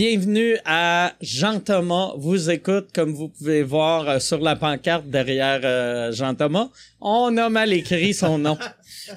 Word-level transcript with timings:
Bienvenue 0.00 0.56
à 0.64 1.16
Jean-Thomas 1.20 2.12
vous 2.18 2.50
écoute, 2.50 2.90
comme 2.94 3.14
vous 3.14 3.30
pouvez 3.30 3.64
voir 3.64 4.08
euh, 4.08 4.18
sur 4.20 4.38
la 4.38 4.54
pancarte 4.54 5.10
derrière 5.10 5.60
euh, 5.64 6.12
Jean-Thomas. 6.12 6.70
On 7.00 7.36
a 7.36 7.48
mal 7.48 7.72
écrit 7.72 8.14
son 8.14 8.38
nom. 8.38 8.56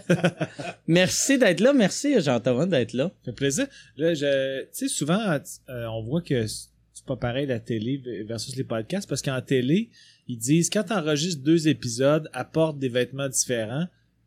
merci 0.87 1.37
d'être 1.37 1.59
là, 1.59 1.73
merci 1.73 2.19
Jean-Thomas 2.19 2.65
d'être 2.65 2.93
là. 2.93 3.11
Ça 3.19 3.25
fait 3.25 3.35
plaisir. 3.35 3.67
Là, 3.95 4.15
je, 4.15 4.61
tu 4.61 4.67
sais, 4.71 4.87
souvent, 4.87 5.19
euh, 5.19 5.85
on 5.85 6.01
voit 6.01 6.23
que 6.23 6.47
c'est 6.47 7.05
pas 7.05 7.15
pareil 7.15 7.45
la 7.45 7.59
télé 7.59 8.01
versus 8.25 8.55
les 8.55 8.63
podcasts 8.63 9.07
parce 9.07 9.21
qu'en 9.21 9.39
télé, 9.39 9.91
ils 10.27 10.39
disent 10.39 10.71
quand 10.71 10.85
tu 10.85 10.93
enregistres 10.93 11.43
deux 11.43 11.67
épisodes, 11.67 12.27
apporte 12.33 12.79
des 12.79 12.89
vêtements 12.89 13.29
différents. 13.29 13.85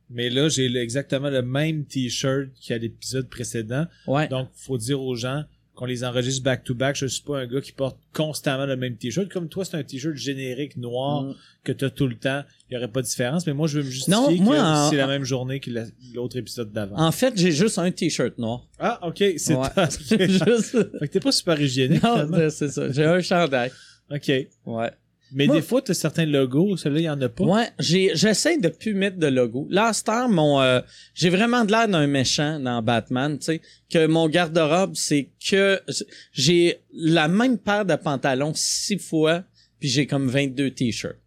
Mais 0.09 0.31
là, 0.31 0.49
j'ai 0.49 0.73
exactement 0.77 1.31
le 1.31 1.43
même 1.43 1.85
t-shirt 1.85 2.51
qu'à 2.65 2.79
l'épisode 2.79 3.29
précédent. 3.29 3.87
Ouais. 4.07 4.29
Donc, 4.29 4.51
faut 4.55 4.79
dire 4.79 5.01
aux 5.01 5.17
gens 5.17 5.43
qu'on 5.75 5.87
les 5.87 6.05
enregistre 6.05 6.43
back-to-back. 6.45 6.95
Je 6.97 7.07
suis 7.07 7.23
pas 7.23 7.41
un 7.41 7.47
gars 7.47 7.61
qui 7.61 7.73
porte 7.73 7.97
constamment 8.13 8.65
le 8.67 8.77
même 8.77 8.97
t-shirt. 8.97 9.29
Comme 9.29 9.49
toi, 9.49 9.65
c'est 9.65 9.77
un 9.77 9.83
t-shirt 9.83 10.15
générique 10.17 10.77
noir 10.77 11.23
Mm. 11.25 11.35
que 11.65 11.73
tu 11.73 11.85
as 11.85 11.91
tout 11.91 12.07
le 12.07 12.15
temps. 12.15 12.43
Il 12.71 12.75
y 12.75 12.77
aurait 12.77 12.89
pas 12.89 13.03
de 13.03 13.07
différence. 13.07 13.47
Mais 13.47 13.55
moi, 13.55 13.67
je 13.67 13.79
veux 13.79 13.85
me 13.85 13.91
justifier 13.91 14.15
Non, 14.15 14.31
moi, 14.43 14.57
que 14.57 14.61
en- 14.61 14.91
c'est 14.91 14.97
la 14.97 15.07
même 15.09 15.25
journée 15.25 15.59
que 15.61 15.71
la- 15.71 15.87
l'autre 16.15 16.37
épisode 16.37 16.73
d'avant. 16.73 16.97
En 16.97 17.11
fait, 17.13 17.35
j'ai 17.37 17.51
juste 17.53 17.79
un 17.79 17.91
t-shirt 17.91 18.39
noir. 18.39 18.67
Ah, 18.79 19.01
ok. 19.07 19.25
C'est 19.37 19.55
Ouais. 19.55 19.69
Juste- 20.29 20.99
Fait 20.99 21.09
que 21.09 21.13
t'es 21.13 21.21
pas 21.21 21.33
super 21.33 21.61
hygiénique. 21.61 22.03
Non, 22.03 22.29
c'est 22.51 22.69
ça. 22.69 22.91
J'ai 22.93 23.05
un 23.05 23.21
chandail. 23.21 23.71
OK. 24.11 24.29
Ouais. 24.67 24.91
Mais 25.37 25.47
Moi- 25.47 25.57
des 25.57 25.63
fois, 25.63 25.83
t'as 25.83 25.95
certains 25.95 26.27
logos, 26.27 26.77
celui-là, 26.77 27.01
il 27.01 27.05
y 27.05 27.11
en 27.11 27.21
a 27.21 27.29
pas. 27.29 27.45
Ouais, 27.45 27.69
j'ai 27.81 28.15
j'essaie 28.15 28.57
de 28.57 28.69
plus 28.69 28.95
mettre 28.95 29.19
de 29.19 29.27
logo. 29.27 29.67
Là, 29.69 29.91
heure, 30.09 30.29
mon 30.29 30.61
euh, 30.63 30.81
j'ai 31.13 31.29
vraiment 31.29 31.65
de 31.65 31.73
l'air 31.73 31.89
d'un 31.89 32.07
méchant 32.07 32.61
dans 32.61 32.81
Batman, 32.83 33.37
tu 33.39 33.47
sais, 33.47 33.61
que 33.91 34.07
mon 34.07 34.29
garde-robe 34.29 34.95
c'est 34.95 35.31
que 35.45 35.81
j'ai 36.33 36.79
la 36.93 37.27
même 37.27 37.59
paire 37.59 37.85
de 37.85 37.97
pantalons 37.97 38.53
six 38.55 38.99
fois, 38.99 39.43
puis 39.81 39.89
j'ai 39.89 40.07
comme 40.07 40.29
22 40.29 40.71
t-shirts. 40.71 41.19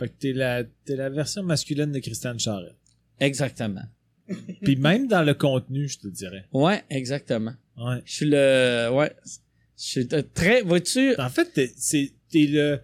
Fait 0.00 0.08
que 0.08 0.14
t'es 0.18 0.32
la, 0.32 0.64
t'es 0.64 0.96
la 0.96 1.08
version 1.08 1.44
masculine 1.44 1.92
de 1.92 2.00
Christiane 2.00 2.40
Charette. 2.40 2.74
Exactement. 3.20 3.84
Puis 4.64 4.74
même 4.76 5.06
dans 5.06 5.22
le 5.22 5.34
contenu, 5.34 5.88
je 5.88 5.98
te 5.98 6.08
dirais. 6.08 6.44
Ouais, 6.52 6.82
exactement. 6.90 7.52
Ouais. 7.76 8.00
Je 8.04 8.12
suis 8.12 8.26
le 8.28 8.90
ouais, 8.92 9.12
je 9.24 9.84
suis 9.84 10.08
très 10.34 10.62
vois-tu? 10.62 11.14
En 11.18 11.28
fait, 11.28 11.52
t'es, 11.52 11.72
c'est, 11.76 12.12
t'es 12.30 12.46
le, 12.46 12.80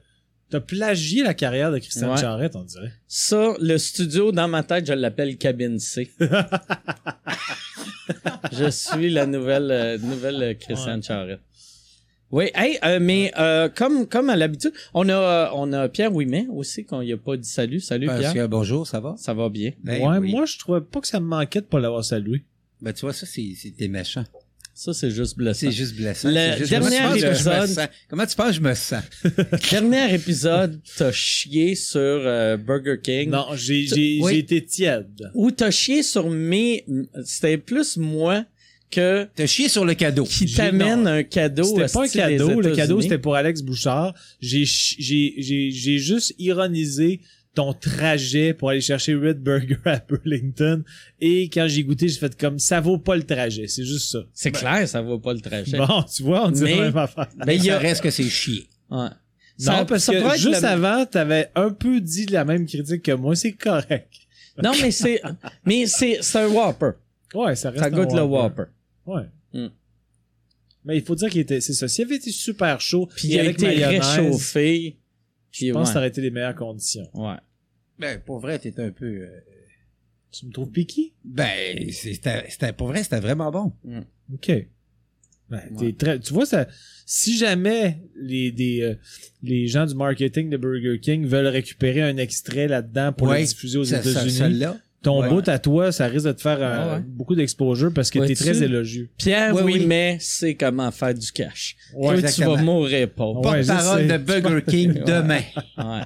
t'as 0.50 0.60
plagié 0.60 1.22
la 1.22 1.34
carrière 1.34 1.70
de 1.70 1.78
Christiane 1.78 2.10
Ouais. 2.10 2.16
Charette, 2.16 2.56
on 2.56 2.62
dirait. 2.64 2.92
ça 3.06 3.54
le 3.60 3.76
studio 3.78 4.32
dans 4.32 4.48
ma 4.48 4.62
tête, 4.62 4.86
je 4.86 4.92
l'appelle 4.92 5.36
cabine 5.36 5.78
C. 5.78 6.10
je 8.52 8.70
suis 8.70 9.10
la 9.10 9.26
nouvelle 9.26 9.70
euh, 9.70 9.98
nouvelle 9.98 10.42
euh, 10.42 10.54
Christiane 10.54 10.96
Ouais. 10.98 11.02
Charette. 11.02 11.40
Oui, 12.30 12.50
hey, 12.54 12.78
euh, 12.84 12.98
mais 13.00 13.32
euh, 13.38 13.70
comme 13.70 14.06
comme 14.06 14.28
à 14.28 14.36
l'habitude, 14.36 14.72
on 14.92 15.08
a 15.08 15.50
on 15.54 15.72
a 15.72 15.88
Pierre 15.88 16.14
Ouimet 16.14 16.46
aussi 16.50 16.84
qu'on 16.84 17.00
y 17.00 17.12
a 17.12 17.16
pas 17.16 17.38
dit 17.38 17.48
salut, 17.48 17.80
salut 17.80 18.06
Parce 18.06 18.20
Pierre. 18.20 18.34
que, 18.34 18.46
bonjour, 18.46 18.86
ça 18.86 19.00
va? 19.00 19.14
Ça 19.16 19.32
va 19.32 19.48
bien. 19.48 19.72
Ben 19.82 20.02
ouais, 20.06 20.18
oui. 20.18 20.30
moi, 20.32 20.44
je 20.44 20.58
trouvais 20.58 20.82
pas 20.82 21.00
que 21.00 21.06
ça 21.06 21.20
me 21.20 21.26
manquait 21.26 21.62
de 21.62 21.66
pas 21.66 21.80
l'avoir 21.80 22.04
salué. 22.04 22.44
Ben, 22.82 22.92
tu 22.92 23.00
vois, 23.00 23.14
ça, 23.14 23.24
c'est, 23.24 23.54
c'est 23.56 23.70
t'es 23.70 23.88
méchant. 23.88 24.24
Ça 24.80 24.94
c'est 24.94 25.10
juste 25.10 25.36
blessant. 25.36 25.58
C'est 25.58 25.72
juste 25.72 25.96
blessant. 25.96 26.28
Le 26.30 26.56
juste- 26.56 26.70
dernier 26.70 26.98
Comment 26.98 27.00
tu 27.00 27.02
penses 27.02 27.14
que 27.14 27.18
je 27.20 27.26
me 27.26 27.32
épisode- 27.32 27.68
sens? 27.68 27.88
Comment 28.08 28.26
tu 28.26 28.36
penses 28.36 28.46
que 28.46 28.52
je 28.52 28.60
me 28.60 28.74
sens? 28.74 29.02
Dernier 29.72 30.14
épisode, 30.14 30.80
t'as 30.96 31.10
chié 31.10 31.74
sur 31.74 31.98
euh, 32.00 32.56
Burger 32.56 32.98
King. 33.02 33.30
Non, 33.30 33.46
j'ai, 33.56 33.86
j'ai, 33.88 34.18
Oui. 34.22 34.34
j'ai 34.34 34.38
été 34.38 34.64
tiède. 34.64 35.30
Ou 35.34 35.50
t'as 35.50 35.72
chié 35.72 36.04
sur 36.04 36.30
mes 36.30 36.84
c'était 37.24 37.58
plus 37.58 37.96
moi 37.96 38.44
que 38.90 39.26
T'as 39.34 39.46
chié 39.46 39.68
sur 39.68 39.84
le 39.84 39.94
cadeau. 39.94 40.22
qui 40.24 40.46
t'amène 40.46 41.08
un 41.08 41.24
cadeau. 41.24 41.64
C'était 41.64 41.92
pas 41.92 42.04
un 42.04 42.08
cadeau. 42.08 42.60
Le 42.60 42.76
cadeau, 42.76 43.00
c'était 43.00 43.18
pour 43.18 43.34
Alex 43.34 43.62
Bouchard. 43.62 44.14
J'ai, 44.40 44.64
j'ai, 44.64 45.34
j'ai, 45.38 45.70
j'ai 45.72 45.98
juste 45.98 46.34
ironisé 46.38 47.20
ton 47.58 47.72
trajet 47.72 48.54
pour 48.54 48.70
aller 48.70 48.80
chercher 48.80 49.16
Red 49.16 49.40
Burger 49.42 49.78
à 49.84 49.98
Burlington. 49.98 50.84
Et 51.20 51.48
quand 51.50 51.66
j'ai 51.66 51.82
goûté, 51.82 52.06
j'ai 52.06 52.16
fait 52.20 52.38
comme, 52.38 52.60
ça 52.60 52.80
vaut 52.80 52.98
pas 52.98 53.16
le 53.16 53.24
trajet. 53.24 53.66
C'est 53.66 53.84
juste 53.84 54.12
ça. 54.12 54.20
C'est 54.32 54.52
clair, 54.52 54.86
ça 54.86 55.02
vaut 55.02 55.18
pas 55.18 55.32
le 55.34 55.40
trajet. 55.40 55.76
Bon, 55.88 56.04
tu 56.04 56.22
vois, 56.22 56.46
on 56.46 56.52
dirait 56.52 56.70
Mais- 56.70 56.76
la 56.78 56.84
même 56.84 56.96
affaire. 56.96 57.26
Ben, 57.44 57.52
il 57.54 57.64
y 57.64 57.66
ça 57.66 57.74
a... 57.74 57.78
reste 57.80 58.00
que 58.02 58.10
c'est 58.10 58.28
chier. 58.28 58.68
Ouais. 58.90 59.08
non, 59.66 59.84
parce 59.86 60.04
ça 60.04 60.12
que 60.12 60.38
juste 60.38 60.62
avant, 60.62 61.04
t'avais 61.04 61.50
un 61.56 61.70
peu 61.70 62.00
dit 62.00 62.26
la 62.26 62.44
même 62.44 62.64
critique 62.64 63.02
que 63.02 63.10
moi. 63.10 63.34
C'est 63.34 63.54
correct. 63.54 64.12
Non, 64.62 64.70
mais 64.80 64.92
c'est, 64.92 65.20
mais 65.64 65.86
c'est, 65.86 66.18
c'est 66.20 66.38
un 66.38 66.46
Whopper. 66.46 66.90
Ouais, 67.34 67.56
ça 67.56 67.70
reste 67.70 67.82
Ça 67.82 67.88
un 67.88 67.90
goûte 67.90 68.12
le 68.12 68.22
Whopper. 68.22 68.66
Ouais. 69.04 69.22
Mm. 69.52 69.66
Mais 70.84 70.96
il 70.98 71.02
faut 71.04 71.16
dire 71.16 71.28
qu'il 71.28 71.40
était, 71.40 71.60
c'est 71.60 71.74
ça. 71.74 71.88
S'il 71.88 72.04
avait 72.04 72.16
été 72.16 72.30
super 72.30 72.80
chaud, 72.80 73.08
Puis 73.16 73.28
il 73.28 73.38
a 73.38 73.42
avec 73.42 73.60
été 73.60 73.84
réchauffé. 73.84 74.96
je 75.50 75.58
Puis 75.58 75.72
pense 75.72 75.88
que 75.88 75.92
ça 75.94 75.98
aurait 75.98 76.08
été 76.08 76.20
les 76.20 76.30
meilleures 76.30 76.54
conditions. 76.54 77.08
ouais. 77.14 77.34
Ben, 77.98 78.20
pour 78.24 78.38
vrai, 78.40 78.58
t'es 78.58 78.78
un 78.80 78.90
peu... 78.90 79.06
euh, 79.06 79.28
Tu 80.30 80.46
me 80.46 80.52
trouves 80.52 80.70
piqué? 80.70 81.12
Ben, 81.24 81.90
c'était, 81.92 82.72
pour 82.76 82.88
vrai, 82.88 83.02
c'était 83.02 83.20
vraiment 83.20 83.50
bon. 83.50 83.72
OK. 84.32 84.52
Ben, 85.50 85.62
t'es 85.78 85.92
très, 85.94 86.20
tu 86.20 86.34
vois, 86.34 86.44
ça, 86.44 86.68
si 87.06 87.38
jamais 87.38 88.02
les, 88.20 88.52
des, 88.52 88.82
euh, 88.82 88.94
les 89.42 89.66
gens 89.66 89.86
du 89.86 89.94
marketing 89.94 90.50
de 90.50 90.58
Burger 90.58 91.00
King 91.00 91.26
veulent 91.26 91.46
récupérer 91.46 92.02
un 92.02 92.18
extrait 92.18 92.68
là-dedans 92.68 93.14
pour 93.14 93.28
Ouais, 93.28 93.40
le 93.40 93.46
diffuser 93.46 93.78
aux 93.78 93.82
États-Unis, 93.84 94.62
ton 95.00 95.22
Ouais. 95.22 95.28
bout 95.30 95.48
à 95.48 95.58
toi, 95.58 95.90
ça 95.90 96.06
risque 96.06 96.26
de 96.26 96.32
te 96.32 96.42
faire 96.42 96.58
Ouais, 96.58 96.96
ouais. 96.96 97.00
beaucoup 97.06 97.34
d'exposure 97.34 97.94
parce 97.94 98.10
que 98.10 98.18
Ouais, 98.18 98.26
t'es 98.26 98.34
tu- 98.34 98.42
très 98.44 98.62
élogieux. 98.62 99.08
Pierre 99.16 99.54
Ouais, 99.54 99.62
oui, 99.62 99.72
oui. 99.78 99.86
mais 99.86 100.18
c'est 100.20 100.54
comment 100.54 100.90
faire 100.90 101.14
du 101.14 101.32
cash. 101.32 101.76
Ouais, 101.94 102.20
Toi, 102.20 102.30
tu 102.30 102.44
vas 102.44 102.56
mourir 102.62 103.08
pauvre. 103.14 103.40
Ouais, 103.50 103.64
Porte-parole 103.64 104.06
de 104.06 104.16
Burger 104.18 104.62
King 104.68 104.92
Ouais. 104.96 105.00
demain. 105.06 105.40
Ouais. 105.78 106.02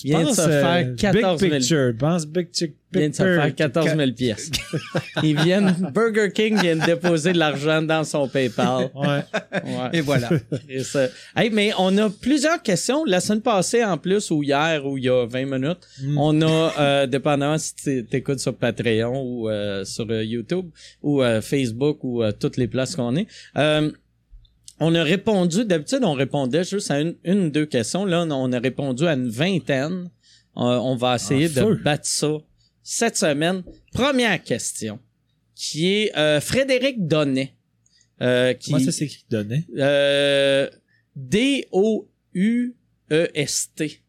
Tu 0.00 0.08
Tu 0.08 0.14
vient 0.16 0.22
de 0.24 0.28
se 0.34 0.48
faire 0.48 0.94
14 0.96 1.40
000 1.40 1.50
Big 1.50 1.60
picture. 1.60 1.92
Pense 1.98 2.26
big 2.26 2.48
vient 2.92 3.08
de 3.08 3.14
se 3.14 3.22
faire 3.22 3.54
14 3.54 3.96
000 3.96 4.12
pièces. 4.12 4.50
Ils 5.22 5.38
viennent, 5.40 5.90
Burger 5.94 6.30
King 6.34 6.58
vient 6.60 6.76
de 6.76 6.84
déposer 6.86 7.32
de 7.32 7.38
l'argent 7.38 7.82
dans 7.82 8.02
son 8.02 8.26
PayPal. 8.28 8.90
Ouais. 8.94 9.06
Ouais. 9.52 9.90
Et 9.92 10.00
voilà. 10.00 10.28
Et 10.68 10.82
ça- 10.82 11.08
Hey, 11.36 11.50
mais 11.50 11.72
on 11.78 11.96
a 11.98 12.08
plusieurs 12.10 12.62
questions. 12.62 13.04
La 13.04 13.20
semaine 13.20 13.42
passée, 13.42 13.84
en 13.84 13.96
plus, 13.98 14.30
ou 14.30 14.42
hier, 14.42 14.84
ou 14.86 14.96
il 14.98 15.04
y 15.04 15.08
a 15.08 15.26
20 15.26 15.44
minutes, 15.46 15.86
Mm. 16.02 16.18
on 16.18 16.42
a, 16.42 16.72
euh, 16.80 17.06
dépendamment 17.06 17.58
si 17.58 17.74
tu 17.74 18.04
t'écoutes 18.06 18.40
sur 18.40 18.54
Patreon 18.56 19.22
ou 19.22 19.48
euh, 19.48 19.84
sur 19.84 20.06
euh, 20.10 20.24
YouTube 20.24 20.66
ou 21.02 21.22
euh, 21.22 21.40
Facebook 21.40 21.98
ou 22.02 22.22
euh, 22.22 22.32
toutes 22.32 22.56
les 22.56 22.66
places 22.66 22.96
qu'on 22.96 23.14
est, 23.16 23.26
euh, 23.56 23.90
on 24.80 24.94
a 24.94 25.02
répondu, 25.02 25.64
d'habitude, 25.64 26.00
on 26.02 26.14
répondait 26.14 26.64
juste 26.64 26.90
à 26.90 27.00
une, 27.00 27.14
une 27.24 27.46
ou 27.46 27.50
deux 27.50 27.66
questions. 27.66 28.04
Là, 28.04 28.24
on 28.28 28.52
a 28.52 28.58
répondu 28.58 29.06
à 29.06 29.12
une 29.12 29.28
vingtaine. 29.28 30.10
Euh, 30.56 30.60
on 30.60 30.96
va 30.96 31.14
essayer 31.16 31.46
En 31.60 31.70
de 31.70 31.74
battre 31.74 32.06
ça 32.06 32.38
cette 32.82 33.16
semaine. 33.16 33.62
Première 33.92 34.42
question, 34.42 34.98
qui 35.54 35.86
est 35.86 36.16
euh, 36.18 36.40
Frédéric 36.40 37.06
Donnet. 37.06 37.54
Euh, 38.22 38.52
qui, 38.54 38.72
Comment 38.72 38.84
ça 38.84 38.92
s'écrit 38.92 39.24
donné? 39.30 39.64
euh, 39.78 40.68
D-O-U-E-S-T. 43.10 44.02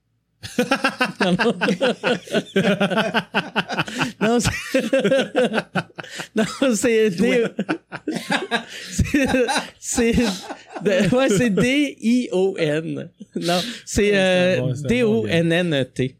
Non, 1.21 1.31
non. 1.33 1.53
non, 4.21 4.39
c'est... 4.39 4.81
non, 6.35 6.45
c'est... 6.75 7.09
D... 7.11 7.43
c'est... 8.89 9.27
c'est... 9.79 10.15
Ouais, 11.11 11.29
c'est 11.29 11.49
D-I-O-N. 11.49 13.09
Non, 13.35 13.61
c'est 13.85 14.15
euh, 14.15 14.55
C'est 14.55 14.61
bon, 14.61 14.75
c'est 14.75 14.81
bon, 14.81 14.87
D-O-N-N-E-T. 14.87 16.17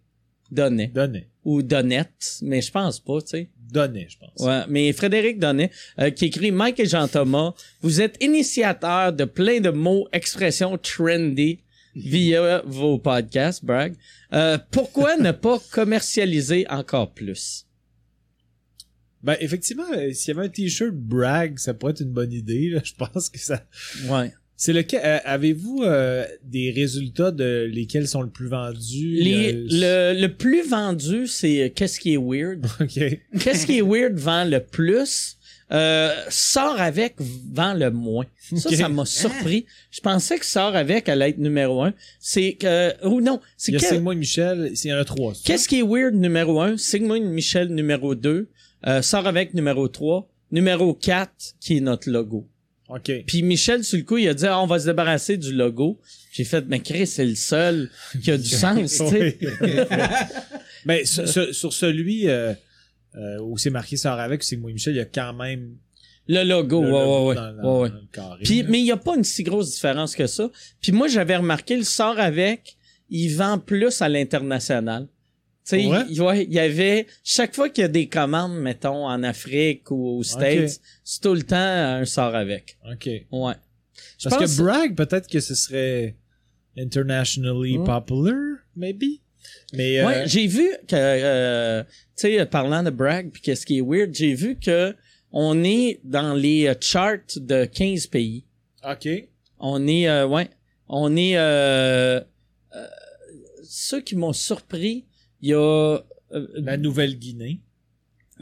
Donnet. 0.51 0.87
Donné. 0.87 1.27
Ou 1.43 1.63
Donnette, 1.63 2.39
mais 2.43 2.61
je 2.61 2.71
pense 2.71 2.99
pas, 2.99 3.21
tu 3.21 3.27
sais. 3.27 3.49
Donné, 3.71 4.07
je 4.09 4.17
pense. 4.17 4.45
Ouais, 4.45 4.63
mais 4.67 4.91
Frédéric 4.93 5.39
Donnet, 5.39 5.71
euh, 5.99 6.09
qui 6.11 6.25
écrit 6.25 6.51
Mike 6.51 6.79
et 6.81 6.85
Jean-Thomas, 6.85 7.53
vous 7.81 8.01
êtes 8.01 8.21
initiateur 8.21 9.13
de 9.13 9.23
plein 9.23 9.61
de 9.61 9.69
mots, 9.69 10.07
expressions 10.11 10.77
trendy 10.77 11.61
via 11.95 12.61
vos 12.65 12.97
podcasts, 12.99 13.63
brag. 13.65 13.95
Euh, 14.33 14.57
pourquoi 14.71 15.17
ne 15.17 15.31
pas 15.31 15.59
commercialiser 15.71 16.65
encore 16.69 17.11
plus? 17.13 17.65
Ben, 19.23 19.37
effectivement, 19.39 19.83
euh, 19.93 20.11
s'il 20.13 20.33
y 20.33 20.37
avait 20.37 20.47
un 20.47 20.49
t-shirt 20.49 20.93
brag, 20.95 21.59
ça 21.59 21.73
pourrait 21.73 21.91
être 21.91 22.01
une 22.01 22.11
bonne 22.11 22.33
idée, 22.33 22.69
là. 22.69 22.81
Je 22.83 22.93
pense 22.93 23.29
que 23.29 23.37
ça, 23.39 23.63
Ouais. 24.09 24.33
c'est 24.57 24.73
lequel, 24.73 25.01
euh, 25.05 25.19
avez-vous, 25.25 25.83
euh, 25.83 26.25
des 26.43 26.71
résultats 26.71 27.29
de 27.31 27.69
lesquels 27.71 28.07
sont 28.07 28.23
le 28.23 28.31
plus 28.31 28.47
vendus? 28.47 29.17
Les, 29.21 29.53
Euh, 29.53 30.13
le, 30.15 30.21
le 30.21 30.27
plus 30.33 30.67
vendu, 30.67 31.27
c'est 31.27 31.71
Qu'est-ce 31.75 31.99
qui 31.99 32.13
est 32.13 32.17
weird? 32.17 32.65
OK. 32.79 33.19
Qu'est-ce 33.39 33.65
qui 33.67 33.77
est 33.77 33.81
weird 33.83 34.15
vend 34.17 34.45
le 34.45 34.59
plus? 34.59 35.37
Euh, 35.73 36.13
sort 36.29 36.81
avec 36.81 37.15
vend 37.19 37.73
le 37.73 37.91
moins. 37.91 38.25
Ça, 38.57 38.75
ça 38.75 38.89
m'a 38.89 39.05
surpris. 39.05 39.65
Je 39.89 40.01
pensais 40.01 40.37
que 40.37 40.45
sort 40.45 40.75
avec 40.75 41.07
allait 41.07 41.29
être 41.29 41.37
numéro 41.37 41.81
un. 41.83 41.93
C'est 42.19 42.53
que, 42.53 42.93
ou 43.07 43.21
non, 43.21 43.39
c'est 43.55 43.71
quel- 43.71 43.81
Sigmund 43.81 44.17
Michel, 44.17 44.71
il 44.83 44.89
y 44.89 44.93
en 44.93 44.97
a 44.97 45.05
trois. 45.05 45.33
Qu'est-ce 45.45 45.69
qui 45.69 45.79
est 45.79 45.83
weird 45.83 46.13
numéro 46.13 46.59
1? 46.59 46.75
Sigmund 46.77 47.23
Michel 47.23 47.69
numéro 47.69 48.15
2. 48.15 48.49
Euh, 48.87 49.01
sort 49.01 49.27
avec 49.27 49.53
numéro 49.53 49.87
3. 49.87 50.27
Numéro 50.51 50.93
4, 50.93 51.31
qui 51.61 51.77
est 51.77 51.81
notre 51.81 52.09
logo. 52.09 52.45
OK. 52.89 53.09
Puis 53.25 53.41
Michel, 53.41 53.85
sur 53.85 53.97
le 53.97 54.03
coup, 54.03 54.17
il 54.17 54.27
a 54.27 54.33
dit 54.33 54.45
ah, 54.47 54.59
on 54.61 54.67
va 54.67 54.77
se 54.79 54.85
débarrasser 54.87 55.37
du 55.37 55.53
logo. 55.53 55.97
J'ai 56.33 56.43
fait 56.43 56.65
mais 56.67 56.81
Chris, 56.81 57.07
c'est 57.07 57.25
le 57.25 57.35
seul 57.35 57.89
qui 58.21 58.31
a 58.31 58.37
du 58.37 58.49
sens, 58.49 58.91
tu 58.91 58.97
sais. 58.97 59.37
Mais 60.85 61.05
sur, 61.05 61.71
celui 61.71 62.27
euh, 62.27 62.53
où 63.41 63.57
c'est 63.57 63.69
marqué 63.69 63.97
Sort 63.97 64.19
avec, 64.19 64.43
c'est 64.43 64.55
moi 64.57 64.71
Michel, 64.71 64.93
il 64.93 64.97
y 64.97 65.01
a 65.01 65.05
quand 65.05 65.33
même 65.33 65.75
Le 66.27 66.43
logo, 66.43 66.81
le 66.81 66.87
ouais, 66.91 66.99
logo 66.99 67.19
ouais, 67.21 67.27
ouais. 67.29 67.35
dans, 67.35 67.61
dans- 67.61 67.81
ouais, 67.81 67.89
dans 67.89 68.05
carré. 68.11 68.43
Puis, 68.43 68.61
là. 68.63 68.67
mais 68.69 68.79
il 68.79 68.83
n'y 68.83 68.91
a 68.91 68.97
pas 68.97 69.15
une 69.17 69.23
si 69.23 69.43
grosse 69.43 69.71
différence 69.71 70.15
que 70.15 70.27
ça. 70.27 70.49
Puis 70.81 70.91
moi, 70.91 71.07
j'avais 71.07 71.35
remarqué, 71.35 71.75
le 71.75 71.83
sort 71.83 72.19
avec, 72.19 72.77
il 73.09 73.29
vend 73.35 73.59
plus 73.59 74.01
à 74.01 74.07
l'international. 74.09 75.07
Tu 75.63 75.75
sais, 75.77 75.83
il, 76.09 76.21
ouais, 76.21 76.45
y 76.45 76.57
avait, 76.59 77.05
chaque 77.23 77.53
fois 77.53 77.69
qu'il 77.69 77.83
y 77.83 77.85
a 77.85 77.87
des 77.87 78.07
commandes, 78.07 78.57
mettons, 78.57 79.05
en 79.05 79.21
Afrique 79.23 79.91
ou 79.91 80.17
aux 80.17 80.23
States, 80.23 80.79
c'est 81.03 81.21
tout 81.21 81.33
le 81.35 81.43
temps 81.43 81.55
un 81.57 82.05
sort 82.05 82.33
avec. 82.33 82.77
OK. 82.91 83.05
Ouais. 83.31 83.53
Je 84.17 84.29
Parce 84.29 84.41
pense- 84.41 84.57
que 84.57 84.61
brag, 84.63 84.95
peut-être 84.95 85.27
que 85.29 85.39
ce 85.39 85.53
serait 85.53 86.15
internationally 86.77 87.77
Ouais. 87.77 87.85
popular, 87.85 88.57
maybe? 88.75 89.19
Mais 89.73 89.99
euh, 89.99 90.05
Ouais, 90.05 90.23
j'ai 90.27 90.47
vu 90.47 90.69
que, 90.87 90.95
euh, 90.95 91.83
tu 92.17 92.27
sais, 92.37 92.45
parlant 92.45 92.83
de 92.83 92.89
brag, 92.89 93.31
puis 93.31 93.41
qu'est-ce 93.41 93.65
qui 93.65 93.77
est 93.77 93.81
weird, 93.81 94.13
j'ai 94.13 94.33
vu 94.33 94.57
que 94.59 94.95
on 95.31 95.63
est 95.63 95.99
dans 96.03 96.33
les 96.33 96.67
euh, 96.67 96.73
charts 96.79 97.37
de 97.37 97.65
15 97.65 98.07
pays. 98.07 98.43
OK. 98.89 99.07
On 99.59 99.87
est, 99.87 100.09
euh, 100.09 100.27
ouais, 100.27 100.49
on 100.89 101.15
est, 101.15 101.37
euh, 101.37 102.19
euh, 102.75 102.87
ceux 103.63 104.01
qui 104.01 104.15
m'ont 104.15 104.33
surpris, 104.33 105.05
il 105.41 105.49
y 105.49 105.53
a, 105.53 105.57
euh, 106.33 106.47
La 106.55 106.77
Nouvelle-Guinée. 106.77 107.61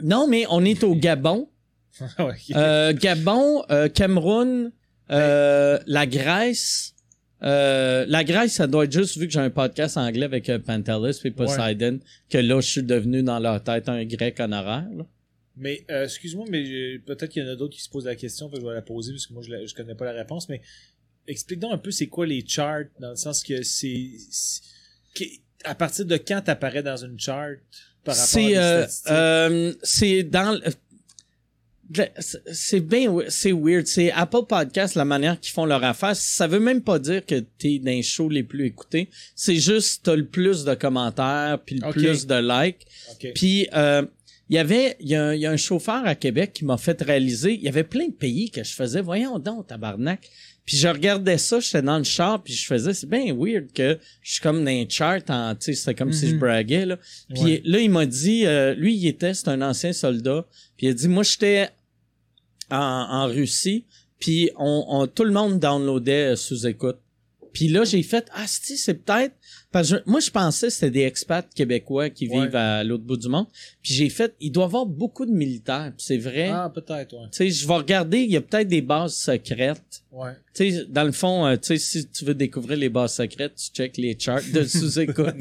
non, 0.02 0.26
mais 0.26 0.44
on 0.50 0.64
est 0.64 0.82
au 0.82 0.94
Gabon, 0.94 1.48
euh, 2.54 2.92
Gabon, 2.94 3.62
euh, 3.70 3.88
Cameroun, 3.88 4.72
euh, 5.10 5.78
la 5.86 6.06
Grèce, 6.06 6.94
euh, 7.42 8.04
la 8.08 8.24
Grèce, 8.24 8.54
ça 8.54 8.66
doit 8.66 8.84
être 8.84 8.92
juste 8.92 9.16
vu 9.16 9.26
que 9.26 9.32
j'ai 9.32 9.40
un 9.40 9.50
podcast 9.50 9.96
anglais 9.96 10.24
avec 10.26 10.48
euh, 10.48 10.58
Pantelis 10.58 11.20
et 11.24 11.30
Poseidon, 11.30 12.00
que 12.28 12.38
là, 12.38 12.60
je 12.60 12.66
suis 12.68 12.82
devenu 12.82 13.22
dans 13.22 13.38
leur 13.38 13.62
tête 13.62 13.88
un 13.88 14.04
grec 14.04 14.38
honoraire. 14.40 14.88
là. 14.96 15.06
Mais 15.56 15.84
euh, 15.90 16.04
excuse-moi, 16.04 16.46
mais 16.48 16.62
euh, 16.62 16.98
peut-être 17.04 17.30
qu'il 17.30 17.44
y 17.44 17.46
en 17.46 17.50
a 17.50 17.56
d'autres 17.56 17.74
qui 17.74 17.82
se 17.82 17.90
posent 17.90 18.06
la 18.06 18.16
question, 18.16 18.48
que 18.48 18.58
je 18.58 18.64
vais 18.64 18.72
la 18.72 18.82
poser 18.82 19.12
parce 19.12 19.26
que 19.26 19.32
moi 19.34 19.42
je, 19.42 19.66
je 19.66 19.74
connais 19.74 19.94
pas 19.94 20.06
la 20.06 20.12
réponse. 20.12 20.48
Mais 20.48 20.62
explique 21.26 21.60
donc 21.60 21.72
un 21.72 21.78
peu 21.78 21.90
c'est 21.90 22.06
quoi 22.06 22.26
les 22.26 22.44
charts 22.46 22.84
dans 22.98 23.10
le 23.10 23.16
sens 23.16 23.42
que 23.42 23.62
c'est 23.62 24.10
à 25.64 25.74
partir 25.74 26.06
de 26.06 26.16
quand 26.16 26.40
t'apparais 26.40 26.82
dans 26.82 26.96
une 26.96 27.18
chart 27.18 27.58
par 28.04 28.16
rapport 28.16 28.38
à 28.38 28.48
des 28.48 28.56
euh, 28.56 28.86
statistiques? 28.86 29.12
euh, 29.12 29.74
c'est 29.82 30.22
dans 30.22 30.58
c'est- 32.52 32.80
bien 32.80 33.12
c'est 33.28 33.52
weird 33.52 33.86
c'est 33.86 34.10
Apple 34.12 34.44
Podcast 34.48 34.94
la 34.94 35.04
manière 35.04 35.38
qu'ils 35.40 35.52
font 35.52 35.64
leur 35.64 35.82
affaire 35.82 36.14
ça 36.14 36.46
veut 36.46 36.60
même 36.60 36.82
pas 36.82 36.98
dire 36.98 37.24
que 37.26 37.40
t'es 37.58 37.78
dans 37.78 37.90
les 37.90 38.02
shows 38.02 38.28
les 38.28 38.42
plus 38.44 38.66
écoutés 38.66 39.08
c'est 39.34 39.56
juste 39.56 40.02
t'as 40.04 40.14
le 40.16 40.26
plus 40.26 40.64
de 40.64 40.74
commentaires 40.74 41.58
puis 41.64 41.76
le 41.76 41.90
plus 41.90 42.26
de 42.26 42.34
likes 42.64 42.86
Ok. 43.12 43.32
puis 43.34 43.68
euh, 43.74 44.02
il 44.48 44.56
y 44.56 44.58
avait 44.58 44.96
il 45.00 45.08
y, 45.08 45.14
a 45.14 45.24
un- 45.26 45.34
il 45.34 45.40
y 45.40 45.46
a 45.46 45.50
un 45.50 45.56
chauffeur 45.56 46.04
à 46.06 46.14
Québec 46.14 46.52
qui 46.54 46.64
m'a 46.64 46.76
fait 46.78 47.00
réaliser 47.02 47.54
il 47.54 47.62
y 47.62 47.68
avait 47.68 47.84
plein 47.84 48.06
de 48.06 48.12
pays 48.14 48.50
que 48.50 48.62
je 48.62 48.72
faisais 48.72 49.00
voyons 49.00 49.38
donc 49.38 49.66
tabarnak 49.66 50.28
puis 50.66 50.76
je 50.76 50.86
regardais 50.86 51.38
ça 51.38 51.58
j'étais 51.58 51.82
dans 51.82 51.98
le 51.98 52.04
char 52.04 52.42
puis 52.42 52.52
je 52.52 52.66
faisais 52.66 52.94
c'est 52.94 53.08
bien 53.08 53.34
weird 53.36 53.72
que 53.72 53.98
je 54.22 54.32
suis 54.32 54.40
comme 54.40 54.64
dans 54.64 54.70
un 54.70 54.84
chart 54.88 55.28
en 55.30 55.54
tu 55.56 55.66
sais 55.66 55.74
c'était 55.74 55.94
comme 55.96 56.12
si 56.12 56.28
je 56.28 56.34
Mhm. 56.34 56.40
braguais 56.40 56.86
là 56.86 56.98
puis 57.34 57.42
Ouais. 57.42 57.62
là, 57.64 57.78
il 57.80 57.90
m'a 57.90 58.06
dit, 58.06 58.44
euh, 58.46 58.74
lui, 58.74 58.94
il 58.96 59.06
était, 59.06 59.34
c'est 59.34 59.48
un 59.48 59.62
ancien 59.62 59.92
soldat. 59.92 60.44
Puis 60.76 60.86
il 60.88 60.90
a 60.90 60.94
dit, 60.94 61.06
moi, 61.08 61.22
j'étais 61.22 61.68
en, 62.70 62.76
en 62.76 63.26
Russie, 63.26 63.84
puis 64.18 64.50
on, 64.58 64.84
on- 64.88 65.06
tout 65.06 65.24
le 65.24 65.32
monde 65.32 65.58
downloadait 65.58 66.32
euh, 66.32 66.36
sous 66.36 66.66
écoute. 66.66 66.98
Puis 67.52 67.66
là, 67.66 67.82
j'ai 67.82 68.04
fait, 68.04 68.28
ah, 68.32 68.44
si, 68.46 68.76
c'est 68.76 68.94
peut-être, 68.94 69.34
parce 69.72 69.90
que 69.90 69.96
je- 69.96 70.02
moi, 70.08 70.20
je 70.20 70.30
pensais 70.30 70.68
que 70.68 70.72
c'était 70.72 70.90
des 70.92 71.00
expats 71.02 71.52
québécois 71.52 72.08
qui 72.08 72.28
Ouais. 72.28 72.42
vivent 72.44 72.54
à 72.54 72.84
l'autre 72.84 73.02
bout 73.02 73.16
du 73.16 73.26
monde. 73.28 73.46
Puis 73.82 73.92
j'ai 73.92 74.08
fait, 74.08 74.36
il 74.40 74.52
doit 74.52 74.64
y 74.64 74.66
avoir 74.66 74.86
beaucoup 74.86 75.26
de 75.26 75.32
militaires. 75.32 75.92
C'est 75.98 76.18
vrai. 76.18 76.48
Ah, 76.48 76.70
peut-être, 76.72 77.12
ouais. 77.14 77.24
Tu 77.32 77.38
sais, 77.38 77.50
je 77.50 77.66
vais 77.66 77.74
regarder, 77.74 78.18
il 78.18 78.30
y 78.30 78.36
a 78.36 78.40
peut-être 78.40 78.68
des 78.68 78.82
bases 78.82 79.14
secrètes. 79.16 80.04
Ouais. 80.12 80.30
Tu 80.54 80.70
sais, 80.70 80.84
dans 80.88 81.02
le 81.02 81.10
fond, 81.10 81.44
euh, 81.44 81.56
tu 81.56 81.76
sais, 81.76 81.78
si 81.78 82.08
tu 82.08 82.24
veux 82.24 82.34
découvrir 82.34 82.78
les 82.78 82.88
bases 82.88 83.14
secrètes, 83.14 83.56
tu 83.56 83.72
check 83.72 83.96
les 83.96 84.16
charts 84.16 84.42
de 84.54 84.62
sous-écoute. 84.62 85.34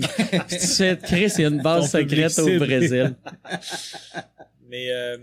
Puis 0.48 0.58
tu 0.60 0.66
fais, 0.68 0.98
Chris, 1.04 1.32
il 1.38 1.42
y 1.42 1.46
a 1.46 1.50
une 1.50 1.62
base 1.62 1.92
Ton 1.92 2.00
secrète 2.00 2.40
au. 2.40 2.58
Brésil. 2.58 3.14
Mais 4.68 4.92
euh, 4.92 5.18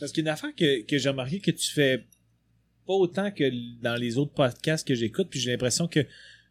parce 0.00 0.12
qu'une 0.12 0.28
affaire 0.28 0.54
que, 0.56 0.82
que 0.82 0.98
j'ai 0.98 1.08
remarqué 1.08 1.40
que 1.40 1.50
tu 1.50 1.70
fais 1.70 2.04
pas 2.86 2.94
autant 2.94 3.30
que 3.30 3.44
dans 3.82 3.96
les 3.96 4.16
autres 4.18 4.32
podcasts 4.32 4.86
que 4.86 4.94
j'écoute, 4.94 5.28
puis 5.30 5.40
j'ai 5.40 5.50
l'impression 5.50 5.86
que 5.88 6.00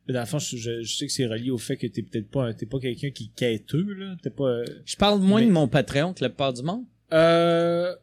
dans 0.07 0.19
le 0.21 0.25
fond, 0.25 0.39
je, 0.39 0.55
je- 0.55 0.81
je 0.83 0.95
sais 0.95 1.05
que 1.07 1.11
c'est 1.11 1.25
relié 1.25 1.49
au 1.49 1.57
fait 1.57 1.75
que 1.75 1.85
t'es 1.87 2.01
peut-être 2.01 2.29
pas 2.29 2.53
t'es 2.53 2.65
pas 2.65 2.79
quelqu'un 2.79 3.09
qui 3.11 3.29
quêteux, 3.31 3.93
là. 3.93 4.15
T'es 4.23 4.29
pas. 4.29 4.45
euh, 4.45 4.65
Je 4.85 4.95
parle 4.95 5.19
moins 5.19 5.41
Mais- 5.41 5.47
de 5.47 5.51
mon 5.51 5.67
Patreon 5.67 6.13
que 6.13 6.23
la 6.23 6.29
plupart 6.29 6.53
du 6.53 6.61
monde. 6.63 6.85
Euh, 7.11 7.93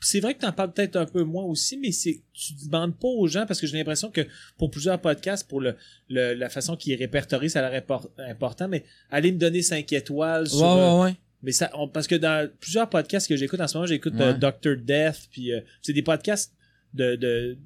c'est 0.00 0.20
vrai 0.20 0.34
que 0.34 0.40
t'en 0.40 0.52
parles 0.52 0.72
peut-être 0.72 0.96
un 0.96 1.06
peu 1.06 1.22
moins 1.22 1.44
aussi, 1.44 1.78
mais 1.78 1.90
c'est 1.90 2.20
tu 2.34 2.52
demandes 2.66 2.94
pas 2.98 3.08
aux 3.08 3.26
gens 3.26 3.46
parce 3.46 3.58
que 3.60 3.66
j'ai 3.66 3.78
l'impression 3.78 4.10
que 4.10 4.20
pour 4.58 4.70
plusieurs 4.70 5.00
podcasts, 5.00 5.48
pour 5.48 5.62
le, 5.62 5.76
le- 6.10 6.34
la 6.34 6.50
façon 6.50 6.76
qu'ils 6.76 6.94
répertorient, 6.96 7.48
ça 7.48 7.64
a 7.66 7.70
l'air 7.70 7.80
impor- 7.82 8.10
important, 8.18 8.68
mais 8.68 8.84
allez 9.10 9.32
me 9.32 9.38
donner 9.38 9.62
5 9.62 9.90
étoiles 9.94 10.46
sur 10.48 10.62
euh, 10.66 11.04
ouais. 11.04 11.14
Mais 11.44 11.52
ça 11.52 11.70
on- 11.74 11.88
parce 11.88 12.06
que 12.08 12.14
dans 12.16 12.48
plusieurs 12.60 12.88
podcasts 12.90 13.28
que 13.28 13.36
j'écoute 13.36 13.60
en 13.60 13.68
ce 13.68 13.76
moment, 13.76 13.86
j'écoute 13.86 14.14
Ouais. 14.14 14.22
euh, 14.22 14.32
Dr 14.34 14.76
Death 14.82 15.28
puis 15.30 15.52
euh, 15.52 15.60
c'est 15.82 15.92
des 15.92 16.02
podcasts 16.02 16.52
de, 16.94 17.14
de 17.16 17.56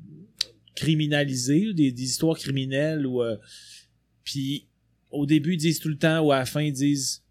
criminalisés, 0.75 1.73
des, 1.75 1.93
des 1.93 2.03
histoires 2.03 2.37
criminelles 2.39 3.07
ou 3.07 3.23
euh, 3.23 3.37
puis 4.25 4.67
au 5.11 5.27
début 5.27 5.55
ils 5.55 5.59
disent 5.59 5.81
tout 5.81 5.89
le 5.89 5.97
temps 5.99 6.21
ou 6.21 6.33
à 6.33 6.39
la 6.41 6.45
fin 6.47 6.61
ils 6.63 6.73
disent 6.73 7.23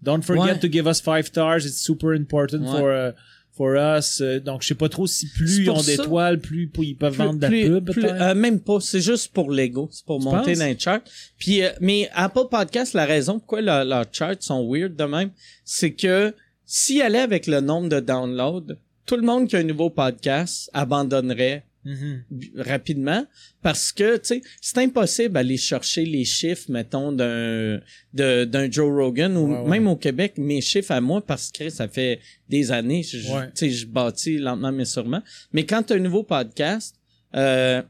Don't 0.00 0.22
forget 0.22 0.52
Ouais. 0.52 0.58
to 0.60 0.68
give 0.70 0.86
us 0.86 1.00
five 1.00 1.26
stars, 1.26 1.66
it's 1.66 1.80
super 1.82 2.10
important 2.10 2.60
Ouais. 2.62 2.78
for 2.78 2.88
uh, 2.90 3.12
for 3.58 3.74
us. 3.76 4.20
Euh, 4.22 4.40
donc 4.40 4.62
je 4.62 4.68
sais 4.68 4.74
pas 4.74 4.88
trop 4.88 5.06
si 5.06 5.28
plus 5.36 5.58
ils 5.58 5.68
ont 5.70 5.82
d'étoiles, 5.82 6.38
plus, 6.40 6.68
plus 6.68 6.86
ils 6.86 6.94
peuvent 6.96 7.12
Plus- 7.14 7.24
vendre 7.24 7.38
de 7.40 7.42
la 7.42 7.48
pub 7.50 7.92
peut-être. 7.92 8.14
euh, 8.22 8.34
même 8.34 8.60
pas, 8.60 8.78
c'est 8.80 9.02
juste 9.02 9.32
pour 9.34 9.50
l'ego, 9.50 9.88
c'est 9.92 10.06
pour 10.06 10.18
Tu 10.20 10.24
monter 10.24 10.52
penses? 10.52 10.58
dans 10.60 10.64
les 10.64 10.78
charts. 10.78 11.00
Puis 11.38 11.62
euh, 11.62 11.68
mais 11.82 12.08
Apple 12.14 12.46
Podcast, 12.50 12.94
la 12.94 13.04
raison 13.04 13.38
pourquoi 13.40 13.60
leur- 13.60 13.84
leurs 13.84 14.06
charts 14.10 14.36
sont 14.40 14.66
weird 14.72 14.96
de 14.96 15.04
même, 15.04 15.30
c'est 15.64 15.90
que 15.92 16.32
s'ils 16.64 17.02
allaient 17.02 17.18
avec 17.18 17.46
le 17.46 17.60
nombre 17.60 17.88
de 17.90 18.00
downloads, 18.00 18.76
tout 19.04 19.16
le 19.16 19.22
monde 19.22 19.48
qui 19.48 19.56
a 19.56 19.58
un 19.58 19.64
nouveau 19.64 19.90
podcast 19.90 20.70
abandonnerait 20.74 21.64
Mhm. 21.90 22.24
b- 22.38 22.50
rapidement 22.72 23.22
parce 23.62 23.92
que 23.92 24.16
tu 24.18 24.24
sais 24.28 24.42
c'est 24.60 24.78
impossible 24.78 25.32
d'aller 25.34 25.56
chercher 25.56 26.04
les 26.04 26.24
chiffres 26.24 26.70
mettons 26.70 27.12
d'un 27.12 27.80
d'un 28.12 28.70
Joe 28.70 28.90
Rogan 29.00 29.36
ou 29.36 29.46
Ouais, 29.52 29.58
ouais. 29.60 29.68
même 29.70 29.86
au 29.88 29.96
Québec 29.96 30.34
mes 30.36 30.60
chiffres 30.60 30.92
à 30.92 31.00
moi 31.00 31.20
parce 31.24 31.50
que 31.50 31.70
ça 31.70 31.86
fait 31.88 32.20
des 32.48 32.70
années 32.72 33.02
je, 33.02 33.16
Ouais. 33.32 33.46
tu 33.48 33.52
sais 33.56 33.70
je 33.70 33.86
bâtis 33.86 34.38
lentement 34.38 34.72
mais 34.72 34.84
sûrement 34.84 35.22
mais 35.52 35.64
quand 35.64 35.82
tu 35.84 35.92
as 35.92 35.96
un 35.96 36.00
nouveau 36.00 36.24
podcast 36.24 36.94
euh, 37.34 37.82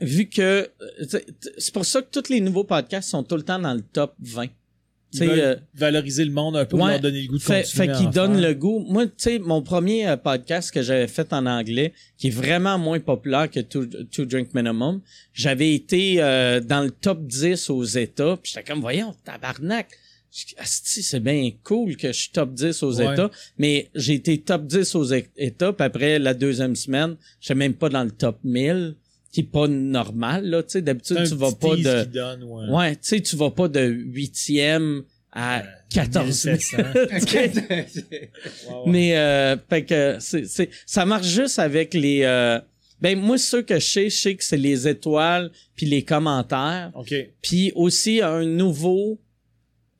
vu 0.00 0.28
que 0.28 0.42
euh, 0.80 1.20
c'est 1.58 1.72
pour 1.74 1.84
ça 1.86 2.02
que 2.02 2.08
tous 2.10 2.28
les 2.30 2.40
nouveaux 2.40 2.64
podcasts 2.64 3.10
sont 3.10 3.22
tout 3.24 3.36
le 3.36 3.42
temps 3.42 3.58
dans 3.58 3.74
le 3.74 3.80
top 3.82 4.14
20 4.20 4.46
Ils 5.24 5.28
veulent 5.30 5.40
euh, 5.40 5.56
valoriser 5.74 6.24
le 6.24 6.30
monde 6.30 6.56
un 6.56 6.64
peu 6.64 6.76
pour 6.76 6.80
ouais, 6.80 6.92
leur 6.92 7.00
donner 7.00 7.22
le 7.22 7.28
goût 7.28 7.38
de 7.38 7.42
fait, 7.42 7.62
continuer 7.62 7.86
fait 7.86 7.90
à 7.92 7.96
qu'il 7.96 8.06
en 8.06 8.10
donne 8.10 8.32
faire. 8.38 8.48
le 8.48 8.54
goût. 8.54 8.78
Moi, 8.88 9.06
tu 9.06 9.12
sais, 9.16 9.38
mon 9.38 9.62
premier 9.62 10.08
euh, 10.08 10.16
podcast 10.16 10.70
que 10.70 10.82
j'avais 10.82 11.06
fait 11.08 11.32
en 11.32 11.46
anglais, 11.46 11.92
qui 12.18 12.28
est 12.28 12.30
vraiment 12.30 12.78
moins 12.78 13.00
populaire 13.00 13.50
que 13.50 13.60
Two, 13.60 13.86
Two 14.10 14.24
Drink 14.26 14.54
Minimum, 14.54 15.00
j'avais 15.32 15.74
été 15.74 16.16
euh, 16.22 16.60
dans 16.60 16.82
le 16.82 16.90
top 16.90 17.26
10 17.26 17.70
aux 17.70 17.84
États, 17.84 18.36
puis 18.42 18.52
j'étais 18.54 18.70
comme, 18.70 18.80
voyons, 18.80 19.14
tabarnak. 19.24 19.88
Je- 20.32 20.54
c'est 20.64 21.20
bien 21.20 21.50
cool 21.64 21.96
que 21.96 22.08
je 22.08 22.12
suis 22.12 22.30
top 22.30 22.52
10 22.52 22.82
aux 22.82 23.00
Ouais. 23.00 23.12
États, 23.12 23.30
mais 23.58 23.88
j'ai 23.94 24.14
été 24.14 24.36
top 24.38 24.66
10 24.66 24.94
aux 24.94 25.04
États, 25.04 25.72
puis 25.72 25.84
après 25.86 26.18
la 26.18 26.34
deuxième 26.34 26.76
semaine, 26.76 27.16
j'étais 27.40 27.54
même 27.54 27.72
pas 27.74 27.88
dans 27.88 28.04
le 28.04 28.10
top 28.10 28.38
1000, 28.44 28.96
qui 29.36 29.42
est 29.42 29.52
pas 29.52 29.68
normal, 29.68 30.48
là, 30.48 30.62
tu 30.62 30.70
sais, 30.70 30.80
d'habitude, 30.80 31.18
tu 31.28 31.34
vas 31.34 31.52
pas 31.52 31.76
de... 31.76 32.42
ouais. 32.42 32.74
Ouais, 32.74 32.92
tu 32.94 33.00
sais, 33.02 33.20
tu 33.20 33.36
vas 33.36 33.50
pas 33.50 33.68
de 33.68 33.82
huitième 33.82 35.02
à 35.30 35.58
Euh, 35.58 35.62
14 35.90 36.46
1700. 36.46 36.76
000. 36.94 37.04
Ouais, 37.36 37.52
ouais. 37.68 38.30
Mais 38.86 39.18
euh, 39.18 39.58
fait 39.68 39.84
que 39.84 40.16
c'est, 40.20 40.46
c'est 40.46 40.70
ça 40.86 41.04
marche 41.04 41.26
juste 41.26 41.58
avec 41.58 41.92
les 41.92 42.22
euh, 42.22 42.58
ben 43.02 43.18
moi 43.18 43.36
ceux 43.36 43.60
que 43.60 43.74
je 43.78 43.84
sais, 43.84 44.08
je 44.08 44.16
sais 44.16 44.34
que 44.36 44.42
c'est 44.42 44.56
les 44.56 44.88
étoiles 44.88 45.50
puis 45.74 45.84
les 45.84 46.02
commentaires, 46.02 46.90
OK. 46.94 47.14
puis 47.42 47.72
aussi 47.74 48.22
un 48.22 48.46
nouveau 48.46 49.20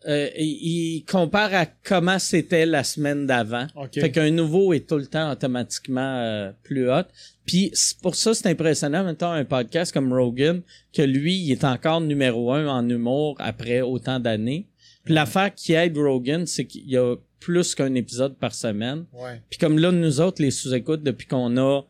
euh, 0.08 0.30
il, 0.38 1.04
compare 1.04 1.52
à 1.52 1.66
comment 1.66 2.18
c'était 2.18 2.64
la 2.64 2.84
semaine 2.84 3.26
d'avant. 3.26 3.66
OK. 3.74 4.00
Fait 4.00 4.10
qu'un 4.10 4.30
nouveau 4.30 4.72
est 4.72 4.88
tout 4.88 4.96
le 4.98 5.06
temps 5.06 5.32
automatiquement 5.32 6.20
euh, 6.20 6.52
plus 6.62 6.88
hot. 6.90 7.02
Puis 7.46 7.72
pour 8.02 8.14
ça 8.16 8.34
c'est 8.34 8.48
impressionnant 8.48 9.04
maintenant 9.04 9.30
un 9.32 9.44
podcast 9.44 9.92
comme 9.92 10.12
Rogan 10.12 10.62
que 10.92 11.02
lui 11.02 11.36
il 11.36 11.52
est 11.52 11.64
encore 11.64 12.00
numéro 12.00 12.52
un 12.52 12.66
en 12.66 12.88
humour 12.88 13.36
après 13.38 13.80
autant 13.82 14.18
d'années. 14.20 14.66
Puis 15.04 15.14
l'affaire 15.14 15.54
qui 15.54 15.72
aide 15.72 15.96
Rogan 15.96 16.46
c'est 16.46 16.64
qu'il 16.66 16.88
y 16.90 16.96
a 16.96 17.14
plus 17.38 17.74
qu'un 17.76 17.94
épisode 17.94 18.36
par 18.36 18.54
semaine. 18.54 19.04
Ouais. 19.12 19.40
Puis 19.48 19.58
comme 19.58 19.78
là 19.78 19.92
nous 19.92 20.20
autres 20.20 20.42
les 20.42 20.50
sous-écoutes 20.50 21.02
depuis 21.04 21.26
qu'on 21.28 21.56
a 21.56 21.82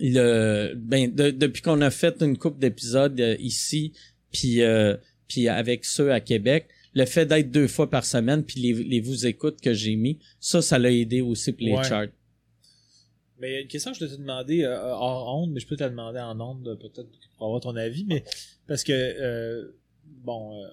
le 0.00 0.74
ben 0.76 1.14
de- 1.14 1.30
depuis 1.30 1.62
qu'on 1.62 1.80
a 1.80 1.90
fait 1.90 2.20
une 2.22 2.36
couple 2.36 2.58
d'épisodes 2.58 3.18
euh, 3.20 3.36
ici 3.38 3.92
puis 4.32 4.62
euh, 4.62 4.96
puis 5.28 5.48
avec 5.48 5.84
ceux 5.84 6.10
à 6.12 6.20
Québec 6.20 6.66
le 6.94 7.04
fait 7.04 7.24
d'être 7.26 7.50
deux 7.50 7.68
fois 7.68 7.88
par 7.88 8.04
semaine 8.04 8.42
puis 8.42 8.60
les, 8.60 8.72
les 8.84 9.00
vous 9.00 9.26
écoutes 9.26 9.60
que 9.60 9.72
j'ai 9.72 9.94
mis 9.94 10.18
ça 10.40 10.60
ça 10.60 10.78
l'a 10.78 10.90
aidé 10.90 11.20
aussi 11.20 11.52
pour 11.52 11.62
les 11.66 11.72
Ouais. 11.74 11.84
charts 11.84 12.06
Mais 13.42 13.50
il 13.50 13.54
y 13.54 13.56
a 13.56 13.60
une 13.60 13.66
question 13.66 13.90
que 13.90 13.98
je 13.98 14.04
dois 14.04 14.14
te 14.16 14.20
demander 14.20 14.62
euh, 14.62 14.78
hors 14.80 15.36
onde, 15.36 15.50
mais 15.50 15.58
je 15.58 15.66
peux 15.66 15.74
te 15.74 15.82
la 15.82 15.90
demander 15.90 16.20
en 16.20 16.40
onde, 16.40 16.68
euh, 16.68 16.76
peut-être 16.76 17.08
pour 17.36 17.46
avoir 17.46 17.60
ton 17.60 17.74
avis, 17.74 18.04
mais 18.04 18.22
parce 18.68 18.84
que 18.84 18.92
euh, 18.92 19.72
bon, 20.24 20.62
euh, 20.62 20.68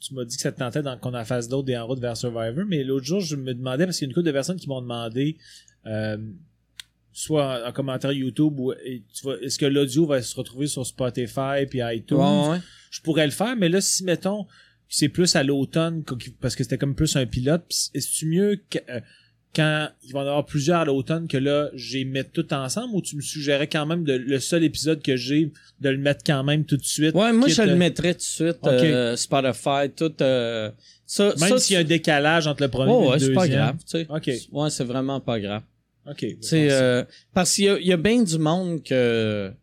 tu 0.00 0.12
m'as 0.12 0.26
dit 0.26 0.36
que 0.36 0.42
ça 0.42 0.52
te 0.52 0.58
tentait 0.58 0.82
qu'on 1.00 1.14
en 1.14 1.24
fasse 1.24 1.48
d'autres 1.48 1.64
des 1.64 1.78
en 1.78 1.86
route 1.86 1.98
vers 1.98 2.18
Survivor, 2.18 2.66
mais 2.68 2.84
l'autre 2.84 3.06
jour, 3.06 3.20
je 3.20 3.36
me 3.36 3.54
demandais, 3.54 3.86
parce 3.86 3.96
qu'il 3.96 4.04
y 4.04 4.08
a 4.08 4.10
une 4.10 4.14
couple 4.14 4.26
de 4.26 4.32
personnes 4.32 4.58
qui 4.58 4.68
m'ont 4.68 4.82
demandé 4.82 5.38
euh, 5.86 6.18
soit 7.10 7.64
en, 7.64 7.68
en 7.70 7.72
commentaire 7.72 8.12
YouTube 8.12 8.60
ou 8.60 8.72
est-ce 8.72 9.58
que 9.58 9.64
l'audio 9.64 10.04
va 10.04 10.20
se 10.20 10.36
retrouver 10.36 10.66
sur 10.66 10.84
Spotify 10.84 11.64
puis 11.70 11.80
iTunes? 11.82 12.18
Ouais, 12.18 12.48
ouais. 12.50 12.58
je 12.90 13.00
pourrais 13.00 13.24
le 13.24 13.32
faire, 13.32 13.56
mais 13.56 13.70
là, 13.70 13.80
si, 13.80 14.04
mettons, 14.04 14.46
c'est 14.90 15.08
plus 15.08 15.36
à 15.36 15.42
l'automne, 15.42 16.04
parce 16.40 16.54
que 16.54 16.64
c'était 16.64 16.76
comme 16.76 16.94
plus 16.94 17.16
un 17.16 17.24
pilote, 17.24 17.64
est-ce 17.94 18.26
mieux 18.26 18.60
que, 18.68 18.78
euh, 18.90 19.00
quand 19.54 19.88
il 20.04 20.12
va 20.12 20.20
y 20.20 20.22
en 20.22 20.26
avoir 20.26 20.46
plusieurs 20.46 20.80
à 20.80 20.84
l'automne 20.84 21.26
que 21.26 21.36
là, 21.36 21.70
j'ai 21.74 22.04
mettre 22.04 22.30
tout 22.30 22.54
ensemble 22.54 22.94
ou 22.94 23.02
tu 23.02 23.16
me 23.16 23.20
suggérais 23.20 23.66
quand 23.66 23.84
même 23.84 24.04
de, 24.04 24.12
le 24.12 24.38
seul 24.38 24.62
épisode 24.62 25.02
que 25.02 25.16
j'ai 25.16 25.52
de 25.80 25.88
le 25.88 25.98
mettre 25.98 26.22
quand 26.24 26.44
même 26.44 26.64
tout 26.64 26.76
de 26.76 26.84
suite? 26.84 27.14
Ouais, 27.14 27.32
moi 27.32 27.48
je 27.48 27.62
le 27.62 27.70
euh, 27.70 27.76
mettrais 27.76 28.14
tout 28.14 28.18
de 28.18 28.22
suite 28.22 28.58
euh, 28.66 29.16
Spotify 29.16 29.90
tout 29.94 30.12
euh, 30.20 30.70
ça 31.04 31.34
Même 31.40 31.58
s'il 31.58 31.74
y 31.74 31.76
a 31.76 31.80
un 31.80 31.84
décalage 31.84 32.46
entre 32.46 32.62
le 32.62 32.68
premier 32.68 32.92
Oh, 32.92 33.02
et 33.02 33.08
ouais, 33.08 33.12
le 33.14 33.18
c'est 33.18 33.26
deuxième. 33.26 33.34
pas 33.34 33.48
grave, 33.48 33.76
tu 33.78 33.84
sais. 33.86 34.06
Ok. 34.08 34.30
Ouais, 34.52 34.70
c'est 34.70 34.84
vraiment 34.84 35.20
pas 35.20 35.40
grave. 35.40 35.62
Ok. 36.08 36.26
Sais, 36.40 36.68
euh, 36.70 37.04
parce 37.34 37.52
qu'il 37.54 37.64
y 37.64 37.68
a, 37.68 37.78
y 37.80 37.92
a 37.92 37.96
bien 37.96 38.22
du 38.22 38.38
monde 38.38 38.82
que, 38.84 39.50
tu 39.50 39.56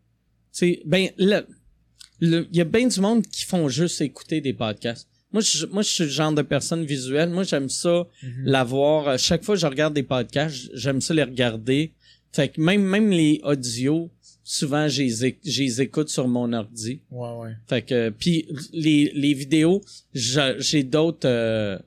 sais, 0.52 0.82
ben, 0.84 1.08
il 1.18 2.46
y 2.52 2.60
a 2.60 2.64
bien 2.64 2.86
du 2.86 3.00
monde 3.00 3.26
qui 3.26 3.44
font 3.44 3.68
juste 3.68 4.00
écouter 4.02 4.42
des 4.42 4.52
podcasts. 4.52 5.07
Moi, 5.32 5.42
je, 5.42 5.66
moi, 5.66 5.82
je 5.82 5.88
suis 5.88 6.04
le 6.04 6.10
genre 6.10 6.32
de 6.32 6.42
personne 6.42 6.84
visuelle. 6.84 7.28
Moi, 7.30 7.42
j'aime 7.44 7.68
ça, 7.68 8.06
Mhm. 8.22 8.44
l'avoir. 8.46 9.08
Euh, 9.08 9.16
Chaque 9.18 9.44
fois 9.44 9.54
que 9.56 9.60
je 9.60 9.66
regarde 9.66 9.94
des 9.94 10.02
podcasts, 10.02 10.70
j'aime 10.74 11.00
ça 11.00 11.12
les 11.14 11.22
regarder. 11.22 11.92
Fait 12.32 12.48
que 12.48 12.60
même, 12.60 12.82
même 12.82 13.10
les 13.10 13.40
audios, 13.44 14.10
souvent, 14.42 14.88
je 14.88 15.02
les, 15.02 15.82
écoute 15.82 16.08
sur 16.08 16.26
mon 16.28 16.52
ordi. 16.52 17.00
Ouais, 17.10 17.32
ouais. 17.36 17.52
Fait 17.66 17.82
que, 17.82 18.08
puis 18.10 18.46
les, 18.72 19.10
les 19.14 19.34
vidéos, 19.34 19.82
je- 20.14 20.56
j'ai 20.58 20.82
d'autres, 20.82 21.26
euh, 21.28 21.78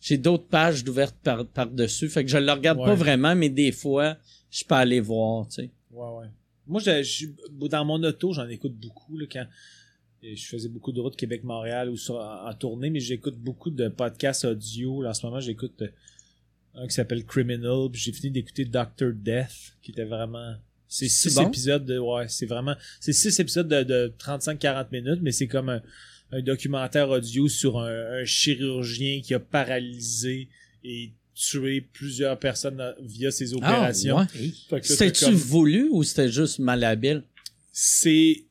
j'ai 0.00 0.16
d'autres 0.16 0.46
pages 0.46 0.82
d'ouvertes 0.84 1.16
par, 1.22 1.44
par-dessus. 1.46 2.08
Fait 2.08 2.24
que 2.24 2.30
je 2.30 2.38
le 2.38 2.50
regarde 2.52 2.78
pas 2.78 2.94
vraiment, 2.94 3.34
mais 3.34 3.48
des 3.50 3.72
fois, 3.72 4.16
je 4.50 4.64
peux 4.64 4.74
aller 4.74 5.00
voir, 5.00 5.46
tu 5.48 5.54
sais. 5.62 5.70
Ouais, 5.92 6.08
ouais. 6.20 6.26
Moi, 6.66 6.80
je, 6.80 7.02
je- 7.02 7.26
dans 7.68 7.84
mon 7.84 8.02
auto, 8.02 8.32
j'en 8.32 8.48
écoute 8.48 8.74
beaucoup 8.74 9.16
là, 9.18 9.26
quand 9.30 9.46
et 10.22 10.34
je 10.36 10.46
faisais 10.46 10.68
beaucoup 10.68 10.92
de 10.92 11.00
routes 11.00 11.16
Québec-Montréal 11.16 11.88
ou 11.90 11.96
sur, 11.96 12.16
en, 12.16 12.48
en 12.48 12.54
tournée, 12.54 12.90
mais 12.90 13.00
j'écoute 13.00 13.36
beaucoup 13.36 13.70
de 13.70 13.88
podcasts 13.88 14.44
audio. 14.44 15.02
Là, 15.02 15.10
en 15.10 15.14
ce 15.14 15.24
moment, 15.26 15.40
j'écoute 15.40 15.80
euh, 15.82 15.88
un 16.74 16.86
qui 16.86 16.94
s'appelle 16.94 17.24
Criminal, 17.24 17.88
puis 17.92 18.00
j'ai 18.00 18.12
fini 18.12 18.30
d'écouter 18.30 18.64
Doctor 18.64 19.12
Death, 19.12 19.76
qui 19.82 19.90
était 19.92 20.04
vraiment... 20.04 20.54
C'est 20.88 21.08
six 21.08 21.34
bon? 21.34 21.48
épisodes 21.48 21.84
de... 21.84 21.98
Ouais, 21.98 22.28
c'est 22.28 22.46
vraiment... 22.46 22.74
C'est 23.00 23.12
six 23.12 23.38
épisodes 23.40 23.68
de, 23.68 23.82
de 23.82 24.12
35-40 24.18 24.86
minutes, 24.92 25.20
mais 25.22 25.32
c'est 25.32 25.48
comme 25.48 25.68
un, 25.68 25.82
un 26.32 26.42
documentaire 26.42 27.08
audio 27.10 27.48
sur 27.48 27.78
un, 27.78 28.20
un 28.20 28.24
chirurgien 28.24 29.20
qui 29.20 29.34
a 29.34 29.40
paralysé 29.40 30.48
et 30.84 31.12
tué 31.34 31.80
plusieurs 31.82 32.38
personnes 32.38 32.94
via 33.02 33.30
ses 33.30 33.52
opérations. 33.52 34.18
Ah, 34.18 34.26
ouais. 34.72 34.80
C'était-tu 34.82 35.24
comme- 35.26 35.34
voulu 35.34 35.88
ou 35.90 36.02
c'était 36.02 36.30
juste 36.30 36.58
malhabile? 36.58 37.22
C'est 37.72 38.44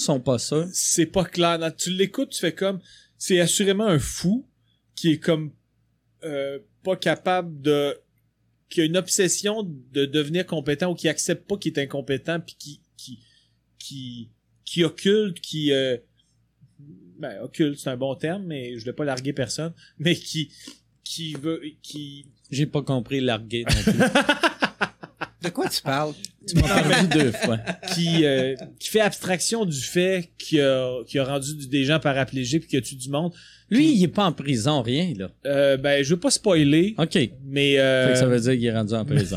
sont 0.00 0.20
pas 0.20 0.38
sûrs. 0.38 0.68
c'est 0.72 1.06
pas 1.06 1.24
clair. 1.24 1.58
Tu 1.76 1.90
l'écoutes, 1.90 2.30
tu 2.30 2.40
fais 2.40 2.54
comme 2.54 2.80
c'est 3.18 3.40
assurément 3.40 3.86
un 3.86 3.98
fou 3.98 4.46
qui 4.96 5.12
est 5.12 5.18
comme 5.18 5.52
euh, 6.24 6.58
pas 6.82 6.96
capable 6.96 7.60
de 7.60 7.98
qui 8.68 8.80
a 8.80 8.84
une 8.84 8.96
obsession 8.96 9.62
de 9.64 10.06
devenir 10.06 10.46
compétent 10.46 10.90
ou 10.90 10.94
qui 10.94 11.08
accepte 11.08 11.46
pas 11.48 11.56
qu'il 11.56 11.72
est 11.72 11.82
incompétent 11.82 12.40
puis 12.40 12.56
qui 12.58 12.80
qui 12.96 13.18
qui 13.78 14.30
qui 14.64 14.84
occulte 14.84 15.40
qui 15.40 15.72
euh, 15.72 15.96
ben 17.18 17.40
occulte 17.42 17.78
c'est 17.78 17.90
un 17.90 17.96
bon 17.96 18.14
terme 18.14 18.44
mais 18.44 18.78
je 18.78 18.84
vais 18.84 18.92
pas 18.92 19.04
larguer 19.04 19.32
personne 19.32 19.72
mais 19.98 20.14
qui 20.14 20.52
qui 21.04 21.34
veut 21.34 21.60
qui 21.82 22.26
J'ai 22.50 22.66
pas 22.66 22.82
compris 22.82 23.20
larguer. 23.20 23.64
De 25.42 25.48
quoi 25.48 25.68
tu 25.68 25.80
parles? 25.82 26.12
tu 26.46 26.56
m'as 26.56 26.82
perdu 26.82 27.08
deux 27.18 27.32
fois. 27.32 27.58
qui, 27.94 28.24
euh, 28.24 28.54
qui 28.78 28.88
fait 28.90 29.00
abstraction 29.00 29.64
du 29.64 29.80
fait 29.80 30.30
qu'il 30.38 30.60
a, 30.60 31.02
qu'il 31.06 31.20
a 31.20 31.24
rendu 31.24 31.66
des 31.68 31.84
gens 31.84 31.98
paraplégiques 32.00 32.60
puis 32.62 32.70
qu'il 32.70 32.78
a 32.78 32.82
tué 32.82 32.96
du 32.96 33.08
monde. 33.08 33.32
Lui, 33.70 33.92
il 33.94 34.02
est 34.02 34.08
pas 34.08 34.24
en 34.24 34.32
prison, 34.32 34.82
rien, 34.82 35.12
là. 35.16 35.30
Euh, 35.46 35.76
ben, 35.76 36.02
je 36.02 36.10
veux 36.14 36.18
pas 36.20 36.30
spoiler, 36.32 36.94
OK. 36.98 37.16
Mais, 37.44 37.78
euh, 37.78 38.12
que 38.12 38.18
ça 38.18 38.26
veut 38.26 38.40
dire 38.40 38.52
qu'il 38.54 38.64
est 38.64 38.72
rendu 38.74 38.94
en 38.94 39.04
prison. 39.04 39.36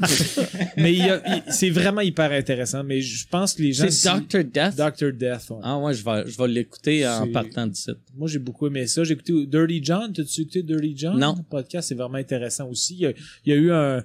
mais 0.76 0.92
il 0.92 0.98
y 0.98 1.02
a- 1.10 1.22
il- 1.36 1.52
c'est 1.52 1.70
vraiment 1.70 2.00
hyper 2.00 2.32
intéressant. 2.32 2.82
Mais 2.82 3.00
je 3.00 3.26
pense 3.28 3.54
que 3.54 3.62
les 3.62 3.72
gens. 3.72 3.86
C'est 3.90 4.08
Dr. 4.08 4.44
Death? 4.44 4.76
Dr. 4.76 5.12
Death. 5.12 5.50
ouais. 5.50 5.58
Ah 5.62 5.78
ouais, 5.78 5.92
je 5.94 6.04
vais, 6.04 6.24
je 6.30 6.36
vais 6.38 6.48
l'écouter 6.48 7.06
en 7.06 7.30
partant 7.30 7.66
d'ici. 7.66 7.90
Moi, 8.16 8.28
j'ai 8.28 8.38
beaucoup 8.38 8.66
aimé 8.66 8.86
ça. 8.86 9.04
J'ai 9.04 9.12
écouté 9.14 9.46
Dirty 9.46 9.80
John. 9.82 10.12
T'as-tu 10.12 10.42
écouté 10.42 10.62
Dirty 10.62 10.94
John? 10.96 11.18
Non. 11.18 11.34
Le 11.36 11.42
podcast, 11.42 11.88
c'est 11.88 11.94
vraiment 11.94 12.14
intéressant 12.18 12.68
aussi. 12.68 12.94
Il 12.94 13.00
y 13.00 13.06
a, 13.06 13.12
il 13.44 13.50
y 13.50 13.52
a 13.52 13.56
eu 13.56 13.70
un, 13.70 14.02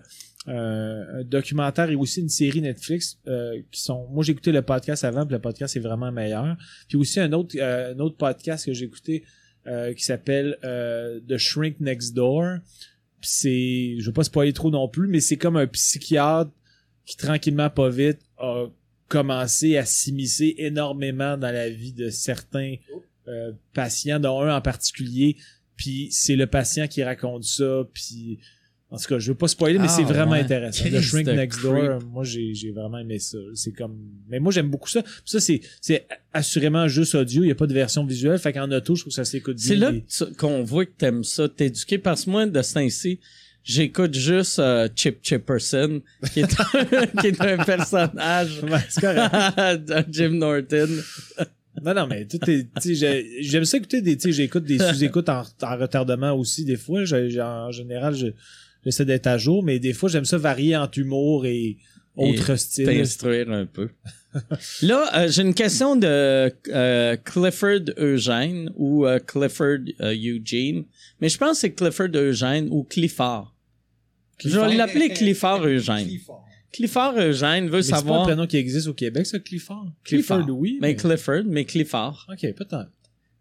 un- 0.47 1.19
un 1.19 1.23
documentaire 1.23 1.89
et 1.89 1.95
aussi 1.95 2.21
une 2.21 2.29
série 2.29 2.61
Netflix 2.61 3.19
euh, 3.27 3.61
qui 3.71 3.81
sont. 3.81 4.07
Moi, 4.09 4.23
j'ai 4.23 4.31
écouté 4.31 4.51
le 4.51 4.61
podcast 4.61 5.03
avant, 5.03 5.25
puis 5.25 5.33
le 5.33 5.41
podcast 5.41 5.75
est 5.75 5.81
vraiment 5.81 6.11
meilleur. 6.11 6.55
Puis 6.87 6.97
aussi 6.97 7.19
un 7.19 7.31
autre, 7.33 7.55
euh, 7.59 7.93
un 7.93 7.99
autre 7.99 8.15
podcast 8.17 8.65
que 8.65 8.73
j'ai 8.73 8.85
écouté 8.85 9.23
euh, 9.67 9.93
qui 9.93 10.03
s'appelle 10.03 10.57
euh, 10.63 11.19
The 11.27 11.37
Shrink 11.37 11.79
Next 11.81 12.13
Door. 12.15 12.57
C'est, 13.21 13.95
je 13.99 14.05
veux 14.05 14.13
pas 14.13 14.23
spoiler 14.23 14.53
trop 14.53 14.71
non 14.71 14.87
plus, 14.87 15.07
mais 15.07 15.19
c'est 15.19 15.35
comme 15.37 15.57
un 15.57 15.67
psychiatre 15.67 16.51
qui 17.05 17.17
tranquillement, 17.17 17.69
pas 17.69 17.89
vite, 17.89 18.19
a 18.37 18.67
commencé 19.09 19.75
à 19.77 19.83
s'immiscer 19.85 20.55
énormément 20.57 21.35
dans 21.35 21.51
la 21.51 21.69
vie 21.69 21.91
de 21.91 22.09
certains 22.09 22.75
euh, 23.27 23.51
patients, 23.73 24.19
dont 24.19 24.41
un 24.41 24.55
en 24.55 24.61
particulier. 24.61 25.35
Puis 25.75 26.07
c'est 26.11 26.35
le 26.35 26.47
patient 26.47 26.87
qui 26.87 27.03
raconte 27.03 27.43
ça. 27.43 27.83
Puis 27.93 28.39
en 28.91 28.97
tout 28.97 29.05
cas, 29.07 29.19
je 29.19 29.27
veux 29.31 29.37
pas 29.37 29.47
spoiler, 29.47 29.77
mais 29.77 29.85
Ah, 29.87 29.95
c'est 29.95 30.03
vraiment 30.03 30.31
ouais. 30.31 30.39
intéressant. 30.39 30.83
Le 30.85 30.89
Christ 30.91 31.03
Shrink 31.09 31.27
de 31.27 31.31
Next 31.33 31.61
Door, 31.61 31.99
creep? 31.99 32.09
moi 32.11 32.23
j'ai 32.23 32.53
j'ai 32.55 32.71
vraiment 32.71 32.97
aimé 32.97 33.19
ça. 33.19 33.37
C'est 33.53 33.71
comme, 33.71 33.95
mais 34.27 34.39
moi 34.39 34.51
j'aime 34.51 34.69
beaucoup 34.69 34.89
ça. 34.89 35.03
Puis 35.03 35.11
ça 35.25 35.39
c'est 35.39 35.61
c'est 35.79 36.07
assurément 36.33 36.87
juste 36.87 37.13
audio. 37.13 37.43
Il 37.43 37.47
y 37.49 37.51
a 37.51 37.55
pas 37.55 37.67
de 37.67 37.73
version 37.73 38.03
visuelle. 38.05 38.39
Fait 38.39 38.51
qu'en 38.53 38.71
auto, 38.71 38.95
je 38.95 39.01
trouve 39.01 39.11
que 39.11 39.15
ça 39.15 39.25
s'écoute 39.25 39.57
bien. 39.57 40.01
C'est 40.07 40.25
là 40.25 40.31
qu'on 40.37 40.63
voit 40.63 40.85
que 40.85 40.91
t'aimes 40.97 41.23
ça, 41.23 41.47
t'éduquer. 41.47 41.99
Parce 41.99 42.25
que 42.25 42.31
moi, 42.31 42.45
de 42.47 42.61
ce 42.63 42.73
temps-ci, 42.73 43.19
j'écoute 43.63 44.15
juste 44.15 44.57
euh, 44.57 44.87
Chip 44.95 45.19
Chipperson, 45.21 46.01
qui 46.33 46.39
est 46.39 46.59
un, 46.59 47.05
qui 47.21 47.27
est 47.27 47.41
un 47.41 47.57
personnage 47.63 48.61
Ouais, 48.63 48.79
c'est 48.89 49.01
correct. 49.01 49.85
de 49.87 50.03
Jim 50.11 50.29
Norton. 50.31 50.87
Non, 51.83 51.93
non, 51.93 52.07
mais 52.07 52.25
tout 52.25 52.39
est, 52.49 52.67
tu 52.81 52.81
sais, 52.81 52.95
j'ai- 52.95 53.43
j'aime 53.43 53.63
ça 53.65 53.77
écouter 53.77 54.01
des, 54.01 54.17
tu 54.17 54.23
sais, 54.23 54.31
j'écoute 54.33 54.63
des 54.65 54.79
sous-écoutes 54.79 55.29
en, 55.29 55.43
en 55.61 55.77
retardement 55.77 56.33
aussi, 56.33 56.65
des 56.65 56.75
fois. 56.75 57.05
J'ai- 57.05 57.29
j'ai- 57.29 57.41
en 57.41 57.71
général, 57.71 58.15
je- 58.15 58.33
j'essaie 58.83 59.05
d'être 59.05 59.27
à 59.27 59.37
jour, 59.37 59.63
mais 59.63 59.79
des 59.79 59.93
fois, 59.93 60.09
j'aime 60.09 60.25
ça 60.25 60.37
varier 60.37 60.75
entre 60.75 60.99
humour 60.99 61.45
et 61.45 61.77
autres 62.15 62.55
styles. 62.55 62.85
T'instruire 62.85 63.49
un 63.51 63.65
peu. 63.65 63.89
Là, 64.81 65.09
euh, 65.15 65.27
j'ai 65.29 65.41
une 65.41 65.53
question 65.53 65.95
de 65.95 66.53
euh, 66.69 67.17
Clifford 67.17 67.93
Eugène 67.97 68.71
ou 68.75 69.05
euh, 69.05 69.19
Clifford 69.19 69.79
euh, 70.01 70.13
Eugene. 70.13 70.85
Mais 71.19 71.29
je 71.29 71.37
pense 71.37 71.51
que 71.53 71.57
c'est 71.61 71.73
Clifford 71.73 72.09
Eugène 72.13 72.67
ou 72.69 72.83
Clifford. 72.83 73.55
Je 74.43 74.59
vais 74.59 74.75
l'appeler 74.75 75.09
Clifford 75.13 75.65
Eugène. 75.65 76.07
Clifford 76.71 77.13
Eugène 77.17 77.69
veut 77.69 77.77
Mais 77.77 77.81
c'est 77.81 77.91
pas 77.91 77.97
un 77.97 77.99
savoir... 78.01 78.23
prénom 78.23 78.45
qui 78.45 78.57
existe 78.57 78.87
au 78.87 78.93
Québec, 78.93 79.25
ça, 79.25 79.39
Clifford? 79.39 79.87
Clifford. 80.03 80.37
Clifford, 80.43 80.57
oui. 80.59 80.77
Mais 80.81 80.95
Clifford, 80.95 81.43
mais 81.47 81.65
Clifford. 81.65 82.27
Ok, 82.31 82.41
peut-être. 82.53 82.91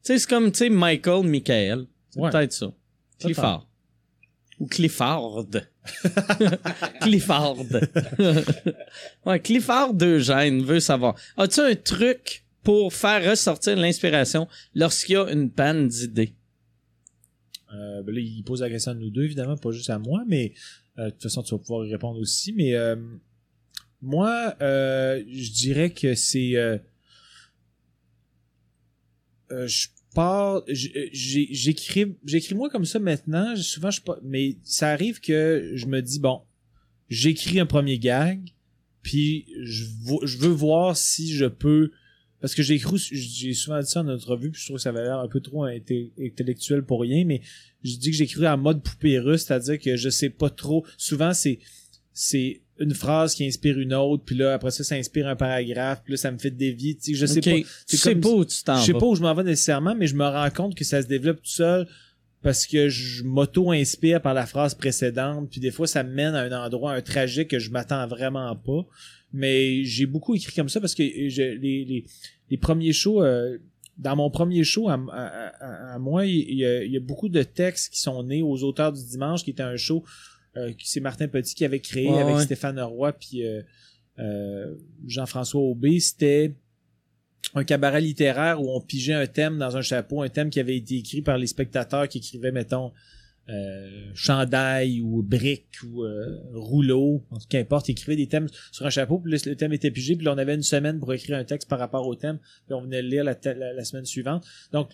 Tu 0.02 0.14
sais, 0.14 0.18
c'est 0.18 0.28
comme, 0.28 0.50
tu 0.50 0.58
sais, 0.58 0.70
Michael, 0.70 1.26
Michael. 1.26 1.86
C'est 2.10 2.20
Ouais. 2.20 2.30
peut-être 2.30 2.52
ça. 2.52 2.72
Clifford. 3.20 3.67
Ou 4.58 4.66
Clifford. 4.66 5.46
Clifford. 7.00 7.66
ouais, 9.26 9.40
Clifford 9.40 9.94
Eugène 10.00 10.62
veut 10.64 10.80
savoir. 10.80 11.14
As-tu 11.36 11.60
un 11.60 11.74
truc 11.76 12.44
pour 12.62 12.92
faire 12.92 13.30
ressortir 13.30 13.76
l'inspiration 13.76 14.48
lorsqu'il 14.74 15.14
y 15.14 15.16
a 15.16 15.30
une 15.30 15.50
panne 15.50 15.88
d'idées? 15.88 16.34
Euh, 17.72 18.02
ben 18.02 18.14
là, 18.14 18.20
il 18.20 18.42
pose 18.42 18.62
la 18.62 18.70
question 18.70 18.92
à 18.92 18.94
nous 18.94 19.10
deux, 19.10 19.24
évidemment, 19.24 19.56
pas 19.56 19.70
juste 19.70 19.90
à 19.90 19.98
moi, 19.98 20.24
mais 20.26 20.54
euh, 20.98 21.06
de 21.06 21.10
toute 21.10 21.22
façon, 21.22 21.42
tu 21.42 21.54
vas 21.54 21.58
pouvoir 21.58 21.86
y 21.86 21.92
répondre 21.92 22.18
aussi. 22.18 22.52
Mais 22.52 22.74
euh, 22.74 22.96
moi, 24.02 24.54
euh, 24.60 25.22
je 25.30 25.52
dirais 25.52 25.90
que 25.90 26.14
c'est... 26.14 26.56
euh, 26.56 26.78
je 29.50 29.88
euh, 30.18 30.74
J'écris 31.12 32.16
j'écris 32.24 32.54
moi 32.54 32.70
comme 32.70 32.84
ça 32.84 32.98
maintenant. 32.98 33.56
Souvent, 33.56 33.90
je. 33.90 34.00
Mais 34.22 34.56
ça 34.62 34.90
arrive 34.90 35.20
que 35.20 35.72
je 35.74 35.86
me 35.86 36.00
dis, 36.00 36.18
bon, 36.18 36.42
j'écris 37.08 37.60
un 37.60 37.66
premier 37.66 37.98
gag, 37.98 38.52
puis 39.02 39.46
je, 39.62 39.84
je 40.24 40.38
veux 40.38 40.48
voir 40.48 40.96
si 40.96 41.32
je 41.32 41.46
peux 41.46 41.90
parce 42.40 42.54
que 42.54 42.62
j'ai 42.62 42.80
j'ai 43.10 43.52
souvent 43.52 43.80
dit 43.80 43.90
ça 43.90 44.00
en 44.00 44.08
entrevue 44.08 44.50
puis 44.50 44.60
je 44.60 44.66
trouve 44.66 44.76
que 44.76 44.82
ça 44.82 44.90
avait 44.90 45.02
l'air 45.02 45.18
un 45.18 45.28
peu 45.28 45.40
trop 45.40 45.64
intellectuel 45.64 46.84
pour 46.84 47.00
rien 47.00 47.24
mais 47.24 47.40
je 47.82 47.96
dis 47.96 48.10
que 48.12 48.24
cru 48.24 48.46
en 48.46 48.56
mode 48.56 48.82
poupée 48.82 49.18
russe 49.18 49.44
c'est-à-dire 49.44 49.78
que 49.78 49.96
je 49.96 50.08
sais 50.08 50.30
pas 50.30 50.50
trop 50.50 50.86
souvent 50.96 51.34
c'est 51.34 51.58
c'est 52.12 52.62
une 52.80 52.94
phrase 52.94 53.34
qui 53.34 53.44
inspire 53.46 53.78
une 53.78 53.92
autre 53.94 54.22
puis 54.24 54.36
là 54.36 54.54
après 54.54 54.70
ça 54.70 54.84
ça 54.84 54.94
inspire 54.94 55.26
un 55.28 55.36
paragraphe 55.36 56.02
puis 56.04 56.12
là 56.12 56.16
ça 56.16 56.30
me 56.30 56.38
fait 56.38 56.50
dévier 56.50 56.94
tu 56.96 57.12
sais 57.12 57.14
je 57.14 57.26
sais 57.26 57.40
pas 57.40 57.56
Tu 57.88 57.96
sais 57.96 58.14
pas 58.14 58.28
où 58.30 58.44
tu 58.44 58.62
t'en 58.62 58.76
je 58.80 58.86
sais 58.86 58.92
vas. 58.92 58.98
pas 59.00 59.06
où 59.06 59.14
je 59.16 59.22
m'en 59.22 59.34
vais 59.34 59.42
nécessairement, 59.44 59.94
mais 59.94 60.06
je 60.06 60.14
me 60.14 60.24
rends 60.24 60.50
compte 60.50 60.74
que 60.74 60.84
ça 60.84 61.02
se 61.02 61.06
développe 61.08 61.38
tout 61.42 61.50
seul 61.50 61.86
parce 62.42 62.66
que 62.66 62.88
je 62.88 63.24
m'auto-inspire 63.24 64.22
par 64.22 64.32
la 64.34 64.46
phrase 64.46 64.74
précédente, 64.74 65.50
puis 65.50 65.60
des 65.60 65.70
fois 65.72 65.86
ça 65.86 66.04
me 66.04 66.12
mène 66.12 66.34
à 66.34 66.42
un 66.42 66.52
endroit, 66.66 66.92
un 66.92 67.02
trajet 67.02 67.46
que 67.46 67.58
je 67.58 67.70
m'attends 67.70 68.06
vraiment 68.06 68.54
pas. 68.54 68.86
Mais 69.32 69.82
j'ai 69.84 70.06
beaucoup 70.06 70.34
écrit 70.34 70.54
comme 70.54 70.68
ça 70.68 70.80
parce 70.80 70.94
que 70.94 71.02
je- 71.02 71.42
les, 71.60 71.84
les, 71.84 72.04
les 72.50 72.56
premiers 72.56 72.92
shows, 72.92 73.22
euh, 73.22 73.58
dans 73.98 74.14
mon 74.16 74.30
premier 74.30 74.62
show 74.64 74.88
à, 74.88 74.94
à- 74.94 75.48
à- 75.58 75.94
à 75.94 75.98
moi, 75.98 76.24
il 76.26 76.54
y, 76.54 76.64
a, 76.64 76.84
il 76.84 76.92
y 76.92 76.96
a 76.96 77.00
beaucoup 77.00 77.28
de 77.28 77.42
textes 77.42 77.92
qui 77.92 78.00
sont 78.00 78.22
nés 78.22 78.40
aux 78.42 78.62
auteurs 78.62 78.92
du 78.92 79.04
dimanche, 79.04 79.42
qui 79.44 79.50
était 79.50 79.62
un 79.64 79.76
show 79.76 80.04
c'est 80.82 81.00
Martin 81.00 81.28
Petit 81.28 81.54
qui 81.54 81.64
avait 81.64 81.80
créé 81.80 82.08
Ouais, 82.08 82.20
avec 82.20 82.36
ouais. 82.36 82.42
Stéphane 82.42 82.80
Roy 82.80 83.12
puis 83.12 83.44
euh, 83.46 83.62
euh, 84.18 84.74
Jean-François 85.06 85.60
Aubé. 85.60 86.00
C'était 86.00 86.54
un 87.54 87.64
cabaret 87.64 88.00
littéraire 88.00 88.60
où 88.60 88.68
on 88.76 88.80
pigeait 88.80 89.14
un 89.14 89.26
thème 89.26 89.58
dans 89.58 89.76
un 89.76 89.82
chapeau, 89.82 90.22
un 90.22 90.28
thème 90.28 90.50
qui 90.50 90.60
avait 90.60 90.76
été 90.76 90.96
écrit 90.96 91.22
par 91.22 91.38
les 91.38 91.46
spectateurs 91.46 92.08
qui 92.08 92.18
écrivaient, 92.18 92.52
mettons, 92.52 92.92
euh, 93.48 94.10
chandail 94.12 95.00
ou 95.00 95.22
brique 95.22 95.68
ou 95.82 96.02
euh, 96.04 96.38
rouleau, 96.52 97.24
qu'importe, 97.48 97.88
ils 97.88 97.92
écrivaient 97.92 98.16
des 98.16 98.26
thèmes 98.26 98.46
sur 98.72 98.84
un 98.84 98.90
chapeau, 98.90 99.20
puis 99.20 99.32
le 99.32 99.54
thème 99.56 99.72
était 99.72 99.90
pigé, 99.90 100.16
puis 100.16 100.26
là, 100.26 100.34
on 100.34 100.38
avait 100.38 100.54
une 100.54 100.62
semaine 100.62 100.98
pour 100.98 101.14
écrire 101.14 101.38
un 101.38 101.44
texte 101.44 101.66
par 101.66 101.78
rapport 101.78 102.06
au 102.06 102.14
thème, 102.14 102.38
puis 102.66 102.74
on 102.74 102.82
venait 102.82 103.00
le 103.00 103.08
lire 103.08 103.24
la- 103.24 103.38
la 103.54 103.84
semaine 103.84 104.04
suivante. 104.04 104.44
Donc, 104.72 104.90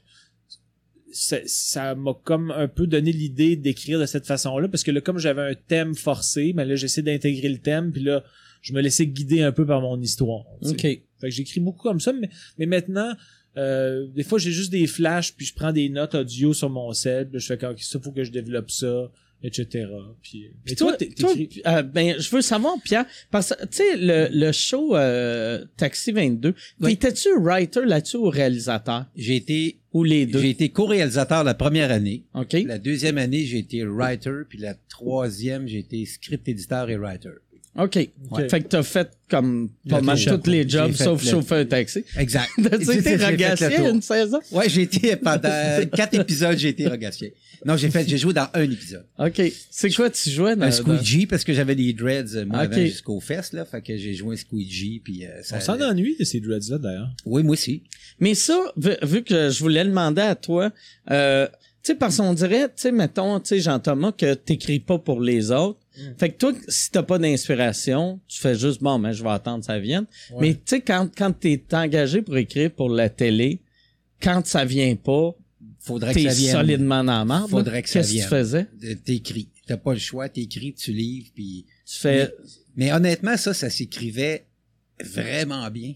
ça 1.15 1.39
ça 1.47 1.95
m'a 1.95 2.13
comme 2.25 2.51
un 2.51 2.69
peu 2.69 2.87
donné 2.87 3.13
l'idée 3.13 3.57
d'écrire 3.57 4.01
de 4.01 4.07
cette 4.07 4.27
façon-là, 4.27 4.69
parce 4.69 4.83
que 4.83 4.91
là, 4.91 5.01
comme 5.01 5.19
j'avais 5.19 5.43
un 5.43 5.55
thème 5.55 5.95
forcé, 5.95 6.53
mais 6.55 6.65
là, 6.65 6.75
j'essaie 6.75 7.03
d'intégrer 7.03 7.49
le 7.49 7.59
thème, 7.59 7.93
puis 7.93 8.03
là, 8.03 8.25
je 8.61 8.73
me 8.73 8.81
laissais 8.81 9.07
guider 9.07 9.43
un 9.43 9.53
peu 9.53 9.65
par 9.65 9.81
mon 9.81 10.01
histoire. 10.01 10.45
tu 10.61 10.69
sais. 10.69 10.75
Ok. 10.75 10.81
Fait 10.81 11.29
que 11.29 11.31
j'écris 11.31 11.61
beaucoup 11.61 11.83
comme 11.83 12.01
ça, 12.01 12.13
mais, 12.13 12.29
mais 12.59 12.67
maintenant, 12.67 13.15
euh, 13.57 14.09
des 14.09 14.25
fois, 14.25 14.39
j'ai 14.39 14.51
juste 14.51 14.73
des 14.73 14.87
flashs, 14.87 15.35
puis 15.37 15.47
je 15.47 15.55
prends 15.55 15.73
des 15.73 15.89
notes 15.89 16.15
audio 16.15 16.53
sur 16.53 16.69
mon 16.69 16.93
set, 16.93 17.31
puis 17.31 17.41
je 17.41 17.47
fais 17.47 17.59
comme 17.59 17.77
ça, 17.79 18.01
faut 18.01 18.13
que 18.13 18.25
je 18.25 18.33
développe 18.33 18.71
ça, 18.71 19.11
etc. 19.45 19.87
Puis, 20.23 20.51
Puis 20.65 20.75
toi, 20.75 20.97
t'es- 20.97 21.11
toi, 21.11 21.31
euh, 21.67 21.83
ben, 21.83 22.17
je 22.19 22.31
veux 22.31 22.41
savoir, 22.43 22.75
Pierre, 22.83 23.05
parce 23.31 23.55
que, 23.55 23.63
tu 23.67 23.77
sais, 23.77 23.97
le, 23.97 24.29
le 24.33 24.51
show 24.53 24.97
euh, 24.97 25.65
Taxi 25.77 26.11
22, 26.13 26.55
Oui. 26.81 26.93
étais-tu 26.95 27.29
writer 27.39 27.85
là-dessus 27.85 28.17
ou 28.17 28.31
réalisateur? 28.31 29.05
J'ai 29.15 29.37
été, 29.37 29.79
Ou 29.93 30.03
les 30.03 30.27
deux? 30.27 30.41
j'ai 30.41 30.51
été 30.51 30.71
co-réalisateur 30.71 31.45
la 31.45 31.55
première 31.55 31.91
année. 31.93 32.25
OK? 32.35 32.55
La 32.67 32.79
deuxième 32.79 33.19
année, 33.19 33.45
j'ai 33.45 33.59
été 33.59 33.85
writer, 33.85 34.43
puis 34.49 34.59
la 34.59 34.75
troisième, 34.89 35.69
j'ai 35.69 35.79
été 35.81 36.05
script 36.07 36.49
éditeur 36.49 36.89
et 36.91 36.97
writer. 36.97 37.29
OK. 37.77 38.09
Ok. 38.31 38.49
Fait 38.51 38.61
que 38.61 38.69
t'as 38.69 38.83
fait 38.85 39.11
comme 39.29 39.71
pas 39.89 40.01
mal 40.01 40.17
tous 40.25 40.49
les 40.51 40.69
jobs, 40.69 40.93
sauf 40.93 41.25
le- 41.25 41.31
chauffeur 41.31 41.59
de 41.59 41.65
taxi. 41.65 42.05
Exact. 42.17 42.49
T'as-tu 42.63 42.85
J'ai 42.85 42.99
été 42.99 43.89
une 43.89 44.01
saison? 44.03 44.39
Ouais, 44.53 44.69
j'ai 44.69 44.83
été 44.83 45.17
pendant 45.17 45.49
quatre 45.97 46.15
épisodes, 46.15 46.57
j'ai 46.57 46.69
été 46.69 46.87
regassier. 46.87 47.35
Non, 47.67 47.77
j'ai 47.77 47.91
fait, 47.91 48.07
j'ai 48.07 48.19
joué 48.19 48.33
dans 48.35 48.47
un 48.55 48.63
épisode. 48.63 49.07
OK. 49.19 49.41
C'est 49.71 49.91
quoi 49.91 50.11
tu 50.11 50.31
jouais 50.31 50.55
dans, 50.55 50.63
Un 50.67 50.69
dans- 50.69 50.73
squeegee 50.73 51.27
parce 51.27 51.43
que 51.43 51.53
j'avais 51.53 51.75
des 51.75 51.93
dreads 51.95 52.45
moi 52.47 52.71
jusqu'aux 52.71 53.21
fesses 53.21 53.53
là, 53.53 53.65
fait 53.65 53.81
que 53.83 53.97
j'ai 53.97 54.15
joué 54.15 54.35
un 54.35 54.37
squeegee 54.39 55.01
puis 55.03 55.25
euh, 55.27 55.43
ça. 55.43 55.57
On 55.57 55.61
s'en 55.61 55.81
ennuie 55.81 56.15
de 56.19 56.25
ces 56.25 56.41
dreads-là, 56.41 56.79
d'ailleurs. 56.79 57.11
Oui, 57.25 57.43
moi 57.43 57.55
aussi. 57.55 57.83
Mais 58.21 58.35
ça, 58.35 58.57
vu, 58.77 58.91
vu 59.03 59.23
que 59.25 59.51
je 59.51 59.59
voulais 59.61 59.85
demander 59.85 60.23
à 60.23 60.35
toi, 60.37 60.71
euh, 61.11 61.49
tu 61.83 61.93
sais, 61.93 61.95
parce 61.97 62.19
qu'on 62.19 62.35
dirait, 62.35 62.67
tu 62.69 62.73
sais, 62.77 62.93
mettons, 62.93 63.41
tu 63.41 63.49
sais, 63.49 63.61
Jean-Thomas, 63.61 64.13
que 64.13 64.35
t'écris 64.35 64.79
pas 64.81 64.99
pour 64.99 65.21
les 65.21 65.51
autres. 65.51 65.81
Mm. 65.97 66.19
Fait 66.19 66.31
que 66.31 66.39
toi, 66.39 66.53
si 66.69 66.91
t'as 66.91 67.03
pas 67.03 67.19
d'inspiration, 67.19 68.21
tu 68.27 68.41
fais 68.41 68.55
juste, 68.55 68.83
bon, 68.83 68.99
ben, 68.99 69.13
je 69.13 69.23
vais 69.23 69.31
attendre 69.31 69.61
que 69.61 69.67
ça 69.67 69.79
vienne. 69.79 70.07
Ouais. 70.31 70.39
Mais 70.41 70.55
tu 70.55 70.61
sais, 70.67 70.81
quand, 70.81 71.09
quand 71.17 71.33
t'es 71.33 71.63
engagé 71.73 72.23
pour 72.23 72.37
écrire 72.37 72.71
pour 72.71 72.89
la 72.89 73.09
télé, 73.09 73.61
quand 74.21 74.47
ça 74.47 74.65
vient 74.65 74.97
pas, 74.97 75.35
Faudrait 75.79 76.15
que 76.15 76.19
t'es 76.19 76.29
ça 76.31 76.35
vienne. 76.35 76.53
solidement 76.53 77.05
dans 77.05 77.19
la 77.19 77.25
marde. 77.27 77.51
Faudrait 77.51 77.83
que 77.83 77.89
ça 77.91 78.01
Qu'est-ce 78.01 78.15
que 78.15 78.23
tu 78.23 78.29
faisais? 78.29 78.67
T'écris. 79.05 79.51
T'as 79.67 79.77
pas 79.77 79.93
le 79.93 79.99
choix, 79.99 80.29
t'écris, 80.29 80.75
tu 80.75 80.93
livres 80.93 81.29
puis. 81.35 81.67
Tu 81.87 81.99
fais, 81.99 82.35
Mais 82.77 82.93
honnêtement, 82.93 83.37
ça, 83.37 83.53
ça 83.53 83.69
s'écrivait 83.69 84.47
vraiment 85.03 85.71
bien. 85.71 85.95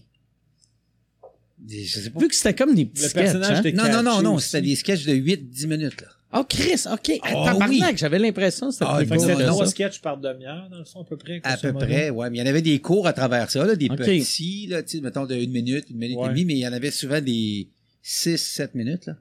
Je 1.67 1.85
sais 1.85 2.09
pas. 2.09 2.19
vu 2.19 2.27
que 2.27 2.35
c'était 2.35 2.53
comme 2.53 2.73
des 2.73 2.85
petits 2.85 3.03
Le 3.03 3.09
sketchs, 3.09 3.35
hein? 3.35 3.61
Non, 3.73 3.91
non, 3.91 4.03
non, 4.03 4.21
non, 4.21 4.37
c'était 4.37 4.61
des 4.61 4.75
sketchs 4.75 5.05
de 5.05 5.13
8-10 5.13 5.67
minutes, 5.67 6.01
là. 6.01 6.07
Oh, 6.31 6.43
Chris, 6.47 6.83
OK. 6.91 7.11
Oh, 7.23 7.43
tabarnak, 7.45 7.69
oui. 7.69 7.97
j'avais 7.97 8.19
l'impression 8.19 8.67
que 8.67 8.73
c'était 8.73 8.85
Ah, 8.87 8.97
plus 9.03 9.19
c'était 9.19 9.45
trois 9.45 9.65
ça. 9.65 9.71
sketchs 9.71 9.99
par 9.99 10.17
demi-heure, 10.17 10.69
dans 10.69 10.77
le 10.77 10.85
fond, 10.85 11.01
à 11.01 11.03
peu 11.03 11.17
près. 11.17 11.41
À 11.43 11.57
peu 11.57 11.73
près, 11.73 12.11
ouais. 12.11 12.29
Mais 12.29 12.37
il 12.37 12.41
y 12.41 12.43
en 12.43 12.45
avait 12.45 12.61
des 12.61 12.79
cours 12.79 13.07
à 13.07 13.13
travers 13.13 13.49
ça, 13.49 13.65
là, 13.65 13.75
des 13.75 13.89
petits, 13.89 14.67
là, 14.67 14.83
tu 14.83 14.97
sais, 14.97 15.01
mettons 15.01 15.25
de 15.25 15.33
une 15.35 15.51
minute, 15.51 15.89
une 15.89 15.97
minute 15.97 16.17
Ouais. 16.17 16.27
et 16.27 16.29
demie, 16.29 16.45
mais 16.45 16.53
il 16.53 16.59
y 16.59 16.67
en 16.67 16.73
avait 16.73 16.91
souvent 16.91 17.19
des 17.19 17.69
6-7 18.03 18.75
minutes, 18.75 19.07
là. 19.07 19.15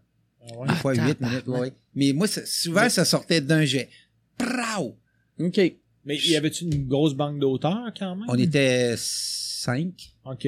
Ah 0.50 0.56
ouais. 0.58 0.68
Des 0.68 0.74
fois 0.74 0.92
Ah, 0.98 1.06
8 1.06 1.14
tabarnak. 1.14 1.46
minutes, 1.46 1.60
ouais. 1.60 1.72
Mais 1.94 2.12
moi, 2.12 2.26
ça- 2.26 2.44
souvent, 2.44 2.88
ça 2.90 3.04
sortait 3.06 3.40
d'un 3.40 3.64
jet. 3.64 3.88
Prao! 4.36 4.94
OK. 5.40 5.60
Mais 6.04 6.16
y 6.18 6.36
avait-tu 6.36 6.64
une 6.64 6.86
grosse 6.86 7.14
banque 7.14 7.38
d'auteurs, 7.38 7.92
quand 7.98 8.16
même? 8.16 8.26
On 8.28 8.34
était 8.38 8.94
5, 8.96 9.92
OK. 10.26 10.46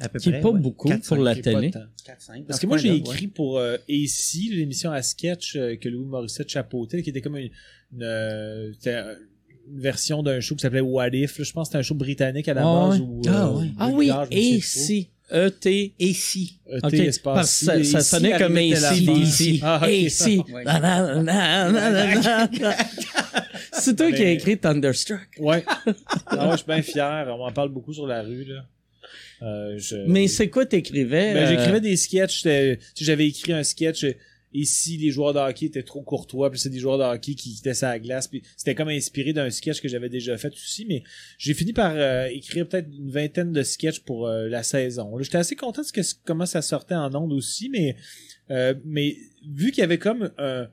À 0.00 0.08
peu 0.08 0.18
Qui 0.18 0.28
est 0.30 0.32
près. 0.32 0.40
pas 0.40 0.50
ouais. 0.50 0.58
beaucoup 0.60 0.88
pour 1.06 1.16
la 1.18 1.34
télé. 1.36 1.66
le 1.66 1.70
temps. 1.72 1.80
4, 2.06 2.20
5. 2.20 2.44
Parce 2.46 2.58
que 2.60 2.66
moi, 2.66 2.76
j'ai 2.78 2.94
écrit 2.94 3.26
pour 3.28 3.58
euh, 3.58 3.76
AC, 3.88 4.34
l'émission 4.50 4.90
à 4.90 5.02
sketch 5.02 5.56
euh, 5.56 5.76
que 5.76 5.88
Louis 5.88 6.06
Morissette 6.06 6.48
chapeautait, 6.48 7.02
qui 7.02 7.10
était 7.10 7.20
comme 7.20 7.36
une, 7.36 7.50
une, 7.92 8.02
euh, 8.02 8.72
une 8.86 9.80
version 9.80 10.22
d'un 10.22 10.40
show 10.40 10.54
qui 10.56 10.62
s'appelait 10.62 10.80
What 10.80 11.08
If. 11.12 11.38
là. 11.38 11.44
Je 11.44 11.52
pense 11.52 11.68
que 11.68 11.72
c'était 11.72 11.78
un 11.78 11.82
show 11.82 11.94
britannique 11.94 12.48
à 12.48 12.54
la 12.54 12.62
Ah 12.62 12.88
base. 12.88 13.00
ouais. 13.00 13.06
Où, 13.06 13.22
Ah 13.28 13.48
euh. 13.48 13.64
Ah 13.78 13.88
oui, 13.92 14.08
me 14.10 14.26
et 14.34 14.60
si. 14.60 15.10
E-T. 15.32 15.94
Et 16.00 16.12
si? 16.12 16.58
pas. 16.80 16.88
OK, 16.88 16.94
ET, 16.94 17.06
espace 17.06 17.64
parce 17.64 17.84
ça, 17.84 18.00
sonnait 18.00 18.36
comme 18.36 18.56
AC. 18.56 19.60
Ah. 19.62 19.80
AC. 19.84 20.40
C'est 23.72 23.96
toi 23.96 24.10
qui 24.12 24.22
as 24.22 24.30
écrit 24.32 24.58
Thunderstruck. 24.58 25.28
Ouais. 25.38 25.64
Ah 26.26 26.46
ouais, 26.46 26.52
je 26.52 26.56
suis 26.58 26.66
bien 26.66 26.82
fier. 26.82 27.26
On 27.32 27.38
m'en 27.38 27.52
parle 27.52 27.68
beaucoup 27.70 27.92
sur 27.92 28.06
la 28.06 28.22
rue, 28.22 28.44
là. 28.44 28.64
Euh, 29.42 29.78
je... 29.78 29.96
Mais 30.06 30.28
c'est 30.28 30.48
quoi 30.48 30.66
t'écrivais? 30.66 31.34
Ben, 31.34 31.44
euh, 31.44 31.48
j'écrivais 31.48 31.80
des 31.80 31.96
sketchs. 31.96 32.46
J'avais 32.96 33.28
écrit 33.28 33.52
un 33.52 33.62
sketch. 33.62 34.04
euh, 34.04 34.12
Ici, 34.52 34.96
les 34.96 35.12
joueurs 35.12 35.32
de 35.32 35.38
hockey 35.38 35.66
étaient 35.66 35.84
trop 35.84 36.02
courtois, 36.02 36.50
puis 36.50 36.58
c'est 36.58 36.70
des 36.70 36.80
joueurs 36.80 36.98
de 36.98 37.04
hockey 37.04 37.34
qui 37.34 37.56
étaient 37.56 37.78
la 37.82 38.00
glace. 38.00 38.26
Puis 38.26 38.42
c'était 38.56 38.74
comme 38.74 38.88
inspiré 38.88 39.32
d'un 39.32 39.48
sketch 39.48 39.80
que 39.80 39.86
j'avais 39.86 40.08
déjà 40.08 40.36
fait 40.38 40.52
aussi, 40.52 40.84
mais 40.86 41.04
j'ai 41.38 41.54
fini 41.54 41.72
par 41.72 41.92
euh, 41.94 42.26
écrire 42.26 42.66
peut-être 42.66 42.88
une 42.92 43.12
vingtaine 43.12 43.52
de 43.52 43.62
sketchs 43.62 44.00
pour 44.00 44.26
euh, 44.26 44.48
la 44.48 44.64
saison. 44.64 45.16
J'étais 45.20 45.38
assez 45.38 45.54
content 45.54 45.82
de 45.82 45.86
ce 45.86 45.92
que, 45.92 46.00
comment 46.24 46.46
ça 46.46 46.62
sortait 46.62 46.96
en 46.96 47.14
ondes 47.14 47.32
aussi, 47.32 47.68
mais 47.68 47.94
euh, 48.50 48.74
mais 48.84 49.16
vu 49.48 49.70
qu'il 49.70 49.82
y 49.82 49.84
avait 49.84 49.98
comme 49.98 50.32
un 50.38 50.68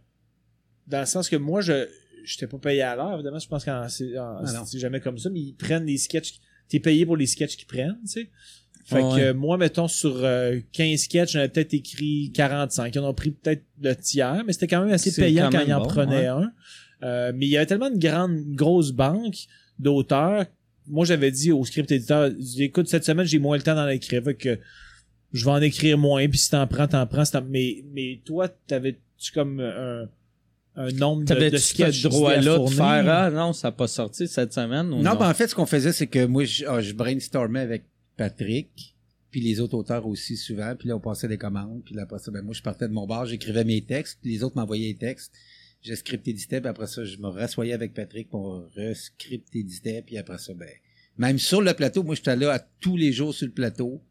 dans 0.87 1.01
le 1.01 1.05
sens 1.05 1.29
que 1.29 1.35
moi 1.35 1.61
je 1.61 1.87
j'étais 2.23 2.47
pas 2.47 2.57
payé 2.57 2.81
à 2.81 2.95
l'heure, 2.95 3.13
évidemment, 3.13 3.37
je 3.37 3.47
pense 3.47 3.63
que 3.63 3.71
c'est 3.89 4.15
Ah 4.17 4.41
non. 4.43 4.65
c'est 4.65 4.79
jamais 4.79 5.01
comme 5.01 5.19
ça, 5.19 5.29
mais 5.29 5.39
ils 5.39 5.53
prennent 5.53 5.85
les 5.85 5.97
sketchs. 5.97 6.39
T'es 6.69 6.79
payé 6.79 7.05
pour 7.05 7.17
les 7.17 7.27
sketchs 7.27 7.55
qu'ils 7.57 7.67
prennent, 7.67 7.97
tu 8.01 8.07
sais. 8.07 8.29
Fait 8.85 9.01
Ouais. 9.01 9.19
que 9.19 9.31
moi, 9.33 9.57
mettons, 9.57 9.89
sur 9.89 10.15
euh, 10.23 10.59
15 10.71 10.97
sketchs, 11.01 11.33
j'en 11.33 11.39
avais 11.39 11.49
peut-être 11.49 11.73
écrit 11.73 12.31
45. 12.33 12.95
Ils 12.95 12.99
en 12.99 13.09
ont 13.09 13.13
pris 13.13 13.31
peut-être 13.31 13.63
le 13.81 13.93
tiers, 13.95 14.43
mais 14.45 14.53
c'était 14.53 14.67
quand 14.67 14.83
même 14.83 14.93
assez 14.93 15.11
payant 15.13 15.49
quand 15.49 15.57
quand 15.59 15.65
ils 15.65 15.73
en 15.73 15.81
bon, 15.81 15.87
prenaient 15.87 16.29
ouais. 16.31 16.43
un. 16.43 16.51
Euh, 17.03 17.31
mais 17.35 17.47
il 17.47 17.49
y 17.49 17.57
avait 17.57 17.65
tellement 17.65 17.89
une 17.89 17.99
grande, 17.99 18.43
grosse 18.55 18.91
banque 18.91 19.35
d'auteurs. 19.77 20.45
Moi, 20.87 21.05
j'avais 21.05 21.31
dit 21.31 21.51
au 21.51 21.65
script 21.65 21.91
éditeur, 21.91 22.31
écoute, 22.59 22.87
cette 22.87 23.03
semaine, 23.03 23.25
j'ai 23.25 23.39
moins 23.39 23.57
le 23.57 23.63
temps 23.63 23.75
d'en 23.75 23.89
écrire. 23.89 24.23
Fait 24.23 24.35
que 24.35 24.57
je 25.33 25.43
vais 25.43 25.51
en 25.51 25.61
écrire 25.61 25.97
moins, 25.97 26.25
puis 26.29 26.39
si 26.39 26.49
t'en 26.49 26.65
prends, 26.65 26.87
t'en 26.87 27.05
prends. 27.05 27.25
si 27.25 27.35
Mais, 27.49 27.83
mais 27.93 28.21
toi, 28.23 28.47
t'avais-tu 28.47 29.31
comme 29.33 29.59
un, 29.59 30.07
un 30.79 30.91
nombre 30.91 31.23
de, 31.25 31.49
de 31.49 31.57
sketchs 31.57 32.03
droit-là 32.03 32.59
de 32.59 32.67
faire, 32.69 33.09
ah 33.09 33.29
non, 33.31 33.51
ça 33.51 33.69
n'a 33.69 33.71
pas 33.71 33.87
sorti 33.87 34.27
cette 34.27 34.53
semaine 34.53 34.87
ou 34.93 34.97
Non, 35.01 35.13
non? 35.13 35.15
ben 35.19 35.29
en 35.29 35.33
fait, 35.33 35.47
ce 35.47 35.55
qu'on 35.55 35.65
faisait, 35.65 35.91
c'est 35.91 36.07
que 36.07 36.25
moi, 36.25 36.45
je, 36.45 36.65
ah, 36.67 36.81
je 36.81 36.93
brainstormais 36.93 37.61
avec 37.61 37.83
Patrick, 38.15 38.95
puis 39.31 39.41
les 39.41 39.59
autres 39.59 39.75
auteurs 39.75 40.05
aussi 40.07 40.37
souvent, 40.37 40.75
puis 40.77 40.87
là, 40.89 40.95
on 40.95 40.99
passait 40.99 41.27
des 41.27 41.37
commandes, 41.37 41.81
puis 41.83 41.95
là, 41.95 42.03
après 42.03 42.19
ça, 42.19 42.31
ben 42.31 42.41
moi, 42.43 42.53
je 42.53 42.61
partais 42.61 42.87
de 42.87 42.93
mon 42.93 43.07
bar, 43.07 43.25
j'écrivais 43.25 43.63
mes 43.63 43.81
textes, 43.81 44.19
puis 44.21 44.31
les 44.31 44.43
autres 44.43 44.55
m'envoyaient 44.55 44.87
les 44.89 44.95
textes, 44.97 45.33
je 45.81 45.93
script 45.95 46.27
éditais, 46.27 46.61
puis 46.61 46.69
après 46.69 46.87
ça, 46.87 47.03
je 47.03 47.17
me 47.17 47.27
rassoyais 47.27 47.73
avec 47.73 47.93
Patrick 47.93 48.29
pour 48.29 48.63
rescript 48.75 49.55
éditait, 49.55 50.03
puis 50.05 50.17
après 50.17 50.37
ça, 50.37 50.53
ben, 50.53 50.69
même 51.17 51.39
sur 51.39 51.61
le 51.61 51.73
plateau, 51.73 52.03
moi, 52.03 52.13
j'étais 52.15 52.35
là 52.35 52.51
à 52.53 52.59
tous 52.59 52.97
les 52.97 53.11
jours 53.11 53.33
sur 53.33 53.47
le 53.47 53.53
plateau, 53.53 54.01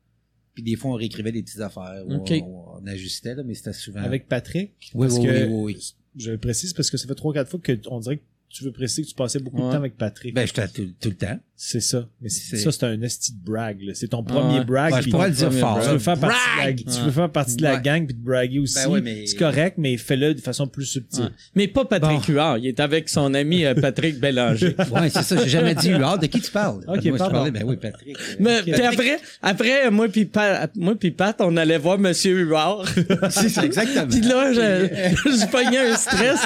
puis 0.54 0.62
des 0.62 0.74
fois, 0.74 0.90
on 0.92 0.94
réécrivait 0.94 1.32
des 1.32 1.42
petites 1.42 1.60
affaires, 1.60 2.02
ou 2.06 2.14
Ok. 2.14 2.32
on, 2.42 2.80
on 2.82 2.86
ajustait, 2.86 3.34
là, 3.36 3.42
mais 3.44 3.54
c'était 3.54 3.72
souvent... 3.72 4.00
Avec 4.00 4.26
Patrick? 4.26 4.72
oui, 4.94 5.06
parce 5.08 5.18
oui, 5.20 5.26
que- 5.26 5.46
oui, 5.46 5.52
oui, 5.52 5.74
oui. 5.74 5.94
Je 6.16 6.30
le 6.32 6.38
précise 6.38 6.72
parce 6.72 6.90
que 6.90 6.96
ça 6.96 7.06
fait 7.06 7.14
trois 7.14 7.32
quatre 7.34 7.50
fois 7.50 7.60
que 7.62 7.72
on 7.88 8.00
dirait 8.00 8.16
que 8.18 8.22
tu 8.48 8.64
veux 8.64 8.72
préciser 8.72 9.02
que 9.02 9.08
tu 9.08 9.14
passais 9.14 9.38
beaucoup 9.38 9.58
Ouais. 9.58 9.66
de 9.66 9.70
temps 9.72 9.76
avec 9.76 9.96
Patrick. 9.96 10.34
Ben, 10.34 10.46
j'étais 10.46 10.66
tout, 10.68 10.88
tout 11.00 11.08
le 11.10 11.16
temps. 11.16 11.38
C'est 11.58 11.80
ça. 11.80 12.06
Mais 12.20 12.28
c'est- 12.28 12.56
C'est- 12.56 12.62
ça, 12.64 12.70
c'est 12.70 12.84
un 12.84 13.00
esti 13.00 13.32
de 13.32 13.38
brag. 13.42 13.80
là. 13.80 13.92
C'est 13.94 14.08
ton 14.08 14.22
premier 14.22 14.58
ouais. 14.58 14.64
brag. 14.66 14.92
Ouais, 14.92 14.98
je 14.98 15.02
puis 15.04 15.10
pourrais 15.10 15.28
le 15.30 15.34
dire 15.34 15.50
fort. 15.54 15.80
tu 15.82 15.88
veux 15.88 15.98
faire 15.98 16.18
partie, 16.18 16.36
de 16.60 16.66
la, 16.66 16.72
tu 16.74 17.00
veux 17.00 17.10
faire 17.10 17.30
partie 17.30 17.56
de 17.56 17.62
la 17.62 17.74
Ouais. 17.76 17.80
gang 17.82 18.04
puis 18.06 18.14
de 18.14 18.22
braguer 18.22 18.58
aussi. 18.58 18.74
Ben 18.74 18.88
ouais, 18.90 19.00
mais- 19.00 19.26
C'est 19.26 19.36
correct, 19.38 19.76
mais 19.78 19.96
fais-le 19.96 20.34
de 20.34 20.40
façon 20.42 20.66
plus 20.66 20.84
subtile. 20.84 21.24
Ouais. 21.24 21.30
Mais 21.54 21.66
pas 21.68 21.86
Patrick 21.86 22.26
Bon. 22.26 22.32
Huard. 22.34 22.58
Il 22.58 22.66
est 22.66 22.78
avec 22.78 23.08
son 23.08 23.32
ami 23.32 23.64
euh, 23.64 23.74
Patrick 23.74 24.20
Bélanger. 24.20 24.76
Ouais, 24.92 25.08
c'est 25.08 25.22
ça. 25.22 25.36
J'ai 25.42 25.48
jamais 25.48 25.74
dit 25.74 25.88
Huard. 25.88 26.18
De 26.18 26.26
qui 26.26 26.40
tu 26.42 26.50
parles? 26.50 26.80
Ok, 26.86 26.86
Moi, 26.88 27.00
je 27.04 27.10
pardon. 27.16 27.32
parlais, 27.32 27.50
ben 27.50 27.64
oui, 27.64 27.76
Patrick. 27.76 28.16
Mais 28.38 28.60
puis 28.62 28.72
après, 28.74 29.18
après 29.42 29.90
moi 29.90 30.08
puis 30.08 30.26
Pat, 30.26 30.70
moi 30.76 30.94
puis 30.94 31.10
Pat, 31.10 31.36
on 31.40 31.56
allait 31.56 31.78
voir 31.78 31.98
Monsieur 31.98 32.38
Huard. 32.38 32.84
C'est 33.30 33.48
ça, 33.48 33.64
exactement. 33.64 34.06
puis 34.08 34.20
là, 34.20 34.52
je, 34.52 34.58
je 35.40 35.50
pognais 35.50 35.78
un 35.90 35.96
stress. 35.96 36.40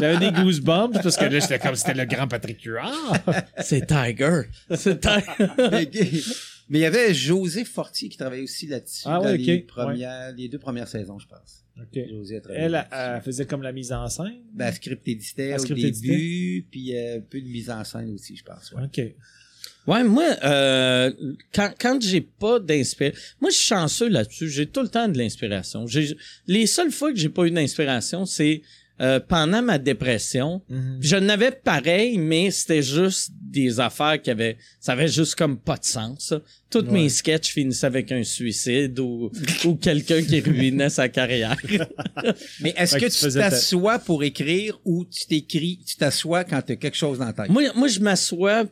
J'avais 0.00 0.18
des 0.18 0.32
goosebumps 0.32 0.92
parce 1.02 1.16
que 1.16 1.26
là, 1.26 1.38
j'étais 1.40 1.58
comme 1.58 1.74
c'était 1.76 1.92
le 1.94 2.06
grand 2.06 2.26
Patrick 2.26 2.62
Huard. 2.64 3.18
C'est 3.60 3.86
Tiger. 3.86 4.42
C'est. 4.74 5.04
Mais 6.68 6.78
il 6.80 6.82
y 6.82 6.84
avait 6.84 7.14
José 7.14 7.64
Fortier 7.64 8.08
qui 8.08 8.16
travaillait 8.16 8.42
aussi 8.42 8.66
là-dessus 8.66 9.02
Ah 9.04 9.18
dans 9.18 9.26
ouais, 9.26 9.36
les, 9.36 9.60
premières, 9.60 10.32
les 10.32 10.48
deux 10.48 10.58
premières 10.58 10.88
saisons, 10.88 11.18
je 11.18 11.28
pense. 11.28 11.64
José 11.94 12.38
a 12.38 12.40
travaillé 12.40 12.64
Elle, 12.64 12.72
là-dessus. 12.72 12.94
elle 12.96 13.22
faisait 13.22 13.46
comme 13.46 13.62
la 13.62 13.72
mise 13.72 13.92
en 13.92 14.08
scène? 14.08 14.42
Ben, 14.52 14.72
script 14.72 15.06
Elle 15.06 15.54
au 15.54 15.58
script 15.58 16.00
début, 16.00 16.66
puis 16.70 16.96
euh, 16.96 17.18
un 17.18 17.20
peu 17.20 17.40
de 17.40 17.46
mise 17.46 17.70
en 17.70 17.84
scène 17.84 18.12
aussi, 18.12 18.36
je 18.36 18.42
pense. 18.42 18.72
Ouais. 18.72 18.82
OK. 18.84 19.00
Ouais, 19.86 20.02
moi, 20.02 20.24
euh, 20.42 21.12
quand, 21.52 21.72
quand 21.78 22.02
j'ai 22.02 22.20
pas 22.20 22.58
d'inspiration, 22.58 23.20
moi, 23.40 23.50
je 23.50 23.56
suis 23.56 23.66
chanceux 23.66 24.08
là-dessus. 24.08 24.48
J'ai 24.48 24.66
tout 24.66 24.82
le 24.82 24.88
temps 24.88 25.06
de 25.06 25.16
l'inspiration. 25.16 25.86
Les 26.48 26.66
seules 26.66 26.90
fois 26.90 27.12
que 27.12 27.18
j'ai 27.18 27.28
pas 27.28 27.44
eu 27.44 27.52
d'inspiration, 27.52 28.26
c'est 28.26 28.62
euh, 29.00 29.20
pendant 29.20 29.60
ma 29.62 29.78
dépression. 29.78 30.62
Puis 30.68 31.08
Je 31.08 31.16
n'avais 31.16 31.50
pareil, 31.50 32.16
mais 32.18 32.50
c'était 32.50 32.82
juste 32.82 33.30
des 33.40 33.78
affaires 33.80 34.20
qui 34.20 34.30
avaient, 34.30 34.56
ça 34.80 34.92
avait 34.92 35.08
juste 35.08 35.34
comme 35.34 35.58
pas 35.58 35.76
de 35.76 35.84
sens. 35.84 36.32
Tous 36.70 36.80
Ouais. 36.80 36.90
mes 36.92 37.08
sketchs 37.08 37.52
finissaient 37.52 37.86
avec 37.86 38.10
un 38.12 38.24
suicide 38.24 38.98
ou, 38.98 39.30
ou 39.66 39.74
quelqu'un 39.74 40.22
qui 40.22 40.40
ruinait 40.40 40.88
sa 40.90 41.08
carrière. 41.08 41.56
Mais 42.60 42.74
est-ce 42.76 42.96
que 42.96 43.06
que 43.06 43.28
tu 43.28 43.34
ta- 43.34 43.50
t'assois 43.50 43.98
pour 43.98 44.24
écrire 44.24 44.78
ou 44.84 45.04
tu 45.04 45.26
t'écris, 45.26 45.80
tu 45.86 45.96
t'assois 45.96 46.44
quand 46.44 46.62
tu 46.62 46.72
as 46.72 46.76
quelque 46.76 46.96
chose 46.96 47.18
dans 47.18 47.26
la 47.26 47.32
tête? 47.32 47.48
moi, 47.50 47.62
moi, 47.74 47.88
je 47.88 48.00
m'assois 48.00 48.64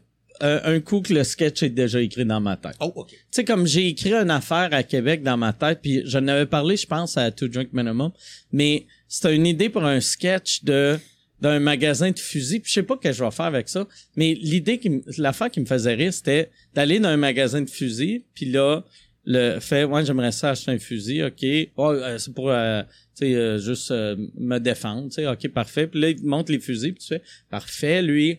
euh, 0.42 0.60
un 0.64 0.80
coup 0.80 1.00
que 1.00 1.12
le 1.14 1.22
sketch 1.22 1.62
est 1.62 1.68
déjà 1.68 2.00
écrit 2.00 2.24
dans 2.24 2.40
ma 2.40 2.56
tête. 2.56 2.74
Oh, 2.80 2.92
OK. 2.96 3.10
Tu 3.10 3.16
sais, 3.30 3.44
comme 3.44 3.66
j'ai 3.66 3.86
écrit 3.88 4.12
une 4.12 4.30
affaire 4.30 4.68
à 4.72 4.82
Québec 4.82 5.22
dans 5.22 5.36
ma 5.36 5.52
tête, 5.52 5.78
puis 5.80 6.02
j'en 6.06 6.26
avais 6.26 6.46
parlé, 6.46 6.76
je 6.76 6.86
pense, 6.86 7.16
à 7.16 7.30
Two 7.30 7.46
Drink 7.48 7.68
Minimum, 7.72 8.10
mais 8.52 8.86
c'était 9.08 9.34
une 9.34 9.46
idée 9.46 9.68
pour 9.68 9.84
un 9.84 10.00
sketch 10.00 10.64
de 10.64 10.98
d'un 11.40 11.58
magasin 11.58 12.10
de 12.10 12.18
fusils, 12.18 12.60
puis 12.60 12.70
je 12.70 12.74
sais 12.74 12.82
pas 12.82 12.94
ce 12.94 13.08
que 13.08 13.12
je 13.12 13.22
vais 13.22 13.30
faire 13.30 13.44
avec 13.46 13.68
ça, 13.68 13.86
mais 14.16 14.32
l'idée, 14.34 14.78
qui, 14.78 15.02
l'affaire 15.18 15.50
qui 15.50 15.60
me 15.60 15.66
faisait 15.66 15.94
rire, 15.94 16.12
c'était 16.12 16.50
d'aller 16.72 16.98
dans 16.98 17.10
un 17.10 17.18
magasin 17.18 17.60
de 17.60 17.68
fusils, 17.68 18.22
puis 18.34 18.46
là, 18.46 18.82
le 19.26 19.58
fait, 19.58 19.84
ouais, 19.84 20.04
j'aimerais 20.04 20.32
ça 20.32 20.50
acheter 20.50 20.70
un 20.70 20.78
fusil, 20.78 21.22
ok, 21.22 21.44
oh, 21.76 21.90
euh, 21.90 22.18
c'est 22.18 22.32
pour, 22.32 22.50
euh, 22.50 22.82
tu 22.82 23.26
sais, 23.26 23.34
euh, 23.34 23.58
juste 23.58 23.90
euh, 23.90 24.16
me 24.38 24.58
défendre, 24.58 25.08
tu 25.08 25.16
sais, 25.16 25.26
ok, 25.26 25.48
parfait, 25.48 25.86
puis 25.86 26.00
là, 26.00 26.10
il 26.10 26.16
te 26.16 26.26
montre 26.26 26.52
les 26.52 26.60
fusils, 26.60 26.94
tu 26.94 27.08
fais, 27.08 27.22
parfait, 27.50 28.00
lui, 28.00 28.38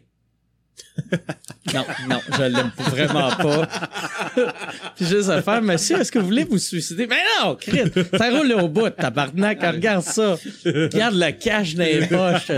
non, 1.74 1.84
non, 2.10 2.20
je 2.38 2.44
l'aime 2.44 2.72
vraiment 2.78 3.30
pas. 3.32 3.68
Puis 4.96 5.06
juste 5.06 5.30
à 5.30 5.42
faire, 5.42 5.62
monsieur, 5.62 6.00
est-ce 6.00 6.12
que 6.12 6.20
vous 6.20 6.28
voulez 6.28 6.44
vous 6.44 6.58
suicider? 6.58 7.08
Mais 7.08 7.18
non, 7.42 7.56
Chris, 7.56 7.92
ça 8.18 8.30
roule 8.30 8.52
au 8.54 8.68
bout, 8.68 8.90
tabarnak, 8.90 9.62
regarde 9.62 10.04
ça. 10.04 10.38
Regarde 10.66 11.16
le 11.16 11.32
cash 11.32 11.76
dans 11.76 11.84
les 11.84 12.08
poches. 12.08 12.52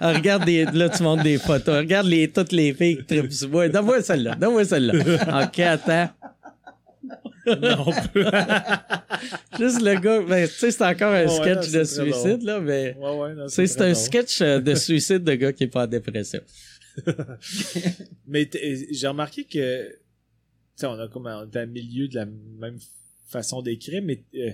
Ah, 0.00 0.12
Regarde 0.12 0.44
des, 0.44 0.64
là, 0.64 0.88
tu 0.88 1.02
montres 1.02 1.22
des 1.22 1.38
photos. 1.38 1.78
Regarde 1.78 2.06
les, 2.06 2.28
toutes 2.28 2.52
les 2.52 2.72
filles 2.74 2.98
qui 2.98 3.04
trippent 3.04 3.32
sur 3.32 3.48
moi. 3.50 3.68
Donne-moi 3.68 4.02
celle-là, 4.02 4.34
donne-moi 4.34 4.64
celle-là. 4.64 5.44
OK, 5.44 5.58
attends. 5.60 6.10
Non, 7.46 7.86
Juste 9.58 9.80
le 9.80 9.98
gars, 10.00 10.20
ben, 10.20 10.46
tu 10.46 10.54
sais, 10.54 10.70
c'est 10.70 10.84
encore 10.84 11.12
un 11.12 11.24
Ouais, 11.24 11.28
sketch 11.28 11.72
là, 11.72 11.78
de 11.80 11.84
suicide, 11.84 12.42
là, 12.42 12.60
mais 12.60 12.94
ouais, 12.98 13.16
ouais, 13.16 13.34
non, 13.34 13.48
c'est 13.48 13.80
un 13.80 13.94
sketch 13.94 14.42
euh, 14.42 14.60
de 14.60 14.74
suicide 14.74 15.24
de 15.24 15.34
gars 15.34 15.52
qui 15.52 15.64
est 15.64 15.68
pas 15.68 15.84
en 15.84 15.86
dépression. 15.86 16.40
Mais 18.26 18.48
j'ai 18.90 19.06
remarqué 19.06 19.44
que, 19.44 19.88
tu 19.90 19.96
sais, 20.76 20.86
on 20.86 20.98
a 20.98 21.08
comme, 21.08 21.26
on 21.26 21.50
est 21.50 21.56
à 21.56 21.66
milieu 21.66 22.08
de 22.08 22.14
la 22.14 22.26
même 22.26 22.78
façon 23.26 23.62
d'écrire, 23.62 24.02
mais 24.02 24.24
euh, 24.36 24.50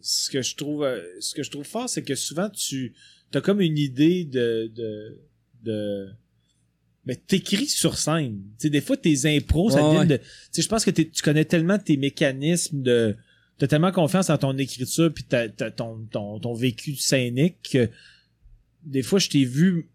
ce 0.00 0.30
que 0.30 0.40
je 0.42 0.54
trouve, 0.54 0.84
euh, 0.84 1.00
ce 1.20 1.34
que 1.34 1.42
je 1.42 1.50
trouve 1.50 1.64
fort, 1.64 1.88
c'est 1.88 2.02
que 2.02 2.14
souvent 2.14 2.48
tu, 2.48 2.94
as 3.34 3.40
comme 3.40 3.60
une 3.60 3.78
idée 3.78 4.24
de, 4.24 4.70
de, 4.72 5.18
de, 5.62 6.08
mais 7.04 7.16
t'écris 7.16 7.66
sur 7.66 7.98
scène. 7.98 8.40
Tu 8.58 8.64
sais, 8.64 8.70
des 8.70 8.80
fois 8.80 8.96
tes 8.96 9.26
impros, 9.36 9.70
ça 9.70 9.82
Ouais, 9.82 9.90
vient 9.90 10.00
ouais. 10.00 10.06
de, 10.06 10.16
tu 10.18 10.24
sais, 10.52 10.62
je 10.62 10.68
pense 10.68 10.84
que 10.84 10.90
tu 10.92 11.22
connais 11.22 11.44
tellement 11.44 11.78
tes 11.78 11.96
mécanismes 11.96 12.82
de, 12.82 13.16
t'as 13.58 13.66
tellement 13.66 13.92
confiance 13.92 14.30
en 14.30 14.38
ton 14.38 14.56
écriture 14.58 15.12
puis 15.12 15.24
t'as, 15.24 15.48
t'as 15.48 15.70
ton, 15.70 16.06
ton, 16.10 16.38
ton 16.38 16.54
vécu 16.54 16.94
scénique 16.96 17.56
que 17.72 17.90
des 18.84 19.02
fois 19.02 19.18
je 19.18 19.28
t'ai 19.28 19.44
vu 19.44 19.88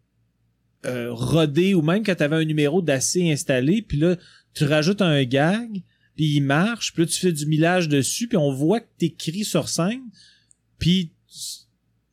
euh, 0.85 1.11
roder 1.11 1.73
ou 1.73 1.81
même 1.81 2.03
quand 2.03 2.15
t'avais 2.15 2.37
un 2.37 2.45
numéro 2.45 2.81
d'assez 2.81 3.31
installé 3.31 3.81
puis 3.81 3.97
là 3.97 4.15
tu 4.53 4.63
rajoutes 4.63 5.01
un 5.01 5.23
gag 5.25 5.83
puis 6.15 6.35
il 6.35 6.41
marche 6.41 6.93
puis 6.93 7.03
là 7.03 7.07
tu 7.09 7.19
fais 7.19 7.31
du 7.33 7.45
millage 7.45 7.89
dessus 7.89 8.27
puis 8.27 8.37
on 8.37 8.51
voit 8.53 8.79
que 8.79 8.87
t'écris 8.97 9.43
sur 9.43 9.67
scène 9.67 10.01
puis 10.77 11.11
tu- 11.27 11.65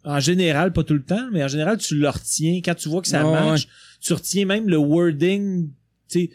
en 0.04 0.18
général 0.20 0.72
pas 0.72 0.82
tout 0.84 0.94
le 0.94 1.02
temps 1.04 1.28
mais 1.32 1.44
en 1.44 1.48
général 1.48 1.78
tu 1.78 1.94
le 1.96 2.08
retiens 2.08 2.60
quand 2.64 2.74
tu 2.74 2.88
vois 2.88 3.02
que 3.02 3.08
ça 3.08 3.22
marche 3.22 3.68
tu 4.00 4.12
retiens 4.12 4.46
même 4.46 4.68
le 4.68 4.78
wording 4.78 5.68
tu 6.08 6.20
sais 6.20 6.30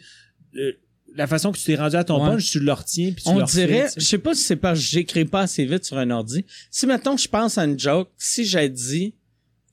euh, 0.56 0.72
la 1.14 1.26
façon 1.26 1.52
que 1.52 1.58
tu 1.58 1.64
t'es 1.64 1.74
rendu 1.76 1.96
à 1.96 2.04
ton 2.04 2.22
Ouais. 2.24 2.30
punch 2.30 2.50
tu 2.50 2.60
le 2.60 2.72
retiens 2.72 3.12
puis 3.12 3.22
tu 3.24 3.28
On 3.28 3.36
le 3.36 3.44
refais, 3.44 3.66
dirait, 3.66 3.88
tu 3.92 4.00
je 4.00 4.06
sais 4.06 4.16
pas 4.18 4.34
si 4.34 4.42
c'est 4.44 4.56
parce 4.56 4.78
que 4.78 4.84
j'écris 4.86 5.26
pas 5.26 5.42
assez 5.42 5.66
vite 5.66 5.84
sur 5.84 5.98
un 5.98 6.08
ordi. 6.10 6.46
Si 6.70 6.86
maintenant 6.86 7.14
je 7.18 7.28
pense 7.28 7.58
à 7.58 7.64
une 7.66 7.78
joke, 7.78 8.08
si 8.16 8.46
j'ai 8.46 8.70
dit 8.70 9.14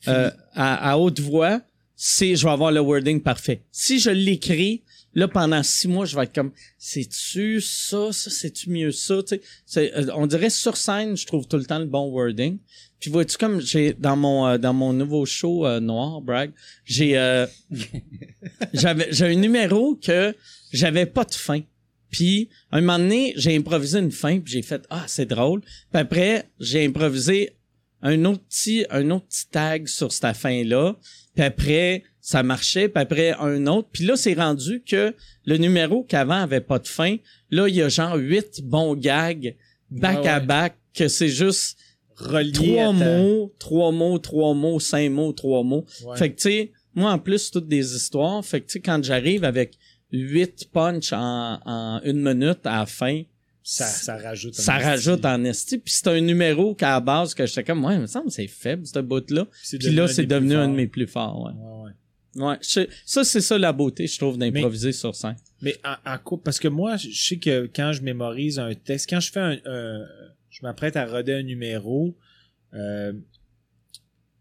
euh, 0.09 0.29
à, 0.53 0.91
à 0.91 0.97
haute 0.97 1.21
voix, 1.21 1.61
c'est 2.01 2.37
je 2.37 2.45
vais 2.45 2.51
avoir 2.51 2.71
le 2.71 2.79
wording 2.79 3.19
parfait. 3.21 3.61
Si 3.73 3.99
je 3.99 4.09
l'écris, 4.09 4.83
là 5.15 5.27
pendant 5.27 5.61
six 5.63 5.89
mois, 5.89 6.05
je 6.05 6.15
vais 6.15 6.23
être 6.23 6.33
comme 6.33 6.53
c'est-tu 6.77 7.59
ça, 7.59 8.13
ça, 8.13 8.29
c'est-tu 8.29 8.69
mieux 8.69 8.93
ça, 8.93 9.21
tu 9.21 9.41
sais. 9.65 9.91
Euh, 9.93 10.07
on 10.15 10.25
dirait 10.25 10.49
sur 10.49 10.77
scène, 10.77 11.17
je 11.17 11.27
trouve 11.27 11.45
tout 11.45 11.57
le 11.57 11.65
temps 11.65 11.77
le 11.77 11.87
bon 11.87 12.09
wording. 12.09 12.57
Puis 13.01 13.09
vois-tu 13.09 13.37
comme 13.37 13.59
j'ai 13.59 13.91
dans 13.91 14.15
mon 14.15 14.47
euh, 14.47 14.57
dans 14.57 14.73
mon 14.73 14.93
nouveau 14.93 15.25
show 15.25 15.65
euh, 15.65 15.81
noir 15.81 16.21
brag, 16.21 16.51
j'ai 16.85 17.17
euh, 17.17 17.45
j'avais 18.73 19.09
j'ai 19.11 19.25
un 19.25 19.35
numéro 19.35 19.95
que 19.95 20.33
j'avais 20.71 21.05
pas 21.05 21.25
de 21.25 21.33
fin. 21.33 21.59
Puis 22.11 22.47
un 22.71 22.79
moment 22.79 22.97
donné, 22.97 23.33
j'ai 23.35 23.57
improvisé 23.57 23.99
une 23.99 24.11
fin, 24.11 24.39
puis 24.39 24.53
j'ai 24.53 24.61
fait 24.61 24.85
ah 24.89 25.03
c'est 25.07 25.25
drôle. 25.25 25.59
Puis 25.59 25.99
après, 25.99 26.45
j'ai 26.61 26.85
improvisé 26.85 27.57
un 28.01 28.25
autre 28.25 28.41
petit 28.47 28.85
un 28.89 29.09
autre 29.11 29.27
petit 29.27 29.47
tag 29.49 29.87
sur 29.87 30.11
cette 30.11 30.35
fin 30.35 30.63
là. 30.63 30.95
Puis 31.35 31.43
après, 31.43 32.03
ça 32.21 32.43
marchait. 32.43 32.89
Puis 32.89 33.01
après 33.01 33.31
un 33.39 33.65
autre. 33.67 33.89
Puis 33.91 34.05
là, 34.05 34.15
c'est 34.15 34.33
rendu 34.33 34.83
que 34.83 35.15
le 35.45 35.57
numéro 35.57 36.03
qu'avant 36.03 36.41
avait 36.41 36.61
pas 36.61 36.79
de 36.79 36.87
fin. 36.87 37.17
Là, 37.49 37.67
il 37.67 37.75
y 37.75 37.81
a 37.81 37.89
genre 37.89 38.15
huit 38.15 38.61
bons 38.63 38.95
gags 38.95 39.55
back 39.89 40.19
Ah 40.25 40.35
à 40.35 40.39
back 40.39 40.75
que 40.93 41.07
c'est 41.07 41.29
juste 41.29 41.77
relié 42.15 42.53
trois 42.53 42.93
mots, 42.93 43.53
trois 43.57 43.91
mots, 43.91 44.19
trois 44.19 44.53
mots, 44.53 44.79
cinq 44.79 45.09
mots, 45.11 45.31
trois 45.31 45.63
mots. 45.63 45.85
Ouais. 46.05 46.17
Fait 46.17 46.29
que, 46.29 46.35
tu 46.35 46.49
sais, 46.49 46.71
moi, 46.93 47.11
en 47.11 47.19
plus, 47.19 47.49
toutes 47.51 47.67
des 47.67 47.95
histoires. 47.95 48.43
Fait 48.43 48.61
que, 48.61 48.67
tu 48.67 48.73
sais, 48.73 48.79
quand 48.79 49.03
j'arrive 49.03 49.43
avec 49.43 49.77
huit 50.11 50.69
punch 50.71 51.13
en, 51.13 51.59
en 51.65 52.01
une 52.03 52.21
minute 52.21 52.65
à 52.65 52.79
la 52.79 52.85
fin, 52.85 53.23
ça, 53.71 53.85
ça 53.85 54.17
rajoute 54.17 54.57
un 54.57 54.61
ça 54.63 54.77
esti. 54.77 54.85
rajoute 54.89 55.25
en 55.25 55.43
esti. 55.43 55.77
Puis 55.77 55.93
c'est 55.93 56.07
un 56.07 56.19
numéro 56.21 56.73
qu'à 56.75 56.91
la 56.91 56.99
base, 56.99 57.33
que 57.33 57.45
j'étais 57.45 57.63
comme, 57.63 57.83
ouais, 57.85 57.95
il 57.95 58.01
me 58.01 58.07
semble 58.07 58.27
que 58.27 58.33
c'est 58.33 58.47
faible, 58.47 58.85
ce 58.87 58.99
bout-là. 58.99 59.47
Puis 59.79 59.91
là, 59.91 60.07
c'est 60.07 60.25
devenu 60.25 60.55
un 60.55 60.67
de 60.69 60.73
mes 60.75 60.87
plus 60.87 61.07
forts, 61.07 61.41
ouais. 61.43 61.51
Ouais, 61.53 61.83
ouais. 61.83 61.91
Ouais, 62.35 62.57
je- 62.61 62.87
ça, 63.05 63.23
c'est 63.23 63.41
ça 63.41 63.57
la 63.57 63.73
beauté, 63.73 64.05
je 64.07 64.17
trouve, 64.17 64.37
d'improviser 64.37 64.91
sur 64.91 65.15
scène. 65.15 65.35
Mais 65.61 65.75
en, 65.83 66.13
en 66.13 66.17
couple, 66.19 66.43
parce 66.43 66.59
que 66.59 66.67
moi, 66.67 66.95
je 66.97 67.09
sais 67.11 67.37
que 67.37 67.69
quand 67.75 67.91
je 67.91 68.01
mémorise 68.03 68.59
un 68.59 68.73
texte, 68.75 69.09
quand 69.09 69.19
je 69.19 69.31
fais 69.31 69.39
un, 69.39 69.57
un- 69.65 70.05
je 70.49 70.59
m'apprête 70.63 70.95
à 70.95 71.05
roder 71.05 71.33
un 71.33 71.43
numéro, 71.43 72.15
euh, 72.73 73.13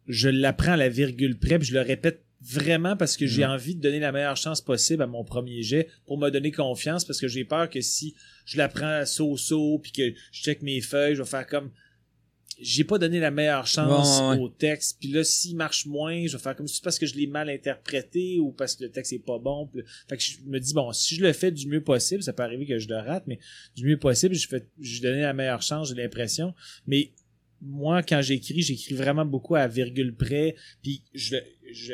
je 0.06 0.28
l'apprends 0.28 0.72
à 0.72 0.76
la 0.76 0.88
virgule 0.88 1.38
près, 1.38 1.58
puis 1.58 1.68
je 1.68 1.74
le 1.74 1.80
répète 1.80 2.24
vraiment 2.40 2.96
parce 2.96 3.16
que 3.16 3.26
j'ai 3.26 3.44
Mhm. 3.44 3.50
envie 3.50 3.74
de 3.74 3.80
donner 3.80 3.98
la 3.98 4.12
meilleure 4.12 4.36
chance 4.36 4.60
possible 4.60 5.02
à 5.02 5.06
mon 5.06 5.24
premier 5.24 5.62
jet 5.62 5.88
pour 6.06 6.18
me 6.18 6.30
donner 6.30 6.52
confiance 6.52 7.04
parce 7.04 7.20
que 7.20 7.26
j'ai 7.28 7.44
peur 7.44 7.68
que 7.68 7.80
si 7.80 8.14
je 8.44 8.56
l'apprends 8.58 9.04
so-so 9.04 9.78
puis 9.80 9.90
que 9.92 10.12
je 10.32 10.42
check 10.42 10.62
mes 10.62 10.80
feuilles, 10.80 11.14
je 11.16 11.22
vais 11.22 11.28
faire 11.28 11.46
comme 11.46 11.72
j'ai 12.60 12.82
pas 12.82 12.98
donné 12.98 13.20
la 13.20 13.30
meilleure 13.30 13.66
chance 13.68 14.18
Ouais, 14.20 14.26
ouais, 14.30 14.36
ouais. 14.36 14.42
au 14.42 14.48
texte 14.48 14.98
puis 14.98 15.10
là 15.10 15.22
s'il 15.22 15.54
marche 15.56 15.86
moins 15.86 16.26
je 16.26 16.36
vais 16.36 16.42
faire 16.42 16.56
comme 16.56 16.66
si 16.66 16.74
c'est 16.76 16.82
parce 16.82 16.98
que 16.98 17.06
je 17.06 17.14
l'ai 17.14 17.28
mal 17.28 17.48
interprété 17.50 18.40
ou 18.40 18.50
parce 18.50 18.74
que 18.74 18.82
le 18.84 18.90
texte 18.90 19.12
est 19.12 19.20
pas 19.24 19.38
bon 19.38 19.68
Puis- 19.68 19.82
fait 20.08 20.16
que 20.16 20.22
je 20.24 20.38
me 20.44 20.58
dis 20.58 20.74
bon 20.74 20.92
si 20.92 21.14
je 21.14 21.22
le 21.22 21.32
fais 21.32 21.52
du 21.52 21.68
mieux 21.68 21.84
possible 21.84 22.20
ça 22.20 22.32
peut 22.32 22.42
arriver 22.42 22.66
que 22.66 22.78
je 22.80 22.88
le 22.88 22.96
rate 22.96 23.22
mais 23.28 23.38
du 23.76 23.84
mieux 23.86 23.96
possible 23.98 24.34
je 24.34 24.48
fais 24.48 24.66
j'ai 24.80 25.00
donné 25.00 25.20
la 25.20 25.34
meilleure 25.34 25.62
chance 25.62 25.90
j'ai 25.90 25.94
l'impression 26.02 26.52
mais 26.88 27.12
moi 27.60 28.02
quand 28.02 28.22
j'écris 28.22 28.62
j'écris 28.62 28.94
vraiment 28.94 29.24
beaucoup 29.24 29.54
à 29.54 29.68
virgule 29.68 30.16
près 30.16 30.56
puis 30.82 31.02
je 31.14 31.36
je 31.70 31.92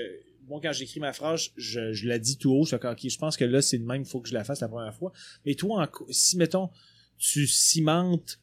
moi, 0.48 0.61
quand 0.62 0.72
j'écris 0.72 1.00
ma 1.00 1.12
phrase, 1.12 1.50
je, 1.57 1.92
je 1.92 2.07
la 2.09 2.18
dis 2.18 2.37
tout 2.38 2.52
haut. 2.52 2.64
Je 2.64 2.76
fais, 2.76 2.88
OK, 2.88 2.98
je 3.09 3.18
pense 3.18 3.37
que 3.37 3.44
là, 3.44 3.62
c'est 3.62 3.78
de 3.78 3.85
même, 3.85 4.02
il 4.02 4.09
faut 4.09 4.20
que 4.20 4.28
je 4.28 4.35
la 4.35 4.44
fasse 4.44 4.61
la 4.61 4.68
première 4.68 4.94
fois. 4.94 5.12
Mais 5.46 5.54
toi, 5.54 5.83
en 5.83 5.88
si, 6.11 6.37
mettons, 6.37 6.70
tu 7.18 7.46
cimentes 7.46 8.38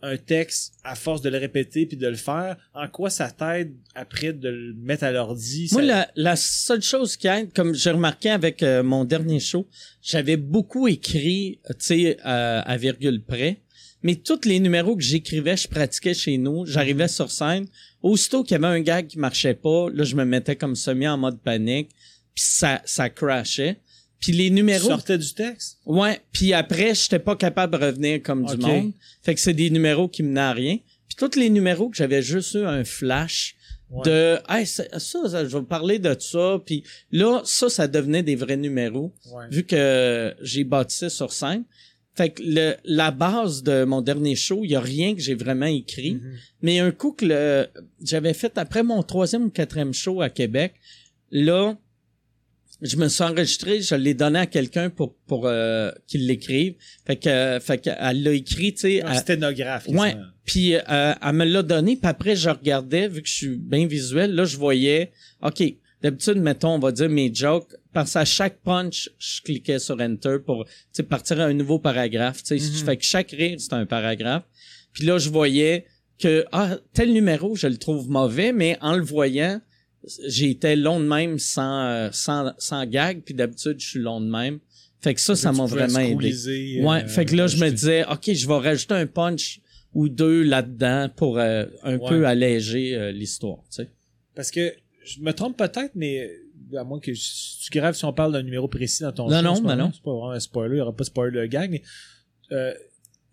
un 0.00 0.16
texte 0.16 0.74
à 0.84 0.94
force 0.94 1.22
de 1.22 1.28
le 1.28 1.38
répéter 1.38 1.84
puis 1.84 1.96
de 1.96 2.06
le 2.06 2.14
faire, 2.14 2.56
en 2.72 2.86
quoi 2.86 3.10
ça 3.10 3.30
t'aide 3.32 3.74
après 3.96 4.32
de 4.32 4.48
le 4.48 4.74
mettre 4.74 5.02
à 5.02 5.10
l'ordi? 5.10 5.68
Moi, 5.72 5.80
Ça- 5.82 5.86
la, 5.86 6.10
la 6.14 6.36
seule 6.36 6.82
chose 6.82 7.16
qui 7.16 7.26
aide, 7.26 7.52
comme 7.52 7.74
j'ai 7.74 7.90
remarqué 7.90 8.30
avec 8.30 8.62
euh, 8.62 8.84
mon 8.84 9.04
dernier 9.04 9.40
show, 9.40 9.66
j'avais 10.00 10.36
beaucoup 10.36 10.86
écrit, 10.86 11.58
euh, 11.68 11.74
tu 11.78 11.84
sais, 11.86 12.16
euh, 12.24 12.60
à 12.64 12.76
virgule 12.76 13.24
près, 13.24 13.62
mais 14.04 14.14
tous 14.14 14.44
les 14.44 14.60
numéros 14.60 14.94
que 14.96 15.02
j'écrivais, 15.02 15.56
je 15.56 15.66
pratiquais 15.66 16.14
chez 16.14 16.38
nous, 16.38 16.64
j'arrivais 16.64 17.08
sur 17.08 17.32
scène, 17.32 17.66
aussitôt 18.02 18.42
qu'il 18.42 18.52
y 18.52 18.64
avait 18.64 18.66
un 18.78 18.80
gag 18.80 19.06
qui 19.06 19.18
marchait 19.18 19.54
pas, 19.54 19.88
là, 19.92 20.04
je 20.04 20.14
me 20.16 20.24
mettais 20.24 20.56
comme 20.56 20.76
semi 20.76 21.06
en 21.08 21.18
mode 21.18 21.40
panique, 21.40 21.90
puis 22.34 22.44
ça, 22.46 22.80
ça 22.84 23.10
crashait. 23.10 23.80
Puis 24.20 24.32
les 24.32 24.48
tu 24.48 24.52
numéros... 24.54 24.88
sortais 24.88 25.18
du 25.18 25.32
texte? 25.32 25.78
Ouais, 25.86 26.20
puis 26.32 26.52
après, 26.52 26.94
j'étais 26.94 27.18
pas 27.20 27.36
capable 27.36 27.78
de 27.78 27.84
revenir 27.84 28.22
comme 28.22 28.44
du 28.44 28.56
monde. 28.56 28.92
Fait 29.22 29.34
que 29.34 29.40
c'est 29.40 29.54
des 29.54 29.70
numéros 29.70 30.08
qui 30.08 30.22
menaient 30.22 30.40
à 30.40 30.52
rien. 30.52 30.78
Puis 31.08 31.16
tous 31.16 31.38
les 31.38 31.50
numéros 31.50 31.88
que 31.88 31.96
j'avais 31.96 32.22
juste 32.22 32.54
eu 32.54 32.64
un 32.64 32.84
flash 32.84 33.54
Ouais. 33.90 34.02
de 34.04 34.38
hey, 34.50 34.66
ça, 34.66 34.84
ça, 34.98 35.26
ça, 35.30 35.48
je 35.48 35.56
vais 35.56 35.64
parler 35.64 35.98
de 35.98 36.14
ça 36.20 36.60
puis 36.62 36.84
là 37.10 37.40
ça 37.46 37.70
ça 37.70 37.88
devenait 37.88 38.22
des 38.22 38.36
vrais 38.36 38.58
numéros 38.58 39.14
Ouais. 39.32 39.46
vu 39.50 39.64
que 39.64 40.34
j'ai 40.42 40.64
bâti 40.64 40.94
ça 40.94 41.08
sur 41.08 41.32
scène 41.32 41.64
fait 42.18 42.30
que 42.30 42.42
le, 42.44 42.66
la 42.84 43.10
base 43.24 43.62
de 43.62 43.76
mon 43.92 44.00
dernier 44.10 44.36
show 44.46 44.60
il 44.64 44.70
y 44.72 44.76
a 44.76 44.80
rien 44.96 45.10
que 45.16 45.20
j'ai 45.26 45.34
vraiment 45.44 45.66
écrit 45.82 46.14
Mhm. 46.14 46.32
mais 46.64 46.74
un 46.88 46.92
coup 47.00 47.12
que 47.18 47.26
le, 47.32 47.66
j'avais 48.10 48.34
fait 48.42 48.54
après 48.64 48.82
mon 48.92 49.02
troisième 49.12 49.44
ou 49.46 49.50
quatrième 49.50 49.94
show 50.02 50.16
à 50.28 50.30
Québec 50.40 50.70
là 51.48 51.60
je 52.80 52.96
me 52.96 53.08
suis 53.08 53.24
enregistré, 53.24 53.80
je 53.80 53.96
l'ai 53.96 54.14
donné 54.14 54.38
à 54.38 54.46
quelqu'un 54.46 54.88
pour 54.88 55.10
pour 55.26 55.46
euh, 55.46 55.90
qu'il 56.06 56.22
l'écrive. 56.28 56.74
Fait 57.06 57.16
que 57.16 57.28
euh, 57.28 57.58
fait 57.60 57.78
qu'elle 57.78 58.22
l'a 58.22 58.32
écrit, 58.32 58.72
tu 58.72 58.80
sais, 58.82 59.02
sténographe. 59.16 59.88
Ouais. 59.88 60.14
puis 60.44 60.76
euh, 60.76 60.80
elle 61.20 61.32
me 61.32 61.44
l'a 61.44 61.62
donné, 61.64 61.96
puis 61.96 62.08
après 62.08 62.36
je 62.36 62.48
regardais, 62.48 63.08
vu 63.08 63.20
que 63.22 63.28
je 63.28 63.34
suis 63.34 63.56
bien 63.56 63.84
visuel, 63.86 64.32
là 64.34 64.44
je 64.44 64.56
voyais, 64.56 65.10
ok, 65.42 65.60
d'habitude 66.02 66.36
mettons 66.38 66.74
on 66.76 66.78
va 66.78 66.92
dire 66.92 67.08
mes 67.08 67.34
jokes, 67.34 67.74
parce 68.00 68.12
qu'à 68.14 68.24
chaque 68.24 68.58
punch 68.62 69.10
je 69.18 69.40
cliquais 69.42 69.78
sur 69.78 70.00
enter 70.00 70.36
pour 70.44 70.64
tu 70.64 70.70
sais 70.92 71.02
partir 71.02 71.40
à 71.40 71.44
un 71.44 71.52
nouveau 71.54 71.78
paragraphe, 71.78 72.42
tu 72.42 72.58
sais, 72.58 72.64
Mhm. 72.80 72.84
fait 72.86 72.96
que 72.96 73.04
chaque 73.04 73.30
rire 73.30 73.56
c'est 73.58 73.72
un 73.74 73.86
paragraphe. 73.86 74.44
Puis 74.92 75.04
là 75.04 75.18
je 75.18 75.30
voyais 75.30 75.84
que 76.18 76.44
ah 76.52 76.76
tel 76.92 77.12
numéro 77.12 77.54
je 77.56 77.66
le 77.66 77.76
trouve 77.76 78.08
mauvais, 78.10 78.52
mais 78.52 78.76
en 78.80 78.96
le 78.96 79.02
voyant 79.04 79.60
été 80.40 80.76
long 80.76 81.00
de 81.00 81.06
même 81.06 81.38
sans 81.38 81.82
euh, 81.86 82.08
sans 82.12 82.52
sans 82.58 82.86
gag, 82.86 83.22
puis 83.24 83.34
d'habitude 83.34 83.76
je 83.78 83.86
suis 83.88 83.98
long 84.00 84.20
de 84.20 84.30
même. 84.30 84.58
Fait 85.00 85.14
que 85.14 85.20
ça 85.20 85.36
ça 85.36 85.52
m'a 85.52 85.66
vraiment 85.66 86.00
aidé. 86.00 86.32
scrolliser, 86.32 86.80
Ouais, 86.82 87.04
euh, 87.04 87.06
fait 87.08 87.24
que 87.24 87.36
là, 87.36 87.46
je 87.46 87.56
me 87.58 87.70
disais, 87.70 88.04
OK, 88.10 88.32
je 88.32 88.48
vais 88.48 88.58
rajouter 88.58 88.94
un 88.94 89.06
punch 89.06 89.60
ou 89.94 90.08
deux 90.08 90.42
là-dedans 90.42 91.08
pour 91.14 91.38
euh, 91.38 91.66
un 91.84 91.98
Ouais. 91.98 92.08
peu 92.08 92.26
alléger 92.26 92.96
euh, 92.96 93.12
l'histoire, 93.12 93.58
tu 93.70 93.82
sais. 93.82 93.90
Parce 94.34 94.50
que 94.50 94.72
je 95.04 95.20
me 95.20 95.32
trompe 95.32 95.56
peut-être, 95.56 95.92
mais 95.94 96.28
à 96.76 96.84
moins 96.84 97.00
que 97.00 97.10
tu 97.12 97.70
graves 97.70 97.94
si 97.94 98.04
on 98.04 98.12
parle 98.12 98.32
d'un 98.32 98.42
numéro 98.42 98.68
précis 98.68 99.02
dans 99.02 99.12
ton 99.12 99.28
Non, 99.30 99.42
non, 99.42 99.54
c'est 99.54 99.62
pas 99.62 99.68
vrai, 99.68 99.76
non. 99.76 99.90
C'est 99.92 100.02
pas 100.02 100.10
vraiment 100.12 100.30
un 100.32 100.40
spoiler, 100.40 100.72
il 100.72 100.76
n'y 100.76 100.80
aura 100.82 100.92
pas 100.96 101.04
de 101.04 101.08
spoiler 101.08 101.48
gag, 101.48 101.70
mais 101.70 101.82
euh, 102.52 102.74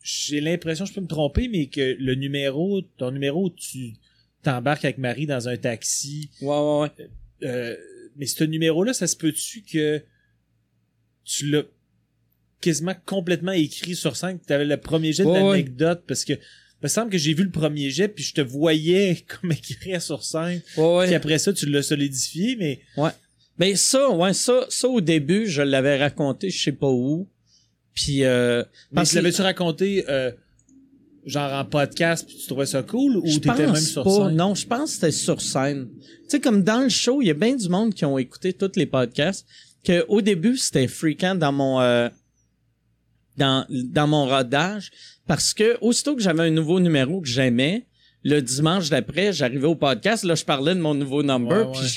j'ai 0.03 0.41
l'impression, 0.41 0.85
je 0.85 0.93
peux 0.93 1.01
me 1.01 1.07
tromper, 1.07 1.47
mais 1.47 1.67
que 1.67 1.95
le 1.99 2.15
numéro, 2.15 2.81
ton 2.97 3.11
numéro, 3.11 3.49
tu 3.49 3.93
t'embarques 4.43 4.85
avec 4.85 4.97
Marie 4.99 5.25
dans 5.25 5.47
un 5.47 5.57
taxi. 5.57 6.29
Ouais, 6.41 6.47
ouais, 6.49 6.79
ouais. 6.99 7.09
euh, 7.47 7.75
mais 8.15 8.27
ce 8.27 8.43
numéro-là, 8.43 8.93
ça 8.93 9.07
se 9.07 9.15
peut-tu 9.17 9.63
que 9.63 10.01
tu 11.23 11.49
l'as 11.49 11.63
quasiment 12.61 12.95
complètement 13.05 13.51
écrit 13.51 13.95
sur 13.95 14.15
scène, 14.15 14.39
que 14.39 14.45
tu 14.45 14.53
avais 14.53 14.65
le 14.65 14.77
premier 14.77 15.11
jet 15.13 15.23
de 15.23 15.27
Ouais, 15.29 15.41
ouais. 15.41 15.49
l'anecdote, 15.57 16.03
parce 16.07 16.23
que 16.25 16.33
il 16.33 16.83
me 16.83 16.87
semble 16.87 17.09
que 17.09 17.17
j'ai 17.17 17.33
vu 17.33 17.43
le 17.43 17.49
premier 17.51 17.89
jet, 17.89 18.07
puis 18.09 18.23
je 18.23 18.33
te 18.33 18.41
voyais 18.41 19.17
comme 19.41 19.51
écrire 19.51 20.01
sur 20.01 20.23
scène. 20.23 20.61
Ouais, 20.77 20.95
ouais. 20.97 21.05
Puis 21.07 21.15
après 21.15 21.39
ça, 21.39 21.51
tu 21.51 21.65
l'as 21.67 21.81
solidifié, 21.81 22.55
mais 22.57 22.81
Ben 23.57 23.75
ça, 23.75 24.09
ouais, 24.09 24.33
ça, 24.33 24.65
ça 24.69 24.87
au 24.87 25.01
début, 25.01 25.47
je 25.47 25.61
l'avais 25.61 25.97
raconté, 25.97 26.49
je 26.49 26.61
sais 26.61 26.71
pas 26.71 26.89
où. 26.89 27.27
Puis 27.93 28.23
euh, 28.23 28.63
Mais 28.91 28.95
parce 28.95 29.09
tu 29.11 29.15
l'avais-tu 29.15 29.41
raconté 29.41 30.05
euh, 30.09 30.31
genre 31.25 31.53
en 31.53 31.65
podcast 31.65 32.25
puis 32.27 32.37
tu 32.37 32.47
trouvais 32.47 32.65
ça 32.65 32.83
cool 32.83 33.17
ou 33.17 33.39
t'étais 33.39 33.65
même 33.65 33.75
sur 33.77 34.03
pas. 34.03 34.27
scène? 34.27 34.35
Non, 34.35 34.53
je 34.53 34.67
pense 34.67 34.89
que 34.89 34.95
c'était 34.95 35.11
sur 35.11 35.41
scène. 35.41 35.87
Tu 36.01 36.09
sais, 36.27 36.39
comme 36.41 36.63
dans 36.63 36.81
le 36.81 36.89
show, 36.89 37.21
il 37.21 37.27
y 37.27 37.31
a 37.31 37.33
bien 37.33 37.55
du 37.55 37.69
monde 37.69 37.93
qui 37.93 38.03
ont 38.05 38.17
écouté 38.17 38.53
tous 38.53 38.73
les 38.75 38.85
podcasts. 38.85 39.45
Que 39.83 40.03
au 40.09 40.21
début, 40.21 40.57
c'était 40.57 40.87
fréquent 40.87 41.35
dans 41.35 41.53
mon 41.53 41.79
euh, 41.79 42.09
dans 43.37 43.65
dans 43.69 44.07
mon 44.07 44.25
rodage 44.25 44.91
parce 45.27 45.53
que 45.53 45.77
aussitôt 45.81 46.15
que 46.15 46.21
j'avais 46.21 46.43
un 46.43 46.51
nouveau 46.51 46.79
numéro 46.79 47.21
que 47.21 47.27
j'aimais, 47.27 47.85
le 48.27 48.41
dimanche 48.41 48.89
d'après, 48.89 49.31
j'arrivais 49.33 49.67
au 49.67 49.75
podcast, 49.75 50.23
là, 50.23 50.33
je 50.33 50.43
parlais 50.43 50.73
de 50.73 50.79
mon 50.79 50.95
nouveau 50.95 51.21
number, 51.21 51.69
Ouais, 51.69 51.77
puis 51.79 51.87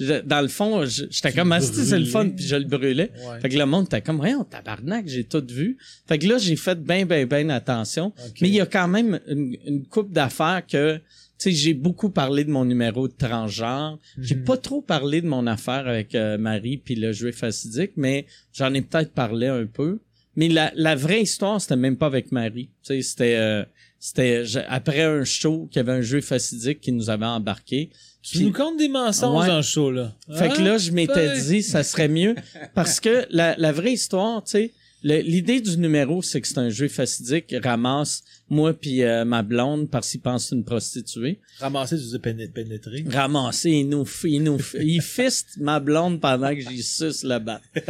je- 0.00 0.04
je- 0.04 0.20
dans 0.22 0.40
le 0.40 0.48
fond, 0.48 0.84
j'étais 0.86 1.30
comme, 1.32 1.52
ah, 1.52 1.60
c'est 1.60 1.98
le 1.98 2.06
fun, 2.06 2.30
puis 2.30 2.44
je 2.46 2.56
le 2.56 2.64
brûlais. 2.64 3.10
Ouais. 3.28 3.40
Fait 3.40 3.50
que 3.50 3.58
le 3.58 3.66
monde 3.66 3.84
était 3.84 4.00
comme, 4.00 4.16
voyons, 4.16 4.44
tabarnak, 4.44 5.06
j'ai 5.06 5.24
tout 5.24 5.44
vu. 5.48 5.76
Fait 6.08 6.18
que 6.18 6.26
là, 6.26 6.38
j'ai 6.38 6.56
fait 6.56 6.82
ben, 6.82 7.04
ben, 7.06 7.26
ben 7.28 7.50
attention. 7.50 8.12
Mais 8.40 8.48
il 8.48 8.54
y 8.54 8.60
a 8.62 8.66
quand 8.66 8.88
même 8.88 9.20
une, 9.28 9.56
une 9.66 9.84
coupe 9.86 10.10
d'affaires 10.10 10.62
que, 10.66 10.96
tu 10.96 11.02
sais, 11.36 11.52
j'ai 11.52 11.74
beaucoup 11.74 12.08
parlé 12.08 12.44
de 12.44 12.50
mon 12.50 12.64
numéro 12.64 13.06
de 13.06 13.12
transgenre. 13.12 13.98
J'ai 14.18 14.36
Mhm. 14.36 14.44
pas 14.44 14.56
trop 14.56 14.80
parlé 14.80 15.20
de 15.20 15.26
mon 15.26 15.46
affaire 15.46 15.86
avec 15.86 16.14
euh, 16.14 16.38
Marie 16.38 16.78
puis 16.78 16.94
le 16.94 17.12
jeu 17.12 17.30
fastidique, 17.32 17.92
mais 17.96 18.24
j'en 18.54 18.72
ai 18.72 18.80
peut-être 18.80 19.12
parlé 19.12 19.48
un 19.48 19.66
peu. 19.66 19.98
Mais 20.36 20.48
la, 20.48 20.72
la 20.74 20.96
vraie 20.96 21.22
histoire, 21.22 21.60
c'était 21.60 21.76
même 21.76 21.96
pas 21.96 22.06
avec 22.06 22.32
Marie. 22.32 22.70
Tu 22.82 22.94
sais, 22.94 23.02
c'était, 23.02 23.36
euh, 23.36 23.64
c'était 24.06 24.44
après 24.68 25.00
un 25.02 25.24
show 25.24 25.66
qu'il 25.70 25.78
y 25.78 25.80
avait 25.80 25.92
un 25.98 26.02
jeu 26.02 26.20
fastidique 26.20 26.82
qui 26.82 26.92
nous 26.92 27.08
avait 27.08 27.24
embarqué. 27.24 27.88
Tu 28.22 28.36
Puis- 28.36 28.44
nous 28.46 28.52
comptes 28.52 28.76
des 28.76 28.88
mensonges 28.88 29.48
Ouais. 29.48 29.56
le 29.56 29.62
show, 29.62 29.90
là. 29.90 30.14
Fait 30.36 30.50
que 30.50 30.60
là, 30.60 30.76
je 30.76 30.90
m'étais 30.90 31.28
Ouais. 31.28 31.40
dit, 31.40 31.62
ça 31.62 31.82
serait 31.82 32.08
mieux. 32.08 32.34
Parce 32.74 33.00
que 33.00 33.24
la, 33.30 33.54
la 33.56 33.72
vraie 33.72 33.94
histoire, 33.94 34.44
tu 34.44 34.50
sais, 34.50 34.72
l'idée 35.02 35.62
du 35.62 35.78
numéro, 35.78 36.20
c'est 36.20 36.42
que 36.42 36.48
c'est 36.48 36.58
un 36.58 36.68
jeu 36.68 36.88
fastidique, 36.88 37.54
ramasse 37.64 38.22
moi 38.50 38.72
puis 38.74 39.02
euh, 39.02 39.24
ma 39.24 39.42
blonde 39.42 39.88
parce 39.90 40.10
qu'il 40.10 40.20
pense 40.20 40.50
une 40.52 40.64
prostituée. 40.64 41.40
Ramasser, 41.58 41.96
tu 41.98 42.18
péné- 42.18 42.48
pénétrer. 42.48 43.04
Ramasser, 43.10 43.70
il 43.70 43.88
nous, 43.88 44.04
il 44.24 44.42
nous, 44.42 44.58
il 44.80 45.00
fiste 45.02 45.56
ma 45.58 45.80
blonde 45.80 46.20
pendant 46.20 46.54
que 46.54 46.60
j'y 46.60 46.82
suce 46.82 47.24
le 47.24 47.38
bas. 47.38 47.60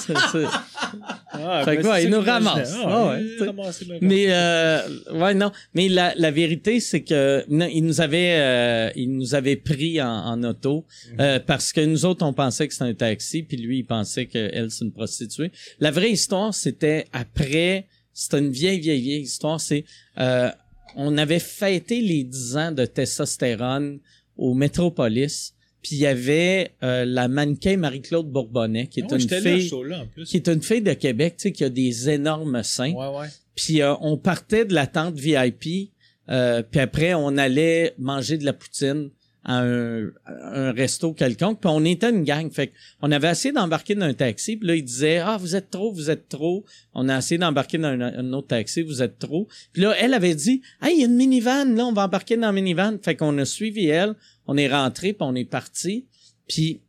C'est- 0.00 0.14
c'est- 0.32 0.44
Ah, 1.32 1.62
Fait 1.64 1.76
ben, 1.76 1.82
que 1.82 1.86
ouais, 1.88 2.00
c'est 2.00 2.04
il 2.04 2.10
nous 2.10 2.20
ramasse. 2.20 2.72
Ah, 2.76 2.84
Ah 2.86 3.08
ouais, 3.10 3.22
il 3.22 3.98
Mais 4.00 4.26
euh, 4.30 4.80
ouais 5.12 5.34
non, 5.34 5.52
mais 5.74 5.88
la, 5.88 6.14
la 6.16 6.30
vérité 6.30 6.80
c'est 6.80 7.02
que 7.02 7.44
non, 7.48 7.68
il 7.72 7.82
nous 7.84 8.00
avait 8.00 8.38
euh, 8.40 8.90
il 8.96 9.12
nous 9.16 9.34
avait 9.34 9.56
pris 9.56 10.00
en, 10.00 10.08
en 10.08 10.42
auto 10.44 10.84
euh, 11.20 11.38
parce 11.38 11.72
que 11.72 11.80
nous 11.82 12.04
autres 12.06 12.24
on 12.24 12.32
pensait 12.32 12.66
que 12.66 12.72
c'était 12.74 12.86
un 12.86 12.94
taxi 12.94 13.42
puis 13.42 13.56
lui 13.56 13.78
il 13.78 13.84
pensait 13.84 14.26
que 14.26 14.50
elle 14.52 14.70
c'est 14.70 14.84
une 14.84 14.92
prostituée. 14.92 15.52
La 15.80 15.90
vraie 15.90 16.10
histoire 16.10 16.54
c'était 16.54 17.06
après 17.12 17.86
c'était 18.20 18.38
une 18.38 18.50
vieille 18.50 18.80
vieille 18.80 19.00
vieille 19.00 19.22
histoire 19.22 19.60
c'est 19.60 19.84
euh, 20.18 20.50
on 20.96 21.16
avait 21.18 21.38
fêté 21.38 22.00
les 22.00 22.24
10 22.24 22.56
ans 22.56 22.72
de 22.72 22.84
testostérone 22.84 24.00
au 24.36 24.54
Métropolis 24.54 25.54
puis 25.82 25.96
il 25.96 25.98
y 25.98 26.06
avait 26.06 26.72
euh, 26.82 27.04
la 27.04 27.28
mannequin 27.28 27.76
Marie-Claude 27.76 28.30
Bourbonnais 28.30 28.88
qui 28.88 29.00
est 29.00 29.04
Ah 29.10 29.16
une 29.16 29.28
là, 29.28 29.40
fille 29.40 29.70
qui 30.26 30.36
est 30.36 30.48
une 30.48 30.62
fille 30.62 30.82
de 30.82 30.92
Québec 30.92 31.34
tu 31.36 31.42
sais 31.44 31.52
qui 31.52 31.64
a 31.64 31.70
des 31.70 32.10
énormes 32.10 32.62
seins. 32.62 32.92
Ouais, 32.92 33.18
ouais. 33.18 33.28
Puis 33.54 33.82
euh, 33.82 33.94
on 34.00 34.16
partait 34.16 34.64
de 34.64 34.74
la 34.74 34.86
tente 34.86 35.16
VIP, 35.16 35.92
euh, 36.28 36.62
puis 36.62 36.80
après 36.80 37.14
on 37.14 37.36
allait 37.36 37.94
manger 37.98 38.38
de 38.38 38.44
la 38.44 38.52
poutine 38.52 39.10
à 39.44 39.60
un, 39.60 40.08
à 40.26 40.68
un 40.68 40.72
resto 40.72 41.12
quelconque. 41.12 41.60
Puis 41.60 41.70
on 41.72 41.84
était 41.84 42.10
une 42.10 42.24
gang, 42.24 42.50
fait 42.50 42.72
on 43.00 43.10
avait 43.12 43.30
essayé 43.30 43.52
d'embarquer 43.52 43.94
dans 43.94 44.06
un 44.06 44.14
taxi. 44.14 44.56
Puis 44.56 44.68
là 44.68 44.74
il 44.74 44.84
disait 44.84 45.18
ah 45.18 45.36
vous 45.38 45.56
êtes 45.56 45.70
trop, 45.70 45.92
vous 45.92 46.10
êtes 46.10 46.28
trop. 46.28 46.64
On 46.94 47.08
a 47.08 47.18
essayé 47.18 47.38
d'embarquer 47.38 47.78
dans 47.78 47.88
un, 47.88 48.00
un 48.00 48.32
autre 48.32 48.48
taxi, 48.48 48.82
vous 48.82 49.02
êtes 49.02 49.18
trop. 49.18 49.48
Puis 49.72 49.82
là 49.82 49.94
elle 49.98 50.14
avait 50.14 50.34
dit 50.34 50.62
hey 50.82 50.96
il 50.96 51.00
y 51.00 51.04
a 51.04 51.06
une 51.06 51.16
minivan 51.16 51.64
là, 51.64 51.86
on 51.86 51.92
va 51.92 52.04
embarquer 52.04 52.36
dans 52.36 52.48
la 52.48 52.52
minivan. 52.52 52.98
Fait 53.02 53.16
qu'on 53.16 53.36
a 53.38 53.44
suivi 53.44 53.86
elle, 53.86 54.14
on 54.46 54.56
est 54.56 54.68
rentré 54.68 55.12
puis 55.12 55.22
on 55.22 55.34
est 55.34 55.44
parti. 55.44 56.06
Puis 56.48 56.80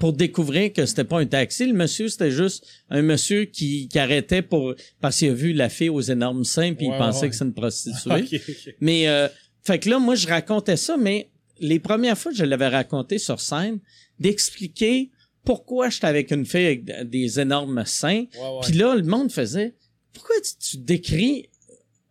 pour 0.00 0.14
découvrir 0.14 0.72
que 0.72 0.86
c'était 0.86 1.04
pas 1.04 1.20
un 1.20 1.26
taxi. 1.26 1.66
Le 1.66 1.74
monsieur, 1.74 2.08
c'était 2.08 2.30
juste 2.30 2.66
un 2.88 3.02
monsieur 3.02 3.44
qui, 3.44 3.86
qui 3.86 3.98
arrêtait 3.98 4.40
pour 4.40 4.74
parce 5.00 5.18
qu'il 5.18 5.28
a 5.28 5.34
vu 5.34 5.52
la 5.52 5.68
fille 5.68 5.90
aux 5.90 6.00
énormes 6.00 6.44
seins 6.44 6.72
puis 6.72 6.88
Ouais, 6.88 6.94
il 6.94 6.98
pensait 6.98 7.20
ouais. 7.20 7.30
que 7.30 7.36
c'est 7.36 7.44
une 7.44 7.52
prostituée. 7.52 8.40
Mais 8.80 9.08
euh, 9.08 9.28
fait 9.62 9.78
que 9.78 9.90
là, 9.90 9.98
moi, 9.98 10.14
je 10.14 10.26
racontais 10.26 10.76
ça, 10.76 10.96
mais 10.96 11.29
les 11.60 11.78
premières 11.78 12.18
fois 12.18 12.32
que 12.32 12.38
je 12.38 12.44
l'avais 12.44 12.68
raconté 12.68 13.18
sur 13.18 13.40
scène, 13.40 13.78
d'expliquer 14.18 15.10
pourquoi 15.44 15.88
j'étais 15.88 16.06
avec 16.06 16.30
une 16.32 16.44
fille 16.44 16.66
avec 16.66 17.08
des 17.08 17.40
énormes 17.40 17.84
seins. 17.86 18.24
Puis 18.62 18.74
là, 18.74 18.94
le 18.94 19.02
monde 19.02 19.30
faisait 19.30 19.74
pourquoi 20.12 20.36
tu, 20.42 20.70
tu 20.70 20.76
décris 20.78 21.48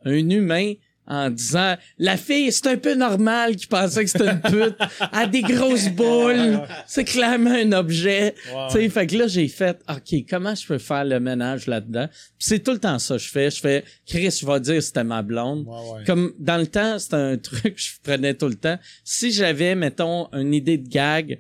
un 0.06 0.30
humain 0.30 0.74
en 1.10 1.30
disant 1.30 1.76
la 1.98 2.18
fille 2.18 2.52
c'est 2.52 2.68
un 2.68 2.78
peu 2.78 2.94
normal 2.96 3.56
qui 3.56 3.68
pensait 3.68 4.06
que 4.06 4.10
c'était 4.10 4.30
une 4.32 4.42
pute. 4.42 4.78
A 5.12 5.26
des 5.26 5.42
grosses 5.42 5.90
boules. 5.90 6.62
C'est 6.88 7.04
clairement 7.04 7.52
un 7.52 7.72
objet. 7.74 8.36
Tu 8.72 8.74
sais 8.74 8.90
fait 8.90 9.08
que 9.08 9.18
là 9.18 9.28
j'ai 9.28 9.48
fait 9.48 9.82
ok 9.90 10.26
comment 10.30 10.56
je 10.56 10.68
peux 10.68 10.78
faire 10.78 11.06
le 11.06 11.20
ménage 11.20 11.68
là-dedans? 11.68 12.08
Puis 12.08 12.48
c'est 12.48 12.60
tout 12.60 12.72
le 12.72 12.80
temps 12.80 13.00
ça 13.00 13.16
que 13.16 13.22
je 13.22 13.30
fais. 13.30 13.50
Je 13.50 13.60
fais 13.60 13.84
Chris 14.06 14.40
je 14.42 14.46
vais 14.46 14.60
dire 14.60 14.82
c'était 14.82 15.04
ma 15.04 15.22
blonde. 15.22 15.66
Ouais. 15.68 16.04
comme 16.06 16.34
dans 16.40 16.58
le 16.58 16.68
temps 16.68 17.00
c'était 17.00 17.16
un 17.16 17.38
truc 17.50 17.76
que 17.76 17.82
je 17.82 17.92
prenais 18.04 18.34
tout 18.34 18.48
le 18.48 18.56
temps. 18.56 18.78
Si 19.04 19.32
j'avais 19.32 19.76
mettons 19.76 20.30
une 20.34 20.54
idée 20.54 20.78
de 20.78 20.88
gag 20.88 21.40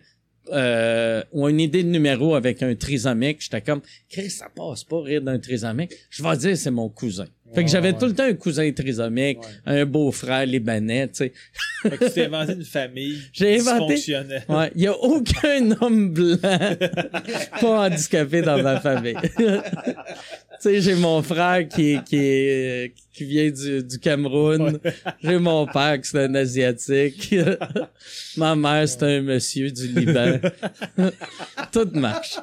euh, 0.52 1.24
ou 1.32 1.48
une 1.50 1.60
idée 1.60 1.84
de 1.84 1.90
numéro 1.90 2.36
avec 2.36 2.62
un 2.64 2.76
trisomique, 2.76 3.42
j'étais 3.42 3.62
comme 3.62 3.82
Chris, 4.10 4.30
ça 4.30 4.48
passe 4.54 4.84
pas 4.84 5.02
rire 5.02 5.22
d'un 5.22 5.40
trisomique. 5.40 5.92
Je 6.10 6.24
vais 6.24 6.38
dire 6.38 6.58
c'est 6.58 6.72
mon 6.72 6.90
cousin. 6.90 7.26
fait 7.54 7.58
Ouais, 7.60 7.66
que 7.66 7.72
j'avais 7.72 7.92
ouais. 7.94 7.98
tout 7.98 8.06
le 8.06 8.14
temps 8.14 8.24
un 8.26 8.34
cousin 8.34 8.72
trisomique, 8.72 9.40
Ouais. 9.40 9.82
un 9.82 9.86
beau-frère 9.86 10.46
libanais, 10.46 11.08
tu 11.08 11.14
sais. 11.16 11.34
Fait 11.82 11.98
que 11.98 12.06
tu 12.06 12.12
t'es 12.12 12.26
inventé 12.26 12.54
une 12.54 12.64
famille 12.66 13.18
J'ai 13.34 13.60
inventé-. 13.60 13.96
Ouais, 14.50 14.72
il 14.76 14.82
y 14.82 14.88
a 14.88 14.98
aucun 14.98 15.72
homme 15.82 16.10
blanc 16.14 16.38
pas 17.62 17.86
handicapé 17.88 18.42
dans 18.42 18.62
ma 18.62 18.80
famille. 18.80 19.16
tu 20.62 20.70
sais, 20.70 20.82
j'ai 20.82 20.96
mon 20.96 21.22
frère 21.22 21.68
qui 21.68 21.92
est- 21.94 22.04
qui 22.06 22.16
est 22.18 22.94
qui 23.14 23.26
vient 23.26 23.50
du, 23.52 23.84
du 23.84 24.00
Cameroun. 24.00 24.80
J'ai 25.22 25.38
mon 25.40 25.66
père 25.68 26.00
qui 26.02 26.10
c'est 26.10 26.24
un 26.24 26.36
asiatique. 26.36 27.36
ma 28.38 28.56
mère 28.56 28.88
c'est 28.88 29.04
un 29.04 29.22
monsieur 29.22 29.72
du 29.72 29.88
Liban. 29.88 30.40
Tout 31.72 31.90
marche. 31.94 32.38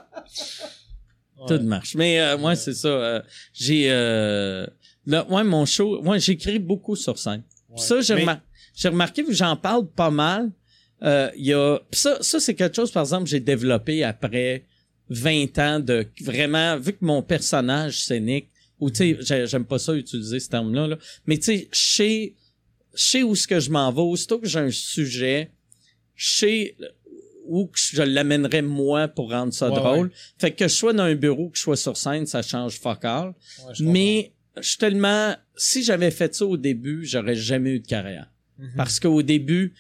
Ouais. 1.39 1.47
Tout 1.59 1.63
marche. 1.65 1.95
Mais 1.95 2.21
euh, 2.21 2.37
moi, 2.39 2.57
c'est 2.57 2.75
ça. 2.75 2.89
euh, 2.89 3.21
j'ai 3.53 3.87
euh, 3.91 4.67
là, 5.07 5.27
ouais, 5.31 5.45
mon 5.45 5.65
show. 5.67 6.01
Moi, 6.03 6.19
j'écris 6.19 6.59
beaucoup 6.59 6.97
sur 6.97 7.19
scène. 7.19 7.43
Ouais. 7.69 7.79
Ça, 7.79 8.01
j'ai 8.01 8.15
Mais- 8.15 8.21
remar- 8.23 8.41
j'ai 8.75 8.89
remarqué, 8.89 9.23
vu 9.23 9.29
que 9.29 9.35
j'en 9.35 9.57
parle 9.57 9.87
pas 9.89 10.11
mal, 10.11 10.51
euh, 11.03 11.31
il 11.37 11.47
y 11.47 11.53
a. 11.55 11.79
pis 11.91 11.99
ça, 11.99 12.19
ça 12.21 12.41
c'est 12.41 12.55
quelque 12.55 12.77
chose, 12.77 12.91
par 12.91 13.03
exemple, 13.03 13.27
j'ai 13.27 13.41
développé 13.41 14.03
après 14.05 14.65
20 15.09 15.59
ans 15.59 15.81
de 15.81 16.07
vraiment, 16.23 16.77
vu 16.79 16.93
que 16.93 17.05
mon 17.05 17.23
personnage 17.23 18.01
scénique, 18.05 18.49
ou 18.81 18.91
tu 18.91 18.97
sais, 18.97 19.19
j'ai- 19.21 19.47
j'aime 19.47 19.65
pas 19.65 19.79
ça 19.79 19.95
utiliser 19.95 20.41
ce 20.41 20.49
terme-là, 20.49 20.87
là, 20.89 20.99
mais 21.27 21.37
tu 21.39 21.45
sais, 21.45 21.69
je 21.73 21.79
sais, 21.79 22.35
je 22.95 23.03
sais 23.03 23.23
où 23.23 23.35
ce 23.35 23.47
que 23.47 23.61
je 23.61 23.71
m'en 23.71 23.91
vais, 23.93 24.01
aussitôt 24.03 24.39
que 24.39 24.47
j'ai 24.49 24.59
un 24.59 24.71
sujet, 24.71 25.51
je 26.15 26.29
sais 26.39 26.77
où 27.49 27.71
je 27.75 28.03
l'amènerais 28.03 28.63
moi 28.63 29.07
pour 29.09 29.31
rendre 29.31 29.53
ça 29.53 29.69
Ouais, 29.71 29.77
drôle. 29.77 30.07
ouais. 30.09 30.13
Fait 30.39 30.51
que 30.51 30.67
je 30.67 30.75
sois 30.75 30.93
dans 30.93 31.05
un 31.05 31.15
bureau, 31.15 31.49
que 31.51 31.57
je 31.57 31.63
sois 31.63 31.77
sur 31.77 31.97
scène, 31.97 32.27
ça 32.27 32.43
change 32.43 32.79
fuck 32.81 33.05
all. 33.05 33.29
Ouais, 33.29 33.35
je 33.75 33.79
comprends. 33.79 33.93
Mais 33.93 34.33
je 34.57 34.69
suis 34.69 34.79
tellement. 34.79 35.37
Si 35.57 35.83
j'avais 35.85 36.11
fait 36.11 36.35
ça 36.35 36.45
au 36.45 36.57
début, 36.57 37.05
j'aurais 37.05 37.37
jamais 37.37 37.71
eu 37.71 37.81
de 37.81 37.87
carrière. 37.87 38.29
Mhm. 38.59 38.73
Parce 38.77 38.99
qu'au 38.99 39.23
début, 39.23 39.75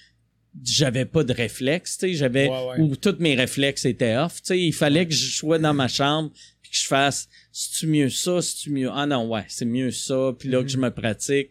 j'avais 0.64 1.04
pas 1.04 1.24
de 1.24 1.32
réflexe, 1.32 1.98
tu 1.98 2.08
sais, 2.08 2.14
j'avais 2.14 2.48
Ouais, 2.48 2.66
ouais. 2.68 2.80
où 2.80 2.96
tous 2.96 3.16
mes 3.18 3.34
réflexes 3.34 3.84
étaient 3.84 4.16
off, 4.16 4.42
tu 4.42 4.48
sais, 4.48 4.60
il 4.60 4.72
fallait 4.72 5.06
que 5.06 5.14
je 5.14 5.34
sois 5.36 5.58
dans 5.58 5.74
ma 5.74 5.88
chambre 5.88 6.30
puis 6.62 6.70
que 6.70 6.76
je 6.76 6.86
fasse 6.86 7.28
c'est-tu 7.52 7.86
mieux 7.86 8.10
ça, 8.10 8.40
c'est-tu 8.42 8.70
mieux 8.70 8.90
ah 8.92 9.06
non 9.06 9.28
ouais, 9.28 9.44
c'est 9.48 9.64
mieux 9.64 9.90
ça, 9.90 10.34
puis 10.38 10.48
là 10.48 10.58
que 10.58 10.64
Mhm. 10.64 10.68
je 10.68 10.78
me 10.78 10.90
pratique. 10.90 11.50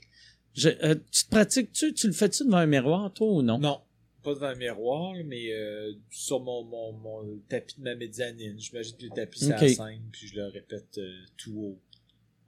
Je, 0.54 0.70
euh, 0.84 0.96
tu 1.12 1.26
te 1.26 1.30
pratiques 1.30 1.72
tu 1.74 1.94
tu 1.94 2.08
le 2.08 2.13
fais-tu 2.13 2.46
devant 2.46 2.58
un 2.58 2.65
miroir 2.65 3.12
toi 3.13 3.28
ou 3.30 3.41
non? 3.41 3.58
Non, 3.60 3.82
pas 4.24 4.34
devant 4.34 4.52
le 4.52 4.56
miroir, 4.58 5.13
mais 5.26 5.52
euh, 5.52 5.91
sur 6.12 6.39
mon, 6.41 6.63
mon, 6.63 6.94
mon 6.94 7.39
tapis 7.50 7.76
de 7.78 7.84
ma 7.84 7.96
médianine. 7.96 8.56
J'imagine 8.58 8.96
que 8.98 9.04
le 9.04 9.10
tapis 9.12 9.39
c'est 9.39 9.54
Ok. 9.54 9.62
à 9.62 9.62
la 9.62 9.74
scène, 9.74 10.02
puis 10.12 10.28
je 10.28 10.36
le 10.36 10.46
répète 10.48 10.98
euh, 10.98 11.12
tout 11.38 11.54
haut. 11.60 11.80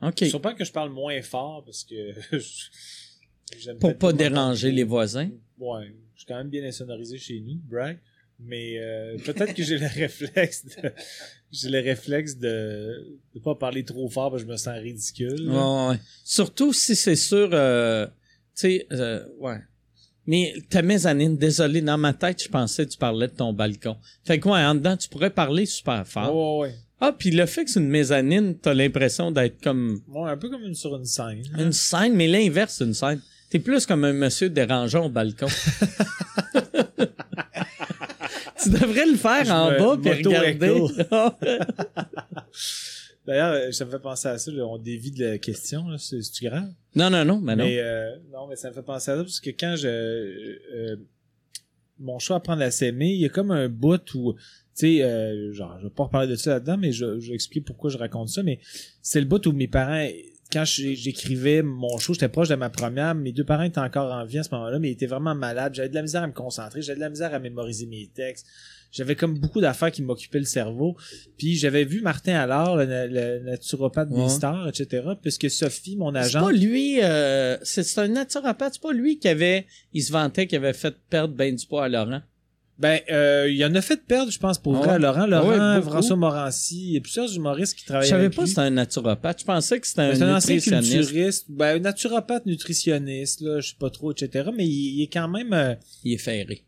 OK. 0.08 0.26
Sûrement 0.26 0.54
que 0.56 0.64
je 0.64 0.72
parle 0.72 0.92
moins 0.92 1.22
fort 1.22 1.64
parce 1.66 1.84
que 1.84 2.14
j'aime 3.58 3.80
Pour 3.80 3.98
pas 3.98 4.12
mon- 4.12 4.18
déranger 4.18 4.72
les 4.72 4.84
voisins. 4.84 5.30
Ouais, 5.58 5.94
je 6.18 6.22
suis 6.22 6.28
quand 6.28 6.38
même 6.38 6.50
bien 6.50 6.64
insonorisé 6.64 7.20
chez 7.20 7.40
nous, 7.40 7.60
brag. 7.70 8.00
Mais 8.40 8.78
euh, 8.80 9.18
peut-être 9.24 9.54
que 9.54 9.64
j'ai 9.64 9.78
le 9.78 9.88
réflexe 9.88 10.66
de 10.66 10.92
j'ai 11.52 11.70
le 11.70 11.80
réflexe 11.80 12.38
de 12.38 13.18
de 13.34 13.40
pas 13.40 13.54
parler 13.56 13.84
trop 13.84 14.10
fort 14.10 14.32
parce 14.32 14.42
que 14.44 14.48
je 14.48 14.52
me 14.52 14.58
sens 14.58 14.78
ridicule. 14.80 15.50
Ouais. 15.50 15.98
Surtout 16.24 16.74
si 16.74 16.96
c'est 16.96 17.16
sur 17.16 17.50
euh, 17.54 18.06
tu 18.08 18.12
sais 18.56 18.88
euh, 18.92 19.24
ouais. 19.40 19.58
Mais 20.28 20.54
ta 20.70 20.82
mezzanine, 20.82 21.38
désolé, 21.38 21.82
dans 21.82 21.98
ma 21.98 22.14
tête, 22.14 22.44
je 22.44 22.50
pensais 22.50 22.86
que 22.86 22.92
tu 22.92 22.98
parlais 22.98 23.28
de 23.28 23.32
ton 23.34 23.54
balcon. 23.54 23.96
Fait 24.26 24.40
que 24.40 24.50
ouais, 24.50 24.60
en 24.60 24.76
dedans, 24.76 24.98
tu 24.98 25.08
pourrais 25.08 25.30
parler 25.30 25.66
super 25.66 26.06
fort. 26.06 26.60
Ouais, 26.60 26.68
ouais, 26.68 26.76
Ah, 27.00 27.16
puis 27.18 27.32
le 27.32 27.46
fait 27.46 27.64
que 27.64 27.72
c'est 27.72 27.80
une 27.80 27.88
mezzanine, 27.88 28.58
t'as 28.58 28.74
l'impression 28.74 29.32
d'être 29.32 29.62
comme 29.62 30.02
ouais. 30.10 30.30
Un 30.30 30.36
peu 30.36 30.50
comme 30.50 30.64
une 30.64 30.76
sur 30.76 30.96
une 30.98 31.06
scène. 31.06 31.44
une 31.58 31.72
scène, 31.72 32.14
mais 32.14 32.28
l'inverse 32.28 32.82
d'une 32.82 32.94
scène. 32.94 33.22
T'es 33.50 33.60
plus 33.60 33.86
comme 33.86 34.04
un 34.04 34.14
monsieur 34.14 34.50
dérangeant 34.50 35.06
au 35.06 35.10
balcon. 35.10 35.48
tu 38.62 38.70
devrais 38.70 39.06
le 39.06 39.16
faire 39.16 39.46
Je 39.46 39.52
en 39.52 39.72
me- 39.72 39.78
bas 39.80 39.98
puis 40.02 40.12
regarder. 40.24 40.82
D'ailleurs, 43.26 43.54
euh, 43.54 43.72
ça 43.74 43.84
me 43.86 43.92
fait 43.92 44.00
penser 44.00 44.28
à 44.30 44.38
ça, 44.38 44.52
là, 44.52 44.66
on 44.66 44.78
dévie 44.78 45.12
de 45.12 45.26
la 45.26 45.38
question, 45.38 45.88
là, 45.90 45.98
c'est 45.98 46.22
c'est 46.22 46.46
grave? 46.46 46.70
non, 46.96 47.10
non, 47.10 47.26
non, 47.26 47.40
mais 47.42 47.56
non. 47.58 47.66
Mais 47.66 47.80
euh, 47.80 48.16
non, 48.32 48.48
mais 48.48 48.56
ça 48.56 48.70
me 48.70 48.74
fait 48.74 48.82
penser 48.84 49.12
à 49.12 49.16
ça 49.18 49.24
parce 49.24 49.42
que 49.42 49.50
quand 49.50 49.76
je 49.76 49.88
euh, 49.88 50.96
mon 52.00 52.20
choix 52.20 52.38
à 52.38 52.40
prendre 52.40 52.60
la 52.62 52.72
s'aimer, 52.72 53.10
il 53.10 53.20
y 53.20 53.26
a 53.26 53.30
comme 53.30 53.52
un 53.52 53.68
bout 53.68 54.02
où 54.16 54.34
tu 54.34 54.40
sais 54.76 55.04
euh, 55.04 55.52
genre 55.52 55.78
je 55.80 55.88
vais 55.88 55.94
pas 55.94 56.04
reparler 56.04 56.28
de 56.30 56.36
ça 56.36 56.52
là-dedans 56.52 56.78
mais 56.78 56.92
je 56.94 57.20
je 57.20 57.30
vais 57.30 57.34
expliquer 57.36 57.66
pourquoi 57.66 57.90
je 57.90 57.98
raconte 57.98 58.30
ça 58.30 58.44
mais 58.44 58.60
c'est 59.02 59.20
le 59.20 59.26
bout 59.26 59.44
où 59.48 59.52
mes 59.52 59.68
parents 59.68 60.08
quand 60.52 60.64
j'écrivais 60.66 61.62
mon 61.62 61.98
show, 61.98 62.14
j'étais 62.14 62.30
proche 62.30 62.50
de 62.50 62.56
ma 62.56 62.70
première, 62.70 63.14
mes 63.16 63.32
deux 63.32 63.44
parents 63.44 63.64
étaient 63.64 63.80
encore 63.80 64.12
en 64.12 64.26
vie 64.26 64.40
à 64.40 64.44
ce 64.44 64.50
moment-là, 64.56 64.80
mais 64.80 64.90
ils 64.90 64.94
étaient 64.94 65.06
vraiment 65.08 65.36
malades. 65.36 65.74
J'avais 65.76 65.90
de 65.90 65.96
la 65.96 66.02
misère 66.02 66.24
à 66.24 66.28
me 66.28 66.34
concentrer, 66.34 66.82
j'avais 66.82 66.96
de 66.98 67.02
la 67.02 67.10
misère 67.10 67.34
à 67.34 67.40
mémoriser 67.40 67.86
mes 67.86 68.08
textes. 68.14 68.46
J'avais 68.90 69.16
comme 69.16 69.38
beaucoup 69.38 69.60
d'affaires 69.60 69.92
qui 69.92 70.02
m'occupaient 70.02 70.40
le 70.40 70.46
cerveau. 70.46 70.96
Puis 71.38 71.56
j'avais 71.56 71.84
vu 71.84 72.00
Martin 72.02 72.36
Allard, 72.36 72.78
le, 72.78 72.86
na- 72.86 73.06
le 73.08 73.40
naturopathe 73.40 74.10
Ouais. 74.10 74.24
des 74.24 74.30
stars, 74.30 74.70
etc. 74.70 75.06
Puisque 75.22 75.50
Sophie, 75.50 75.98
mon 75.98 76.14
C'est 76.14 76.20
agent, 76.20 76.42
pas 76.46 76.52
lui, 76.54 77.04
euh, 77.04 77.58
c'est 77.64 77.84
c'est 77.84 78.00
un 78.00 78.08
naturopathe, 78.08 78.76
c'est 78.76 78.82
pas 78.82 78.94
lui 78.94 79.20
qui 79.20 79.28
avait, 79.28 79.66
il 79.94 80.02
se 80.02 80.12
vantait 80.14 80.48
qu'il 80.48 80.58
avait 80.60 80.72
fait 80.72 80.96
perdre 81.10 81.34
ben 81.36 81.54
du 81.54 81.66
poids 81.68 81.84
à 81.84 81.90
Laurent. 81.90 82.22
Ben, 82.80 83.00
euh, 83.10 83.50
il 83.50 83.64
en 83.66 83.74
a 83.74 83.82
fait 83.82 84.00
perdre, 84.06 84.32
je 84.32 84.38
pense, 84.38 84.60
pour 84.60 84.76
Ah 84.76 84.80
vrai, 84.80 84.90
à 84.92 84.98
Laurent. 85.00 85.22
Ah 85.24 85.28
Laurent, 85.28 85.76
ouais. 85.78 85.82
François 85.82 86.16
Morancy, 86.16 86.76
il 86.90 86.94
y 86.94 86.98
a 86.98 87.02
plusieurs 87.02 87.34
humoristes 87.36 87.74
qui 87.76 87.82
Je 87.82 87.86
travaillent 87.88 88.08
savais 88.08 88.26
avec 88.26 88.36
pas 88.36 88.44
que 88.44 88.48
lui. 88.48 88.50
c'était 88.50 88.62
un 88.62 88.70
naturopathe. 88.70 89.40
Je 89.40 89.46
pensais 89.46 89.80
que 89.80 89.88
c'était 89.88 90.12
Ben, 90.14 90.24
un 90.24 90.30
un 90.34 90.36
nutritionniste. 90.36 91.46
ben, 91.50 91.78
un 91.78 91.80
naturopathe 91.80 92.46
nutritionniste, 92.46 93.42
là, 93.42 93.60
je 93.62 93.70
sais 93.70 93.76
pas 93.80 93.90
trop, 93.90 94.12
etc. 94.12 94.50
Mais 94.56 94.66
il, 94.68 94.98
il 95.00 95.02
est 95.04 95.08
quand 95.12 95.28
même... 95.28 95.54
euh, 95.54 95.74
Il 96.04 96.14
est 96.14 96.18
ferré. 96.20 96.64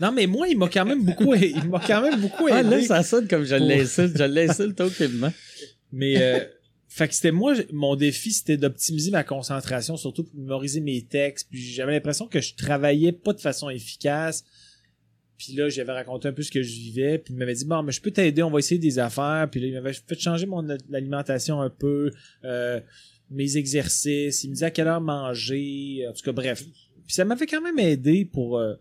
Non, 0.00 0.10
mais 0.10 0.26
moi, 0.26 0.48
il 0.48 0.58
m'a 0.58 0.68
quand 0.68 0.84
même 0.84 1.04
beaucoup, 1.04 1.32
il 1.34 1.68
m'a 1.68 1.78
quand 1.78 2.02
même 2.02 2.20
beaucoup 2.20 2.48
aidé. 2.48 2.58
Ah, 2.58 2.62
là, 2.62 2.82
ça 2.82 3.02
sonne 3.04 3.28
comme 3.28 3.44
je 3.44 3.54
l'insulte. 3.54 4.16
Je 4.18 4.24
l'insulte 4.24 4.80
aucunement. 4.80 5.32
Mais 5.92 6.20
euh, 6.20 6.40
fait 6.88 7.06
que 7.06 7.14
c'était 7.14 7.30
moi 7.30 7.54
mon 7.72 7.94
défi 7.94 8.32
c'était 8.32 8.56
d'optimiser 8.56 9.12
ma 9.12 9.22
concentration 9.22 9.96
surtout 9.96 10.24
pour 10.24 10.34
mémoriser 10.36 10.80
mes 10.80 11.02
textes 11.02 11.48
puis 11.50 11.60
j'avais 11.72 11.92
l'impression 11.92 12.26
que 12.26 12.40
je 12.40 12.54
travaillais 12.56 13.12
pas 13.12 13.32
de 13.32 13.40
façon 13.40 13.70
efficace. 13.70 14.44
Puis 15.44 15.54
là, 15.54 15.68
j'avais 15.68 15.92
raconté 15.92 16.28
un 16.28 16.32
peu 16.32 16.42
ce 16.42 16.50
que 16.50 16.62
je 16.62 16.72
vivais, 16.72 17.18
puis 17.18 17.34
il 17.34 17.36
m'avait 17.36 17.54
dit 17.54 17.64
bon, 17.64 17.82
mais 17.82 17.92
je 17.92 18.00
peux 18.00 18.10
t'aider, 18.10 18.42
on 18.42 18.50
va 18.50 18.60
essayer 18.60 18.78
des 18.78 18.98
affaires. 18.98 19.48
Puis 19.50 19.60
là, 19.60 19.66
il 19.66 19.74
m'avait 19.74 19.92
fait 19.92 20.18
changer 20.18 20.46
mon 20.46 20.66
alimentation 20.92 21.60
un 21.60 21.70
peu, 21.70 22.10
euh, 22.44 22.80
mes 23.30 23.56
exercices, 23.56 24.44
il 24.44 24.48
me 24.48 24.54
disait 24.54 24.66
à 24.66 24.70
quelle 24.70 24.88
heure 24.88 25.00
manger, 25.00 26.06
en 26.08 26.12
tout 26.12 26.22
cas 26.24 26.32
bref. 26.32 26.64
Puis 27.06 27.14
ça 27.14 27.24
m'avait 27.24 27.46
quand 27.46 27.60
même 27.60 27.78
aidé 27.78 28.24
pour 28.24 28.58
euh, 28.58 28.74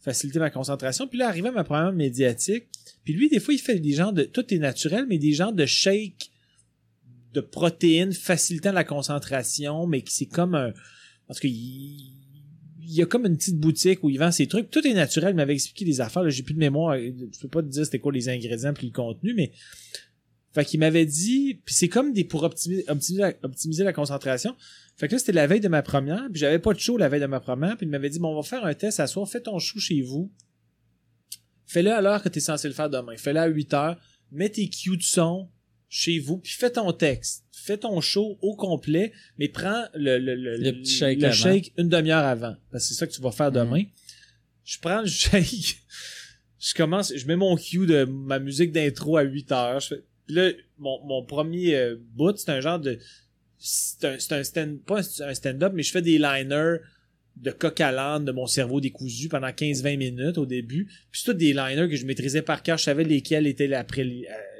faciliter 0.00 0.38
ma 0.38 0.50
concentration. 0.50 1.06
Puis 1.06 1.18
là, 1.18 1.28
arrivé 1.28 1.48
à 1.48 1.52
ma 1.52 1.64
première 1.64 1.92
médiatique, 1.92 2.68
puis 3.04 3.14
lui, 3.14 3.28
des 3.28 3.40
fois, 3.40 3.54
il 3.54 3.60
fait 3.60 3.78
des 3.78 3.92
genres 3.92 4.12
de. 4.12 4.24
Tout 4.24 4.52
est 4.52 4.58
naturel, 4.58 5.06
mais 5.08 5.18
des 5.18 5.32
genres 5.32 5.52
de 5.52 5.66
shake 5.66 6.30
de 7.32 7.40
protéines 7.40 8.12
facilitant 8.12 8.72
la 8.72 8.84
concentration, 8.84 9.86
mais 9.86 10.02
qui 10.02 10.14
c'est 10.14 10.26
comme 10.26 10.54
un. 10.54 10.72
Parce 11.26 11.40
qu'il 11.40 12.21
il 12.84 12.94
y 12.94 13.02
a 13.02 13.06
comme 13.06 13.26
une 13.26 13.36
petite 13.36 13.58
boutique 13.58 14.02
où 14.02 14.10
il 14.10 14.18
vend 14.18 14.32
ses 14.32 14.46
trucs. 14.46 14.70
Tout 14.70 14.86
est 14.86 14.94
naturel. 14.94 15.30
Il 15.30 15.36
m'avait 15.36 15.54
expliqué 15.54 15.84
des 15.84 16.00
affaires. 16.00 16.28
J'ai 16.28 16.42
plus 16.42 16.54
de 16.54 16.58
mémoire. 16.58 16.96
Je 16.96 17.40
peux 17.40 17.48
pas 17.48 17.62
te 17.62 17.68
dire 17.68 17.84
c'était 17.84 17.98
quoi 17.98 18.12
les 18.12 18.28
ingrédients 18.28 18.74
puis 18.74 18.88
le 18.88 18.92
contenu, 18.92 19.34
mais. 19.34 19.52
Fait 20.52 20.66
qu'il 20.66 20.80
m'avait 20.80 21.06
dit. 21.06 21.60
Puis 21.64 21.74
c'est 21.74 21.88
comme 21.88 22.12
des 22.12 22.24
pour 22.24 22.42
optimiser, 22.42 22.84
optimiser, 22.88 23.22
la, 23.22 23.32
optimiser 23.42 23.84
la 23.84 23.92
concentration. 23.92 24.54
Fait 24.96 25.08
que 25.08 25.14
là, 25.14 25.18
c'était 25.18 25.32
la 25.32 25.46
veille 25.46 25.60
de 25.60 25.68
ma 25.68 25.82
première. 25.82 26.28
Puis 26.30 26.40
j'avais 26.40 26.58
pas 26.58 26.74
de 26.74 26.78
show 26.78 26.98
la 26.98 27.08
veille 27.08 27.20
de 27.20 27.26
ma 27.26 27.40
première. 27.40 27.76
Puis 27.76 27.86
il 27.86 27.90
m'avait 27.90 28.10
dit 28.10 28.18
Bon, 28.18 28.32
on 28.32 28.36
va 28.36 28.42
faire 28.42 28.64
un 28.64 28.74
test 28.74 29.00
à 29.00 29.06
soir. 29.06 29.28
Fais 29.28 29.40
ton 29.40 29.58
show 29.58 29.78
chez 29.78 30.02
vous. 30.02 30.30
Fais-le 31.66 31.90
à 31.90 32.02
l'heure 32.02 32.22
que 32.22 32.28
tu 32.28 32.38
es 32.38 32.42
censé 32.42 32.68
le 32.68 32.74
faire 32.74 32.90
demain. 32.90 33.16
Fais-le 33.16 33.40
à 33.40 33.46
8 33.46 33.74
heures. 33.74 34.00
Mets 34.30 34.50
tes 34.50 34.68
cues 34.68 34.96
de 34.96 35.02
son 35.02 35.48
chez 35.92 36.18
vous. 36.18 36.38
Puis 36.38 36.52
fais 36.52 36.70
ton 36.70 36.90
texte. 36.92 37.44
Fais 37.52 37.76
ton 37.76 38.00
show 38.00 38.38
au 38.40 38.56
complet. 38.56 39.12
Mais 39.38 39.48
prends 39.48 39.84
le, 39.94 40.18
le, 40.18 40.34
le, 40.34 40.56
Le 40.56 40.72
petit 40.72 40.90
shake 40.90 41.20
le 41.20 41.26
avant. 41.26 41.34
shake 41.34 41.72
une 41.76 41.90
demi-heure 41.90 42.24
avant. 42.24 42.56
Parce 42.70 42.84
que 42.84 42.88
c'est 42.88 42.94
ça 42.94 43.06
que 43.06 43.12
tu 43.12 43.20
vas 43.20 43.30
faire 43.30 43.52
demain. 43.52 43.84
Je 44.64 44.78
prends 44.80 45.02
le 45.02 45.06
shake. 45.06 45.82
je 46.58 46.74
commence. 46.74 47.14
Je 47.14 47.26
mets 47.26 47.36
mon 47.36 47.56
cue 47.56 47.86
de 47.86 48.04
ma 48.04 48.38
musique 48.38 48.72
d'intro 48.72 49.18
à 49.18 49.22
8 49.22 49.52
heures. 49.52 49.80
Je 49.80 49.88
fais, 49.88 50.02
là, 50.28 50.50
mon, 50.78 51.04
mon 51.04 51.26
premier 51.26 51.76
euh, 51.76 51.96
bout, 52.14 52.38
c'est 52.38 52.50
un 52.50 52.62
genre 52.62 52.80
de 52.80 52.98
c'est 53.58 54.04
un, 54.06 54.18
c'est 54.18 54.32
un 54.32 54.42
stand, 54.42 54.80
pas 54.80 55.00
un 55.00 55.28
un 55.28 55.34
stand-up, 55.34 55.72
mais 55.74 55.82
je 55.82 55.92
fais 55.92 56.02
des 56.02 56.18
liners 56.18 56.78
de 57.36 57.50
coq 57.50 57.80
à 57.80 57.92
l'âne 57.92 58.24
de 58.24 58.32
mon 58.32 58.46
cerveau 58.46 58.80
décousu 58.80 59.28
pendant 59.28 59.48
15-20 59.48 59.96
minutes 59.98 60.38
au 60.38 60.46
début. 60.46 60.86
Puis 61.10 61.20
c'est 61.20 61.32
tous 61.32 61.38
des 61.38 61.52
liners 61.52 61.88
que 61.88 61.96
je 61.96 62.06
maîtrisais 62.06 62.42
par 62.42 62.62
cœur. 62.62 62.78
Je 62.78 62.84
savais 62.84 63.04
lesquels 63.04 63.46
étaient 63.46 63.72
après 63.74 64.04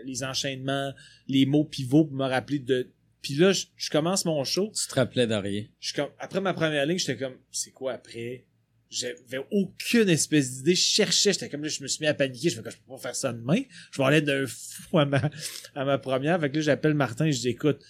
les, 0.05 0.25
enchaînements, 0.25 0.93
les 1.29 1.47
mots 1.47 1.65
pivots 1.65 2.05
pour 2.05 2.17
me 2.17 2.27
rappeler 2.27 2.59
de. 2.59 2.91
Puis 3.21 3.35
là, 3.35 3.53
je, 3.53 3.67
je 3.77 3.91
commence 3.91 4.25
mon 4.25 4.43
show. 4.45 4.73
Tu 4.75 4.89
te 4.89 4.95
rappelais 4.95 5.27
de 5.27 5.35
rien. 5.35 5.65
Je 5.81 5.93
suis 5.93 6.03
après 6.19 6.41
ma 6.41 6.55
première 6.55 6.87
ligne, 6.87 6.99
j'étais 6.99 7.17
comme, 7.17 7.37
c'est 7.51 7.71
quoi 7.71 7.93
après? 7.93 8.47
J'avais 8.91 9.41
aucune 9.51 10.09
espèce 10.11 10.53
d'idée. 10.59 10.75
Je 10.75 10.83
cherchais, 10.83 11.33
j'étais 11.33 11.49
comme 11.49 11.63
là, 11.63 11.69
je 11.69 11.83
me 11.83 11.89
suis 11.89 12.03
mis 12.03 12.09
à 12.09 12.15
paniquer. 12.15 12.51
Je 12.51 12.57
fais 12.57 12.63
que 12.63 12.71
je 12.71 12.77
peux 12.77 12.93
pas 12.93 12.99
faire 12.99 13.17
ça 13.17 13.33
demain. 13.33 13.63
Je 13.91 13.99
vais 13.99 14.05
aller 14.05 14.21
d'un 14.21 14.45
fou 14.47 14.99
à 14.99 15.07
ma, 15.07 15.31
à 15.75 15.85
ma 15.85 15.99
première. 15.99 16.39
Fait 16.41 16.51
que 16.51 16.57
là, 16.57 16.61
j'appelle 16.63 16.95
Martin 16.95 17.27
et 17.27 17.33
je 17.33 17.41
dis, 17.41 17.49
écoute, 17.49 17.83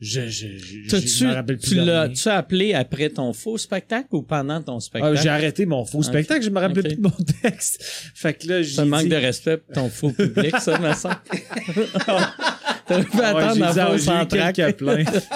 je, 0.00 0.20
je, 0.28 0.28
je, 0.28 0.82
je 0.84 0.88
T'as-tu, 0.90 1.24
me 1.26 1.32
rappelle 1.34 1.56
plus 1.58 1.68
tu 1.70 1.74
de 1.76 1.82
l'as, 1.82 2.02
rien. 2.04 2.12
tu 2.12 2.28
as 2.28 2.36
appelé 2.36 2.74
après 2.74 3.08
ton 3.10 3.32
faux 3.32 3.56
spectacle 3.58 4.08
ou 4.12 4.22
pendant 4.22 4.60
ton 4.60 4.76
Ah, 4.76 4.80
spectacle? 4.80 5.16
j'ai 5.22 5.28
arrêté 5.28 5.66
mon 5.66 5.84
faux 5.84 6.02
spectacle, 6.02 6.42
je 6.44 6.50
me 6.50 6.58
rappelle 6.60 6.78
Ok. 6.80 6.84
plus 6.86 6.96
de 6.96 7.02
mon 7.02 7.10
texte. 7.42 7.82
Fait 8.14 8.34
que 8.34 8.48
là, 8.48 8.62
j'ai 8.62 8.74
C'est 8.74 8.80
un 8.80 8.84
manque 8.86 9.04
dit- 9.04 9.08
de 9.08 9.16
respect 9.16 9.56
pour 9.58 9.74
ton 9.74 9.88
faux 9.88 10.10
public, 10.10 10.56
ça, 10.60 10.78
me 10.78 10.92
semble. 10.94 11.16
T'aurais 12.86 13.04
pu 13.04 13.16
Ouais, 13.16 13.24
attendre 13.24 13.54
j'ai 13.54 13.72
dit, 13.72 13.80
ah, 13.80 13.86
fausse 13.86 14.04
j'ai 14.04 14.10
eu 14.10 14.14
entraque. 14.14 14.54
quelques 14.56 14.76
plaintes. 14.76 15.28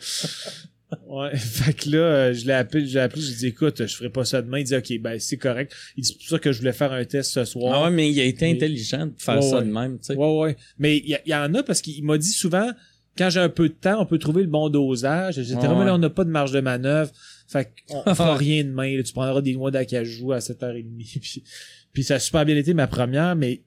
ouais, 1.08 1.36
fait 1.36 1.72
que 1.74 1.90
là, 1.90 1.98
euh, 1.98 2.32
je 2.34 2.46
l'ai 2.46 2.52
appelé, 2.52 2.86
je 2.86 2.94
l'ai 2.94 3.00
appelé, 3.00 3.22
j'ai 3.22 3.34
dit, 3.34 3.46
écoute, 3.46 3.86
je 3.86 3.94
ferai 3.96 4.10
pas 4.10 4.24
ça 4.24 4.42
demain. 4.42 4.58
Il 4.58 4.64
dit, 4.64 4.74
ok, 4.76 4.98
ben, 5.00 5.18
c'est 5.18 5.36
correct. 5.36 5.74
Il 5.96 6.02
dit, 6.02 6.08
c'est 6.12 6.18
pour 6.18 6.28
ça 6.28 6.38
que 6.38 6.52
je 6.52 6.58
voulais 6.58 6.72
faire 6.72 6.92
un 6.92 7.04
test 7.04 7.32
ce 7.32 7.44
soir. 7.44 7.74
Ah 7.74 7.84
ouais, 7.84 7.90
mais 7.90 8.10
il 8.10 8.20
a 8.20 8.24
été 8.24 8.46
Mais- 8.46 8.52
intelligent 8.56 9.06
de 9.06 9.12
faire 9.18 9.36
Ouais, 9.36 9.42
ça 9.42 9.58
ouais. 9.58 9.64
de 9.64 9.70
même, 9.72 9.98
tu 9.98 10.06
sais. 10.06 10.16
Ouais, 10.16 10.38
ouais. 10.40 10.56
Mais 10.78 10.96
il 10.98 11.18
y, 11.26 11.34
en 11.34 11.54
a 11.54 11.62
parce 11.62 11.80
qu'il 11.80 12.04
m'a 12.04 12.18
dit 12.18 12.28
souvent, 12.32 12.70
quand 13.16 13.30
j'ai 13.30 13.40
un 13.40 13.48
peu 13.48 13.68
de 13.68 13.74
temps, 13.74 14.00
on 14.02 14.06
peut 14.06 14.18
trouver 14.18 14.42
le 14.42 14.48
bon 14.48 14.68
dosage, 14.68 15.38
etc. 15.38 15.56
Ouais, 15.56 15.68
Mais 15.78 15.84
là, 15.84 15.94
on 15.94 15.98
n'a 15.98 16.10
pas 16.10 16.24
de 16.24 16.30
marge 16.30 16.52
de 16.52 16.60
manœuvre. 16.60 17.12
Fait 17.46 17.70
qu'on 17.88 18.02
on 18.06 18.14
fera 18.14 18.36
rien 18.36 18.64
demain. 18.64 18.96
là. 18.96 19.02
Tu 19.02 19.12
prendras 19.12 19.40
des 19.40 19.54
noix 19.54 19.70
d'acajou 19.70 20.32
à 20.32 20.38
7h30. 20.38 20.84
Puis, 21.20 21.44
puis 21.92 22.02
ça 22.02 22.14
a 22.14 22.18
super 22.18 22.44
bien 22.44 22.56
été 22.56 22.74
ma 22.74 22.88
première, 22.88 23.36
mais 23.36 23.62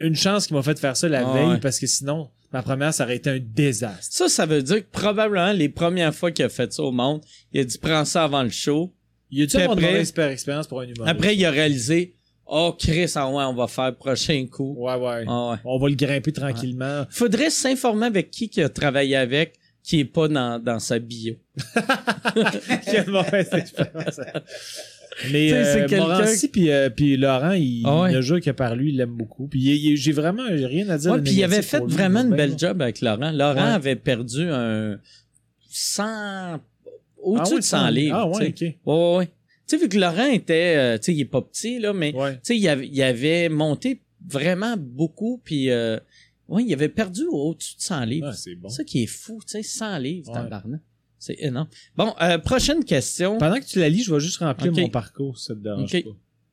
une 0.00 0.16
chance 0.16 0.46
qu'il 0.48 0.56
m'a 0.56 0.62
fait 0.62 0.76
faire 0.78 0.96
ça 0.96 1.08
la 1.08 1.24
Ouais, 1.24 1.46
veille 1.50 1.60
parce 1.60 1.78
que 1.78 1.86
sinon, 1.86 2.30
ma 2.52 2.62
première, 2.62 2.92
ça 2.92 3.04
aurait 3.04 3.16
été 3.16 3.30
un 3.30 3.38
désastre. 3.40 4.14
Ça, 4.14 4.28
ça 4.28 4.46
veut 4.46 4.62
dire 4.62 4.78
que 4.78 4.90
probablement 4.90 5.52
les 5.52 5.68
premières 5.68 6.14
fois 6.14 6.30
qu'il 6.30 6.44
a 6.44 6.48
fait 6.48 6.72
ça 6.72 6.82
au 6.82 6.92
monde, 6.92 7.22
il 7.52 7.60
a 7.60 7.64
dit 7.64 7.78
prends 7.78 8.04
ça 8.04 8.24
avant 8.24 8.42
le 8.42 8.50
show. 8.50 8.92
Il 9.30 9.42
a 9.42 9.46
dû 9.46 9.56
une 9.56 9.68
mauvaise 9.68 10.14
expérience 10.18 10.66
pour 10.66 10.80
un 10.80 10.84
humoriste. 10.84 11.08
Après, 11.08 11.36
il 11.36 11.44
a 11.44 11.50
réalisé 11.50 12.16
Oh 12.52 12.74
Chris, 12.76 13.12
ah 13.14 13.28
ouais, 13.30 13.44
on 13.44 13.54
va 13.54 13.68
faire 13.68 13.94
prochain 13.94 14.44
coup. 14.50 14.74
Ouais, 14.76 14.96
ouais. 14.96 15.24
Ah 15.28 15.50
ouais. 15.52 15.56
On 15.64 15.78
va 15.78 15.88
le 15.88 15.94
grimper 15.94 16.32
tranquillement. 16.32 17.06
Faudrait 17.08 17.50
s'informer 17.50 18.06
avec 18.06 18.32
qui 18.32 18.48
qui 18.48 18.60
a 18.60 18.68
travaillé 18.68 19.14
avec, 19.14 19.54
qui 19.84 20.00
est 20.00 20.04
pas 20.04 20.26
dans, 20.26 20.58
dans 20.58 20.80
sa 20.80 20.98
bio. 20.98 21.34
Quelle 22.84 23.08
mauvaise 23.08 23.50
expérience. 23.52 24.20
Mais 25.32 25.52
euh, 25.52 25.86
Morancy 25.98 26.48
puis, 26.48 26.70
euh, 26.70 26.88
puis 26.90 27.16
Laurent, 27.16 27.52
il, 27.52 27.82
Ah 27.84 28.02
ouais. 28.02 28.12
le 28.12 28.20
jeu 28.22 28.40
que 28.40 28.50
par 28.50 28.74
lui, 28.76 28.90
il 28.90 28.96
l'aime 28.96 29.16
beaucoup. 29.16 29.46
Puis 29.48 29.96
j'ai 29.96 30.12
vraiment 30.12 30.44
rien 30.48 30.88
à 30.88 30.98
dire. 30.98 31.12
Ouais, 31.12 31.20
puis 31.22 31.32
il 31.34 31.44
avait 31.44 31.62
fait 31.62 31.80
lui, 31.80 31.86
vraiment 31.92 32.20
une 32.20 32.30
ben, 32.30 32.36
belle 32.36 32.58
job 32.58 32.80
avec 32.82 33.00
Laurent. 33.00 33.30
Laurent 33.32 33.54
Ouais. 33.54 33.72
avait 33.74 33.96
perdu 33.96 34.42
un 34.50 34.98
100 35.68 36.60
au-dessus 37.22 37.42
Ah 37.46 37.54
ouais, 37.54 37.60
de 37.60 37.64
100 37.64 37.90
livres. 37.90 38.16
Ah 38.16 38.28
ouais, 38.28 38.48
ok. 38.48 38.60
Ouais, 38.86 39.16
ouais. 39.18 39.26
Tu 39.26 39.32
sais, 39.66 39.76
vu 39.78 39.88
que 39.88 39.98
Laurent 39.98 40.26
était, 40.26 40.74
euh, 40.76 40.98
tu 40.98 41.04
sais, 41.04 41.14
il 41.14 41.20
est 41.20 41.24
pas 41.26 41.42
petit, 41.42 41.78
là, 41.78 41.92
mais, 41.92 42.12
tu 42.12 42.18
sais, 42.42 42.56
il 42.56 42.68
avait, 42.68 42.88
il 42.88 43.02
avait 43.02 43.48
monté 43.48 44.02
vraiment 44.28 44.74
beaucoup, 44.76 45.40
puis, 45.44 45.70
euh, 45.70 45.98
ouais, 46.48 46.64
il 46.66 46.72
avait 46.72 46.88
perdu 46.88 47.22
au-dessus 47.30 47.76
de 47.76 47.82
100 47.82 48.04
livres. 48.04 48.28
Ah, 48.30 48.36
c'est 48.36 48.54
bon. 48.56 48.68
Ça 48.68 48.82
qui 48.84 49.02
est 49.04 49.06
fou, 49.06 49.38
tu 49.46 49.52
sais, 49.52 49.62
100 49.62 49.98
livres, 49.98 50.28
Ouais. 50.28 50.34
tabarnak. 50.34 50.80
C'est 51.20 51.36
énorme. 51.38 51.68
Bon, 51.96 52.12
euh, 52.20 52.38
prochaine 52.38 52.82
question. 52.84 53.38
Pendant 53.38 53.60
que 53.60 53.64
tu 53.66 53.78
la 53.78 53.88
lis, 53.88 54.02
je 54.02 54.12
vais 54.12 54.20
juste 54.20 54.38
remplir 54.38 54.72
mon 54.72 54.88
parcours, 54.88 55.38
ça 55.38 55.54
te 55.54 55.60
dérange 55.60 55.92
pas. 55.92 55.98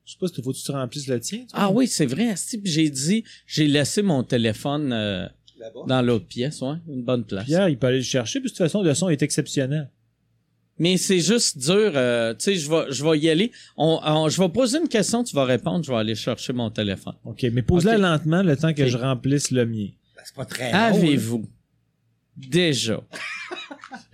Je 0.05 0.11
sais 0.13 0.17
pas 0.19 0.27
si 0.27 0.41
faut 0.41 0.51
que 0.51 0.57
tu 0.57 0.63
te 0.63 0.71
remplisses 0.71 1.07
le 1.07 1.19
tien. 1.19 1.45
Ah 1.53 1.69
oui, 1.71 1.87
c'est 1.87 2.05
vrai. 2.05 2.35
j'ai 2.63 2.89
dit, 2.89 3.23
j'ai 3.45 3.67
laissé 3.67 4.01
mon 4.01 4.23
téléphone 4.23 4.93
euh, 4.93 5.25
Là-bas. 5.57 5.79
dans 5.87 6.01
l'autre 6.01 6.27
pièce, 6.27 6.61
ouais, 6.61 6.75
une 6.87 7.03
bonne 7.03 7.25
place. 7.25 7.45
Pierre, 7.45 7.67
il 7.69 7.77
peut 7.77 7.87
aller 7.87 7.97
le 7.97 8.03
chercher, 8.03 8.39
puis 8.39 8.47
de 8.47 8.49
toute 8.49 8.57
façon, 8.59 8.83
le 8.83 8.93
son 8.93 9.09
est 9.09 9.21
exceptionnel. 9.21 9.89
Mais 10.79 10.97
c'est 10.97 11.19
juste 11.19 11.57
dur, 11.57 11.91
euh, 11.95 12.33
tu 12.35 12.43
sais, 12.43 12.55
je 12.55 12.69
vais, 12.69 12.85
je 12.91 13.03
vais 13.03 13.17
y 13.19 13.29
aller. 13.29 13.51
On, 13.77 13.99
on- 14.03 14.29
je 14.29 14.39
vais 14.41 14.47
poser 14.49 14.77
une 14.77 14.87
question, 14.87 15.23
tu 15.23 15.35
vas 15.35 15.43
répondre, 15.43 15.83
je 15.83 15.91
vais 15.91 15.97
aller 15.97 16.13
chercher 16.15 16.53
mon 16.53 16.69
téléphone. 16.69 17.15
OK, 17.25 17.43
mais 17.51 17.63
pose-la 17.63 17.97
lentement 17.97 18.43
le 18.43 18.55
temps 18.55 18.73
que 18.73 18.85
je 18.85 18.95
remplisse 18.97 19.49
le 19.51 19.65
mien. 19.65 19.87
Ben, 20.15 20.21
C'est 20.23 20.35
pas 20.35 20.45
très. 20.45 20.71
Avez-vous 20.71 21.47
déjà 22.37 23.01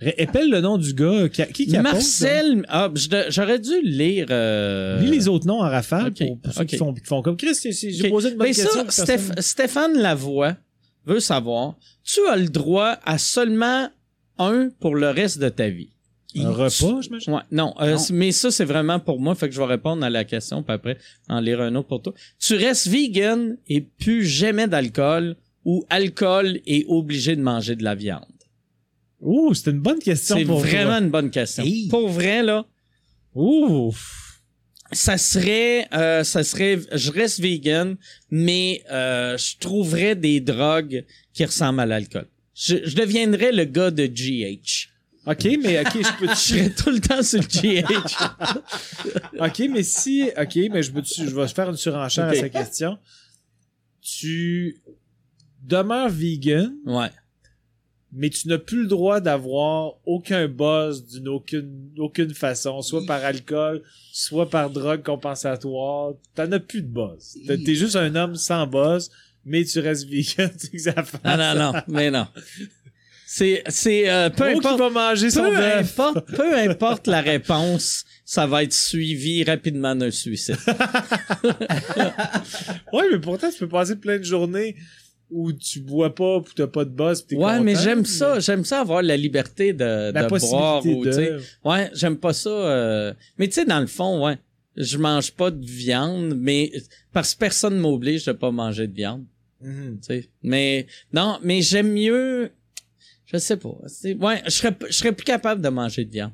Épelle 0.00 0.50
le 0.50 0.60
nom 0.60 0.76
du 0.78 0.92
gars. 0.94 1.28
Qui, 1.28 1.44
qui, 1.52 1.66
qui 1.66 1.78
Marcel, 1.78 2.64
ah, 2.68 2.90
je 2.94 3.08
de- 3.08 3.24
j'aurais 3.30 3.58
dû 3.58 3.80
lire. 3.82 4.26
euh, 4.30 5.00
Lis 5.00 5.10
les 5.10 5.28
autres 5.28 5.46
noms 5.46 5.60
en 5.60 5.68
rafale 5.68 6.12
pour, 6.12 6.38
pour 6.40 6.52
ceux 6.52 6.64
qui, 6.64 6.76
font, 6.76 6.92
qui 6.92 7.04
font 7.04 7.22
comme 7.22 7.36
Chris. 7.36 7.56
J'ai 7.62 8.08
posé 8.10 8.30
une 8.30 8.36
bonne 8.36 8.48
Mais 8.48 8.54
question. 8.54 8.84
ça, 8.90 9.04
Stéph- 9.04 9.40
Stéphane 9.40 9.98
Lavoie 9.98 10.56
veut 11.06 11.20
savoir, 11.20 11.74
tu 12.02 12.20
as 12.28 12.36
le 12.36 12.48
droit 12.48 12.98
à 13.04 13.18
seulement 13.18 13.88
un 14.38 14.68
pour 14.80 14.94
le 14.94 15.10
reste 15.10 15.38
de 15.38 15.48
ta 15.48 15.68
vie. 15.68 15.88
Un 16.36 16.50
repas, 16.50 17.00
j'imagine? 17.00 17.32
Ouais, 17.34 17.40
non, 17.52 17.74
euh, 17.80 17.94
Non. 17.94 18.00
mais 18.10 18.32
ça 18.32 18.50
c'est 18.50 18.64
vraiment 18.64 18.98
pour 18.98 19.20
moi, 19.20 19.34
fait 19.36 19.48
que 19.48 19.54
je 19.54 19.60
vais 19.60 19.66
répondre 19.66 20.04
à 20.04 20.10
la 20.10 20.24
question 20.24 20.64
puis 20.64 20.74
après 20.74 20.98
en 21.28 21.38
lire 21.40 21.60
un 21.60 21.74
autre 21.76 21.86
pour 21.88 22.02
toi. 22.02 22.12
Tu 22.40 22.56
restes 22.56 22.88
vegan 22.88 23.56
et 23.68 23.80
plus 23.80 24.24
jamais 24.26 24.66
d'alcool 24.66 25.36
ou 25.64 25.84
alcool 25.90 26.60
et 26.66 26.84
obligé 26.88 27.36
de 27.36 27.42
manger 27.42 27.76
de 27.76 27.84
la 27.84 27.94
viande? 27.94 28.24
Ouh, 29.20 29.54
c'est 29.54 29.70
une 29.70 29.80
bonne 29.80 30.00
question 30.00 30.36
C'est 30.36 30.44
vraiment 30.44 30.98
une 30.98 31.10
bonne 31.10 31.30
question. 31.30 31.64
Hey. 31.64 31.88
Pour 31.88 32.08
vrai 32.08 32.42
là, 32.42 32.66
Ouh. 33.34 33.92
ça 34.92 35.16
serait 35.16 35.88
euh, 35.94 36.22
ça 36.24 36.44
serait 36.44 36.78
je 36.92 37.10
reste 37.10 37.40
vegan 37.40 37.96
mais 38.30 38.84
euh, 38.90 39.38
je 39.38 39.58
trouverais 39.58 40.14
des 40.14 40.40
drogues 40.40 41.04
qui 41.32 41.44
ressemblent 41.44 41.80
à 41.80 41.86
l'alcool. 41.86 42.26
Je, 42.54 42.76
je 42.84 42.94
deviendrais 42.94 43.50
le 43.50 43.64
gars 43.64 43.90
de 43.90 44.06
GH. 44.06 44.90
OK, 45.26 45.48
mais 45.62 45.80
OK, 45.80 45.92
je 45.94 46.18
peux 46.18 46.28
Je 46.28 46.34
serais 46.34 46.70
tout 46.70 46.90
le 46.90 47.00
temps 47.00 47.22
sur 47.22 47.40
le 47.40 47.46
GH. 47.46 49.40
OK, 49.40 49.70
mais 49.70 49.82
si 49.82 50.30
OK, 50.36 50.58
mais 50.70 50.82
je 50.82 50.92
peux 50.92 51.02
je 51.02 51.34
vais 51.34 51.48
faire 51.48 51.70
une 51.70 51.76
surenchère 51.76 52.26
à 52.26 52.34
sa 52.34 52.48
question. 52.50 52.98
Tu 54.02 54.82
demeures 55.66 56.08
vegan, 56.10 56.72
ouais. 56.86 57.10
mais 58.12 58.30
tu 58.30 58.48
n'as 58.48 58.58
plus 58.58 58.82
le 58.82 58.88
droit 58.88 59.20
d'avoir 59.20 59.94
aucun 60.04 60.46
buzz 60.46 61.04
d'une 61.06 61.28
aucune 61.28 61.90
aucune 61.98 62.34
façon, 62.34 62.82
soit 62.82 63.04
par 63.06 63.24
alcool, 63.24 63.82
soit 64.12 64.48
par 64.50 64.70
drogue 64.70 65.02
compensatoire. 65.02 66.12
T'en 66.34 66.50
as 66.52 66.60
plus 66.60 66.82
de 66.82 66.88
buzz. 66.88 67.36
T'es 67.46 67.74
juste 67.74 67.96
un 67.96 68.14
homme 68.14 68.36
sans 68.36 68.66
buzz, 68.66 69.10
mais 69.44 69.64
tu 69.64 69.80
restes 69.80 70.08
vegan, 70.08 70.50
tu 70.58 70.66
sais 70.66 70.70
que 70.70 70.78
ça. 70.78 70.94
Non 71.24 71.36
non 71.36 71.72
non, 71.72 71.80
mais 71.88 72.10
non. 72.10 72.26
C'est 73.26 73.64
c'est 73.66 74.08
euh, 74.08 74.30
peu 74.30 74.44
importe 74.44 74.78
va 74.78 74.90
manger 74.90 75.28
son 75.30 75.42
peu 75.42 75.56
bœuf. 75.56 75.98
importe, 75.98 76.26
peu 76.36 76.56
importe 76.56 77.06
la 77.08 77.20
réponse, 77.20 78.04
ça 78.24 78.46
va 78.46 78.62
être 78.62 78.72
suivi 78.72 79.42
rapidement 79.42 79.96
d'un 79.96 80.10
suicide. 80.10 80.56
Ouais, 82.92 83.06
mais 83.10 83.18
pourtant, 83.18 83.50
tu 83.50 83.58
peux 83.58 83.68
passer 83.68 83.96
plein 83.96 84.18
de 84.18 84.22
journées 84.22 84.76
où 85.30 85.52
tu 85.52 85.80
bois 85.80 86.14
pas, 86.14 86.36
où 86.38 86.44
t'as 86.54 86.66
pas 86.66 86.84
de 86.84 86.90
buzz, 86.90 87.22
pis 87.22 87.36
t'es 87.36 87.42
Ouais, 87.42 87.60
mais 87.60 87.74
j'aime 87.74 88.04
ça, 88.04 88.38
j'aime 88.40 88.64
ça 88.64 88.80
avoir 88.80 89.02
la 89.02 89.16
liberté 89.16 89.72
de, 89.72 90.12
La 90.12 90.24
de 90.24 90.38
boire 90.38 90.84
ou 90.86 91.04
de... 91.04 91.40
Ouais, 91.64 91.90
j'aime 91.94 92.16
pas 92.18 92.32
ça. 92.32 92.50
euh, 92.50 93.14
Mais 93.38 93.48
tu 93.48 93.54
sais, 93.54 93.64
dans 93.64 93.80
le 93.80 93.86
fond, 93.86 94.24
ouais, 94.24 94.38
je 94.76 94.96
mange 94.98 95.32
pas 95.32 95.50
de 95.50 95.64
viande, 95.64 96.34
mais 96.36 96.70
parce 97.12 97.34
que 97.34 97.38
personne 97.40 97.78
m'oblige 97.78 98.24
de 98.24 98.32
pas 98.32 98.50
manger 98.50 98.86
de 98.86 98.94
viande. 98.94 99.24
Sais. 100.02 100.28
Mais 100.42 100.86
non, 101.12 101.38
mais 101.42 101.62
j'aime 101.62 101.92
mieux. 101.92 102.50
Je 103.24 103.38
sais 103.38 103.56
pas. 103.56 103.70
Ouais, 103.70 104.42
je 104.44 104.50
serais, 104.50 104.76
je 104.88 104.92
serais 104.92 105.12
plus 105.12 105.24
capable 105.24 105.62
de 105.62 105.68
manger 105.70 106.04
de 106.04 106.10
viande. 106.10 106.32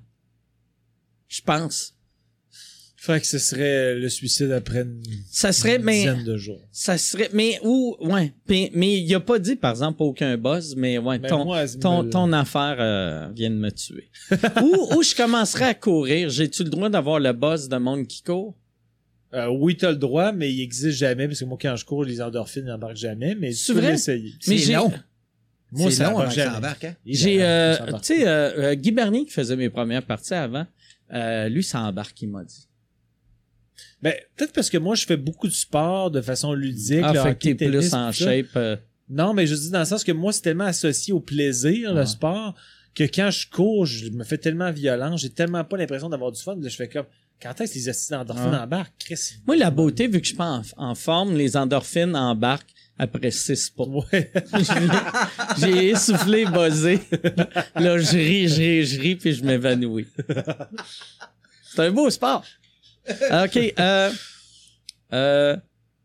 Je 1.28 1.41
pense. 1.41 1.95
Fait 3.03 3.19
que 3.19 3.27
ce 3.27 3.39
serait 3.39 3.95
le 3.95 4.09
suicide 4.11 4.51
après 4.53 4.83
une, 4.83 5.01
Ça 5.31 5.53
serait, 5.53 5.77
une 5.77 5.85
mais 5.85 6.01
dizaine 6.03 6.23
de 6.23 6.37
jours. 6.37 6.61
ça 6.71 6.99
serait, 6.99 7.31
mais 7.33 7.59
où, 7.63 7.97
ouais. 8.01 8.35
Mais, 8.47 8.71
mais 8.75 8.99
il 9.01 9.15
a 9.15 9.21
pas 9.21 9.39
dit, 9.39 9.57
par 9.57 9.71
exemple, 9.71 10.03
aucun 10.03 10.37
buzz, 10.37 10.75
mais 10.77 10.99
ouais, 10.99 11.19
Mais 11.19 11.29
ton, 11.29 11.47
moi, 11.47 11.67
ton, 11.67 12.03
me- 12.03 12.11
ton 12.11 12.31
affaire 12.35 12.77
euh, 12.79 13.29
vient 13.35 13.49
de 13.49 13.55
me 13.55 13.71
tuer. 13.71 14.11
où, 14.63 14.97
où 14.99 15.03
je 15.03 15.15
commencerai 15.15 15.65
à 15.65 15.73
courir, 15.75 16.29
j'ai-tu 16.29 16.63
le 16.63 16.69
droit 16.69 16.91
d'avoir 16.91 17.21
le 17.21 17.33
buzz 17.33 17.71
de 17.71 17.77
monde 17.79 18.07
qui 18.07 18.23
court? 18.23 18.55
Euh, 19.33 19.47
oui, 19.49 19.79
t'as 19.79 19.93
le 19.93 19.97
droit, 19.97 20.33
mais 20.33 20.53
il 20.53 20.61
existe 20.61 20.99
jamais, 20.99 21.27
parce 21.27 21.41
que 21.41 21.47
moi, 21.47 21.57
quand 21.59 21.77
je 21.77 21.87
cours, 21.87 22.05
les 22.05 22.21
endorphines 22.21 22.67
n'embarquent 22.67 22.97
jamais, 22.97 23.35
mais 23.35 23.53
C'est 23.53 23.67
tu 23.67 23.73
peux 23.73 23.81
vrai? 23.81 23.93
l'essayer. 23.93 24.35
Mais 24.47 24.59
C'est 24.59 24.59
j'ai- 24.59 24.75
long. 24.75 24.93
Moi, 25.73 25.91
c'est 25.91 25.97
ça 25.99 26.11
long 26.11 26.19
avant 26.19 26.31
que 26.35 26.57
embarque, 26.59 26.85
hein? 26.85 26.97
J'ai, 27.07 27.41
a- 27.43 27.47
euh, 27.47 27.93
tu 27.93 27.99
sais, 28.03 28.29
euh, 28.29 28.73
euh, 28.73 28.75
Guy 28.75 28.91
Bernier 28.91 29.25
qui 29.25 29.31
faisait 29.33 29.57
mes 29.57 29.71
premières 29.71 30.05
parties 30.05 30.35
avant, 30.35 30.67
euh, 31.15 31.49
lui, 31.49 31.63
ça 31.63 31.81
embarque, 31.81 32.21
il 32.21 32.29
m'a 32.29 32.45
dit. 32.45 32.67
Ben, 34.03 34.15
peut-être 34.37 34.53
parce 34.53 34.71
que 34.71 34.79
moi, 34.79 34.95
je 34.95 35.05
fais 35.05 35.17
beaucoup 35.17 35.47
de 35.47 35.53
sport 35.53 36.11
de 36.11 36.21
façon 36.23 36.53
ludique. 36.55 37.01
Ah, 37.03 37.13
le 37.13 37.21
fait 37.21 37.35
que 37.35 37.49
t'es 37.53 37.69
plus 37.69 37.93
en 37.95 38.11
shape. 38.13 38.47
euh, 38.57 38.77
Non, 39.09 39.35
mais 39.35 39.47
je 39.47 39.55
dis 39.55 39.71
dans 39.71 39.81
le 39.81 39.85
sens 39.85 40.05
que 40.05 40.13
moi, 40.13 40.33
c'est 40.33 40.41
tellement 40.43 40.65
associé 40.65 41.13
au 41.13 41.21
plaisir, 41.21 41.93
le 41.95 42.07
sport, 42.07 42.55
que 42.95 43.05
quand 43.05 43.31
je 43.31 43.49
cours, 43.49 43.85
je 43.87 44.09
me 44.11 44.25
fais 44.25 44.39
tellement 44.39 44.71
violent, 44.73 45.17
j'ai 45.17 45.31
tellement 45.31 45.65
pas 45.65 45.77
l'impression 45.77 46.09
d'avoir 46.09 46.33
du 46.33 46.41
fun. 46.41 46.57
Là, 46.61 46.69
je 46.69 46.77
fais 46.77 46.89
comme, 46.89 47.05
quand 47.43 47.61
est-ce 47.61 47.73
que 47.75 47.79
les 47.79 47.89
acides 47.89 48.15
endorphines 48.15 48.51
Ouais. 48.51 48.57
embarquent? 48.57 48.93
Chris? 48.99 49.35
Moi, 49.47 49.57
la 49.57 49.71
beauté, 49.71 50.07
vu 50.07 50.19
que 50.21 50.25
je 50.25 50.29
suis 50.31 50.37
pas 50.37 50.49
en, 50.49 50.63
en 50.77 50.95
forme, 50.95 51.37
les 51.37 51.57
endorphines 51.57 52.17
embarquent 52.17 52.73
après 52.99 53.31
six 53.31 53.71
pas. 53.71 53.85
Ouais. 53.85 54.33
J'ai 55.59 55.89
essoufflé, 55.91 56.45
buzzé. 56.47 57.01
Là, 57.75 57.99
je 57.99 58.17
ris, 58.17 58.49
je 58.49 58.57
ris, 58.61 58.85
je 58.87 59.01
ris, 59.01 59.17
puis 59.17 59.33
je 59.35 59.43
m'évanouis. 59.45 60.07
C'est 61.75 61.83
un 61.87 61.91
beau 61.93 62.11
sport. 62.11 62.45
OK. 63.09 63.75
Euh, 63.79 64.11
euh, 65.13 65.57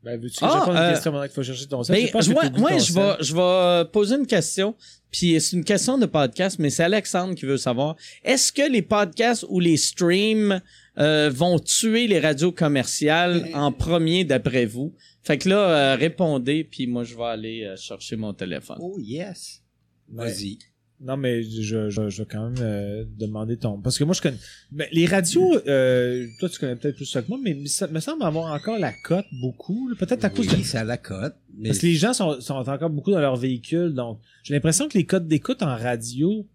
ben, 0.03 0.19
veux-tu 0.19 0.39
que 0.39 0.45
Ah, 0.45 0.63
je 0.65 0.71
à 0.71 0.81
euh, 0.81 0.87
une 0.87 0.93
question 0.93 1.11
pendant 1.11 1.23
qu'il 1.23 1.33
faut 1.33 1.43
chercher 1.43 1.65
ton 1.65 1.81
ben, 1.81 2.07
que 2.07 2.31
moi, 2.59 2.71
ton 2.71 2.79
je 2.79 2.93
vais, 2.93 3.15
je 3.21 3.35
vais 3.35 3.89
poser 3.89 4.15
une 4.15 4.27
question. 4.27 4.75
Puis 5.11 5.39
c'est 5.39 5.55
une 5.55 5.63
question 5.63 5.97
de 5.97 6.05
podcast, 6.05 6.59
mais 6.59 6.69
c'est 6.69 6.83
Alexandre 6.83 7.35
qui 7.35 7.45
veut 7.45 7.57
savoir. 7.57 7.95
Est-ce 8.23 8.51
que 8.51 8.69
les 8.69 8.81
podcasts 8.81 9.45
ou 9.49 9.59
les 9.59 9.77
streams 9.77 10.61
euh, 10.99 11.31
vont 11.33 11.57
tuer 11.57 12.07
les 12.07 12.19
radios 12.19 12.51
commerciales 12.51 13.47
en 13.53 13.71
premier 13.71 14.25
d'après 14.25 14.65
vous? 14.65 14.93
Fait 15.23 15.39
que 15.39 15.49
là, 15.49 15.57
euh, 15.57 15.95
répondez, 15.95 16.63
puis 16.63 16.85
moi, 16.85 17.03
je 17.03 17.15
vais 17.15 17.23
aller 17.23 17.63
euh, 17.63 17.75
chercher 17.77 18.15
mon 18.15 18.33
téléphone. 18.33 18.77
Oh, 18.79 18.99
yes. 18.99 19.63
Ouais. 20.11 20.31
Non, 21.01 21.17
mais 21.17 21.43
je, 21.43 21.89
je, 21.89 22.09
je 22.09 22.21
vais 22.21 22.27
quand 22.29 22.49
même 22.49 22.55
euh, 22.59 23.03
demander 23.17 23.57
ton. 23.57 23.79
Parce 23.81 23.97
que 23.97 24.05
moi, 24.05 24.13
je 24.13 24.21
connais. 24.21 24.37
Ben, 24.71 24.87
les 24.93 25.05
radios, 25.05 25.59
euh, 25.67 26.25
toi, 26.39 26.47
tu 26.47 26.57
connais 26.57 26.77
peut-être 26.77 26.95
plus 26.95 27.05
ça 27.05 27.21
que 27.21 27.27
moi, 27.27 27.37
mais 27.43 27.65
ça 27.67 27.87
me 27.87 27.99
semble 27.99 28.23
avoir 28.23 28.53
encore 28.53 28.79
la 28.79 28.93
cote 29.03 29.25
beaucoup. 29.41 29.93
Peut-être 29.99 30.23
à 30.23 30.29
cause 30.29 30.47
de. 30.47 30.55
Oui, 30.55 30.63
c'est 30.63 30.77
à 30.77 30.85
la 30.85 30.97
cote. 30.97 31.35
Mais 31.57 31.69
Parce 31.69 31.79
que 31.79 31.87
les 31.87 31.95
gens 31.95 32.13
sont, 32.13 32.39
sont 32.39 32.53
encore 32.55 32.89
beaucoup 32.89 33.11
dans 33.11 33.19
leur 33.19 33.35
véhicule. 33.35 33.93
Donc, 33.93 34.19
j'ai 34.43 34.53
l'impression 34.53 34.87
que 34.87 34.97
les 34.97 35.05
codes 35.05 35.27
d'écoute 35.27 35.61
en 35.61 35.75
radio. 35.75 36.47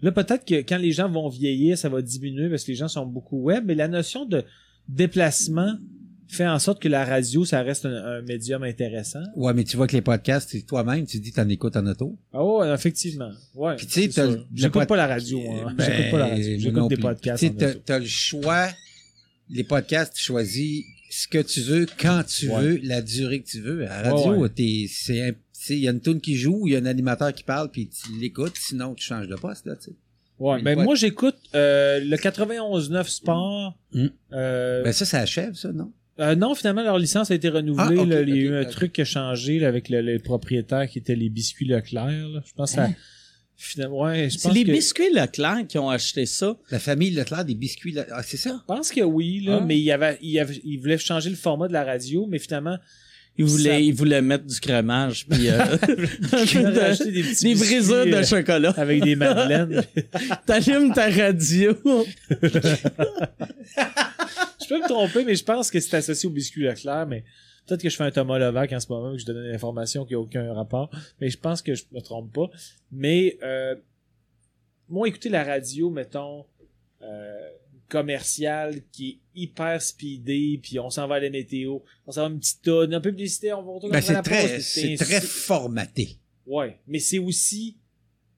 Là, 0.00 0.12
peut-être 0.12 0.44
que 0.44 0.54
quand 0.54 0.78
les 0.78 0.92
gens 0.92 1.08
vont 1.08 1.28
vieillir, 1.28 1.76
ça 1.76 1.88
va 1.88 2.02
diminuer 2.02 2.48
parce 2.48 2.64
que 2.64 2.70
les 2.70 2.76
gens 2.76 2.88
sont 2.88 3.06
beaucoup 3.06 3.42
web. 3.42 3.64
Mais 3.66 3.74
la 3.74 3.88
notion 3.88 4.26
de 4.26 4.44
déplacement 4.88 5.74
fait 6.34 6.46
en 6.46 6.58
sorte 6.58 6.80
que 6.82 6.88
la 6.88 7.04
radio, 7.04 7.44
ça 7.44 7.62
reste 7.62 7.86
un, 7.86 7.94
un 7.94 8.22
médium 8.22 8.62
intéressant. 8.62 9.22
Ouais, 9.36 9.52
mais 9.54 9.64
tu 9.64 9.76
vois 9.76 9.86
que 9.86 9.92
les 9.92 10.02
podcasts, 10.02 10.50
c'est 10.50 10.62
toi-même, 10.62 11.06
tu 11.06 11.18
dis 11.20 11.32
t'en 11.32 11.48
écoutes 11.48 11.76
en 11.76 11.86
auto. 11.86 12.18
Ah 12.32 12.44
ouais, 12.44 12.72
effectivement. 12.72 13.30
Ouais. 13.54 13.76
Puis 13.76 13.86
tu 13.86 13.92
sais, 14.02 14.10
sûr. 14.10 14.30
le- 14.30 14.44
J'écoute 14.54 14.86
pas 14.86 14.96
la 14.96 15.06
radio. 15.06 15.40
Hein. 15.50 15.74
Ben, 15.76 15.84
J'écoute 15.84 16.10
pas 16.10 16.18
la 16.18 16.26
radio. 16.28 16.58
J'écoute 16.58 16.88
des 16.88 16.96
podcasts. 16.96 17.42
Tu 17.42 17.58
sais, 17.58 17.80
t'as, 17.84 17.98
le 17.98 18.04
choix. 18.06 18.68
Les 19.50 19.64
podcasts, 19.64 20.14
tu 20.14 20.22
choisis 20.22 20.84
ce 21.10 21.28
que 21.28 21.38
tu 21.42 21.60
veux, 21.60 21.86
quand 22.00 22.22
tu 22.26 22.48
Ouais. 22.48 22.62
veux, 22.62 22.76
la 22.82 23.02
durée 23.02 23.42
que 23.42 23.48
tu 23.48 23.60
veux. 23.60 23.84
À 23.90 24.02
la 24.02 24.10
radio, 24.12 24.32
Ouais, 24.32 24.38
ouais. 24.38 24.48
t'es, 24.48 24.86
c'est, 24.90 25.34
il 25.70 25.78
y 25.80 25.88
a 25.88 25.90
une 25.90 26.00
tune 26.00 26.20
qui 26.20 26.36
joue, 26.36 26.66
il 26.66 26.72
y 26.72 26.76
a 26.76 26.78
un 26.78 26.86
animateur 26.86 27.32
qui 27.34 27.42
parle, 27.44 27.70
puis 27.70 27.88
tu 27.88 28.18
l'écoutes, 28.18 28.56
sinon 28.56 28.94
tu 28.94 29.04
changes 29.04 29.28
de 29.28 29.34
poste, 29.36 29.66
là, 29.66 29.76
tu 29.76 29.90
sais. 29.90 29.96
Ouais, 30.38 30.58
Une 30.58 30.64
ben 30.64 30.82
moi 30.82 30.94
j'écoute 30.96 31.36
euh, 31.54 32.00
le 32.00 32.16
91.9 32.16 33.06
Sport. 33.08 33.78
Mm. 33.92 34.06
Euh, 34.32 34.82
Ben 34.82 34.92
ça, 34.92 35.04
ça 35.04 35.18
achève, 35.20 35.54
ça, 35.54 35.70
non? 35.70 35.92
Euh, 36.22 36.34
non, 36.34 36.54
finalement 36.54 36.82
leur 36.82 36.98
licence 36.98 37.30
a 37.30 37.34
été 37.34 37.48
renouvelée. 37.48 37.96
Ah, 38.00 38.04
là. 38.06 38.20
il 38.22 38.28
y 38.28 38.32
a 38.32 38.36
eu 38.42 38.54
un 38.56 38.64
truc 38.64 38.92
qui 38.92 39.00
a 39.02 39.04
changé 39.04 39.58
là, 39.58 39.68
avec 39.68 39.88
le, 39.88 40.00
le 40.00 40.18
propriétaire 40.18 40.88
qui 40.88 40.98
était 40.98 41.16
les 41.16 41.28
biscuits 41.28 41.66
Leclerc. 41.66 42.28
là. 42.28 42.42
Je 42.46 42.52
pense. 42.54 42.76
Hein? 42.78 42.94
Finalement, 43.56 44.00
ouais, 44.02 44.28
je 44.28 44.38
C'est 44.38 44.50
les 44.52 44.64
que. 44.64 44.72
biscuits 44.72 45.12
Leclerc 45.14 45.66
qui 45.68 45.78
ont 45.78 45.88
acheté 45.90 46.26
ça. 46.26 46.56
La 46.70 46.78
famille 46.80 47.10
Leclerc, 47.10 47.44
des 47.44 47.54
biscuits, 47.54 47.92
là. 47.92 48.06
Ah, 48.10 48.22
c'est 48.24 48.36
ça? 48.36 48.58
Je 48.60 48.66
pense 48.74 48.90
que 48.90 49.02
oui, 49.02 49.40
là, 49.44 49.58
Ah. 49.60 49.64
mais 49.64 49.78
il 49.78 49.84
y 49.84 49.92
avait, 49.92 50.18
il 50.20 50.30
y 50.30 50.40
avait, 50.40 50.60
il 50.64 50.78
voulait 50.78 50.98
changer 50.98 51.30
le 51.30 51.36
format 51.36 51.68
de 51.68 51.72
la 51.72 51.84
radio, 51.84 52.26
mais 52.28 52.38
finalement, 52.40 52.76
Ils 53.38 53.44
voulaient, 53.46 53.70
Ça- 53.70 53.80
ils 53.80 53.94
voulaient 53.94 54.20
mettre 54.22 54.44
du 54.44 54.60
crémage, 54.60 55.26
puis 55.26 55.48
euh, 55.48 55.58
il 55.88 56.62
de- 56.62 57.10
des 57.10 57.22
petits 57.22 57.44
des 57.44 57.52
biscuits, 57.54 57.54
brisures 57.54 58.04
de 58.06 58.12
euh, 58.12 58.24
chocolat. 58.24 58.74
avec 58.76 59.02
des 59.02 59.16
madeleines. 59.16 59.82
T'allumes 60.46 60.92
ta 60.92 61.08
radio. 61.10 61.74
je 62.30 62.36
peux 64.68 64.78
me 64.80 64.88
tromper, 64.88 65.24
mais 65.24 65.34
je 65.34 65.44
pense 65.44 65.70
que 65.70 65.80
c'est 65.80 65.96
associé 65.96 66.28
au 66.28 66.32
biscuit 66.32 66.62
Leclerc, 66.62 67.06
mais 67.06 67.24
peut-être 67.66 67.82
que 67.82 67.88
je 67.88 67.96
fais 67.96 68.04
un 68.04 68.10
Thomas 68.10 68.38
Levac 68.38 68.72
en 68.72 68.80
ce 68.80 68.86
moment, 68.88 69.12
que 69.12 69.18
je 69.18 69.26
donne 69.26 69.44
une 69.46 69.54
information 69.54 70.04
qui 70.04 70.12
n'a 70.14 70.20
aucun 70.20 70.52
rapport, 70.52 70.90
mais 71.20 71.28
je 71.30 71.38
pense 71.38 71.62
que 71.62 71.74
je 71.74 71.84
me 71.92 72.00
trompe 72.00 72.32
pas. 72.32 72.50
Mais 72.90 73.38
euh, 73.42 73.74
moi, 74.88 75.08
écouter 75.08 75.28
la 75.30 75.44
radio, 75.44 75.90
mettons, 75.90 76.44
euh, 77.02 77.48
commerciale 77.92 78.80
qui 78.90 79.08
est 79.10 79.18
hyper 79.42 79.80
speedée, 79.80 80.58
puis 80.62 80.78
on 80.78 80.90
s'en 80.90 81.06
va 81.06 81.16
à 81.16 81.20
la 81.20 81.30
météo, 81.30 81.78
on 82.06 82.12
s'en 82.12 82.22
va 82.22 82.26
à 82.26 82.30
une 82.30 82.38
petite 82.40 82.62
tonne, 82.62 82.94
un 82.94 83.00
peu 83.00 83.10
de 83.12 83.16
publicité, 83.16 83.52
on 83.52 83.62
va 83.62 83.72
retourner 83.72 83.92
Ben, 83.92 84.00
c'est 84.00 84.12
la 84.14 84.22
très, 84.22 84.60
c'est 84.60 84.96
très 84.96 85.20
formaté. 85.20 86.16
Ouais, 86.46 86.78
mais 86.86 86.98
c'est 86.98 87.18
aussi 87.18 87.76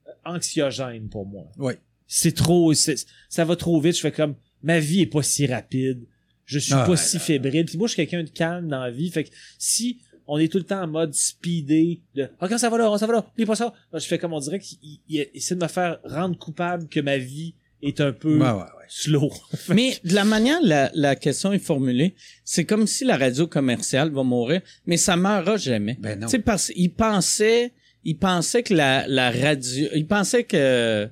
euh, 0.07 0.11
anxiogène 0.25 1.09
pour 1.09 1.25
moi. 1.25 1.49
Ouais. 1.57 1.79
C'est 2.07 2.35
trop, 2.35 2.73
c'est- 2.73 3.07
ça 3.29 3.45
va 3.45 3.55
trop 3.55 3.79
vite. 3.81 3.95
Je 3.95 4.01
fais 4.01 4.11
comme, 4.11 4.35
ma 4.61 4.79
vie 4.79 5.01
est 5.01 5.05
pas 5.07 5.23
si 5.23 5.47
rapide. 5.47 6.05
Je 6.45 6.59
suis 6.59 6.73
Ah, 6.73 6.83
pas 6.85 6.91
ouais, 6.91 6.97
si 6.97 7.17
fébrile. 7.17 7.65
Puis 7.65 7.77
moi, 7.77 7.87
je 7.87 7.93
suis 7.93 8.05
quelqu'un 8.05 8.23
de 8.23 8.29
calme 8.29 8.67
dans 8.67 8.79
la 8.81 8.91
vie. 8.91 9.09
Fait 9.09 9.23
que 9.23 9.31
si 9.57 9.99
on 10.27 10.37
est 10.37 10.47
tout 10.51 10.59
le 10.59 10.63
temps 10.63 10.83
en 10.83 10.87
mode 10.87 11.13
speedé, 11.15 12.01
de, 12.13 12.29
ah, 12.39 12.47
quand 12.47 12.59
ça 12.59 12.69
va 12.69 12.77
là, 12.77 12.95
ça 12.99 13.07
va 13.07 13.13
là, 13.13 13.27
oublie 13.33 13.45
pas 13.47 13.55
ça. 13.55 13.73
Moi, 13.91 13.99
je 13.99 14.05
fais 14.05 14.19
comme 14.19 14.33
on 14.33 14.39
dirait 14.39 14.59
qu'il 14.59 14.77
il- 14.83 14.99
il 15.09 15.27
essaie 15.33 15.55
de 15.55 15.63
me 15.63 15.67
faire 15.67 15.99
rendre 16.03 16.37
coupable 16.37 16.87
que 16.87 16.99
ma 16.99 17.17
vie 17.17 17.55
est 17.81 18.01
un 18.01 18.11
peu 18.13 18.37
Ouais, 18.37 18.49
ouais, 18.49 18.53
ouais. 18.55 18.85
slow. 18.87 19.31
Mais 19.69 19.97
de 20.03 20.13
la 20.13 20.23
manière 20.25 20.59
la, 20.61 20.91
la 20.93 21.15
question 21.15 21.53
est 21.53 21.59
formulée, 21.59 22.15
c'est 22.43 22.65
comme 22.65 22.87
si 22.87 23.05
la 23.05 23.17
radio 23.17 23.47
commerciale 23.47 24.09
va 24.11 24.23
mourir, 24.23 24.61
mais 24.85 24.97
ça 24.97 25.15
meurra 25.17 25.57
jamais. 25.57 25.97
Ben 25.99 26.19
non. 26.19 26.27
Tu 26.27 26.31
sais, 26.31 26.39
parce 26.39 26.67
qu'il 26.71 26.93
pensait, 26.93 27.73
il 28.03 28.17
pensait 28.17 28.63
que 28.63 28.73
la, 28.73 29.07
la 29.07 29.31
radio, 29.31 29.87
il 29.95 30.07
pensait 30.07 30.43
que, 30.43 31.05
tu 31.05 31.09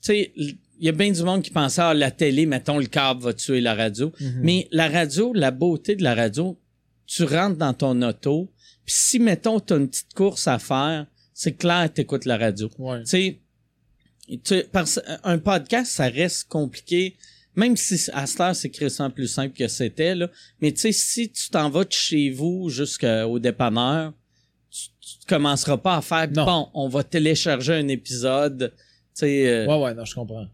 sais, 0.00 0.32
il 0.36 0.56
y 0.80 0.88
a 0.88 0.92
bien 0.92 1.10
du 1.10 1.22
monde 1.24 1.42
qui 1.42 1.50
pensait, 1.50 1.80
ah, 1.82 1.94
la 1.94 2.10
télé, 2.12 2.46
mettons, 2.46 2.78
le 2.78 2.86
câble 2.86 3.20
va 3.22 3.32
tuer 3.32 3.60
la 3.60 3.74
radio. 3.74 4.12
Mais 4.42 4.68
la 4.70 4.88
radio, 4.88 5.32
la 5.34 5.50
beauté 5.50 5.96
de 5.96 6.04
la 6.04 6.14
radio, 6.14 6.56
tu 7.06 7.24
rentres 7.24 7.56
dans 7.56 7.74
ton 7.74 8.00
auto, 8.02 8.52
puis 8.84 8.94
si, 8.96 9.18
mettons, 9.18 9.58
t'as 9.60 9.76
une 9.78 9.88
petite 9.88 10.14
course 10.14 10.46
à 10.46 10.58
faire, 10.58 11.06
c'est 11.34 11.52
clair 11.56 11.88
que 11.88 11.94
t'écoutes 11.94 12.24
la 12.26 12.36
radio. 12.36 12.70
Ouais. 12.78 13.00
Tu 13.00 13.06
sais, 13.06 13.40
tu- 14.36 14.64
parce 14.72 15.00
un 15.24 15.38
podcast, 15.38 15.90
ça 15.92 16.04
reste 16.08 16.48
compliqué. 16.48 17.16
Même 17.56 17.76
si 17.76 17.98
à 18.12 18.26
cette 18.26 18.40
heure, 18.40 18.54
c'est 18.54 18.68
plus 18.68 19.26
simple 19.28 19.56
que 19.56 19.66
c'était, 19.66 20.14
là. 20.14 20.30
Mais 20.60 20.70
tu 20.72 20.80
sais, 20.80 20.92
si 20.92 21.30
tu 21.30 21.50
t'en 21.50 21.70
vas 21.70 21.84
de 21.84 21.92
chez 21.92 22.30
vous 22.30 22.68
jusqu'au 22.68 23.38
dépanneur, 23.40 24.12
tu, 24.70 24.88
tu 25.00 25.26
commenceras 25.28 25.76
pas 25.78 25.96
à 25.96 26.02
faire, 26.02 26.30
Non. 26.30 26.44
bon, 26.44 26.68
on 26.74 26.88
va 26.88 27.02
télécharger 27.02 27.72
un 27.74 27.88
épisode. 27.88 28.72
Tu 28.76 28.82
sais, 29.14 29.48
euh, 29.48 29.66
Ouais, 29.66 29.82
ouais, 29.82 29.94
non, 29.94 30.04
je 30.04 30.14
comprends. 30.14 30.46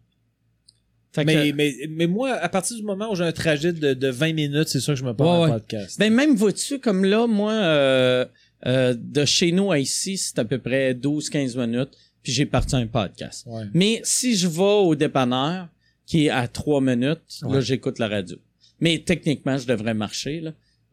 fait 1.13 1.25
Mais, 1.25 1.51
que- 1.51 1.55
mais, 1.57 1.75
mais 1.91 2.07
moi, 2.07 2.33
à 2.33 2.49
partir 2.49 2.77
du 2.77 2.83
moment 2.83 3.11
où 3.13 3.15
j'ai 3.15 3.25
un 3.25 3.33
trajet 3.33 3.73
de, 3.73 3.93
de 3.93 4.09
20 4.09 4.33
minutes, 4.33 4.69
c'est 4.69 4.81
sûr 4.81 4.95
que 4.95 5.01
je 5.01 5.05
me 5.05 5.13
parle 5.15 5.41
Ouais, 5.51 5.55
un 5.55 5.59
podcast. 5.59 5.99
Ben 5.99 6.13
même 6.13 6.35
vois-tu, 6.37 6.79
comme 6.79 7.05
là, 7.05 7.27
moi, 7.27 7.53
euh, 7.53 8.25
euh, 8.67 8.95
de 8.99 9.25
chez 9.27 9.53
nous 9.53 9.71
à 9.71 9.79
ici, 9.79 10.17
c'est 10.17 10.39
à 10.39 10.45
peu 10.47 10.59
près 10.59 10.95
12-15 10.95 11.57
minutes, 11.57 11.91
puis 12.25 12.33
j'ai 12.33 12.47
parti 12.47 12.75
un 12.75 12.87
podcast. 12.87 13.45
Ouais. 13.47 13.65
Mais 13.75 14.01
si 14.03 14.35
je 14.35 14.49
vais 14.49 14.63
au 14.63 14.97
dépanneur, 14.97 15.69
qui 16.07 16.27
est 16.27 16.31
à 16.31 16.49
3 16.49 16.81
minutes, 16.81 17.41
là, 17.43 17.61
j'écoute 17.61 17.99
la 17.99 18.09
radio. 18.09 18.37
Mais 18.81 18.99
techniquement, 18.99 19.57
je 19.57 19.67
devrais 19.67 19.95
marcher, 19.95 20.41
là. 20.41 20.51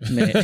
Mais 0.10 0.34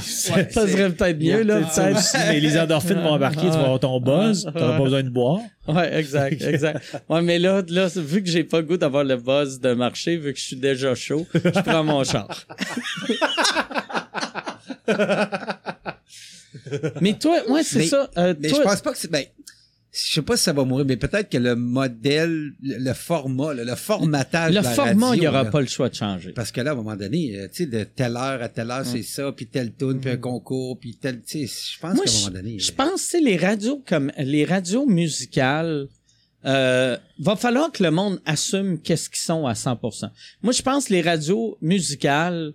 ça 0.00 0.66
serait 0.66 0.92
peut-être 0.92 1.18
mieux, 1.18 1.42
là. 1.42 1.60
Peut-être 1.60 2.40
les 2.40 2.58
endorphines 2.58 3.00
vont 3.00 3.14
embarquer, 3.14 3.42
tu 3.42 3.48
vas 3.48 3.60
avoir 3.60 3.80
ton 3.80 4.00
buzz, 4.00 4.44
t'auras 4.44 4.78
pas 4.78 4.84
besoin 4.84 5.02
de 5.02 5.10
boire. 5.10 5.40
Ouais, 5.66 5.94
exact, 5.98 6.40
exact. 6.46 7.02
Ouais, 7.08 7.22
mais 7.22 7.38
là, 7.38 7.62
là, 7.68 7.88
vu 7.96 8.22
que 8.22 8.30
j'ai 8.30 8.44
pas 8.44 8.60
le 8.60 8.66
goût 8.66 8.76
d'avoir 8.76 9.04
le 9.04 9.16
buzz 9.16 9.60
de 9.60 9.74
marcher, 9.74 10.16
vu 10.16 10.32
que 10.32 10.38
je 10.38 10.44
suis 10.44 10.56
déjà 10.56 10.94
chaud, 10.94 11.26
je 11.34 11.60
prends 11.60 11.84
mon 11.84 12.04
char. 12.04 12.46
Mais 17.00 17.18
toi, 17.18 17.40
ouais, 17.50 17.62
c'est 17.62 17.86
ça. 17.86 18.10
euh, 18.16 18.34
Mais 18.40 18.48
toi, 18.48 18.58
je 18.60 18.64
pense 18.64 18.80
pas 18.80 18.92
que 18.92 18.98
c'est. 18.98 19.10
Ben, 19.10 19.24
je 19.90 20.14
sais 20.14 20.22
pas 20.22 20.36
si 20.36 20.44
ça 20.44 20.52
va 20.52 20.64
mourir, 20.64 20.84
mais 20.86 20.96
peut-être 20.96 21.30
que 21.30 21.38
le 21.38 21.56
modèle, 21.56 22.52
le, 22.62 22.92
format, 22.92 23.54
le, 23.54 23.74
formatage. 23.74 24.54
le 24.54 24.60
de 24.60 24.64
la 24.64 24.70
format, 24.70 25.16
il 25.16 25.22
y 25.22 25.28
aura 25.28 25.44
là. 25.44 25.50
pas 25.50 25.60
le 25.60 25.66
choix 25.66 25.88
de 25.88 25.94
changer. 25.94 26.32
Parce 26.32 26.52
que 26.52 26.60
là, 26.60 26.70
à 26.70 26.72
un 26.74 26.76
moment 26.76 26.94
donné, 26.94 27.36
euh, 27.38 27.48
tu 27.48 27.64
sais, 27.64 27.66
de 27.66 27.84
telle 27.84 28.16
heure 28.16 28.42
à 28.42 28.48
telle 28.48 28.70
heure, 28.70 28.84
c'est 28.84 29.02
ça, 29.02 29.32
puis 29.32 29.46
telle 29.46 29.72
tune, 29.74 29.98
puis 29.98 30.10
un 30.10 30.16
concours, 30.18 30.78
puis 30.78 30.94
tel, 31.00 31.22
tu 31.22 31.46
sais, 31.46 31.72
je 31.74 31.80
pense 31.80 31.94
Moi, 31.96 32.04
qu'à 32.04 32.10
un 32.10 32.20
moment 32.20 32.30
donné. 32.32 32.58
je 32.58 32.72
pense, 32.72 33.02
tu 33.02 33.08
sais, 33.08 33.20
les 33.20 33.36
radios 33.38 33.82
comme 33.86 34.12
les 34.18 34.44
radios 34.44 34.86
musicales, 34.86 35.88
euh, 36.44 36.96
va 37.18 37.34
falloir 37.34 37.72
que 37.72 37.82
le 37.82 37.90
monde 37.90 38.20
assume 38.24 38.80
qu'est-ce 38.80 39.08
qu'ils 39.10 39.18
sont 39.18 39.46
à 39.46 39.54
100%. 39.54 40.10
Moi, 40.42 40.52
je 40.52 40.62
pense 40.62 40.86
que 40.86 40.92
les 40.92 41.02
radios 41.02 41.58
musicales, 41.60 42.52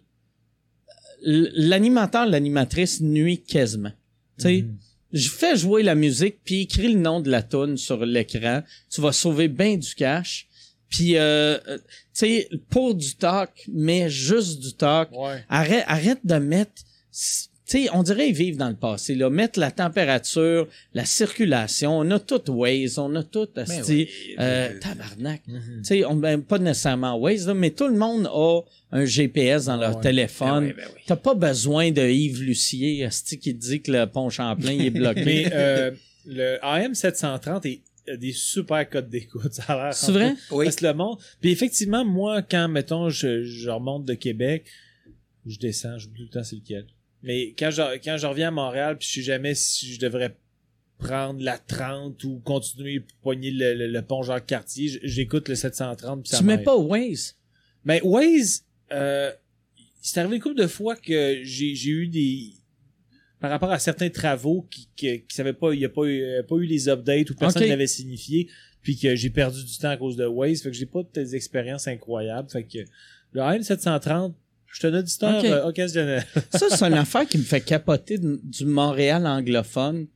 l'animateur, 1.24 2.26
l'animatrice 2.26 3.02
nuit 3.02 3.40
quasiment. 3.42 3.92
Tu 4.38 4.44
sais, 4.44 4.66
je 5.12 5.30
fais 5.30 5.56
jouer 5.56 5.84
la 5.84 5.96
musique 5.96 6.40
puis 6.44 6.62
écris 6.62 6.92
le 6.92 7.00
nom 7.00 7.22
de 7.22 7.30
la 7.30 7.44
tune 7.44 7.78
sur 7.78 8.06
l'écran. 8.06 8.64
Tu 8.90 9.02
vas 9.02 9.12
sauver 9.12 9.48
bien 9.48 9.78
du 9.78 9.94
cash. 9.94 10.48
Puis, 10.90 11.18
euh, 11.18 11.58
euh, 11.68 11.78
tu 11.78 11.84
sais, 12.14 12.50
pour 12.70 12.94
du 12.94 13.16
talk, 13.16 13.68
mais 13.72 14.10
juste 14.10 14.60
du 14.60 14.74
talk. 14.74 15.10
Ouais. 15.12 15.44
Arrête, 15.50 15.84
arrête 15.88 16.20
de 16.24 16.36
mettre. 16.36 16.84
Sais, 17.66 17.88
on 17.94 18.04
dirait 18.04 18.30
ils 18.30 18.36
vivent 18.36 18.58
dans 18.58 18.70
le 18.70 18.76
passé, 18.76 19.16
là. 19.16 19.30
Mettre 19.30 19.60
la 19.60 19.72
température, 19.72 20.68
la 20.94 21.06
circulation, 21.06 21.98
on 21.98 22.12
a 22.12 22.20
tout 22.20 22.42
Waze, 22.52 22.98
on 22.98 23.16
a 23.16 23.24
tout, 23.24 23.48
asti, 23.56 23.92
oui, 23.92 24.10
euh, 24.40 24.70
euh, 24.70 24.80
tabarnak. 24.80 25.42
Mhm. 25.48 25.62
Tu 25.78 25.84
sais, 25.84 26.06
on, 26.06 26.16
ben, 26.16 26.42
pas 26.42 26.60
nécessairement 26.60 27.16
Waze, 27.18 27.48
là, 27.48 27.54
mais 27.54 27.72
tout 27.72 27.88
le 27.88 27.98
monde 27.98 28.28
a 28.28 28.62
un 28.92 29.06
GPS 29.06 29.66
dans 29.66 29.78
leur 29.78 29.96
Ouais. 29.98 30.02
téléphone. 30.02 30.66
Ben 30.66 30.68
oui, 30.68 30.74
ben 30.78 30.88
oui. 30.96 31.02
T'as 31.08 31.16
pas 31.16 31.34
besoin 31.36 31.92
de 31.92 32.02
Yves 32.02 32.42
Lucier, 32.44 33.06
asti, 33.06 33.40
qui 33.40 33.56
te 33.56 33.60
dit 33.62 33.82
que 33.82 33.92
le 33.92 34.06
pont 34.08 34.30
Champlain 34.30 34.72
il 34.74 34.86
est 34.86 34.90
bloqué. 34.90 35.24
Mais 35.26 35.50
euh, 35.54 35.92
le 36.26 36.58
AM730 36.62 37.68
est 37.68 37.82
a 38.06 38.18
des 38.18 38.34
super 38.34 38.90
codes 38.90 39.10
d'écoute. 39.10 39.52
Ça 39.54 39.64
a 39.70 39.86
l'air. 39.86 39.94
C'est 39.94 40.12
vrai? 40.12 40.34
Oui. 40.52 40.66
Parce 40.66 40.76
que 40.76 40.86
le 40.86 40.94
monde. 40.94 41.18
Puis 41.40 41.52
effectivement, 41.52 42.04
moi, 42.04 42.42
quand, 42.42 42.68
mettons, 42.68 43.10
je, 43.10 43.44
je 43.46 43.70
remonte 43.70 44.04
de 44.04 44.14
Québec, 44.14 44.66
je 45.46 45.58
descends, 45.58 45.98
j'oublie 45.98 46.24
tout 46.24 46.30
le 46.34 46.40
temps 46.42 46.44
c'est 46.44 46.58
lequel. 46.58 46.86
Mais 47.24 47.54
quand 47.58 47.72
je, 47.72 47.82
quand 48.04 48.18
je 48.18 48.28
reviens 48.28 48.50
à 48.50 48.52
Montréal, 48.52 48.98
puis 48.98 49.08
je 49.08 49.14
sais 49.16 49.22
jamais 49.22 49.56
si 49.56 49.94
je 49.94 50.00
devrais 50.00 50.36
prendre 51.00 51.42
la 51.42 51.58
30 51.58 52.24
ou 52.26 52.40
continuer 52.40 53.00
pour 53.00 53.18
pogner 53.20 53.52
le, 53.52 53.74
le, 53.74 53.88
le 53.88 54.02
pont 54.02 54.24
Jacques-Cartier, 54.24 55.00
j'écoute 55.04 55.50
le 55.50 55.56
730 55.56 56.22
puis 56.24 56.30
ça 56.30 56.38
tu 56.38 56.44
mets 56.44 56.58
pas 56.60 56.76
Waze? 56.78 57.36
Mais 57.84 58.02
Waze, 58.04 58.66
euh, 58.92 59.32
c'est 60.02 60.20
arrivé 60.20 60.36
une 60.38 60.42
couple 60.42 60.62
de 60.62 60.68
fois 60.68 60.96
que 60.96 61.40
j'ai 61.44 61.74
eu 61.90 62.08
des 62.08 62.52
par 63.40 63.50
rapport 63.52 63.72
à 63.72 63.80
certains 63.80 64.10
travaux 64.10 64.66
qui 64.72 64.88
qui, 64.96 65.22
qui 65.24 65.36
savaient 65.36 65.52
pas 65.54 65.74
il 65.74 65.82
y 65.82 65.86
a 65.86 65.90
pas 65.90 66.06
eu, 66.06 66.24
pas 66.48 66.56
eu 66.56 66.66
les 66.66 66.88
updates 66.88 67.30
ou 67.32 67.36
personne 67.36 67.64
Ok. 67.64 67.70
n'avait 67.70 67.88
signifié 67.88 68.50
puis 68.82 68.98
que 68.98 69.16
j'ai 69.16 69.30
perdu 69.30 69.64
du 69.64 69.78
temps 69.78 69.90
à 69.90 69.98
cause 69.98 70.16
de 70.16 70.26
Waze 70.26 70.62
fait 70.62 70.72
que 70.72 70.78
j'ai 70.78 70.86
pas 70.86 71.02
des 71.14 71.36
expériences 71.36 71.88
incroyables 71.88 72.50
fait 72.50 72.64
que 72.64 72.80
le 73.34 73.42
AM730 73.42 74.34
je 74.74 74.80
suis 74.80 74.88
un 74.88 74.94
auditeur 75.00 75.40
Ok. 75.40 75.46
euh, 75.46 75.64
occasionnel. 75.66 76.26
Ça, 76.52 76.68
c'est 76.70 76.84
une 76.86 76.94
affaire 76.96 77.28
qui 77.28 77.38
me 77.38 77.44
fait 77.44 77.62
capoter 77.62 78.18
du 78.20 78.66
Montréal 78.66 79.26
anglophone. 79.28 80.08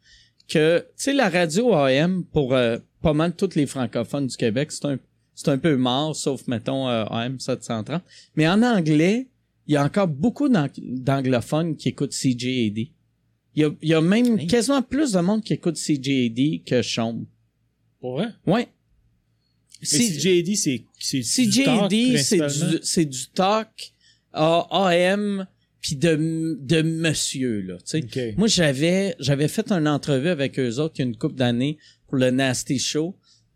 Que, 0.48 0.80
tu 0.80 0.86
sais, 0.96 1.14
la 1.14 1.30
radio 1.30 1.74
AM, 1.74 2.24
pour 2.26 2.54
euh, 2.56 2.78
pas 3.02 3.14
mal 3.14 3.36
tous 3.36 3.56
les 3.56 3.66
francophones 3.68 4.28
du 4.28 4.36
Québec, 4.38 4.72
c'est 4.72 4.86
un, 4.86 4.98
c'est 5.36 5.50
un 5.50 5.58
peu 5.58 5.76
mort, 5.76 6.16
sauf, 6.16 6.48
mettons, 6.48 6.88
euh, 6.90 7.04
AM 7.06 7.40
730. 7.40 8.02
Mais 8.36 8.48
en 8.48 8.64
anglais, 8.64 9.28
il 9.68 9.74
y 9.74 9.78
a 9.78 9.84
encore 9.84 10.08
beaucoup 10.08 10.48
d'ang- 10.48 10.70
d'anglophones 10.78 11.76
qui 11.76 11.90
écoutent 11.90 12.14
CJAD. 12.14 12.78
Il 12.78 12.92
y 13.56 13.64
a, 13.66 13.70
il 13.82 13.90
y 13.90 13.94
a 13.94 14.02
même 14.02 14.48
quasiment 14.48 14.82
plus 14.82 15.12
de 15.12 15.20
monde 15.20 15.44
qui 15.44 15.54
écoute 15.54 15.76
CJAD 15.76 16.64
que 16.66 16.82
Chaume. 16.82 17.26
Pour 18.00 18.14
vrai? 18.18 18.28
Ouais. 18.46 18.68
Mais 19.82 19.88
CJAD 19.88 20.56
c'est 20.56 20.86
c'est 21.00 21.46
du 21.46 21.64
talk, 21.64 21.92
c'est 22.18 22.38
du, 22.40 22.80
c'est 22.82 23.06
du 23.06 23.28
talk 23.34 23.92
AM 24.38 25.48
puis 25.82 25.96
de, 25.96 26.58
de 26.60 26.82
monsieur, 26.82 27.62
là, 27.62 27.76
tu 27.78 27.82
sais. 27.86 28.04
Ok. 28.04 28.38
Moi, 28.38 28.48
j'avais 28.48 29.16
j'avais 29.20 29.48
fait 29.48 29.72
une 29.72 29.88
entrevue 29.88 30.30
avec 30.30 30.60
eux 30.60 30.80
autres 30.80 30.96
il 30.98 31.02
y 31.02 31.04
a 31.04 31.08
une 31.08 31.16
couple 31.16 31.36
d'années 31.36 31.78
pour 32.08 32.18
le 32.18 32.32
Nasty 32.32 32.80
Show. 32.80 33.16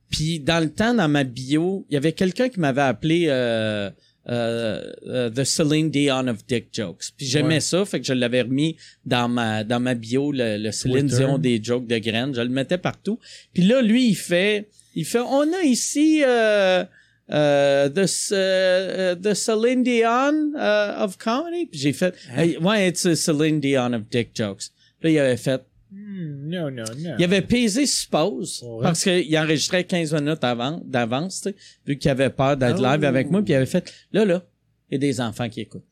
Puis 0.10 0.40
dans 0.40 0.60
le 0.64 0.70
temps, 0.70 0.94
dans 0.94 1.08
ma 1.10 1.24
bio, 1.24 1.86
il 1.90 1.94
y 1.94 1.98
avait 1.98 2.12
quelqu'un 2.14 2.50
qui 2.50 2.60
m'avait 2.60 2.82
appelé 2.82 3.26
euh, 3.30 3.90
euh, 4.30 4.92
euh, 5.08 5.30
The 5.30 5.44
Celine 5.44 5.90
Dion 5.90 6.28
of 6.28 6.46
Dick 6.46 6.68
Jokes. 6.72 7.06
Puis 7.18 7.26
j'aimais 7.26 7.56
Ouais. 7.56 7.60
ça, 7.60 7.86
fait 7.86 8.00
que 8.00 8.06
je 8.06 8.14
l'avais 8.14 8.42
remis 8.44 8.76
dans 9.06 9.28
ma 9.28 9.64
dans 9.64 9.80
ma 9.80 9.96
bio, 9.96 10.32
le, 10.32 10.58
le 10.58 10.72
Celine 10.72 11.08
Twitter. 11.08 11.16
Dion 11.18 11.38
des 11.38 11.64
jokes 11.64 11.88
de 11.88 11.98
graines. 11.98 12.36
Je 12.36 12.42
le 12.42 12.50
mettais 12.50 12.78
partout. 12.78 13.20
Puis 13.54 13.64
là, 13.64 13.82
lui, 13.82 14.10
il 14.10 14.16
fait, 14.16 14.70
il 14.96 15.06
fait, 15.06 15.20
on 15.20 15.52
a 15.54 15.64
ici 15.64 16.24
euh, 16.26 16.84
euh, 17.32 17.90
the, 17.90 18.08
euh, 18.34 19.16
the 19.16 19.34
Celine 19.34 19.84
Dion 19.84 20.54
euh, 20.58 21.04
of 21.04 21.18
comedy. 21.18 21.66
Puis 21.68 21.80
j'ai 21.80 21.94
fait, 21.94 22.14
hey, 22.36 22.58
ouais, 22.58 22.90
it's 22.90 23.06
a 23.06 23.16
Celine 23.16 23.60
Dion 23.60 23.94
of 23.94 24.04
Dick 24.10 24.32
Jokes. 24.36 24.66
Puis 25.00 25.10
là, 25.10 25.10
il 25.12 25.20
avait 25.20 25.38
fait, 25.38 25.62
Hmm, 25.94 26.48
non 26.50 26.72
non 26.72 26.86
non. 27.00 27.16
il 27.20 27.24
avait 27.26 27.42
pesé 27.42 27.86
suppose 27.86 28.64
Ouais. 28.64 28.82
parce 28.84 29.04
qu'il 29.04 29.38
enregistrait 29.38 29.84
15 29.84 30.14
minutes 30.14 30.42
avant 30.42 30.82
d'avance, 30.86 31.42
tu 31.42 31.50
sais, 31.50 31.56
vu 31.86 31.98
qu'il 31.98 32.10
avait 32.10 32.30
peur 32.30 32.56
d'être 32.56 32.80
Oh. 32.80 32.84
live 32.94 33.04
avec 33.04 33.30
moi, 33.30 33.42
puis 33.44 33.52
il 33.52 33.58
avait 33.58 33.66
fait 33.66 33.92
là 34.14 34.24
là, 34.24 34.42
il 34.90 34.94
y 34.94 34.96
a 34.96 35.00
des 35.00 35.20
enfants 35.20 35.50
qui 35.50 35.60
écoutent. 35.60 35.84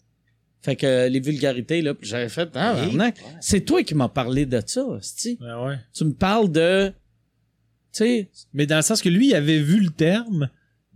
Fait 0.62 0.78
que 0.78 0.86
euh, 0.88 1.10
les 1.10 1.20
vulgarités 1.20 1.82
là, 1.82 1.94
j'avais 2.02 2.30
fait 2.30 2.48
ah, 2.54 2.76
ouais. 2.94 3.14
c'est 3.42 3.60
toi 3.60 3.84
qui 3.84 3.94
m'as 3.94 4.08
parlé 4.08 4.46
de 4.46 4.62
ça, 4.66 4.86
hostie. 4.86 5.38
Ah 5.46 5.66
ouais. 5.66 5.76
Tu 5.94 6.06
me 6.06 6.14
parles 6.14 6.50
de 6.50 6.94
tu 7.92 7.98
sais, 8.06 8.30
Mais 8.54 8.66
dans 8.66 8.78
le 8.78 8.82
sens 8.84 9.02
que 9.02 9.10
lui, 9.10 9.28
il 9.32 9.36
avait 9.36 9.60
vu 9.60 9.82
le 9.82 9.90
terme, 9.90 10.50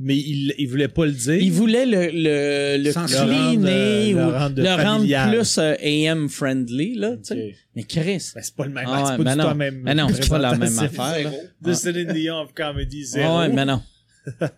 mais 0.04 0.18
il, 0.18 0.54
il 0.58 0.68
voulait 0.68 0.88
pas 0.88 1.06
le 1.06 1.12
dire. 1.14 1.34
il 1.36 1.52
voulait 1.52 1.86
le 1.86 2.10
le 2.12 2.78
le 2.84 2.92
Sans 2.92 3.08
le 3.10 3.16
rendre, 3.18 3.32
cleaner 3.32 4.14
euh, 4.14 4.18
le 4.18 4.26
ou 4.26 4.32
rendre 4.32 4.62
le 4.62 4.84
rendre 4.84 5.30
plus 5.32 5.58
euh, 5.58 5.76
AM 5.82 6.30
friendly 6.30 6.96
là, 6.96 7.18
tu 7.18 7.24
sais. 7.24 7.48
Ok. 7.50 7.56
Mais 7.76 7.84
Chris, 7.84 8.32
Ben, 8.36 8.42
c'est 8.44 8.56
pas 8.56 8.66
le 8.66 8.72
même, 8.72 8.86
Ah 8.88 9.04
c'est 9.06 9.18
pas 9.18 9.24
ben 9.24 9.32
du 9.32 9.38
tout 9.38 9.38
non. 9.38 9.48
la 9.48 9.54
même. 9.56 9.84
Non, 9.96 10.08
c'est 10.14 10.30
pas 10.30 10.38
la 10.38 10.56
même 10.58 10.78
affaire, 10.80 11.32
là. 11.32 11.38
De 11.62 11.74
Céline 11.74 12.14
Dion 12.14 12.42
of 12.42 12.54
Comedy 12.54 13.04
Zero. 13.06 13.26
Ah 13.28 13.40
ouais, 13.40 13.50
mais 13.50 13.66
non. 13.66 13.82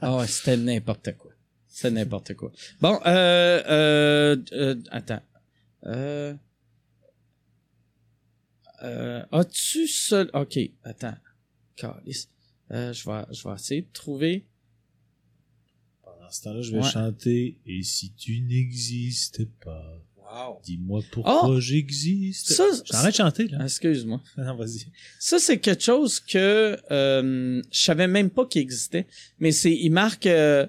Ah 0.02 0.18
ouais, 0.18 0.28
c'était 0.28 0.58
n'importe 0.58 1.16
quoi. 1.18 1.32
C'était 1.68 1.92
n'importe 1.92 2.34
quoi. 2.36 2.52
Bon, 2.82 3.00
euh, 3.06 3.62
euh, 3.68 4.36
euh, 4.54 4.76
attends. 4.92 5.22
Euh, 5.86 6.34
euh, 8.84 9.24
as-tu 9.32 9.88
seul... 9.88 10.30
OK, 10.34 10.58
attends. 10.84 11.16
Calice. 11.76 12.30
Euh, 12.72 12.94
je 12.94 13.10
vais, 13.10 13.22
je 13.32 13.48
vais 13.48 13.56
essayer 13.56 13.82
de 13.82 13.88
trouver... 13.94 14.46
Ce 16.36 16.44
temps-là, 16.44 16.62
je 16.62 16.72
vais 16.72 16.80
Ouais. 16.80 16.90
chanter 16.90 17.58
Et 17.66 17.82
si 17.84 18.12
tu 18.14 18.42
n'existais 18.42 19.48
pas, 19.64 20.02
Wow. 20.18 20.60
dis-moi 20.66 21.02
pourquoi 21.12 21.48
Oh! 21.50 21.60
j'existe. 21.60 22.52
Ça, 22.54 22.64
J'arrête 22.84 23.12
de 23.12 23.18
chanter, 23.18 23.48
là. 23.48 23.60
Excuse-moi. 23.64 24.22
Non, 24.38 24.56
vas-y. 24.56 24.88
Ça, 25.20 25.40
c'est 25.40 25.60
quelque 25.60 25.84
chose 25.84 26.20
que 26.20 26.78
euh, 26.92 27.62
je 27.72 27.80
savais 27.80 28.08
même 28.08 28.30
pas 28.30 28.46
qu'il 28.46 28.62
existait. 28.62 29.06
Mais 29.40 29.52
c'est, 29.52 29.72
il 29.74 29.92
marque 29.92 30.26
euh, 30.26 30.66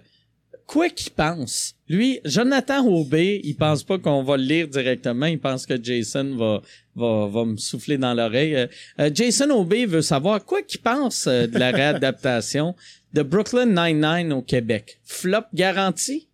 quoi 0.67 0.89
qu'il 0.91 1.13
pense. 1.13 1.75
Lui, 1.89 2.21
Jonathan 2.25 2.87
Aubé, 2.87 3.41
il 3.45 3.55
pense 3.57 3.83
pas 3.83 3.99
qu'on 3.99 4.23
va 4.23 4.37
le 4.37 4.43
lire 4.45 4.69
directement. 4.69 5.27
Il 5.27 5.39
pense 5.41 5.65
que 5.67 5.83
Jason 5.83 6.37
va 6.37 6.63
va, 6.95 7.27
va 7.27 7.45
me 7.45 7.57
souffler 7.59 7.99
dans 7.99 8.15
l'oreille. 8.15 8.55
Euh, 8.57 8.67
euh, 9.01 9.11
Jason 9.13 9.51
Aubé 9.51 9.85
veut 9.87 10.01
savoir 10.03 10.45
quoi 10.45 10.63
qu'il 10.63 10.81
pense 10.81 11.27
euh, 11.27 11.47
de 11.47 11.59
la 11.59 11.71
réadaptation 11.81 12.75
de 13.17 13.23
Brooklyn 13.23 13.67
Nine-Nine 13.67 14.33
au 14.33 14.43
Québec. 14.43 15.01
Flop 15.05 15.45
garanti? 15.55 16.29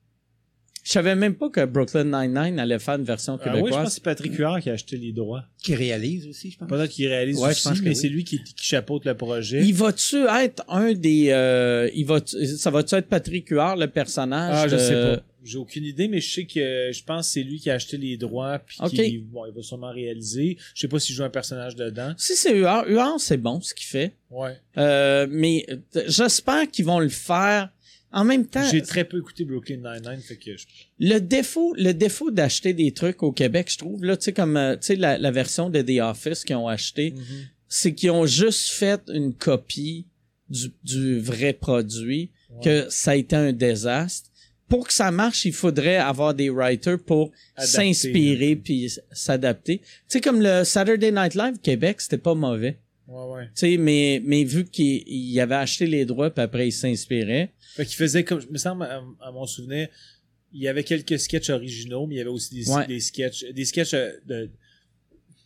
Je 0.84 0.90
savais 0.90 1.14
même 1.14 1.36
pas 1.36 1.48
que 1.48 1.64
Brooklyn 1.64 2.02
Nine-Nine 2.06 2.58
allait 2.58 2.80
faire 2.80 2.96
une 2.96 3.04
version 3.04 3.38
Ah 3.40 3.44
oui, 3.44 3.44
je 3.44 3.50
pense 3.52 3.60
québécoise. 3.62 3.84
que 3.86 3.92
c'est 3.94 4.02
Patrick 4.02 4.34
Huard 4.36 4.60
qui 4.60 4.68
a 4.68 4.72
acheté 4.72 4.96
les 4.96 5.12
droits. 5.12 5.44
Qui 5.62 5.76
réalise 5.76 6.26
aussi, 6.26 6.50
je 6.50 6.58
pense. 6.58 6.68
Peut-être 6.68 6.90
qu'il 6.90 7.06
réalise 7.06 7.36
Ouais, 7.38 7.50
je 7.50 7.50
aussi, 7.52 7.68
pense 7.68 7.78
que 7.78 7.84
mais 7.84 7.90
oui. 7.90 7.96
c'est 7.96 8.08
lui 8.08 8.24
qui, 8.24 8.42
qui 8.42 8.54
chapeaute 8.66 9.04
le 9.04 9.14
projet. 9.16 9.62
Il 9.64 9.74
va-tu 9.74 10.26
être 10.26 10.64
un 10.68 10.92
des... 10.92 11.28
Euh, 11.30 11.88
il 11.94 12.04
va 12.04 12.18
ça 12.26 12.70
va-tu 12.70 12.96
être 12.96 13.06
Patrick 13.06 13.48
Huard, 13.50 13.76
le 13.76 13.86
personnage? 13.86 14.54
Ah, 14.56 14.66
je 14.66 14.74
de- 14.74 14.80
sais 14.80 14.92
pas. 15.16 15.22
J'ai 15.44 15.58
aucune 15.58 15.84
idée, 15.84 16.08
mais 16.08 16.20
je 16.20 16.32
sais 16.32 16.44
que 16.44 16.90
je 16.92 17.02
pense 17.04 17.26
que 17.26 17.32
c'est 17.32 17.42
lui 17.42 17.58
qui 17.58 17.68
a 17.70 17.74
acheté 17.74 17.96
les 17.96 18.16
droits 18.16 18.58
puis 18.60 18.76
Ok. 18.80 18.90
qui 18.92 19.18
bon, 19.18 19.44
il 19.46 19.52
va 19.52 19.62
sûrement 19.62 19.90
réaliser. 19.92 20.56
Je 20.74 20.80
sais 20.82 20.88
pas 20.88 21.00
s'il 21.00 21.14
joue 21.14 21.24
un 21.24 21.30
personnage 21.30 21.74
dedans. 21.76 22.14
Si 22.16 22.36
c'est 22.36 22.56
Huard, 22.56 22.86
Huard, 22.88 23.18
c'est 23.20 23.36
bon 23.38 23.60
ce 23.60 23.74
qu'il 23.74 23.86
fait. 23.86 24.14
Ouais. 24.30 24.56
Euh, 24.78 25.26
mais 25.30 25.66
euh, 25.70 26.04
j'espère 26.06 26.70
qu'ils 26.70 26.84
vont 26.84 27.00
le 27.00 27.08
faire. 27.08 27.70
En 28.14 28.24
même 28.24 28.46
temps, 28.46 28.62
J'ai 28.70 28.82
très 28.82 29.04
peu 29.04 29.18
écouté 29.18 29.46
Brooklyn 29.46 29.78
Nine-Nine, 29.78 30.20
fait 30.20 30.36
que 30.36 30.54
je... 30.54 30.66
le 31.00 31.18
défaut, 31.18 31.72
le 31.78 31.92
défaut 31.92 32.30
d'acheter 32.30 32.74
des 32.74 32.92
trucs 32.92 33.22
au 33.22 33.32
Québec, 33.32 33.70
je 33.72 33.78
trouve, 33.78 34.04
là, 34.04 34.18
tu 34.18 34.24
sais, 34.24 34.32
comme, 34.34 34.58
euh, 34.58 34.74
tu 34.76 34.88
sais, 34.88 34.96
la, 34.96 35.16
la 35.16 35.30
version 35.30 35.70
de 35.70 35.80
The 35.80 36.00
Office 36.02 36.44
qu'ils 36.44 36.56
ont 36.56 36.68
acheté, 36.68 37.14
c'est 37.68 37.94
qu'ils 37.94 38.10
ont 38.10 38.26
juste 38.26 38.68
fait 38.68 39.00
une 39.08 39.32
copie 39.32 40.06
du, 40.50 40.70
du 40.84 41.20
vrai 41.20 41.54
produit, 41.54 42.30
Ouais. 42.50 42.60
que 42.62 42.86
ça 42.90 43.12
a 43.12 43.14
été 43.14 43.34
un 43.34 43.54
désastre. 43.54 44.28
Pour 44.72 44.86
que 44.88 44.92
ça 44.94 45.10
marche, 45.10 45.44
il 45.44 45.52
faudrait 45.52 45.96
avoir 45.98 46.32
des 46.34 46.48
writers 46.48 46.98
pour 46.98 47.30
s'inspirer 47.58 48.56
puis 48.56 48.86
s- 48.86 49.00
s'adapter. 49.12 49.78
Tu 49.78 49.84
sais, 50.08 50.20
comme 50.20 50.40
le 50.40 50.64
Saturday 50.64 51.12
Night 51.12 51.34
Live 51.34 51.58
Québec, 51.62 52.00
c'était 52.00 52.18
pas 52.18 52.34
mauvais. 52.34 52.78
Ouais, 53.06 53.24
ouais. 53.34 53.44
Tu 53.48 53.50
sais, 53.54 53.76
mais, 53.76 54.22
mais 54.24 54.44
vu 54.44 54.64
qu'il 54.64 55.02
il 55.06 55.38
avait 55.40 55.56
acheté 55.56 55.86
les 55.86 56.04
droits 56.06 56.30
puis 56.30 56.42
après 56.42 56.68
il 56.68 56.72
s'inspirait. 56.72 57.50
Fait 57.76 57.84
qu'il 57.84 57.96
faisait 57.96 58.24
comme, 58.24 58.40
me 58.50 58.58
semble, 58.58 58.84
à, 58.84 59.02
à 59.20 59.30
mon 59.32 59.46
souvenir, 59.46 59.88
il 60.54 60.62
y 60.62 60.68
avait 60.68 60.84
quelques 60.84 61.18
sketchs 61.18 61.50
originaux, 61.50 62.06
mais 62.06 62.14
il 62.16 62.18
y 62.18 62.20
avait 62.22 62.30
aussi 62.30 62.54
des, 62.54 62.70
Ouais. 62.70 62.86
des 62.86 63.00
sketchs, 63.00 63.44
des 63.52 63.64
sketchs 63.64 63.94
euh, 63.94 64.10
de, 64.26 64.50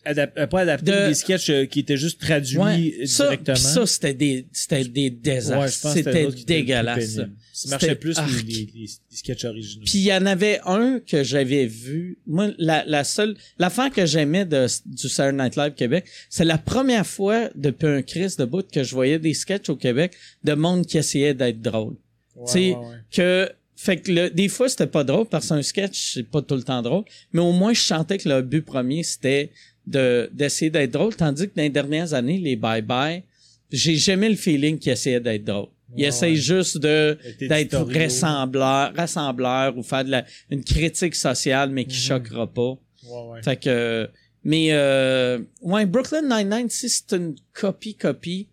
adap- 0.07 0.33
euh, 0.39 0.47
pas 0.47 0.61
adaptés, 0.61 0.91
De- 0.91 1.09
des 1.09 1.15
sketchs 1.15 1.51
euh, 1.51 1.67
qui 1.67 1.81
étaient 1.81 1.97
juste 1.97 2.21
traduits 2.21 2.57
Ouais, 2.59 2.95
euh, 3.03 3.07
ça, 3.07 3.25
directement. 3.25 3.57
ça 3.57 3.87
c'était 3.87 4.15
des, 4.15 4.47
c'était 4.53 4.85
des 4.85 5.11
désastres. 5.11 5.87
Ouais, 5.87 5.95
c'était 5.95 6.29
dégueulasse. 6.47 7.15
ça. 7.53 7.69
marchait 7.71 7.95
plus 7.95 8.17
les, 8.19 8.43
les, 8.43 8.55
les- 8.75 8.81
les 9.11 9.17
sketchs 9.17 9.45
originaux. 9.45 9.85
Puis 9.85 9.99
il 9.99 10.05
y 10.05 10.13
en 10.13 10.27
avait 10.27 10.61
un 10.65 11.01
que 11.07 11.23
j'avais 11.25 11.67
vu. 11.67 12.19
Moi, 12.27 12.51
la, 12.59 12.85
la 12.87 13.05
seule, 13.05 13.37
l'affaire 13.59 13.91
que 13.91 14.05
j'aimais 14.07 14.45
de, 14.45 14.67
du 14.87 15.09
Saturday 15.09 15.43
Night 15.43 15.57
Live 15.57 15.73
Québec, 15.75 16.05
c'est 16.29 16.45
la 16.45 16.59
première 16.59 17.07
fois 17.07 17.49
depuis 17.55 17.87
un 17.89 18.03
Chris 18.03 18.35
de 18.39 18.45
bout 18.45 18.67
que 18.71 18.83
je 18.85 18.95
voyais 18.95 19.19
des 19.19 19.35
sketchs 19.35 19.69
au 19.71 19.77
Québec 19.77 20.13
de 20.45 20.53
monde 20.55 20.87
qui 20.87 20.99
essayait 20.99 21.35
d'être 21.35 21.61
drôle. 21.61 21.95
Ouais, 22.35 22.45
tu 22.47 22.53
sais, 22.53 22.59
ouais, 22.73 22.75
ouais. 22.77 22.97
que 23.11 23.51
fait 23.79 23.99
que 23.99 24.11
le, 24.11 24.31
des 24.31 24.49
fois 24.49 24.71
c'était 24.71 24.87
pas 24.87 25.05
drôle 25.05 25.27
parce 25.27 25.49
qu'un 25.49 25.61
sketch 25.63 26.15
c'est 26.15 26.23
pas 26.23 26.41
tout 26.41 26.55
le 26.55 26.63
temps 26.63 26.81
drôle 26.81 27.05
mais 27.35 27.41
au 27.43 27.53
moins 27.53 27.75
je 27.75 27.81
sentais 27.83 28.17
que 28.17 28.27
le 28.27 28.41
but 28.41 28.63
premier 28.63 29.03
c'était 29.03 29.51
de 29.87 30.29
d'essayer 30.33 30.71
d'être 30.71 30.91
drôle, 30.93 31.15
tandis 31.15 31.49
que 31.49 31.55
dans 31.57 31.63
les 31.63 31.71
dernières 31.71 32.13
années, 32.15 32.39
les 32.39 32.57
bye-bye, 32.57 33.23
j'ai 33.71 33.97
jamais 33.97 34.29
le 34.29 34.37
feeling 34.37 34.79
qu'il 34.79 34.93
essayait 34.93 35.21
d'être 35.21 35.45
drôle. 35.45 35.69
Il 35.97 36.03
Ouais, 36.03 36.09
essaye 36.09 36.33
ouais. 36.35 36.37
juste 36.41 36.79
de 36.79 37.17
d'être 37.41 37.77
rassembleur, 37.77 38.93
rassembleur 38.95 39.77
ou 39.79 39.83
faire 39.83 40.05
de 40.05 40.11
la, 40.11 40.25
une 40.51 40.65
critique 40.65 41.15
sociale 41.15 41.71
mais 41.71 41.85
qui 41.85 41.97
Mhm. 41.97 42.03
choquera 42.03 42.47
pas. 42.53 42.77
Ouais, 43.09 43.23
ouais. 43.31 43.43
Fait 43.43 43.57
que 43.57 44.09
mais 44.43 44.69
euh, 44.73 45.39
ouais 45.63 45.87
Brooklyn 45.87 46.23
Nine-Nine 46.23 46.69
si 46.71 46.89
c'est 46.89 47.13
une 47.17 47.37
copie 47.53 47.95
copie, 47.95 48.49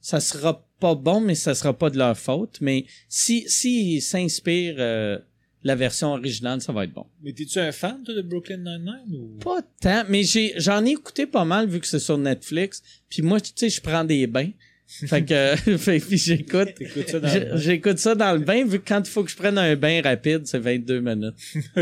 ça 0.00 0.20
sera 0.20 0.64
pas 0.80 0.94
bon 0.94 1.20
mais 1.20 1.34
ça 1.34 1.54
sera 1.54 1.74
pas 1.76 1.90
de 1.90 1.98
leur 1.98 2.16
faute 2.16 2.56
mais 2.62 2.86
si 3.08 3.44
si 3.46 3.96
ils 3.96 4.00
s'inspirent 4.00 4.76
euh, 4.78 5.18
la 5.62 5.74
version 5.74 6.12
originale, 6.12 6.60
ça 6.60 6.72
va 6.72 6.84
être 6.84 6.92
bon. 6.92 7.06
Mais 7.22 7.32
t'es-tu 7.32 7.58
un 7.58 7.72
fan, 7.72 8.02
toi, 8.02 8.14
de 8.14 8.22
Brooklyn 8.22 8.58
Nine-Nine? 8.58 9.14
Ou... 9.14 9.38
Pas 9.38 9.60
tant, 9.80 10.04
mais 10.08 10.22
j'ai 10.22 10.54
j'en 10.56 10.84
ai 10.84 10.92
écouté 10.92 11.26
pas 11.26 11.44
mal 11.44 11.68
vu 11.68 11.80
que 11.80 11.86
c'est 11.86 11.98
sur 11.98 12.18
Netflix. 12.18 12.82
Puis 13.08 13.22
moi, 13.22 13.40
tu 13.40 13.52
sais, 13.54 13.68
je 13.68 13.80
prends 13.80 14.04
des 14.04 14.26
bains. 14.26 14.50
fait 14.86 15.24
que 15.24 15.56
fait, 15.78 16.00
puis 16.00 16.18
j'écoute. 16.18 16.70
Ça 17.06 17.20
dans 17.20 17.28
bain? 17.28 17.56
J'écoute 17.56 17.98
ça 17.98 18.14
dans 18.14 18.32
le 18.32 18.40
bain, 18.40 18.64
vu 18.64 18.80
que 18.80 18.88
quand 18.88 19.00
il 19.00 19.10
faut 19.10 19.22
que 19.22 19.30
je 19.30 19.36
prenne 19.36 19.58
un 19.58 19.76
bain 19.76 20.02
rapide, 20.02 20.46
c'est 20.46 20.58
22 20.58 21.00
minutes. 21.00 21.34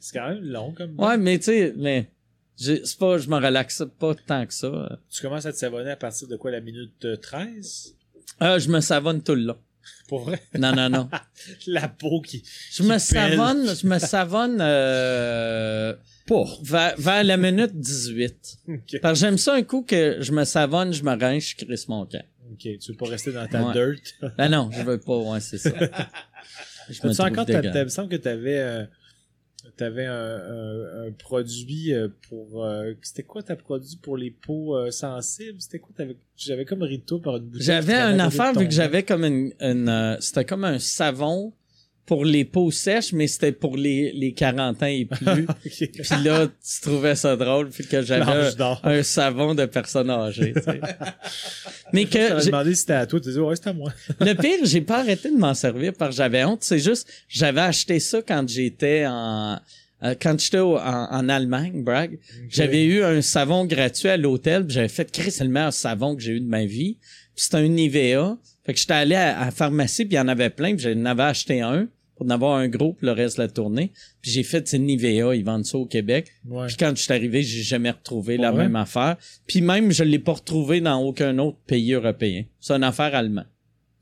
C'est 0.00 0.18
quand 0.18 0.28
même 0.28 0.44
long, 0.44 0.72
comme 0.72 0.98
Ouais, 0.98 1.18
mais 1.18 1.38
tu 1.38 1.46
sais, 1.46 1.74
mais 1.76 2.08
c'est 2.56 2.98
pas, 2.98 3.18
je 3.18 3.28
me 3.28 3.36
relaxe 3.36 3.82
pas 3.98 4.14
tant 4.14 4.46
que 4.46 4.54
ça. 4.54 4.98
Tu 5.10 5.20
commences 5.20 5.46
à 5.46 5.52
te 5.52 5.58
savonner 5.58 5.90
à 5.90 5.96
partir 5.96 6.28
de 6.28 6.36
quoi, 6.36 6.50
la 6.50 6.60
minute 6.60 7.04
euh, 7.04 7.16
13? 7.16 7.96
Euh, 8.40 8.58
je 8.58 8.68
me 8.68 8.80
savonne 8.80 9.22
tout 9.22 9.34
le 9.34 9.42
long. 9.42 9.58
Pour 10.12 10.24
vrai? 10.24 10.42
Non, 10.58 10.74
non, 10.74 10.90
non. 10.90 11.08
La 11.66 11.88
peau 11.88 12.20
qui... 12.20 12.42
Je 12.70 12.82
me 12.82 12.88
pèle. 12.90 13.00
savonne, 13.00 13.74
je 13.74 13.86
me 13.86 13.98
savonne 13.98 14.58
euh, 14.60 15.94
Pas. 16.26 16.44
vers, 16.62 16.94
vers 16.98 17.24
la 17.24 17.38
minute 17.38 17.70
18. 17.74 18.58
Ok, 18.68 18.98
Parce 19.00 19.18
que 19.18 19.24
j'aime 19.24 19.38
ça 19.38 19.54
un 19.54 19.62
coup 19.62 19.80
que 19.80 20.18
je 20.20 20.32
me 20.32 20.44
savonne, 20.44 20.92
je 20.92 21.02
me 21.02 21.18
rince, 21.18 21.54
je 21.58 21.64
crisse 21.64 21.88
mon 21.88 22.04
camp. 22.04 22.22
Ok, 22.50 22.58
tu 22.58 22.90
veux 22.90 22.96
pas 22.98 23.08
rester 23.08 23.32
dans 23.32 23.46
ta 23.48 23.62
Ouais. 23.64 23.72
dirt? 23.72 24.32
Ah 24.36 24.50
non, 24.50 24.68
je 24.70 24.82
veux 24.82 24.98
pas, 24.98 25.16
ouais, 25.16 25.40
c'est 25.40 25.56
ça. 25.56 25.70
Je 26.90 27.06
me 27.06 27.12
encore, 27.22 27.46
il 27.48 27.84
me 27.84 27.88
semble 27.88 28.08
que 28.10 28.16
t'avais, 28.16 28.58
euh, 28.58 28.84
t'avais 29.82 30.06
un, 30.06 30.14
un, 30.14 31.06
un 31.08 31.12
produit 31.12 31.92
euh, 31.92 32.08
pour, 32.28 32.64
euh, 32.64 32.92
c'était 33.02 33.24
quoi 33.24 33.42
ta 33.42 33.56
produit 33.56 33.98
pour 34.00 34.16
les 34.16 34.30
peaux 34.30 34.76
euh, 34.76 34.90
sensibles? 34.90 35.60
C'était 35.60 35.80
quoi? 35.80 35.92
J'avais 36.36 36.64
comme 36.64 36.82
rito 36.82 37.18
par 37.18 37.36
une 37.36 37.44
bouteille. 37.44 37.66
J'avais 37.66 37.94
à 37.94 38.08
affaire 38.24 38.52
vu 38.52 38.66
que 38.68 38.74
j'avais 38.74 39.02
comme 39.02 39.24
une, 39.24 39.52
une, 39.60 39.88
euh, 39.88 40.16
c'était 40.20 40.44
comme 40.44 40.64
un 40.64 40.78
savon 40.78 41.52
pour 42.04 42.24
les 42.24 42.44
peaux 42.44 42.70
sèches, 42.70 43.12
mais 43.12 43.26
c'était 43.28 43.52
pour 43.52 43.76
les, 43.76 44.12
les 44.12 44.32
40 44.32 44.82
ans 44.82 44.86
et 44.86 45.04
plus. 45.04 45.46
Ok. 45.48 45.90
Puis 45.92 46.24
là, 46.24 46.46
tu 46.48 46.80
trouvais 46.82 47.14
ça 47.14 47.36
drôle, 47.36 47.70
puis 47.70 47.86
que 47.86 48.02
j'avais 48.02 48.50
un 48.82 49.02
savon 49.02 49.54
de 49.54 49.64
personnes 49.66 50.10
âgées. 50.10 50.52
tu 50.54 50.62
sais. 50.62 50.80
mais 51.92 52.02
Je 52.02 52.06
que 52.08 52.40
j'ai- 52.40 52.46
demandé 52.50 52.74
si 52.74 52.80
c'était 52.82 52.92
à 52.94 53.06
toi, 53.06 53.20
tu 53.20 53.28
disais, 53.28 53.40
ouais, 53.40 53.54
c'était 53.56 53.70
à 53.70 53.72
moi. 53.72 53.92
le 54.20 54.34
pire, 54.34 54.58
j'ai 54.64 54.80
pas 54.80 54.98
arrêté 54.98 55.30
de 55.30 55.36
m'en 55.36 55.54
servir 55.54 55.92
parce 55.96 56.10
que 56.10 56.16
j'avais 56.16 56.44
honte. 56.44 56.62
C'est 56.62 56.78
juste, 56.80 57.08
j'avais 57.28 57.60
acheté 57.60 58.00
ça 58.00 58.20
quand 58.20 58.48
j'étais 58.48 59.04
en, 59.06 59.58
euh, 60.02 60.14
quand 60.20 60.38
j'étais 60.40 60.58
en, 60.58 60.74
en 60.76 61.28
Allemagne, 61.28 61.82
brag. 61.84 62.18
J'avais 62.48 62.84
eu 62.84 63.04
un 63.04 63.22
savon 63.22 63.64
gratuit 63.64 64.08
à 64.08 64.16
l'hôtel, 64.16 64.64
j'avais 64.68 64.88
fait 64.88 65.10
Chris, 65.10 65.30
c'est 65.30 65.44
le 65.44 65.50
meilleur 65.50 65.72
savon 65.72 66.16
que 66.16 66.22
j'ai 66.22 66.32
eu 66.32 66.40
de 66.40 66.48
ma 66.48 66.64
vie. 66.64 66.96
Puis 67.34 67.44
c'était 67.44 67.58
un 67.58 67.68
Nivea. 67.68 68.36
Fait 68.64 68.74
que 68.74 68.78
j'étais 68.78 68.92
allé 68.94 69.14
à, 69.14 69.40
à 69.40 69.44
la 69.46 69.50
pharmacie, 69.50 70.04
puis 70.04 70.14
il 70.14 70.16
y 70.16 70.20
en 70.20 70.28
avait 70.28 70.50
plein, 70.50 70.74
puis 70.76 70.84
j'en 70.84 71.04
avais 71.04 71.22
acheté 71.24 71.60
un 71.60 71.88
pour 72.14 72.26
en 72.26 72.30
avoir 72.30 72.56
un 72.56 72.68
gros 72.68 72.92
pour 72.92 73.06
le 73.06 73.12
reste 73.12 73.38
de 73.38 73.42
la 73.42 73.48
tournée. 73.48 73.92
Puis 74.20 74.30
j'ai 74.30 74.42
fait 74.42 74.66
c'est 74.68 74.78
Nivea, 74.78 75.34
ils 75.34 75.44
vendent 75.44 75.64
ça 75.64 75.78
au 75.78 75.86
Québec. 75.86 76.30
Ouais. 76.46 76.66
Puis 76.66 76.76
quand 76.76 76.92
je 76.94 77.02
suis 77.02 77.12
arrivé, 77.12 77.42
j'ai 77.42 77.62
jamais 77.62 77.90
retrouvé 77.90 78.36
la 78.36 78.52
même 78.52 78.76
affaire. 78.76 79.16
Puis 79.46 79.60
même 79.60 79.90
je 79.90 80.04
l'ai 80.04 80.18
pas 80.18 80.32
retrouvé 80.32 80.80
dans 80.80 81.00
aucun 81.00 81.36
autre 81.38 81.58
pays 81.66 81.92
européen. 81.94 82.44
C'est 82.60 82.74
une 82.74 82.84
affaire 82.84 83.14
allemande. 83.14 83.48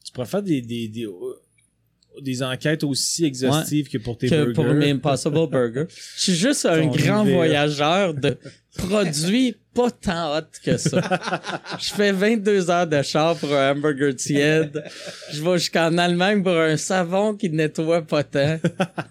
Tu 0.04 0.12
pourrais 0.12 0.26
faire 0.26 0.42
des, 0.42 0.60
des, 0.60 0.88
des, 0.88 1.04
euh, 1.04 2.20
des 2.20 2.42
enquêtes 2.42 2.82
aussi 2.84 3.24
exhaustives 3.24 3.88
que 3.88 3.98
pour 3.98 4.18
tes 4.18 4.28
que 4.28 4.34
burgers. 4.34 4.52
pour 4.54 4.64
mes 4.64 4.90
Impossible 4.90 5.48
Burger. 5.48 5.84
Je 6.16 6.22
suis 6.22 6.34
juste 6.34 6.66
un 6.66 6.86
grand 6.86 7.24
voyageur 7.24 8.14
de 8.14 8.36
produits 8.76 9.56
pas 9.74 9.90
tant 9.90 10.36
hot 10.36 10.42
que 10.64 10.76
ça. 10.76 11.00
Je 11.78 11.90
fais 11.92 12.12
22 12.12 12.70
heures 12.70 12.86
de 12.86 13.02
char 13.02 13.36
pour 13.36 13.52
un 13.54 13.72
hamburger 13.72 14.14
tiède. 14.16 14.84
Je 15.32 15.42
vais 15.42 15.58
jusqu'en 15.58 15.96
Allemagne 15.98 16.42
pour 16.42 16.56
un 16.56 16.76
savon 16.76 17.34
qui 17.34 17.50
nettoie 17.50 18.02
pas 18.02 18.24
tant. 18.24 18.58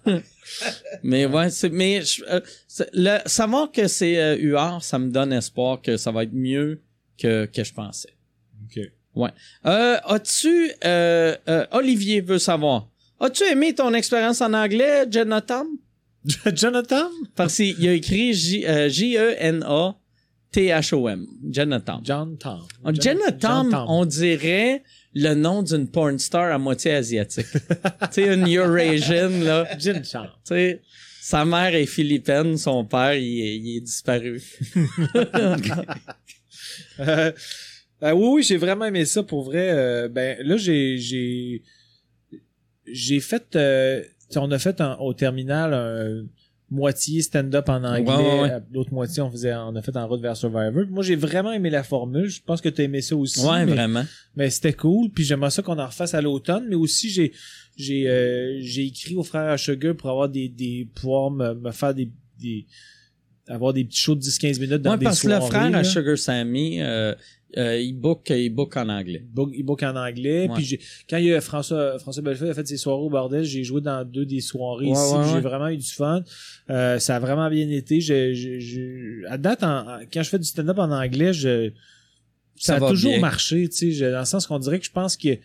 mais 1.04 1.26
ouais, 1.26 1.50
c'est 1.50 1.70
mais 1.70 2.02
je- 2.02 2.24
euh, 2.26 2.40
le 2.94 3.20
savoir 3.26 3.72
que 3.72 3.88
c'est 3.88 4.18
euh, 4.20 4.38
UR, 4.40 4.80
ça 4.82 5.00
me 5.00 5.10
donne 5.12 5.32
espoir 5.34 5.82
que 5.82 5.98
ça 5.98 6.12
va 6.12 6.24
être 6.24 6.34
mieux 6.34 6.82
que 7.18 7.46
que 7.46 7.64
je 7.64 7.74
pensais. 7.74 8.14
Ok. 8.66 8.80
Euh, 9.66 9.98
as-tu 10.06 10.72
euh, 10.86 11.36
euh, 11.50 11.66
Olivier 11.72 12.22
veut 12.22 12.40
savoir. 12.40 12.88
As-tu 13.20 13.44
aimé 13.44 13.74
ton 13.76 13.94
expérience 13.94 14.40
en 14.42 14.54
anglais, 14.54 15.06
Jonathan? 15.10 15.66
Jonathan? 16.56 17.10
Parce 17.36 17.56
qu'il 17.58 17.88
a 17.88 17.94
écrit 17.94 18.34
J- 18.34 18.66
euh, 18.68 18.90
J-E-N-A-T-H-O-M. 18.90 19.96
Jonathan. 21.50 22.02
John 22.04 22.38
Tom. 22.38 22.62
Jonathan, 22.94 23.86
on 23.88 24.06
dirait 24.06 24.84
le 25.16 25.34
nom 25.34 25.64
d'une 25.64 25.88
porn 25.88 26.20
star 26.20 26.52
à 26.54 26.58
moitié 26.58 26.92
asiatique. 26.94 27.48
tu 27.52 27.58
sais, 28.12 28.34
une 28.34 28.48
Eurasian, 28.48 29.30
là. 29.44 29.68
Tu 29.76 29.80
Jin 29.92 30.02
sais, 30.44 30.82
sa 31.22 31.46
mère 31.46 31.74
est 31.76 31.86
philippine, 31.86 32.58
son 32.58 32.86
père, 32.86 33.14
il 33.16 33.40
est, 33.42 33.58
il 33.58 33.78
est 33.78 33.82
disparu. 33.82 34.42
Euh, 37.00 37.32
euh, 38.04 38.12
oui, 38.12 38.28
oui, 38.34 38.44
j'ai 38.44 38.58
vraiment 38.58 38.86
aimé 38.86 39.06
ça 39.06 39.24
pour 39.24 39.44
vrai. 39.44 39.70
Euh, 39.72 40.10
ben 40.10 40.38
là, 40.42 40.58
j'ai 40.58 40.98
j'ai 40.98 41.64
j'ai 42.86 43.20
fait. 43.22 43.58
Euh, 44.30 44.32
tu 44.32 44.34
sais, 44.34 44.40
on 44.40 44.52
a 44.52 44.60
fait 44.60 44.80
un- 44.82 44.96
au 44.98 45.14
terminal 45.14 45.74
un 45.74 46.26
moitié 46.72 47.22
stand-up 47.24 47.68
en 47.68 47.84
anglais, 47.84 48.42
Ouais, 48.42 48.60
l'autre 48.72 48.94
moitié 48.94 49.24
on 49.24 49.32
faisait, 49.32 49.56
on 49.56 49.76
a 49.76 49.82
fait 49.82 49.98
en 49.98 50.08
route 50.08 50.22
vers 50.22 50.38
Survivor. 50.38 50.84
Moi, 50.90 51.02
j'ai 51.04 51.16
vraiment 51.16 51.52
aimé 51.52 51.72
la 51.72 51.82
formule. 51.84 52.28
Je 52.30 52.42
pense 52.46 52.62
que 52.62 52.70
tu 52.70 52.82
as 52.82 52.84
aimé 52.84 53.02
ça 53.02 53.16
aussi. 53.16 53.40
ouais, 53.44 53.66
mais, 53.66 53.74
vraiment. 53.74 54.04
mais 54.36 54.52
c'était 54.52 54.74
cool. 54.74 55.10
Puis 55.10 55.24
j'aimerais 55.24 55.50
ça 55.50 55.64
qu'on 55.64 55.80
en 55.80 55.88
refasse 55.88 56.14
à 56.14 56.22
l'automne. 56.22 56.66
Mais 56.70 56.76
aussi, 56.76 57.10
j'ai 57.10 57.32
j'ai 57.76 58.08
euh, 58.08 58.60
j'ai 58.62 58.86
écrit 58.86 59.16
au 59.16 59.24
frère 59.24 59.50
à 59.50 59.58
Sugar 59.58 59.96
pour 59.96 60.10
avoir 60.12 60.30
des 60.30 60.48
des 60.48 60.88
pouvoir 60.94 61.32
me, 61.32 61.56
me 61.56 61.72
faire 61.72 61.96
des 61.96 62.12
des 62.40 62.68
avoir 63.48 63.74
des 63.74 63.84
petits 63.84 63.98
shows 64.02 64.14
de 64.14 64.22
10-15 64.22 64.60
minutes 64.60 64.82
dans 64.84 64.92
Ouais, 64.92 64.98
des 65.00 65.06
parce 65.06 65.22
que 65.24 65.28
le 65.28 65.40
frère 65.40 65.72
là. 65.72 65.80
à 65.80 65.84
Sugar 65.84 66.18
Sammy, 66.20 66.82
euh, 66.84 67.16
euh, 67.58 67.80
il 67.80 67.94
book, 67.94 68.30
il 68.30 68.50
book 68.50 68.78
en 68.78 68.90
anglais. 68.90 69.24
book, 69.28 69.50
il 69.54 69.64
book 69.64 69.82
en 69.84 69.96
anglais. 69.96 70.48
Ouais. 70.48 70.56
Puis 70.56 70.66
j'ai- 70.66 70.80
quand 71.10 71.18
il 71.18 71.26
y 71.26 71.34
a 71.34 71.42
François, 71.42 71.98
François 72.00 72.22
Bellefeuille 72.22 72.52
a 72.52 72.54
fait 72.54 72.68
ses 72.68 72.78
soirées 72.78 73.02
au 73.02 73.10
bordel, 73.10 73.44
j'ai 73.44 73.64
joué 73.64 73.82
dans 73.82 74.06
deux 74.06 74.26
des 74.26 74.42
soirées 74.42 74.86
Ouais, 74.86 74.92
ici. 74.92 75.14
ouais, 75.16 75.34
J'ai 75.34 75.40
vraiment 75.42 75.68
eu 75.70 75.78
du 75.78 75.88
fun. 75.92 76.24
Euh, 76.70 77.00
ça 77.00 77.16
a 77.16 77.20
vraiment 77.20 77.50
bien 77.50 77.68
été. 77.70 78.00
À 79.28 79.38
date, 79.38 79.64
en- 79.64 80.00
quand 80.14 80.22
je 80.24 80.30
fais 80.30 80.40
du 80.40 80.46
stand-up 80.46 80.78
en 80.78 80.92
anglais, 80.92 81.34
je, 81.34 81.72
ça, 82.56 82.78
Ça 82.80 82.86
a 82.86 82.90
toujours 82.90 83.12
bien. 83.14 83.22
marché, 83.22 83.68
tu 83.70 83.94
sais, 83.94 84.12
dans 84.12 84.20
le 84.20 84.26
sens 84.26 84.46
qu'on 84.46 84.60
dirait 84.60 84.80
que 84.80 84.86
je 84.86 84.92
pense 84.92 85.18
que 85.18 85.38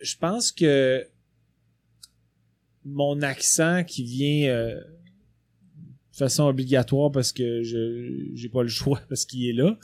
je 0.00 0.16
pense 0.16 0.50
que 0.52 1.06
mon 2.84 3.22
accent 3.22 3.84
qui 3.84 4.02
vient 4.02 4.48
euh, 4.50 4.74
de 6.12 6.16
façon 6.16 6.44
obligatoire 6.44 7.10
parce 7.12 7.32
que 7.32 7.62
je 7.62 8.26
j'ai 8.34 8.48
pas 8.48 8.62
le 8.62 8.68
choix 8.68 9.00
parce 9.08 9.24
qu'il 9.24 9.48
est 9.48 9.52
là. 9.52 9.78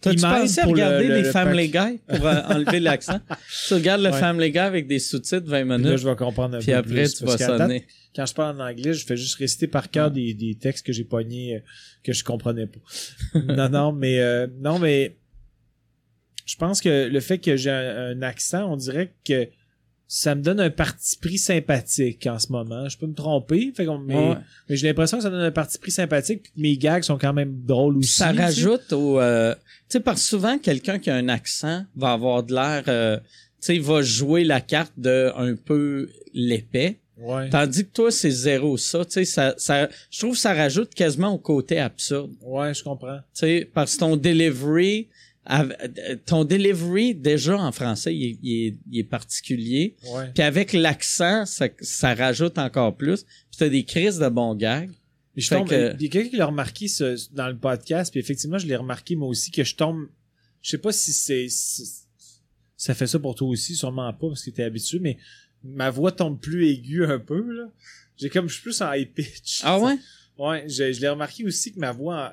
T'as-tu 0.00 0.20
pensé 0.20 0.60
à 0.60 0.64
pour 0.64 0.74
le- 0.74 0.82
regarder 0.82 1.08
le- 1.08 1.14
les 1.16 1.22
le 1.22 1.30
Family 1.30 1.68
Guy 1.68 1.98
pour 2.08 2.26
euh, 2.26 2.40
enlever 2.48 2.80
l'accent? 2.80 3.20
tu 3.68 3.74
regardes 3.74 4.00
le 4.02 4.10
Ouais. 4.10 4.18
Family 4.20 4.50
Guy 4.50 4.58
avec 4.58 4.86
des 4.86 4.98
sous-titres 4.98 5.46
20 5.46 5.60
Puis 5.60 5.68
Là, 5.68 5.78
minutes, 5.78 5.96
je 5.98 6.08
vais 6.08 6.16
comprendre 6.16 6.56
un 6.56 6.58
puis 6.58 6.68
peu 6.72 6.74
après, 6.78 6.92
plus, 6.94 7.14
tu 7.16 7.24
vas 7.26 7.36
date, 7.36 7.58
sonner. 7.58 7.86
quand 8.16 8.24
je 8.26 8.34
parle 8.34 8.60
en 8.60 8.64
anglais, 8.66 8.94
je 8.94 9.04
fais 9.04 9.16
juste 9.16 9.34
réciter 9.36 9.66
par 9.66 9.90
cœur 9.90 10.10
des, 10.10 10.32
des 10.34 10.54
textes 10.54 10.86
que 10.86 10.92
j'ai 10.92 11.04
pognés 11.04 11.56
euh, 11.56 11.60
que 12.02 12.12
je 12.14 12.24
comprenais 12.24 12.66
pas. 12.66 12.80
non, 13.54 13.68
non, 13.68 13.92
mais 13.92 14.20
euh, 14.20 14.46
non, 14.60 14.78
mais 14.78 15.16
je 16.46 16.56
pense 16.56 16.80
que 16.80 17.08
le 17.08 17.20
fait 17.20 17.38
que 17.38 17.56
j'ai 17.56 17.70
un, 17.70 18.16
un 18.16 18.22
accent, 18.22 18.72
on 18.72 18.76
dirait 18.76 19.12
que 19.24 19.48
ça 20.12 20.34
me 20.34 20.42
donne 20.42 20.58
un 20.58 20.70
parti 20.70 21.16
pris 21.18 21.38
sympathique 21.38 22.26
en 22.26 22.36
ce 22.40 22.50
moment. 22.50 22.88
Je 22.88 22.98
peux 22.98 23.06
me 23.06 23.14
tromper, 23.14 23.72
fait 23.76 23.86
mais, 24.04 24.16
Ouais. 24.16 24.36
mais 24.68 24.74
j'ai 24.74 24.88
l'impression 24.88 25.18
que 25.18 25.22
ça 25.22 25.30
donne 25.30 25.40
un 25.40 25.52
parti 25.52 25.78
pris 25.78 25.92
sympathique, 25.92 26.42
puis 26.42 26.52
mes 26.56 26.76
gags 26.76 27.04
sont 27.04 27.16
quand 27.16 27.32
même 27.32 27.60
drôles 27.64 27.96
aussi. 27.98 28.14
Ça 28.14 28.32
rajoute 28.32 28.92
au... 28.92 29.20
euh, 29.20 29.54
tu 29.54 29.60
sais, 29.88 30.00
parce 30.00 30.20
que 30.20 30.26
souvent, 30.26 30.58
quelqu'un 30.58 30.98
qui 30.98 31.10
a 31.10 31.14
un 31.14 31.28
accent 31.28 31.84
va 31.94 32.10
avoir 32.10 32.42
de 32.42 32.52
l'air... 32.52 32.82
euh, 32.88 33.18
tu 33.18 33.22
sais, 33.60 33.78
va 33.78 34.02
jouer 34.02 34.42
la 34.42 34.60
carte 34.60 34.94
de 34.96 35.30
un 35.36 35.54
peu 35.54 36.08
l'épais. 36.34 36.98
Ouais. 37.16 37.48
Tandis 37.48 37.84
que 37.84 37.92
toi, 37.92 38.10
c'est 38.10 38.32
zéro 38.32 38.76
ça. 38.78 39.04
Tu 39.04 39.12
sais, 39.12 39.24
ça, 39.24 39.54
ça, 39.58 39.88
je 40.10 40.18
trouve 40.18 40.32
que 40.32 40.38
ça 40.40 40.54
rajoute 40.54 40.92
quasiment 40.92 41.28
au 41.32 41.38
côté 41.38 41.78
absurde. 41.78 42.32
Ouais, 42.42 42.74
je 42.74 42.82
comprends. 42.82 43.18
Tu 43.32 43.40
sais, 43.40 43.70
parce 43.72 43.94
que 43.94 44.00
ton 44.00 44.16
delivery... 44.16 45.06
av- 45.46 45.74
Ton 46.26 46.44
delivery, 46.44 47.14
déjà 47.14 47.56
en 47.56 47.72
français, 47.72 48.14
il 48.14 48.24
est, 48.24 48.38
il 48.42 48.66
est, 48.66 48.76
il 48.90 48.98
est 49.00 49.04
particulier. 49.04 49.96
Ouais. 50.14 50.30
Puis 50.34 50.42
avec 50.42 50.72
l'accent, 50.72 51.46
ça, 51.46 51.68
ça 51.80 52.14
rajoute 52.14 52.58
encore 52.58 52.96
plus. 52.96 53.24
Puis 53.24 53.58
t'as 53.58 53.68
des 53.68 53.84
crises 53.84 54.18
de 54.18 54.28
bons 54.28 54.54
gags. 54.54 54.90
Je 55.36 55.46
Fait 55.48 55.56
tombe, 55.56 55.68
que- 55.68 55.94
il 55.98 56.02
y 56.02 56.06
a 56.06 56.08
quelqu'un 56.10 56.28
qui 56.30 56.36
l'a 56.36 56.46
remarqué 56.46 56.88
ce- 56.88 57.32
dans 57.32 57.48
le 57.48 57.56
podcast, 57.56 58.10
puis 58.10 58.20
effectivement, 58.20 58.58
je 58.58 58.66
l'ai 58.66 58.76
remarqué 58.76 59.16
moi 59.16 59.28
aussi 59.28 59.50
que 59.50 59.64
je 59.64 59.74
tombe. 59.76 60.08
Je 60.60 60.70
sais 60.70 60.78
pas 60.78 60.92
si 60.92 61.12
c'est. 61.12 61.46
si- 61.48 62.02
Ça 62.76 62.94
fait 62.94 63.06
ça 63.06 63.18
pour 63.18 63.34
toi 63.34 63.48
aussi, 63.48 63.74
sûrement 63.74 64.12
pas 64.12 64.28
parce 64.28 64.42
que 64.42 64.50
t'es 64.50 64.62
habitué, 64.62 64.98
mais 65.00 65.18
ma 65.62 65.90
voix 65.90 66.12
tombe 66.12 66.40
plus 66.40 66.66
aiguë 66.68 67.04
un 67.04 67.18
peu, 67.18 67.40
là. 67.52 67.70
J'ai 68.16 68.28
comme, 68.30 68.48
je 68.48 68.54
suis 68.54 68.62
plus 68.62 68.80
en 68.82 68.92
high 68.92 69.08
pitch. 69.12 69.60
Ah 69.64 69.78
ouais? 69.78 69.96
Ouais, 70.38 70.64
je, 70.68 70.92
je 70.92 71.00
l'ai 71.00 71.08
remarqué 71.08 71.44
aussi 71.44 71.72
que 71.72 71.78
ma 71.78 71.92
voix 71.92 72.32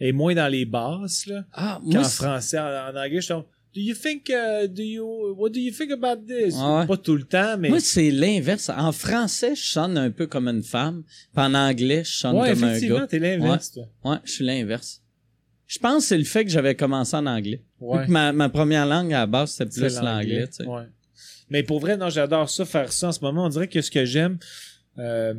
est 0.00 0.12
moins 0.12 0.34
dans 0.34 0.48
les 0.48 0.64
basses, 0.64 1.26
là. 1.26 1.44
Ah, 1.52 1.80
Qu'en 1.92 2.02
français, 2.04 2.58
en, 2.58 2.64
en 2.64 2.96
anglais, 2.96 3.20
je 3.20 3.28
tombe. 3.28 3.44
Do 3.72 3.80
you 3.80 3.94
think, 3.94 4.28
uh, 4.30 4.66
do 4.66 4.82
you, 4.82 5.34
what 5.38 5.50
do 5.50 5.60
you 5.60 5.70
think 5.70 5.92
about 5.92 6.24
this? 6.26 6.56
Ah 6.58 6.80
ouais. 6.80 6.86
Pas 6.88 6.96
tout 6.96 7.14
le 7.14 7.22
temps, 7.22 7.56
mais. 7.56 7.68
moi, 7.68 7.78
c'est 7.78 8.10
l'inverse. 8.10 8.68
En 8.68 8.90
français, 8.90 9.54
je 9.54 9.64
sonne 9.64 9.96
un 9.96 10.10
peu 10.10 10.26
comme 10.26 10.48
une 10.48 10.64
femme. 10.64 11.04
Puis 11.32 11.44
en 11.44 11.54
anglais, 11.54 12.02
je 12.04 12.10
sonne 12.10 12.36
ouais, 12.36 12.50
comme 12.52 12.64
un 12.64 12.68
effectivement, 12.70 12.98
gars. 12.98 13.06
t'es 13.06 13.18
l'inverse, 13.20 13.70
toi. 13.70 13.84
Ouais, 14.04 14.16
je 14.24 14.32
suis 14.32 14.44
l'inverse. 14.44 15.02
Je 15.68 15.78
pense 15.78 16.02
que 16.02 16.08
c'est 16.08 16.18
le 16.18 16.24
fait 16.24 16.44
que 16.44 16.50
j'avais 16.50 16.74
commencé 16.74 17.14
en 17.14 17.26
anglais. 17.26 17.62
Ouais. 17.78 18.06
Ma, 18.08 18.32
ma 18.32 18.48
première 18.48 18.86
langue 18.86 19.12
à 19.14 19.20
la 19.20 19.26
base, 19.26 19.52
c'était 19.52 19.70
C'est 19.70 19.80
plus 19.82 20.00
l'anglais, 20.00 20.48
tu 20.48 20.64
sais. 20.64 20.66
Ouais. 20.66 20.88
Mais 21.48 21.62
pour 21.62 21.78
vrai, 21.78 21.96
non, 21.96 22.08
j'adore 22.10 22.50
ça, 22.50 22.64
faire 22.64 22.90
ça 22.92 23.08
en 23.08 23.12
ce 23.12 23.20
moment. 23.20 23.44
On 23.44 23.48
dirait 23.50 23.68
que 23.68 23.80
ce 23.80 23.90
que 23.92 24.04
j'aime, 24.04 24.38
euh, 24.98 25.34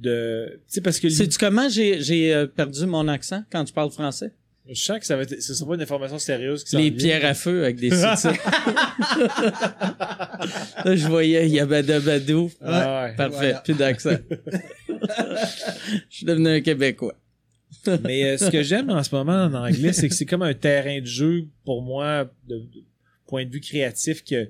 de, 0.00 0.60
tu 0.66 0.74
sais, 0.74 0.80
parce 0.80 0.98
que 0.98 1.08
Sais-tu 1.10 1.38
comment 1.38 1.68
j'ai, 1.68 2.00
j'ai 2.02 2.34
euh, 2.34 2.46
perdu 2.46 2.86
mon 2.86 3.06
accent 3.08 3.44
quand 3.52 3.66
je 3.66 3.72
parle 3.72 3.90
français? 3.90 4.32
je 4.68 4.80
sens 4.80 4.98
que 5.00 5.06
ça 5.06 5.16
va 5.16 5.22
être, 5.24 5.42
ce 5.42 5.54
sera 5.54 5.68
pas 5.68 5.74
une 5.74 5.82
information 5.82 6.18
sérieuse 6.18 6.64
qui 6.64 6.76
Les 6.76 6.90
vient. 6.90 6.98
pierres 6.98 7.24
à 7.26 7.34
feu 7.34 7.64
avec 7.64 7.76
des 7.76 7.90
sous-titres. 7.90 8.34
Là, 10.84 10.96
je 10.96 11.06
voyais 11.08 11.48
Yabadabadou. 11.48 12.50
Ah 12.60 13.04
ouais. 13.06 13.16
Parfait, 13.16 13.36
Voilà. 13.36 13.60
plus 13.60 13.74
d'accent. 13.74 14.10
je 14.88 16.16
suis 16.16 16.26
devenu 16.26 16.48
un 16.48 16.60
Québécois. 16.60 17.14
Mais 18.04 18.24
euh, 18.24 18.38
ce 18.38 18.50
que 18.50 18.62
j'aime 18.62 18.90
en 18.90 19.02
ce 19.02 19.14
moment 19.14 19.44
en 19.44 19.54
anglais, 19.54 19.92
c'est 19.92 20.08
que 20.08 20.14
c'est 20.14 20.26
comme 20.26 20.42
un 20.42 20.54
terrain 20.54 21.00
de 21.00 21.06
jeu 21.06 21.46
pour 21.64 21.82
moi, 21.82 22.30
de, 22.48 22.56
de 22.58 22.82
point 23.26 23.44
de 23.44 23.50
vue 23.50 23.60
créatif, 23.60 24.22
que, 24.24 24.48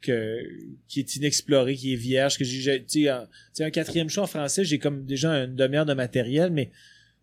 que 0.00 0.40
qui 0.88 1.00
est 1.00 1.16
inexploré, 1.16 1.74
qui 1.74 1.92
est 1.94 1.96
vierge, 1.96 2.38
que 2.38 2.44
j'ai, 2.44 2.84
tu 2.84 3.06
sais, 3.52 3.64
un 3.64 3.70
quatrième 3.70 4.08
show 4.08 4.22
en 4.22 4.26
français, 4.26 4.64
j'ai 4.64 4.78
comme 4.78 5.04
déjà 5.04 5.32
une 5.44 5.54
demi-heure 5.56 5.86
de 5.86 5.94
matériel, 5.94 6.50
mais 6.50 6.70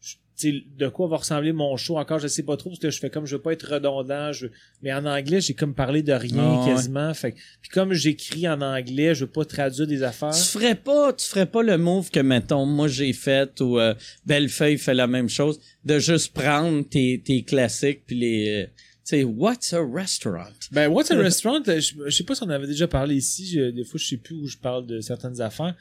je- 0.02 0.16
tu 0.36 0.52
sais, 0.52 0.64
de 0.78 0.88
quoi 0.90 1.08
va 1.08 1.18
ressembler 1.18 1.54
mon 1.54 1.78
show 1.78 1.98
encore, 2.00 2.18
je 2.20 2.28
sais 2.28 2.44
pas 2.44 2.58
trop, 2.58 2.72
parce 2.72 2.80
que 2.80 2.90
je 2.90 3.00
fais 3.00 3.10
comme 3.12 3.26
je 3.28 3.36
veux 3.36 3.42
pas 3.42 3.54
être 3.54 3.72
redondant, 3.72 4.32
je, 4.34 4.48
mais 4.82 4.92
en 4.92 5.06
anglais, 5.06 5.40
j'ai 5.42 5.54
comme 5.54 5.76
parlé 5.76 6.02
de 6.02 6.12
rien 6.12 6.34
Ah 6.56 6.60
ouais. 6.60 6.66
quasiment, 6.74 7.14
fait 7.14 7.34
que- 7.34 7.38
puis 7.62 7.70
comme 7.72 7.94
j'écris 7.94 8.48
en 8.50 8.60
anglais, 8.62 9.14
je 9.16 9.26
veux 9.26 9.32
pas 9.32 9.46
traduire 9.46 9.86
des 9.88 10.02
affaires. 10.04 10.32
Tu 10.32 10.42
ferais 10.44 10.76
pas, 10.76 11.14
tu 11.14 11.26
ferais 11.28 11.46
pas 11.46 11.62
le 11.64 11.78
move 11.78 12.10
que, 12.10 12.20
mettons, 12.20 12.66
moi 12.66 12.88
j'ai 12.88 13.14
fait 13.14 13.62
ou 13.62 13.80
euh, 13.80 13.94
Bellefeuille 14.26 14.80
fait 14.80 14.96
la 14.96 15.08
même 15.08 15.30
chose, 15.30 15.60
de 15.86 16.00
juste 16.00 16.34
prendre 16.34 16.82
tes, 16.90 17.22
tes 17.24 17.44
classiques 17.44 18.02
puis 18.08 18.16
les, 18.18 18.64
euh, 18.64 18.68
sais, 19.04 19.24
what's 19.24 19.74
a 19.74 19.82
restaurant? 19.84 20.54
Ben, 20.72 20.88
What's 20.90 21.12
a 21.12 21.18
Restaurant, 21.18 21.62
euh, 21.68 21.80
je, 21.80 21.94
je 22.06 22.10
sais 22.10 22.24
pas 22.24 22.36
si 22.36 22.44
on 22.44 22.50
avait 22.50 22.68
déjà 22.68 22.88
parlé 22.88 23.16
ici, 23.16 23.46
je- 23.48 23.70
des 23.72 23.84
fois 23.84 24.00
je 24.00 24.08
sais 24.08 24.18
plus 24.18 24.36
où 24.36 24.48
je 24.48 24.58
parle 24.58 24.86
de 24.88 25.00
certaines 25.02 25.42
affaires, 25.42 25.76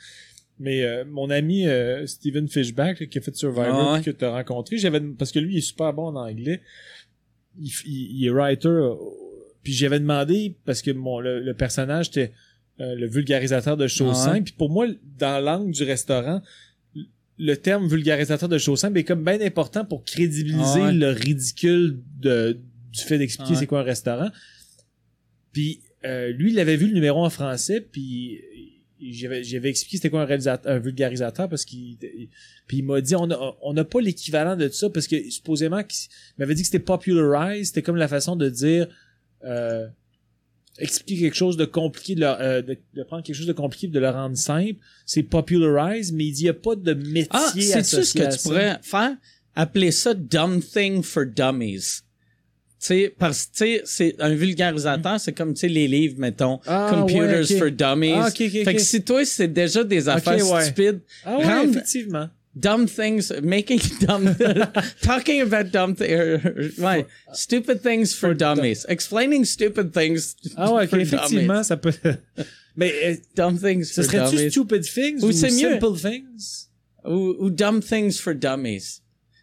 mais 0.59 0.83
euh, 0.83 1.05
mon 1.05 1.31
ami 1.31 1.67
euh, 1.67 2.07
Steven 2.07 2.49
Fishback 2.49 3.01
là, 3.01 3.07
qui 3.07 3.19
a 3.19 3.21
fait 3.21 3.35
Survivor 3.35 3.67
Ah 3.69 3.93
ouais. 3.95 4.03
que 4.03 4.11
tu 4.11 4.25
as 4.25 4.31
rencontré, 4.33 4.79
j'avais 4.79 5.01
parce 5.01 5.31
que 5.33 5.39
lui 5.39 5.55
il 5.55 5.59
est 5.59 5.61
super 5.63 5.93
bon 5.93 6.07
en 6.09 6.17
anglais, 6.17 6.61
il, 7.61 7.71
il- 7.87 8.17
il 8.21 8.27
est 8.27 8.31
writer, 8.31 8.69
euh, 8.69 8.95
puis 9.63 9.73
j'avais 9.73 10.01
demandé 10.01 10.57
parce 10.65 10.83
que 10.83 10.91
mon 10.91 11.21
le, 11.21 11.41
le 11.41 11.55
personnage 11.55 12.09
était 12.09 12.33
euh, 12.81 12.95
le 12.97 13.07
vulgarisateur 13.07 13.77
de 13.77 13.87
choses 13.87 14.17
Ah 14.23 14.27
ouais. 14.31 14.33
simples, 14.35 14.45
puis 14.45 14.55
pour 14.59 14.71
moi 14.71 14.87
dans 15.19 15.43
l'angle 15.45 15.73
du 15.73 15.85
restaurant 15.85 16.43
le 17.39 17.55
terme 17.57 17.89
vulgarisateur 17.89 18.49
de 18.49 18.59
choses 18.59 18.81
simples 18.81 18.99
est 18.99 19.05
comme 19.05 19.25
bien 19.25 19.41
important 19.41 19.85
pour 19.85 20.05
crédibiliser 20.05 20.81
Ah 20.81 20.87
ouais. 20.87 20.93
le 20.93 21.09
ridicule 21.11 21.99
de, 22.21 22.59
du 22.93 23.01
fait 23.03 23.19
d'expliquer 23.19 23.51
Ah 23.51 23.55
ouais. 23.55 23.61
c'est 23.61 23.67
quoi 23.67 23.81
un 23.81 23.85
restaurant. 23.85 24.31
Puis 25.53 25.83
euh, 26.05 26.29
lui, 26.31 26.53
il 26.53 26.59
avait 26.61 26.77
vu 26.77 26.89
le 26.89 26.95
numéro 26.95 27.25
en 27.25 27.31
français, 27.31 27.81
puis 27.81 28.41
j'avais 29.11 29.43
j'avais 29.43 29.69
expliqué 29.69 29.97
c'était 29.97 30.11
quoi 30.11 30.23
un 30.23 30.25
réalisateur, 30.27 30.73
un 30.73 30.79
vulgarisateur 30.79 31.49
parce 31.49 31.65
qu'il 31.65 31.97
puis 32.69 32.79
il 32.79 32.85
m'a 32.85 33.01
dit 33.01 33.17
on 33.17 33.31
a 33.31 33.57
on 33.63 33.73
n'a 33.73 33.85
pas 33.85 34.01
l'équivalent 34.01 34.57
de 34.57 34.69
ça 34.69 34.91
parce 34.91 35.09
que 35.09 35.29
supposément 35.29 35.83
qu'il 35.83 36.09
il 36.37 36.41
m'avait 36.41 36.55
dit 36.55 36.63
que 36.63 36.67
c'était 36.67 36.79
popularized, 36.79 37.67
c'était 37.67 37.83
comme 37.83 37.97
la 37.97 38.07
façon 38.09 38.37
de 38.37 38.49
dire 38.49 38.87
euh, 39.45 39.89
expliquer 40.79 41.21
quelque 41.21 41.35
chose 41.35 41.57
de 41.57 41.65
compliqué 41.65 42.15
de, 42.15 42.21
leur, 42.21 42.41
euh, 42.41 42.63
de, 42.63 42.79
de 42.95 43.03
prendre 43.03 43.25
quelque 43.25 43.35
chose 43.35 43.47
de 43.47 43.53
compliqué 43.53 43.89
et 43.89 43.91
de 43.91 43.99
le 43.99 44.09
rendre 44.09 44.37
simple, 44.37 44.81
c'est 45.05 45.25
popularized, 45.25 46.15
mais 46.15 46.27
il 46.27 46.33
dit 46.33 46.43
il 46.43 46.47
y 46.47 46.49
a 46.49 46.55
pas 46.55 46.77
de 46.77 46.95
métier 46.95 47.29
Ah, 47.31 47.51
associé 47.55 48.05
ce 48.05 48.15
que 48.15 48.37
tu 48.37 48.43
pourrais 48.45 48.79
faire? 48.83 49.17
Appeler 49.55 49.91
ça 49.91 50.15
Dumb 50.15 50.63
Thing 50.63 51.03
for 51.03 51.27
Dummies. 51.27 52.03
Sais, 52.85 53.15
parce 53.17 53.49
que, 53.57 53.81
c'est 53.85 54.17
un 54.19 54.35
vulgarisateur, 54.35 55.21
c'est 55.21 55.33
comme, 55.33 55.55
les 55.63 55.87
livres, 55.87 56.17
mettons, 56.19 56.59
Ah, 56.67 56.89
Computers 56.91 57.49
ouais, 57.49 57.53
ok. 57.55 57.59
for 57.61 57.71
Dummies. 57.71 58.15
Ah, 58.17 58.27
ok, 58.27 58.41
ok, 58.41 58.65
fait 58.65 58.75
que 58.75 58.81
si 58.83 59.03
toi, 59.03 59.25
c'est 59.25 59.47
déjà 59.47 59.85
des 59.85 60.09
affaires 60.09 60.51
ouais. 60.51 60.65
stupides, 60.65 60.99
Ah 61.25 61.39
ouais, 61.39 61.45
Rendre- 61.45 61.71
effectivement. 61.71 62.29
dumb 62.57 62.89
things, 62.89 63.31
making 63.41 63.79
dumb, 64.01 64.35
talking 65.01 65.43
about 65.43 65.71
dumb 65.71 65.95
things, 65.95 66.41
ouais, 66.79 67.07
stupid 67.33 67.81
things 67.83 68.13
for 68.15 68.35
dummies, 68.35 68.85
explaining 68.89 69.45
stupid 69.45 69.93
things 69.93 70.35
Ah 70.57 70.73
ouais, 70.75 70.89
for 70.89 70.99
effectivement, 70.99 71.63
ça 71.63 71.77
peut. 71.77 71.93
Mais 72.77 72.93
euh, 73.05 73.15
dumb 73.37 73.59
things 73.61 73.85
ce 73.85 74.03
for 74.03 74.11
serait-tu 74.11 74.37
dummies, 74.37 74.51
stupid 74.51 74.83
things 74.83 75.23
Ou 75.23 75.29
ou, 75.29 75.33
c'est 75.33 75.53
mieux. 75.53 75.79
simple 75.79 75.97
things? 75.97 76.67
ou, 77.05 77.37
ou 77.39 77.49
dumb 77.51 77.81
things 77.81 78.19
for 78.19 78.35
dummies. 78.35 79.02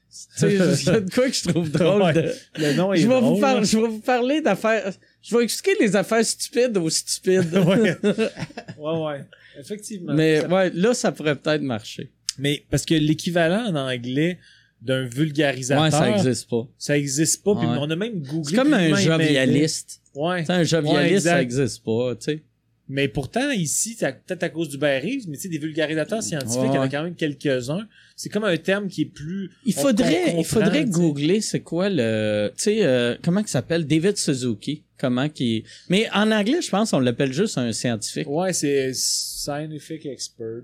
Tu 0.10 0.40
sais, 0.40 0.54
il 0.54 0.58
y 0.86 0.90
a 0.90 1.00
de 1.02 1.10
quoi 1.12 1.30
que 1.30 1.36
je 1.36 1.48
trouve 1.50 1.70
drôle 1.72 2.02
Ouais. 2.02 2.14
de... 2.14 2.34
Le 2.58 2.74
nom 2.74 2.92
est 2.94 2.98
Je 2.98 3.08
vais, 3.08 3.14
vous 3.16 3.20
drôle, 3.22 3.40
par- 3.42 3.56
là. 3.58 3.64
je 3.64 3.78
vais 3.78 3.88
vous 3.88 4.00
parler 4.00 4.42
d'affaires. 4.42 4.92
Je 5.22 5.38
vais 5.38 5.44
expliquer 5.44 5.78
les 5.84 5.96
affaires 5.96 6.26
stupides 6.26 6.76
aux 6.78 6.90
stupides. 6.90 7.54
ouais. 7.54 7.96
ouais, 8.04 9.00
ouais. 9.06 9.26
Effectivement. 9.60 10.14
Mais 10.14 10.42
Ça- 10.42 10.48
ouais, 10.48 10.72
là, 10.74 10.94
ça 10.94 11.12
pourrait 11.12 11.36
peut-être 11.36 11.62
marcher. 11.62 12.12
Mais 12.38 12.64
parce 12.72 12.86
que 12.86 12.96
l'équivalent 12.96 13.66
en 13.72 13.76
anglais 13.76 14.40
d'un 14.82 15.04
vulgarisateur, 15.06 15.84
Ouais, 15.84 15.92
ça 15.92 16.10
existe 16.10 16.50
pas. 16.50 16.68
ça 16.78 16.98
existe 16.98 17.44
pas. 17.44 17.54
Puis 17.56 17.68
on 17.68 17.90
a 17.90 17.96
même 17.96 18.22
googlé. 18.22 18.44
C'est 18.50 18.56
comme 18.56 18.74
un 18.74 18.96
jovialiste. 18.96 20.02
Ouais. 20.16 20.44
Un 20.50 20.64
jovialiste, 20.64 21.26
ça 21.28 21.42
existe 21.42 21.84
pas, 21.84 22.16
tu 22.16 22.24
sais. 22.26 22.44
Mais 22.92 23.08
pourtant, 23.08 23.52
ici, 23.52 23.96
peut-être 24.00 24.42
à 24.44 24.50
cause 24.50 24.68
du 24.70 24.78
Reeves, 24.78 25.26
mais 25.30 25.36
tu 25.38 25.44
sais, 25.44 25.48
des 25.48 25.60
vulgarisateurs 25.60 26.24
scientifiques, 26.24 26.70
il 26.72 26.76
y 26.76 26.78
en 26.80 26.82
a 26.82 26.90
quand 26.90 27.04
même 27.04 27.14
quelques-uns. 27.16 27.88
C'est 28.16 28.30
comme 28.30 28.44
un 28.46 28.58
terme 28.58 28.88
qui 28.88 29.04
est 29.04 29.06
plus. 29.06 29.52
Il 29.66 29.74
faudrait, 29.74 30.36
il 30.40 30.44
faudrait 30.44 30.86
googler 30.86 31.40
c'est 31.42 31.60
quoi 31.60 31.90
le, 31.90 32.50
tu 32.58 32.64
sais, 32.64 32.84
euh, 32.84 33.16
comment 33.24 33.42
il 33.42 33.48
s'appelle? 33.48 33.86
David 33.86 34.18
Suzuki, 34.18 34.84
comment 34.98 35.30
qui, 35.30 35.64
mais 35.88 36.10
en 36.14 36.32
anglais 36.32 36.62
je 36.62 36.70
pense 36.70 36.92
on 36.92 37.00
l'appelle 37.00 37.32
juste 37.32 37.58
un 37.60 37.72
scientifique. 37.72 38.28
Ouais, 38.28 38.54
c'est 38.54 38.92
scientific 38.94 40.06
expert. 40.08 40.48
ou- 40.48 40.64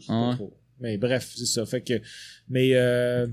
je 0.00 0.06
sais 0.06 0.12
pas 0.12 0.34
trop. 0.34 0.52
Mais 0.80 0.96
bref, 0.96 1.32
c'est 1.36 1.46
ça. 1.46 1.66
Fait 1.66 1.80
que, 1.80 2.00
mais 2.48 2.70
euh, 2.74 3.26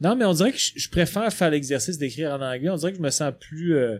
non, 0.00 0.16
mais 0.16 0.24
on 0.24 0.32
dirait 0.32 0.52
que 0.52 0.58
je, 0.58 0.72
je 0.76 0.88
préfère 0.88 1.32
faire 1.32 1.50
l'exercice 1.50 1.96
d'écrire 1.98 2.32
en 2.32 2.40
anglais. 2.42 2.70
On 2.70 2.76
dirait 2.76 2.92
que 2.92 2.98
je 2.98 3.02
me 3.02 3.10
sens 3.10 3.32
plus 3.38 3.74
euh, 3.76 3.98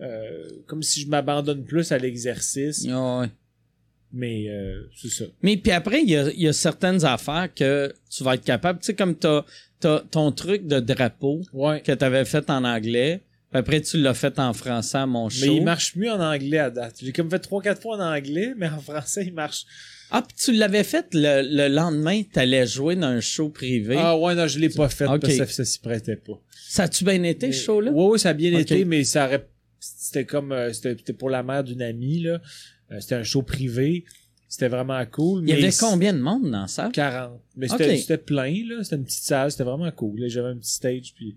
euh, 0.00 0.48
comme 0.66 0.82
si 0.82 1.00
je 1.02 1.08
m'abandonne 1.08 1.64
plus 1.64 1.92
à 1.92 1.98
l'exercice. 1.98 2.86
Ouais. 2.86 3.26
Mais 4.12 4.46
euh, 4.48 4.82
c'est 5.00 5.08
ça. 5.10 5.24
Mais 5.42 5.56
puis 5.56 5.70
après 5.72 6.02
il 6.02 6.10
y 6.10 6.16
a, 6.16 6.30
il 6.32 6.40
y 6.42 6.48
a 6.48 6.52
certaines 6.52 7.04
affaires 7.04 7.48
que 7.54 7.92
tu 8.10 8.24
vas 8.24 8.34
être 8.34 8.44
capable, 8.44 8.80
tu 8.80 8.86
sais 8.86 8.94
comme 8.94 9.14
t'as, 9.14 9.44
t'as 9.78 10.00
ton 10.00 10.32
truc 10.32 10.66
de 10.66 10.80
drapeau 10.80 11.42
Ouais. 11.52 11.80
que 11.80 11.92
t'avais 11.92 12.24
fait 12.24 12.50
en 12.50 12.64
anglais, 12.64 13.20
puis 13.50 13.58
après 13.60 13.80
tu 13.82 13.98
l'as 13.98 14.14
fait 14.14 14.36
en 14.40 14.52
français 14.52 14.98
à 14.98 15.06
mon 15.06 15.28
show. 15.28 15.46
Mais 15.46 15.56
il 15.56 15.62
marche 15.62 15.94
mieux 15.94 16.10
en 16.10 16.20
anglais 16.20 16.58
à 16.58 16.70
date. 16.70 16.96
J'ai 17.00 17.12
comme 17.12 17.30
fait 17.30 17.38
trois 17.38 17.62
quatre 17.62 17.80
fois 17.80 17.98
en 17.98 18.16
anglais, 18.16 18.52
mais 18.56 18.68
en 18.68 18.80
français 18.80 19.24
il 19.26 19.32
marche. 19.32 19.64
Ah, 20.10 20.22
puis 20.26 20.36
tu 20.36 20.52
l'avais 20.58 20.82
fait 20.82 21.06
le, 21.12 21.42
le 21.42 21.68
lendemain, 21.72 22.22
t'allais 22.32 22.66
jouer 22.66 22.96
dans 22.96 23.06
un 23.06 23.20
show 23.20 23.48
privé. 23.48 23.94
Ah 23.96 24.18
ouais, 24.18 24.34
non, 24.34 24.48
je 24.48 24.58
l'ai 24.58 24.68
pas 24.70 24.88
fait 24.88 25.04
parce 25.04 25.20
que 25.20 25.30
ça, 25.30 25.46
ça 25.46 25.64
s'y 25.64 25.78
prêtait 25.78 26.16
pas. 26.16 26.32
Ça 26.68 26.82
a-tu 26.84 27.04
bien 27.04 27.22
été 27.22 27.46
Mais- 27.46 27.52
ce 27.52 27.62
show-là? 27.64 27.92
Ouais, 27.92 28.06
ouais, 28.08 28.18
ça 28.18 28.30
a 28.30 28.32
bien 28.32 28.58
été, 28.58 28.84
mais 28.84 29.04
ça 29.04 29.26
aurait. 29.26 29.46
C'était 29.80 30.26
comme. 30.26 30.52
euh, 30.52 30.72
C'était 30.72 31.12
pour 31.12 31.30
la 31.30 31.42
mère 31.42 31.64
d'une 31.64 31.82
amie, 31.82 32.20
là. 32.20 32.40
Euh, 32.92 33.00
C'était 33.00 33.16
un 33.16 33.22
show 33.22 33.42
privé. 33.42 34.04
C'était 34.48 34.68
vraiment 34.68 35.04
cool. 35.06 35.42
Il 35.44 35.50
y 35.50 35.52
mais 35.52 35.62
avait 35.64 35.76
combien 35.78 36.12
de 36.12 36.18
monde 36.18 36.50
dans 36.50 36.66
ça? 36.66 36.90
40. 36.92 37.40
Mais 37.56 37.68
c'était 37.68 38.18
plein, 38.18 38.52
là. 38.68 38.82
C'était 38.84 38.96
une 38.96 39.04
petite 39.04 39.22
salle. 39.24 39.50
C'était 39.50 39.64
vraiment 39.64 39.90
cool. 39.92 40.20
Là, 40.20 40.28
J'avais 40.28 40.48
un 40.48 40.56
petit 40.56 40.72
stage, 40.74 41.14
puis. 41.14 41.36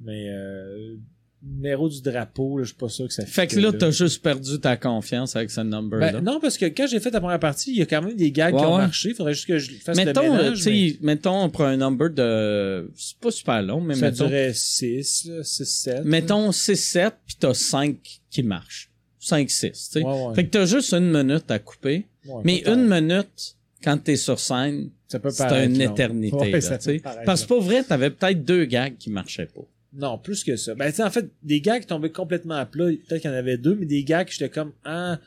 Mais. 0.00 0.28
Euh, 0.28 0.96
numéro 1.42 1.88
du 1.88 2.02
drapeau, 2.02 2.58
là, 2.58 2.64
je 2.64 2.68
suis 2.68 2.76
pas 2.76 2.88
sûr 2.88 3.08
que 3.08 3.14
ça 3.14 3.24
Fait 3.24 3.46
que 3.46 3.58
là, 3.58 3.72
t'as 3.72 3.90
juste 3.90 4.22
perdu 4.22 4.60
ta 4.60 4.76
confiance 4.76 5.36
avec 5.36 5.50
ce 5.50 5.62
number-là. 5.62 6.12
Ben, 6.12 6.20
non, 6.20 6.38
parce 6.40 6.58
que 6.58 6.66
quand 6.66 6.86
j'ai 6.86 7.00
fait 7.00 7.10
la 7.10 7.20
première 7.20 7.40
partie, 7.40 7.70
il 7.70 7.78
y 7.78 7.82
a 7.82 7.86
quand 7.86 8.02
même 8.02 8.16
des 8.16 8.30
gags 8.30 8.54
qui 8.54 8.64
ont 8.64 8.74
ouais. 8.74 8.82
marché. 8.82 9.14
Faudrait 9.14 9.34
juste 9.34 9.46
que 9.46 9.58
je 9.58 9.72
fasse 9.76 9.98
le 9.98 10.04
mettons, 10.04 10.34
euh, 10.34 10.36
ménage. 10.36 10.66
mais 10.66 10.96
mettons, 11.00 11.42
on 11.42 11.48
prend 11.48 11.64
un 11.64 11.78
number 11.78 12.10
de, 12.10 12.90
c'est 12.94 13.16
pas 13.18 13.30
super 13.30 13.62
long, 13.62 13.80
mais 13.80 13.94
ça 13.94 14.10
mettons, 14.10 14.26
durait 14.26 14.52
6, 14.52 15.30
6, 15.42 15.64
7. 15.64 16.04
mettons 16.04 16.50
6-7 16.50 17.12
puis 17.26 17.36
t'as 17.38 17.54
5 17.54 17.96
qui 18.30 18.42
marchent. 18.42 18.90
5-6, 19.22 19.60
tu 19.60 19.74
sais. 19.74 20.02
Ouais. 20.02 20.34
Fait 20.34 20.44
que 20.44 20.50
t'as 20.50 20.64
juste 20.64 20.92
une 20.92 21.10
minute 21.10 21.50
à 21.50 21.58
couper. 21.58 22.06
Ouais, 22.26 22.42
mais 22.44 22.62
une 22.66 22.86
minute, 22.86 23.56
quand 23.82 23.98
t'es 23.98 24.16
sur 24.16 24.38
scène, 24.38 24.90
Ça 25.08 25.18
c'est 25.30 25.66
une 25.66 25.80
éternité. 25.80 26.50
Là, 26.50 26.60
ça 26.60 26.78
Parce 27.24 27.42
que 27.42 27.48
pour 27.48 27.62
vrai, 27.62 27.82
t'avais 27.82 28.10
peut-être 28.10 28.44
deux 28.44 28.64
gags 28.64 28.96
qui 28.98 29.10
marchaient 29.10 29.46
pas. 29.46 29.66
Non, 29.92 30.18
plus 30.18 30.44
que 30.44 30.56
ça. 30.56 30.74
Ben, 30.74 30.92
tu 30.92 31.02
en 31.02 31.10
fait, 31.10 31.30
des 31.42 31.60
gars 31.60 31.80
qui 31.80 31.86
tombaient 31.86 32.12
complètement 32.12 32.54
à 32.54 32.66
plat, 32.66 32.86
peut-être 32.86 33.22
qu'il 33.22 33.30
y 33.30 33.34
en 33.34 33.36
avait 33.36 33.58
deux, 33.58 33.74
mais 33.74 33.86
des 33.86 34.04
gars 34.04 34.24
que 34.24 34.32
j'étais 34.32 34.50
comme, 34.50 34.72
ah, 34.84 35.18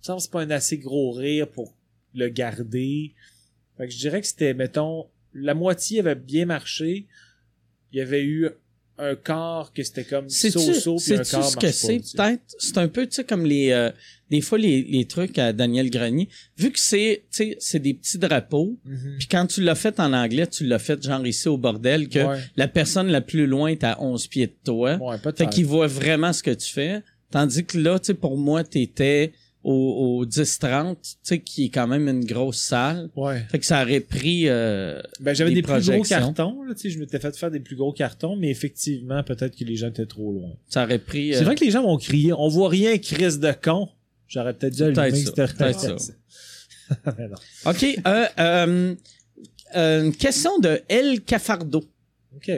ça 0.00 0.14
me 0.14 0.18
c'est 0.18 0.30
pas 0.30 0.42
un 0.42 0.50
assez 0.50 0.78
gros 0.78 1.12
rire 1.12 1.48
pour 1.48 1.74
le 2.14 2.28
garder. 2.28 3.14
Fait 3.76 3.86
que 3.86 3.92
je 3.92 3.98
dirais 3.98 4.20
que 4.20 4.26
c'était, 4.26 4.54
mettons, 4.54 5.06
la 5.34 5.54
moitié 5.54 6.00
avait 6.00 6.16
bien 6.16 6.46
marché. 6.46 7.06
Il 7.92 7.98
y 7.98 8.00
avait 8.00 8.24
eu 8.24 8.48
un 8.98 9.14
quart 9.14 9.72
que 9.72 9.82
c'était 9.82 10.04
comme 10.04 10.28
so-so, 10.28 10.96
puis 10.96 11.14
un 11.14 11.22
quart 11.22 11.44
ce 11.48 11.56
que 11.56 11.70
c'est, 11.70 11.98
peut-être? 11.98 12.42
C'est 12.58 12.78
un 12.78 12.88
peu, 12.88 13.06
tu 13.06 13.14
sais, 13.16 13.24
comme 13.24 13.44
les, 13.46 13.70
euh, 13.70 13.90
des 14.30 14.40
fois, 14.40 14.58
les, 14.58 14.82
les 14.82 15.04
trucs 15.06 15.38
à 15.38 15.52
Daniel 15.52 15.88
Grenier. 15.90 16.28
Vu 16.56 16.70
que 16.72 16.78
c'est, 16.80 17.22
tu 17.30 17.36
sais, 17.36 17.56
c'est 17.60 17.78
des 17.78 17.94
petits 17.94 18.18
drapeaux, 18.18 18.76
Mhm. 18.84 19.16
puis 19.18 19.28
quand 19.28 19.46
tu 19.46 19.62
l'as 19.62 19.74
fait 19.74 19.98
en 20.00 20.12
anglais, 20.12 20.46
tu 20.46 20.64
l'as 20.66 20.78
fait 20.78 21.02
genre 21.02 21.26
ici 21.26 21.48
au 21.48 21.56
bordel, 21.58 22.08
que 22.08 22.18
Ouais. 22.18 22.38
la 22.56 22.68
personne 22.68 23.08
la 23.08 23.20
plus 23.20 23.46
loin 23.46 23.68
est 23.68 23.84
à 23.84 24.00
11 24.02 24.26
pieds 24.26 24.48
de 24.48 24.56
toi. 24.64 24.96
Ouais, 24.96 25.16
Fait 25.18 25.22
peut-être. 25.32 25.50
qu'il 25.50 25.66
voit 25.66 25.86
vraiment 25.86 26.32
ce 26.32 26.42
que 26.42 26.50
tu 26.50 26.70
fais. 26.72 27.02
Tandis 27.30 27.64
que 27.64 27.78
là, 27.78 27.98
tu 27.98 28.06
sais, 28.06 28.14
pour 28.14 28.36
moi, 28.36 28.64
t'étais 28.64 29.32
au, 29.64 30.20
au 30.20 30.26
10-30, 30.26 30.96
tu 31.02 31.10
sais, 31.22 31.40
qui 31.40 31.66
est 31.66 31.68
quand 31.68 31.86
même 31.86 32.08
une 32.08 32.24
grosse 32.24 32.58
salle. 32.58 33.10
Ouais. 33.16 33.44
Fait 33.50 33.58
que 33.58 33.66
ça 33.66 33.82
aurait 33.82 34.00
pris... 34.00 34.48
euh, 34.48 35.00
Ben, 35.20 35.34
j'avais 35.34 35.50
Des 35.50 35.56
des, 35.56 35.62
plus 35.62 35.90
gros 35.90 36.02
cartons, 36.02 36.62
là, 36.62 36.74
tu 36.74 36.82
sais, 36.82 36.90
je 36.90 36.98
m'étais 36.98 37.18
fait 37.18 37.36
faire 37.36 37.50
des 37.50 37.60
plus 37.60 37.76
gros 37.76 37.92
cartons, 37.92 38.36
mais 38.36 38.50
effectivement, 38.50 39.22
peut-être 39.22 39.56
que 39.56 39.64
les 39.64 39.76
gens 39.76 39.88
étaient 39.88 40.06
trop 40.06 40.32
loin. 40.32 40.50
ça 40.68 40.84
aurait 40.84 40.98
pris... 40.98 41.32
C'est 41.32 41.40
euh, 41.40 41.44
vrai 41.44 41.54
que 41.56 41.64
les 41.64 41.70
gens 41.70 41.82
vont 41.82 41.96
crier, 41.98 42.32
on 42.32 42.48
voit 42.48 42.68
rien, 42.68 42.96
crise 42.98 43.40
de 43.40 43.52
con. 43.52 43.88
J'aurais 44.28 44.54
peut-être 44.54 44.74
dû 44.74 44.82
Peut-être 44.82 44.98
allumer 44.98 45.24
peut-être 45.34 45.98
ça. 46.00 46.12
Mais 47.18 47.28
non. 47.28 47.36
OK. 47.66 47.84
Euh, 48.06 48.26
euh, 48.38 48.94
euh, 49.76 50.04
une 50.04 50.14
question 50.14 50.58
de 50.58 50.80
El 50.88 51.22
Cafardo. 51.22 51.84
OK. 52.36 52.50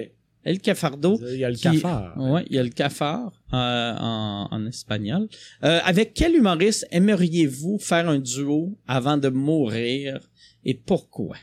El 0.45 0.61
Cafardo. 0.61 1.18
Il 1.32 1.38
y 1.38 1.45
a 1.45 1.51
le 1.51 1.57
qui- 1.57 1.62
cafard. 1.62 2.16
Ouais, 2.16 2.45
il 2.49 2.57
y 2.57 2.59
a 2.59 2.62
le 2.62 2.70
cafard 2.70 3.32
euh, 3.53 3.95
en, 3.99 4.49
en 4.51 4.66
espagnol. 4.66 5.28
Euh, 5.64 5.80
avec 5.84 6.14
quel 6.14 6.34
humoriste 6.34 6.86
aimeriez-vous 6.91 7.78
faire 7.78 8.09
un 8.09 8.18
duo 8.18 8.78
avant 8.86 9.18
de 9.18 9.28
mourir 9.28 10.18
et 10.64 10.74
pourquoi? 10.74 11.36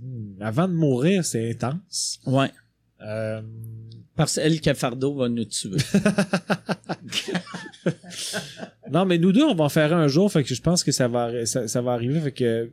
Hmm, 0.00 0.40
Avant 0.40 0.68
de 0.68 0.74
mourir, 0.74 1.24
c'est 1.24 1.50
intense. 1.50 2.20
Ouais. 2.26 2.50
Euh, 3.00 3.42
Parce 4.16 4.36
que 4.36 4.40
El 4.40 4.60
Cafardo 4.60 5.14
va 5.14 5.28
nous 5.28 5.44
tuer. 5.44 5.76
Non, 8.90 9.04
mais 9.06 9.18
nous 9.18 9.32
deux, 9.32 9.42
on 9.44 9.54
va 9.54 9.64
en 9.64 9.68
faire 9.68 9.92
un 9.94 10.08
jour, 10.08 10.30
fait 10.30 10.44
que 10.44 10.54
je 10.54 10.60
pense 10.60 10.84
que 10.84 10.92
ça 10.92 11.08
va, 11.08 11.44
ça 11.46 11.80
va 11.82 11.92
arriver, 11.92 12.20
fait 12.20 12.32
que 12.32 12.70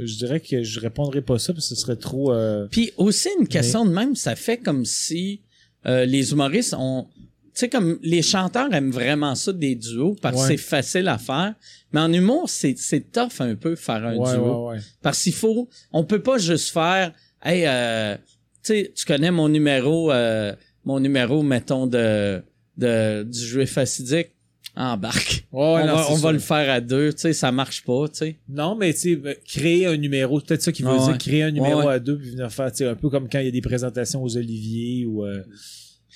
je 0.00 0.16
dirais 0.16 0.40
que 0.40 0.62
je 0.62 0.80
répondrai 0.80 1.22
pas 1.22 1.38
ça, 1.38 1.52
parce 1.52 1.68
que 1.68 1.74
ce 1.74 1.80
serait 1.80 1.96
trop... 1.96 2.32
euh, 2.32 2.66
Puis 2.70 2.92
aussi 2.96 3.28
une 3.40 3.48
question 3.48 3.84
de 3.84 3.90
même, 3.92 4.14
ça 4.14 4.36
fait 4.36 4.58
comme 4.58 4.84
si 4.84 5.42
euh, 5.86 6.04
les 6.04 6.32
humoristes 6.32 6.74
ont, 6.78 7.06
tu 7.54 7.60
sais 7.60 7.68
comme 7.68 7.98
les 8.02 8.22
chanteurs 8.22 8.72
aiment 8.74 8.90
vraiment 8.90 9.34
ça 9.34 9.52
des 9.52 9.74
duos 9.74 10.16
parce 10.20 10.42
que 10.42 10.48
c'est 10.48 10.56
facile 10.56 11.08
à 11.08 11.16
faire, 11.18 11.54
mais 11.92 12.00
en 12.00 12.12
humour 12.12 12.50
c'est 12.50 12.76
c'est 12.76 13.10
tough 13.12 13.40
un 13.40 13.54
peu 13.54 13.76
faire 13.76 14.04
un 14.04 14.16
ouais, 14.16 14.32
duo. 14.34 14.68
ouais, 14.68 14.74
ouais. 14.76 14.80
parce 15.00 15.22
qu'il 15.22 15.32
faut, 15.32 15.68
on 15.92 16.04
peut 16.04 16.22
pas 16.22 16.38
juste 16.38 16.70
faire, 16.70 17.12
hey, 17.42 17.64
euh, 17.66 18.16
tu 18.62 18.74
sais, 18.74 18.92
tu 18.94 19.06
connais 19.06 19.30
mon 19.30 19.48
numéro, 19.48 20.12
euh, 20.12 20.54
mon 20.84 21.00
numéro 21.00 21.42
mettons 21.42 21.86
de 21.86 22.42
de 22.76 23.22
du 23.22 23.38
juif 23.38 23.72
facidique, 23.72 24.32
embarque. 24.76 25.46
Ouais, 25.52 25.60
on 25.82 25.86
non, 25.86 25.96
va, 25.96 26.28
on 26.28 26.32
le 26.32 26.38
faire 26.38 26.70
à 26.70 26.80
deux, 26.80 27.12
tu 27.12 27.20
sais, 27.20 27.32
ça 27.32 27.50
marche 27.50 27.82
pas, 27.84 28.08
tu 28.08 28.16
sais. 28.16 28.36
Non, 28.48 28.74
mais 28.76 28.92
tu 28.92 29.00
sais, 29.00 29.20
euh, 29.24 29.34
créer 29.46 29.86
un 29.86 29.96
numéro, 29.96 30.38
c'est 30.40 30.46
peut-être 30.48 30.62
ça 30.62 30.72
qui 30.72 30.82
veut 30.82 30.90
Ouais, 30.90 31.04
dire, 31.06 31.18
créer 31.18 31.42
un 31.44 31.50
numéro 31.50 31.80
Ouais, 31.82 31.94
à 31.94 31.98
deux, 31.98 32.18
puis 32.18 32.30
venir 32.30 32.50
faire, 32.52 32.70
tu 32.70 32.78
sais, 32.78 32.86
un 32.86 32.94
peu 32.94 33.08
comme 33.08 33.28
quand 33.28 33.38
il 33.38 33.46
y 33.46 33.48
a 33.48 33.52
des 33.52 33.60
présentations 33.62 34.22
aux 34.22 34.36
Oliviers 34.36 35.06
ou... 35.06 35.24
euh, 35.24 35.42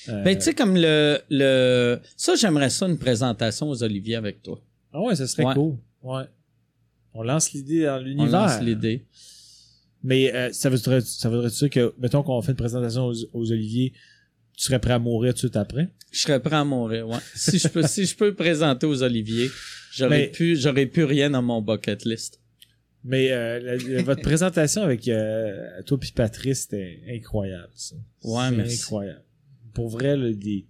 euh, 0.09 0.23
Ben 0.23 0.35
tu 0.37 0.43
sais 0.45 0.55
comme 0.55 0.77
le 0.77 1.19
le 1.29 1.99
ça 2.17 2.35
j'aimerais 2.35 2.71
ça 2.71 2.87
une 2.87 2.97
présentation 2.97 3.69
aux 3.69 3.83
Oliviers 3.83 4.17
avec 4.17 4.43
toi. 4.43 4.59
Ah 4.95 5.01
ouais, 5.03 5.15
ça 5.15 5.27
serait 5.27 5.45
Ouais. 5.45 5.55
cool. 5.55 5.77
Ouais. 6.03 6.23
On 7.13 7.23
lance 7.23 7.53
l'idée 7.53 7.85
dans 7.85 7.97
On 7.99 8.03
l'univers. 8.03 8.31
lance 8.33 8.61
l'idée. 8.63 9.05
Mais 10.03 10.35
euh, 10.35 10.49
ça 10.53 10.71
voudrait 10.71 11.03
ça 11.03 11.29
voudrait 11.29 11.51
dire 11.51 11.69
que, 11.71 11.93
mettons 11.99 12.23
qu'on 12.23 12.41
fait 12.41 12.53
une 12.53 12.57
présentation 12.57 13.07
aux, 13.09 13.15
aux 13.35 13.53
Oliviers, 13.53 13.93
tu 14.57 14.65
serais 14.65 14.79
prêt 14.81 14.93
à 14.93 14.99
mourir 14.99 15.33
tout 15.33 15.37
de 15.37 15.39
suite 15.41 15.57
après? 15.57 15.89
Je 16.13 16.19
serais 16.21 16.41
prêt 16.41 16.57
à 16.57 16.65
mourir, 16.65 17.09
ouais. 17.09 17.19
Si 17.35 17.59
je 17.59 17.69
peux, 17.69 17.83
si 17.87 18.05
je 18.07 18.17
peux 18.17 18.35
présenter 18.35 18.87
aux 18.87 19.03
Oliviers, 19.03 19.49
j'aurais 19.95 20.29
pu, 20.29 20.57
j'aurais 20.57 20.87
pu 20.87 21.05
rien 21.05 21.31
dans 21.31 21.43
mon 21.43 21.63
bucket 21.63 22.05
list. 22.05 22.41
Mais 23.05 23.31
euh, 23.33 23.59
la- 23.61 23.77
la- 23.77 24.03
votre 24.03 24.21
présentation 24.21 24.83
avec 24.83 25.09
euh, 25.09 25.83
toi 25.87 25.99
puis 25.99 26.13
Patrice, 26.13 26.63
c'était 26.63 27.01
incroyable, 27.09 27.73
ça. 27.75 27.97
Ouais, 28.25 28.51
merci. 28.51 28.83
incroyable. 28.83 29.23
Pour 29.73 29.89
vrai, 29.89 30.17
là, 30.17 30.33
des, 30.33 30.67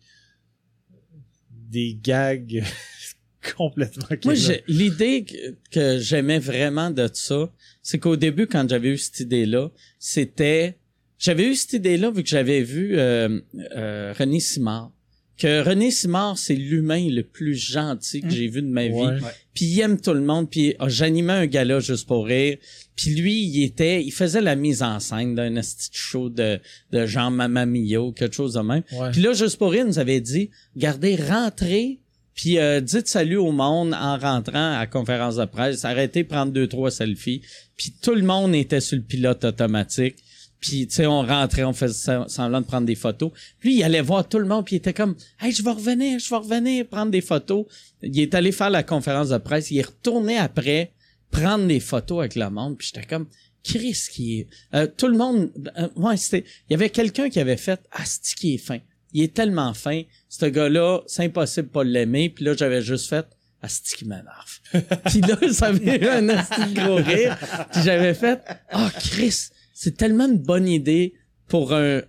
des 1.50 1.98
gags 2.00 2.62
complètement 3.56 4.04
Moi, 4.24 4.34
l'idée 4.68 5.24
que, 5.24 5.56
que 5.70 5.98
j'aimais 5.98 6.38
vraiment 6.38 6.90
de 6.90 7.08
ça, 7.12 7.50
c'est 7.82 7.98
qu'au 7.98 8.16
début, 8.16 8.46
quand 8.46 8.68
j'avais 8.68 8.90
eu 8.90 8.98
cette 8.98 9.20
idée-là, 9.20 9.70
c'était, 9.98 10.78
j'avais 11.20 11.44
eu 11.46 11.54
cette 11.54 11.74
idée-là 11.74 12.10
vu 12.10 12.22
que 12.24 12.28
j'avais 12.28 12.62
vu 12.62 12.98
euh, 12.98 13.38
euh, 13.76 14.12
René 14.18 14.40
Simard. 14.40 14.90
Que 15.38 15.62
René 15.66 15.90
Simard, 15.90 16.36
c'est 16.36 16.54
l'humain 16.54 17.08
le 17.08 17.22
plus 17.22 17.54
gentil 17.54 18.20
que 18.20 18.26
Mm. 18.26 18.30
j'ai 18.30 18.48
vu 18.48 18.62
de 18.62 18.66
ma 18.68 18.88
vie. 18.88 18.92
Ouais. 18.94 19.18
Puis 19.54 19.64
il 19.66 19.80
aime 19.80 19.98
tout 20.00 20.12
le 20.12 20.20
monde. 20.20 20.50
Puis 20.50 20.74
j'animais 20.86 21.32
un 21.32 21.46
gala 21.46 21.80
juste 21.80 22.06
pour 22.06 22.26
rire. 22.26 22.58
Puis 22.94 23.14
lui, 23.14 23.42
il 23.44 23.62
était, 23.64 24.02
il 24.04 24.10
faisait 24.10 24.42
la 24.42 24.54
mise 24.56 24.82
en 24.82 25.00
scène 25.00 25.34
d'un 25.34 25.50
de 25.52 25.60
show 25.92 26.28
de, 26.28 26.58
de 26.92 27.06
Jean 27.06 27.32
ou 27.32 28.12
quelque 28.12 28.34
chose 28.34 28.54
de 28.54 28.60
même. 28.60 28.82
Puis 29.12 29.22
là, 29.22 29.32
juste 29.32 29.56
pour 29.56 29.72
rire, 29.72 29.84
il 29.86 29.88
nous 29.88 29.98
avait 29.98 30.20
dit, 30.20 30.50
gardez, 30.76 31.16
rentrez, 31.16 32.00
puis 32.34 32.58
euh, 32.58 32.80
dites 32.80 33.08
salut 33.08 33.36
au 33.36 33.52
monde 33.52 33.94
en 33.94 34.18
rentrant 34.18 34.72
à 34.74 34.78
la 34.80 34.86
conférence 34.86 35.36
de 35.36 35.44
presse. 35.46 35.84
Arrêtez 35.86 36.22
de 36.22 36.28
prendre 36.28 36.52
deux, 36.52 36.66
trois 36.66 36.90
selfies. 36.90 37.40
Puis 37.78 37.94
tout 38.02 38.14
le 38.14 38.22
monde 38.22 38.54
était 38.54 38.80
sur 38.80 38.96
le 38.96 39.02
pilote 39.02 39.44
automatique. 39.44 40.16
Puis, 40.60 40.86
tu 40.86 40.96
sais, 40.96 41.06
on 41.06 41.22
rentrait, 41.22 41.64
on 41.64 41.72
faisait 41.72 41.94
sem- 41.94 42.28
semblant 42.28 42.60
de 42.60 42.66
prendre 42.66 42.86
des 42.86 42.94
photos. 42.94 43.32
Puis, 43.58 43.76
il 43.76 43.82
allait 43.82 44.02
voir 44.02 44.28
tout 44.28 44.38
le 44.38 44.44
monde, 44.44 44.66
puis 44.66 44.76
il 44.76 44.78
était 44.78 44.92
comme, 44.92 45.16
«Hey, 45.40 45.52
je 45.52 45.62
vais 45.62 45.70
revenir, 45.70 46.18
je 46.18 46.28
vais 46.28 46.36
revenir 46.36 46.86
prendre 46.86 47.10
des 47.10 47.22
photos.» 47.22 47.64
Il 48.02 48.20
est 48.20 48.34
allé 48.34 48.52
faire 48.52 48.68
la 48.68 48.82
conférence 48.82 49.30
de 49.30 49.38
presse. 49.38 49.70
Il 49.70 49.78
est 49.78 49.86
retourné 49.86 50.36
après 50.36 50.92
prendre 51.30 51.66
des 51.66 51.80
photos 51.80 52.18
avec 52.18 52.34
le 52.34 52.50
monde. 52.50 52.76
Puis, 52.76 52.90
j'étais 52.92 53.06
comme, 53.06 53.26
«Chris, 53.64 53.96
qui 54.12 54.40
est... 54.40 54.48
Euh, 54.74 54.86
tout 54.86 55.08
le 55.08 55.16
monde... 55.16 55.50
euh, 55.78 55.88
ouais, 55.96 56.18
c'était... 56.18 56.44
Il 56.68 56.72
y 56.72 56.74
avait 56.74 56.90
quelqu'un 56.90 57.30
qui 57.30 57.40
avait 57.40 57.56
fait, 57.56 57.80
«Asti, 57.92 58.34
qui 58.34 58.54
est 58.54 58.58
fin. 58.58 58.78
Il 59.14 59.22
est 59.22 59.32
tellement 59.32 59.72
fin. 59.72 60.02
Ce 60.28 60.44
gars-là, 60.44 61.00
c'est 61.06 61.24
impossible 61.24 61.68
pas 61.68 61.84
l'aimer.» 61.84 62.28
Puis 62.34 62.44
là, 62.44 62.54
j'avais 62.54 62.82
juste 62.82 63.08
fait, 63.08 63.26
«Asti, 63.62 63.96
qui 63.96 64.04
m'énerve.» 64.04 64.60
Puis 65.06 65.20
là, 65.22 65.36
ça 65.52 65.66
avait 65.68 65.96
eu 65.96 66.08
un 66.08 66.28
asti 66.28 66.74
gros 66.74 66.96
rire. 66.96 67.38
Puis 67.72 67.82
j'avais 67.82 68.12
fait, 68.14 68.42
«Ah, 68.70 68.90
Chris, 68.98 69.48
c'est 69.82 69.96
tellement 69.96 70.28
une 70.28 70.36
bonne 70.36 70.68
idée 70.68 71.14
pour 71.48 71.72
un, 71.72 72.02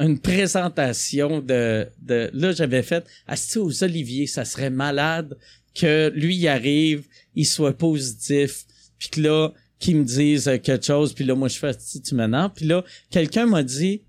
une 0.00 0.18
présentation 0.18 1.38
de, 1.38 1.86
de 2.02 2.28
là 2.32 2.50
j'avais 2.50 2.82
fait 2.82 3.06
Asti 3.28 3.58
aux 3.58 3.84
Oliviers 3.84 4.26
ça 4.26 4.44
serait 4.44 4.68
malade 4.68 5.38
que 5.76 6.10
lui 6.12 6.34
il 6.34 6.48
arrive 6.48 7.06
il 7.36 7.46
soit 7.46 7.78
positif 7.78 8.64
puis 8.98 9.10
que 9.10 9.20
là 9.20 9.52
qu'il 9.78 9.98
me 9.98 10.04
dise 10.04 10.50
quelque 10.64 10.84
chose 10.84 11.12
puis 11.12 11.24
là 11.24 11.36
moi 11.36 11.46
je 11.46 11.56
fais 11.56 11.68
Asti 11.68 12.02
tu 12.02 12.16
m'énerves. 12.16 12.50
Puis 12.56 12.66
là 12.66 12.84
quelqu'un 13.10 13.46
m'a 13.46 13.62
dit 13.62 14.02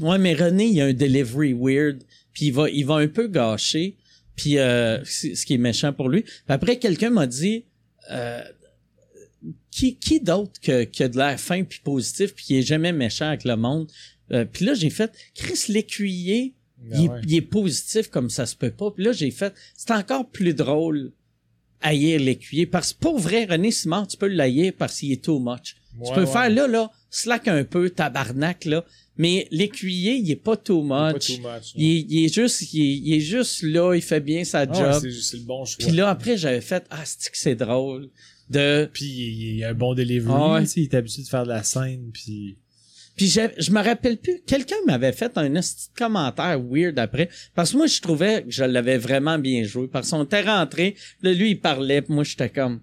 ouais 0.00 0.18
mais 0.18 0.34
René 0.34 0.68
il 0.68 0.80
a 0.80 0.84
un 0.84 0.92
delivery 0.92 1.52
weird 1.52 2.04
puis 2.32 2.46
il 2.46 2.52
va 2.52 2.70
il 2.70 2.86
va 2.86 2.94
un 2.94 3.08
peu 3.08 3.26
gâcher 3.26 3.96
puis 4.36 4.56
euh, 4.58 5.04
ce 5.04 5.44
qui 5.44 5.54
est 5.54 5.58
méchant 5.58 5.92
pour 5.92 6.08
lui. 6.08 6.22
Puis 6.22 6.44
après 6.46 6.78
quelqu'un 6.78 7.10
m'a 7.10 7.26
dit 7.26 7.64
euh, 8.12 8.44
qui, 9.70 9.96
qui 9.96 10.20
d'autre 10.20 10.60
que, 10.60 10.84
que 10.84 11.04
de 11.04 11.16
l'air 11.16 11.38
fin 11.38 11.62
puis 11.64 11.80
positif 11.84 12.34
puis 12.34 12.44
qui 12.44 12.56
est 12.58 12.62
jamais 12.62 12.92
méchant 12.92 13.28
avec 13.28 13.44
le 13.44 13.56
monde? 13.56 13.88
Euh, 14.32 14.44
puis 14.44 14.64
là 14.64 14.74
j'ai 14.74 14.90
fait 14.90 15.12
Chris 15.34 15.64
l'écuyer 15.72 16.54
Ah 16.92 16.96
il, 16.98 17.04
est- 17.04 17.08
ouais. 17.08 17.20
il 17.26 17.34
est 17.36 17.40
positif 17.42 18.08
comme 18.08 18.30
ça 18.30 18.46
se 18.46 18.56
peut 18.56 18.70
pas. 18.70 18.90
Puis 18.90 19.04
là 19.04 19.12
j'ai 19.12 19.30
fait 19.30 19.52
c'est 19.76 19.90
encore 19.92 20.28
plus 20.30 20.54
drôle 20.54 21.12
haïr 21.82 22.20
l'écuyer 22.20 22.66
parce 22.66 22.92
que 22.92 22.98
pour 22.98 23.18
vrai 23.18 23.44
René 23.46 23.70
Simard 23.70 24.06
tu 24.06 24.16
peux 24.16 24.28
le 24.28 24.38
haïr 24.40 24.72
parce 24.76 24.98
qu'il 24.98 25.12
est 25.12 25.24
too 25.24 25.38
much. 25.38 25.76
Tu 26.04 26.12
peux 26.14 26.20
ouais. 26.20 26.26
faire 26.26 26.50
là 26.50 26.66
là 26.68 26.90
slack 27.10 27.48
un 27.48 27.64
peu 27.64 27.90
tabarnak 27.90 28.64
là 28.66 28.84
mais 29.16 29.48
l'écuyer 29.50 30.14
il 30.16 30.30
est 30.30 30.36
pas 30.36 30.56
too 30.56 30.86
Pas 30.86 31.12
much, 31.14 31.26
too 31.26 31.38
much, 31.42 31.72
il, 31.74 31.84
est, 31.96 32.06
il 32.08 32.24
est 32.24 32.34
juste 32.34 32.72
il 32.72 32.80
est, 32.80 32.96
il 32.98 33.12
est 33.14 33.20
juste 33.20 33.62
là 33.62 33.94
il 33.94 34.02
fait 34.02 34.20
bien 34.20 34.44
sa 34.44 34.60
Ah 34.60 34.66
ouais, 34.66 35.00
job. 35.00 35.10
c'est- 35.10 35.36
le 35.38 35.42
bon 35.44 35.64
choix. 35.64 35.84
puis 35.86 35.96
là 35.96 36.08
après 36.10 36.36
j'avais 36.36 36.60
fait 36.60 36.84
ah 36.90 37.02
c'est 37.04 37.30
que 37.30 37.36
c'est 37.38 37.54
drôle? 37.56 38.08
De 38.50 38.90
Puis 38.92 39.04
il 39.04 39.56
y 39.56 39.64
a 39.64 39.70
un 39.70 39.74
bon 39.74 39.94
delivery, 39.94 40.34
Ah 40.36 40.52
ouais. 40.54 40.66
tu 40.66 40.80
il 40.80 40.82
est 40.84 40.94
habitué 40.94 41.22
de 41.22 41.28
faire 41.28 41.44
de 41.44 41.48
la 41.48 41.62
scène, 41.62 42.10
puis... 42.12 42.58
Puis 43.16 43.26
j'ai- 43.26 43.50
je 43.58 43.70
me 43.70 43.82
rappelle 43.82 44.16
plus. 44.18 44.40
Quelqu'un 44.46 44.76
m'avait 44.86 45.12
fait 45.12 45.36
un 45.36 45.50
de 45.50 45.60
commentaire 45.96 46.58
weird 46.60 46.98
après. 46.98 47.28
Parce 47.54 47.72
que 47.72 47.76
moi, 47.76 47.86
je 47.86 48.00
trouvais 48.00 48.44
que 48.44 48.50
je 48.50 48.64
l'avais 48.64 48.96
vraiment 48.96 49.38
bien 49.38 49.62
joué. 49.64 49.88
Parce 49.88 50.10
qu'on 50.10 50.24
était 50.24 50.40
rentré. 50.40 50.96
Là, 51.20 51.34
lui, 51.34 51.50
il 51.50 51.60
parlait. 51.60 52.00
Puis 52.00 52.14
moi, 52.14 52.24
j'étais 52.24 52.48
comme... 52.48 52.80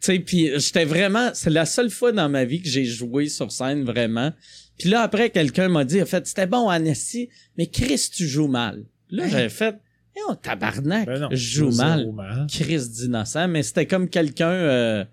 sais, 0.00 0.18
puis 0.18 0.50
j'étais 0.58 0.84
vraiment, 0.86 1.30
c'est 1.34 1.50
la 1.50 1.66
seule 1.66 1.90
fois 1.90 2.10
dans 2.10 2.28
ma 2.28 2.44
vie 2.44 2.62
que 2.62 2.68
j'ai 2.68 2.84
joué 2.84 3.28
sur 3.28 3.52
scène 3.52 3.84
vraiment. 3.84 4.32
Puis 4.78 4.88
là 4.88 5.02
après 5.02 5.28
quelqu'un 5.28 5.68
m'a 5.68 5.84
dit 5.84 6.00
en 6.00 6.06
fait 6.06 6.26
c'était 6.26 6.46
bon 6.46 6.68
Annecy, 6.70 7.28
mais 7.58 7.66
Chris 7.66 8.08
tu 8.12 8.26
joues 8.26 8.48
mal. 8.48 8.86
Là 9.10 9.28
j'avais 9.28 9.50
fait 9.50 9.76
eh 10.16 10.20
oh, 10.28 10.34
tabarnak, 10.34 11.06
Ben 11.06 11.20
non, 11.20 11.28
je 11.30 11.36
joue 11.36 11.70
mal. 11.70 12.10
Chris 12.48 12.88
d'innocent, 12.88 13.48
mais 13.48 13.62
c'était 13.62 13.86
comme 13.86 14.08
quelqu'un 14.08 14.50
euh, 14.50 15.04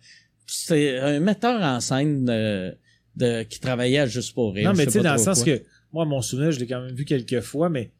c'est 0.47 0.97
un 0.99 1.19
metteur 1.19 1.61
en 1.61 1.79
scène 1.79 2.27
euh, 2.29 2.71
de 3.15 3.43
qui 3.43 3.59
travaillait 3.59 3.99
à 3.99 4.05
juste 4.05 4.33
pour 4.33 4.53
rire. 4.53 4.71
Non, 4.71 4.75
mais 4.75 4.85
tu 4.85 4.93
sais, 4.93 5.01
dans 5.01 5.13
le 5.13 5.19
sens 5.19 5.43
quoi. 5.43 5.57
que, 5.57 5.63
moi, 5.91 6.05
mon 6.05 6.21
souvenir, 6.21 6.51
je 6.51 6.59
l'ai 6.59 6.67
quand 6.67 6.81
même 6.81 6.95
vu 6.95 7.05
quelques 7.05 7.41
fois, 7.41 7.69
mais 7.69 7.91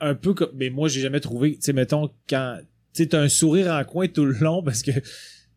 un 0.00 0.14
peu 0.14 0.34
comme, 0.34 0.50
mais 0.54 0.70
moi, 0.70 0.88
j'ai 0.88 1.00
jamais 1.00 1.20
trouvé, 1.20 1.54
tu 1.54 1.62
sais, 1.62 1.72
mettons, 1.72 2.10
quand, 2.28 2.58
tu 2.94 3.04
sais, 3.04 3.14
un 3.14 3.28
sourire 3.28 3.72
en 3.72 3.84
coin 3.84 4.08
tout 4.08 4.24
le 4.24 4.34
long 4.34 4.62
parce 4.62 4.82
que 4.82 4.90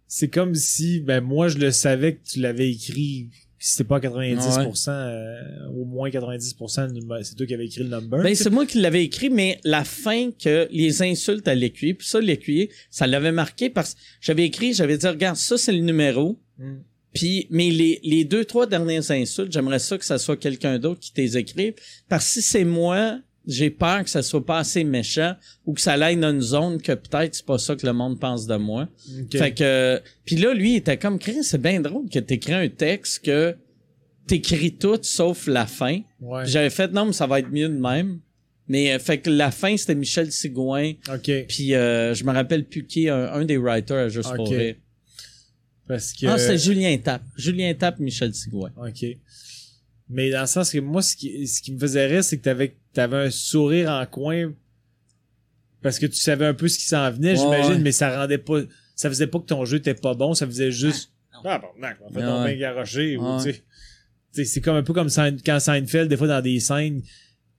c'est 0.07 0.29
comme 0.29 0.53
si, 0.53 0.99
ben, 0.99 1.21
moi, 1.21 1.47
je 1.47 1.57
le 1.57 1.71
savais 1.71 2.15
que 2.15 2.23
tu 2.23 2.39
l'avais 2.39 2.69
écrit, 2.69 3.29
si 3.65 3.71
c'était 3.71 3.85
pas 3.85 3.99
90%, 3.99 4.89
euh, 4.91 5.67
au 5.75 5.85
moins 5.85 6.11
90%, 6.11 6.85
le 6.85 6.91
number- 6.93 7.25
c'est 7.25 7.33
toi 7.33 7.47
qui 7.47 7.53
avais 7.55 7.65
écrit 7.65 7.81
le 7.81 7.89
number. 7.89 8.21
Ben, 8.21 8.35
c'est 8.35 8.51
moi 8.51 8.67
qui 8.67 8.79
l'avais 8.79 9.03
écrit, 9.03 9.31
mais 9.31 9.59
la 9.63 9.83
fin 9.83 10.29
que 10.29 10.67
les 10.69 11.01
insultes 11.01 11.47
à 11.47 11.55
l'écuyer, 11.55 11.95
puis 11.95 12.07
ça, 12.07 12.21
l'écuyer, 12.21 12.69
ça 12.91 13.07
l'avait 13.07 13.31
marqué 13.31 13.71
parce 13.71 13.95
que 13.95 13.99
j'avais 14.21 14.45
écrit, 14.45 14.75
j'avais 14.75 14.99
dit, 14.99 15.07
regarde, 15.07 15.37
ça, 15.37 15.57
c'est 15.57 15.71
le 15.71 15.79
numéro. 15.79 16.39
Mm. 16.59 16.75
Puis, 17.15 17.47
mais 17.49 17.71
les, 17.71 17.99
les 18.03 18.23
deux, 18.23 18.45
trois 18.45 18.67
dernières 18.67 19.09
insultes, 19.09 19.51
j'aimerais 19.51 19.79
ça 19.79 19.97
que 19.97 20.05
ça 20.05 20.19
soit 20.19 20.37
quelqu'un 20.37 20.77
d'autre 20.77 20.99
qui 20.99 21.11
t'les 21.11 21.35
écrive. 21.35 21.73
Parce 22.07 22.25
que 22.25 22.31
si 22.33 22.41
c'est 22.43 22.65
moi, 22.65 23.19
j'ai 23.47 23.69
peur 23.69 24.03
que 24.03 24.09
ça 24.09 24.21
soit 24.21 24.45
pas 24.45 24.59
assez 24.59 24.83
méchant 24.83 25.35
ou 25.65 25.73
que 25.73 25.81
ça 25.81 25.93
aille 25.93 26.17
dans 26.17 26.31
une 26.31 26.41
zone 26.41 26.81
que 26.81 26.93
peut-être 26.93 27.35
c'est 27.35 27.45
pas 27.45 27.57
ça 27.57 27.75
que 27.75 27.85
le 27.85 27.93
monde 27.93 28.19
pense 28.19 28.47
de 28.47 28.55
moi. 28.55 28.87
Ok. 29.19 29.37
Fait 29.37 29.53
que, 29.53 30.01
puis 30.25 30.35
là, 30.37 30.53
lui, 30.53 30.73
il 30.73 30.75
était 30.77 30.97
comme, 30.97 31.19
Chris, 31.19 31.43
c'est 31.43 31.61
bien 31.61 31.79
drôle 31.79 32.09
que 32.09 32.19
t'écris 32.19 32.53
un 32.53 32.69
texte 32.69 33.25
que 33.25 33.55
t'écris 34.27 34.73
tout 34.73 34.99
sauf 35.01 35.47
la 35.47 35.65
fin. 35.65 36.01
Ouais. 36.19 36.45
J'avais 36.45 36.69
fait 36.69 36.91
non, 36.91 37.05
mais 37.05 37.13
ça 37.13 37.27
va 37.27 37.39
être 37.39 37.49
mieux 37.51 37.69
de 37.69 37.77
même. 37.77 38.19
Mais 38.67 38.93
euh, 38.93 38.99
fait 38.99 39.19
que 39.19 39.29
la 39.29 39.51
fin 39.51 39.77
c'était 39.77 39.93
Michel 39.95 40.31
Sigouin. 40.31 40.93
Ok. 41.13 41.31
Puis 41.47 41.75
euh, 41.75 42.15
je 42.15 42.23
me 42.23 42.31
rappelle 42.31 42.65
plus 42.65 42.85
qui 42.85 43.09
un, 43.09 43.31
un 43.33 43.45
des 43.45 43.57
writers 43.57 44.05
à 44.05 44.09
juste 44.09 44.33
pour 44.35 44.49
rire. 44.49 44.75
Parce 45.87 46.13
que. 46.13 46.25
Ah, 46.25 46.37
c'était 46.37 46.57
Julien 46.57 46.97
Tap. 46.97 47.21
Julien 47.37 47.73
Tap, 47.75 47.99
Michel 47.99 48.33
Sigouin. 48.33 48.71
OK. 48.77 49.05
Mais 50.09 50.29
dans 50.29 50.41
le 50.41 50.47
sens 50.47 50.71
que 50.71 50.77
moi, 50.79 51.01
ce 51.01 51.15
qui, 51.15 51.47
ce 51.47 51.61
qui 51.61 51.73
me 51.73 51.79
faisait 51.79 52.05
rire, 52.05 52.23
c'est 52.23 52.37
que 52.37 52.43
t'avais, 52.43 52.75
t'avais 52.93 53.17
un 53.17 53.31
sourire 53.31 53.89
en 53.89 54.05
coin 54.05 54.51
parce 55.81 55.99
que 55.99 56.05
tu 56.05 56.15
savais 56.17 56.45
un 56.45 56.53
peu 56.53 56.67
ce 56.67 56.77
qui 56.77 56.85
s'en 56.85 57.09
venait, 57.11 57.31
Ouais, 57.31 57.35
j'imagine, 57.37 57.73
ouais. 57.73 57.79
mais 57.79 57.91
ça 57.91 58.15
rendait 58.19 58.37
pas, 58.37 58.59
ça 58.95 59.09
faisait 59.09 59.27
pas 59.27 59.39
que 59.39 59.45
ton 59.45 59.65
jeu 59.65 59.77
était 59.77 59.93
pas 59.93 60.13
bon, 60.15 60.33
ça 60.33 60.45
faisait 60.47 60.71
juste, 60.71 61.11
ah, 61.33 61.59
bon, 61.59 61.67
non, 61.79 61.87
en 62.05 62.09
fait, 62.11 62.19
Ouais, 62.19 62.25
on 62.25 62.43
ouais. 62.43 62.55
bien 62.55 62.73
sais. 63.51 63.53
Tu 63.53 63.61
sais, 64.31 64.45
c'est 64.45 64.61
comme 64.61 64.75
un 64.75 64.83
peu 64.83 64.93
comme 64.93 65.09
Sein- 65.09 65.37
quand 65.45 65.59
Seinfeld, 65.59 66.09
des 66.09 66.17
fois, 66.17 66.27
dans 66.27 66.41
des 66.41 66.59
scènes, 66.59 67.01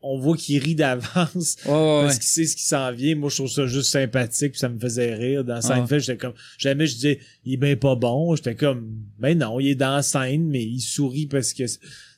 on 0.08 0.18
voit 0.18 0.36
qu'il 0.36 0.62
rit 0.62 0.74
d'avance 0.74 1.56
Ouais, 1.66 2.02
parce 2.02 2.18
qu'il 2.18 2.28
sait 2.28 2.44
ce 2.46 2.56
qui 2.56 2.62
s'en 2.62 2.92
vient. 2.92 3.16
Moi, 3.16 3.28
je 3.30 3.36
trouve 3.36 3.50
ça 3.50 3.66
juste 3.66 3.90
sympathique 3.90 4.52
puis 4.52 4.60
ça 4.60 4.68
me 4.68 4.78
faisait 4.78 5.14
rire. 5.14 5.44
Dans 5.44 5.54
Ah. 5.56 5.60
Seinfeld, 5.62 6.00
j'étais 6.02 6.16
comme, 6.18 6.34
jamais 6.58 6.86
je 6.86 6.94
disais, 6.94 7.18
il 7.44 7.54
est 7.54 7.56
bien 7.58 7.76
pas 7.76 7.94
bon. 7.96 8.34
J'étais 8.36 8.54
comme, 8.54 8.88
ben 9.18 9.36
non, 9.38 9.58
il 9.60 9.68
est 9.68 9.74
dans 9.74 9.96
la 9.96 10.02
scène, 10.02 10.46
mais 10.48 10.62
il 10.64 10.80
sourit 10.80 11.26
parce 11.26 11.52
que 11.52 11.64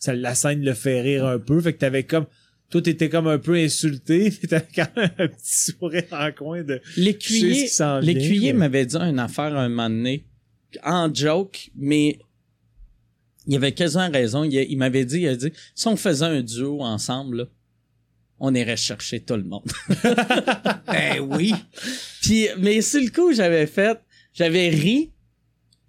ça, 0.00 0.14
la 0.14 0.34
scène 0.34 0.62
le 0.62 0.74
fait 0.74 1.00
rire 1.00 1.26
un 1.26 1.38
peu. 1.38 1.60
Fait 1.60 1.72
que 1.72 1.78
t'avais 1.78 2.04
comme, 2.04 2.26
toi, 2.70 2.82
t'étais 2.82 3.08
comme 3.08 3.26
un 3.28 3.38
peu 3.38 3.54
insulté, 3.54 4.30
puis 4.38 4.46
t'avais 4.48 4.66
quand 4.74 4.94
même 4.96 5.10
un 5.18 5.28
petit 5.28 5.72
sourire 5.72 6.04
en 6.12 6.30
coin 6.32 6.62
de, 6.62 6.80
L'écuyer, 6.98 7.66
l'écuyer 8.02 8.52
mais- 8.52 8.58
m'avait 8.58 8.84
dit 8.86 8.96
une 8.96 9.18
affaire 9.18 9.56
un 9.56 9.68
moment 9.70 9.88
donné, 9.88 10.24
en 10.84 11.12
joke, 11.14 11.70
mais 11.74 12.18
il 13.46 13.56
avait 13.56 13.72
quasiment 13.72 14.10
raison. 14.10 14.44
Il, 14.44 14.52
il 14.54 14.76
m'avait 14.76 15.06
dit, 15.06 15.20
il 15.20 15.28
a 15.28 15.36
dit, 15.36 15.50
si 15.74 15.86
on 15.88 15.96
faisait 15.96 16.26
un 16.26 16.42
duo 16.42 16.82
ensemble, 16.82 17.36
là, 17.38 17.44
on 18.40 18.54
irait 18.54 18.76
chercher 18.76 19.20
tout 19.20 19.36
le 19.36 19.44
monde. 19.44 19.70
Ben 20.86 21.20
oui. 21.20 21.54
Puis, 22.22 22.48
mais 22.58 22.80
sur 22.80 23.00
le 23.00 23.10
coup, 23.10 23.32
j'avais 23.32 23.66
fait, 23.66 24.00
j'avais 24.32 24.68
ri. 24.68 25.10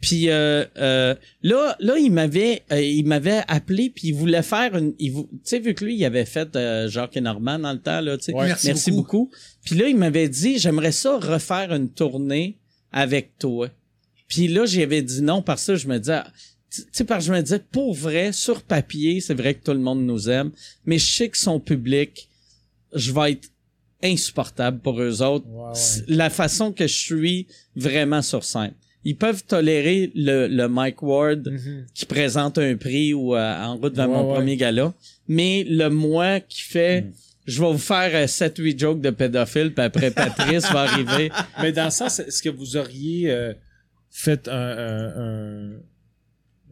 Puis 0.01 0.29
euh, 0.29 0.65
euh, 0.77 1.15
là, 1.41 1.75
là, 1.79 1.97
il 1.97 2.11
m'avait, 2.11 2.63
euh, 2.71 2.81
il 2.81 3.05
m'avait 3.05 3.41
appelé 3.47 3.89
puis 3.89 4.09
il 4.09 4.13
voulait 4.13 4.43
faire 4.43 4.75
une, 4.77 4.93
il 4.97 5.13
tu 5.13 5.27
sais 5.43 5.59
vu 5.59 5.73
que 5.73 5.83
lui, 5.83 5.95
il 5.95 6.05
avait 6.05 6.25
fait 6.25 6.57
Jacques 6.87 7.17
et 7.17 7.21
Normand 7.21 7.59
dans 7.59 7.73
le 7.73 7.79
temps 7.79 7.99
là, 7.99 8.17
tu 8.17 8.25
sais. 8.25 8.33
Ouais. 8.33 8.47
Merci 8.63 8.91
beaucoup. 8.91 9.29
Puis 9.63 9.75
là, 9.75 9.89
il 9.89 9.97
m'avait 9.97 10.29
dit, 10.29 10.57
j'aimerais 10.57 10.93
ça 10.93 11.17
refaire 11.17 11.73
une 11.73 11.89
tournée 11.89 12.57
avec 12.93 13.37
toi. 13.39 13.69
Puis 14.29 14.47
là, 14.47 14.65
j'avais 14.65 15.01
dit 15.01 15.21
non 15.21 15.41
parce 15.41 15.67
que 15.67 15.75
je 15.75 15.87
me 15.87 15.97
disais, 15.97 16.21
tu 16.71 16.83
sais, 16.91 17.03
parce 17.03 17.25
que 17.25 17.33
je 17.33 17.37
me 17.37 17.41
disais, 17.41 17.59
pour 17.59 17.93
vrai, 17.93 18.31
sur 18.31 18.61
papier, 18.61 19.19
c'est 19.19 19.33
vrai 19.33 19.55
que 19.55 19.63
tout 19.63 19.73
le 19.73 19.79
monde 19.79 20.05
nous 20.05 20.29
aime, 20.29 20.51
mais 20.85 20.97
je 20.97 21.13
sais 21.13 21.29
que 21.29 21.37
son 21.37 21.59
public, 21.59 22.28
je 22.93 23.11
vais 23.11 23.31
être 23.33 23.49
insupportable 24.03 24.79
pour 24.79 25.01
eux 25.01 25.21
autres. 25.21 25.45
Ouais. 25.49 25.73
La 26.07 26.29
façon 26.29 26.71
que 26.71 26.87
je 26.87 26.95
suis 26.95 27.47
vraiment 27.75 28.21
sur 28.21 28.43
scène. 28.43 28.73
Ils 29.05 29.15
peuvent 29.15 29.43
tolérer 29.45 30.11
le, 30.15 30.47
le 30.47 30.67
Mike 30.67 31.01
Ward 31.01 31.47
Mhm. 31.49 31.85
qui 31.93 32.05
présente 32.05 32.57
un 32.57 32.75
prix 32.75 33.13
ou 33.13 33.35
euh, 33.35 33.63
en 33.63 33.77
route 33.77 33.95
vers 33.95 34.09
Ouais, 34.09 34.15
mon 34.15 34.27
ouais. 34.29 34.35
premier 34.35 34.57
gala, 34.57 34.93
mais 35.27 35.63
le 35.67 35.89
moi 35.89 36.39
qui 36.41 36.61
fait 36.63 37.01
Mm. 37.01 37.11
je 37.45 37.61
vais 37.61 37.71
vous 37.71 37.77
faire 37.77 38.27
7-8 38.27 38.77
jokes 38.77 39.01
de 39.01 39.09
pédophiles, 39.09 39.73
puis 39.73 39.83
après 39.85 40.11
Patrice 40.11 40.69
va 40.71 40.81
arriver. 40.81 41.31
Mais 41.61 41.71
dans 41.71 41.89
sens, 41.89 42.19
est-ce 42.19 42.43
que 42.43 42.49
vous 42.49 42.75
auriez 42.77 43.31
euh, 43.31 43.53
fait 44.11 44.47
un, 44.47 44.51
un- 44.53 45.13
un- 45.17 45.79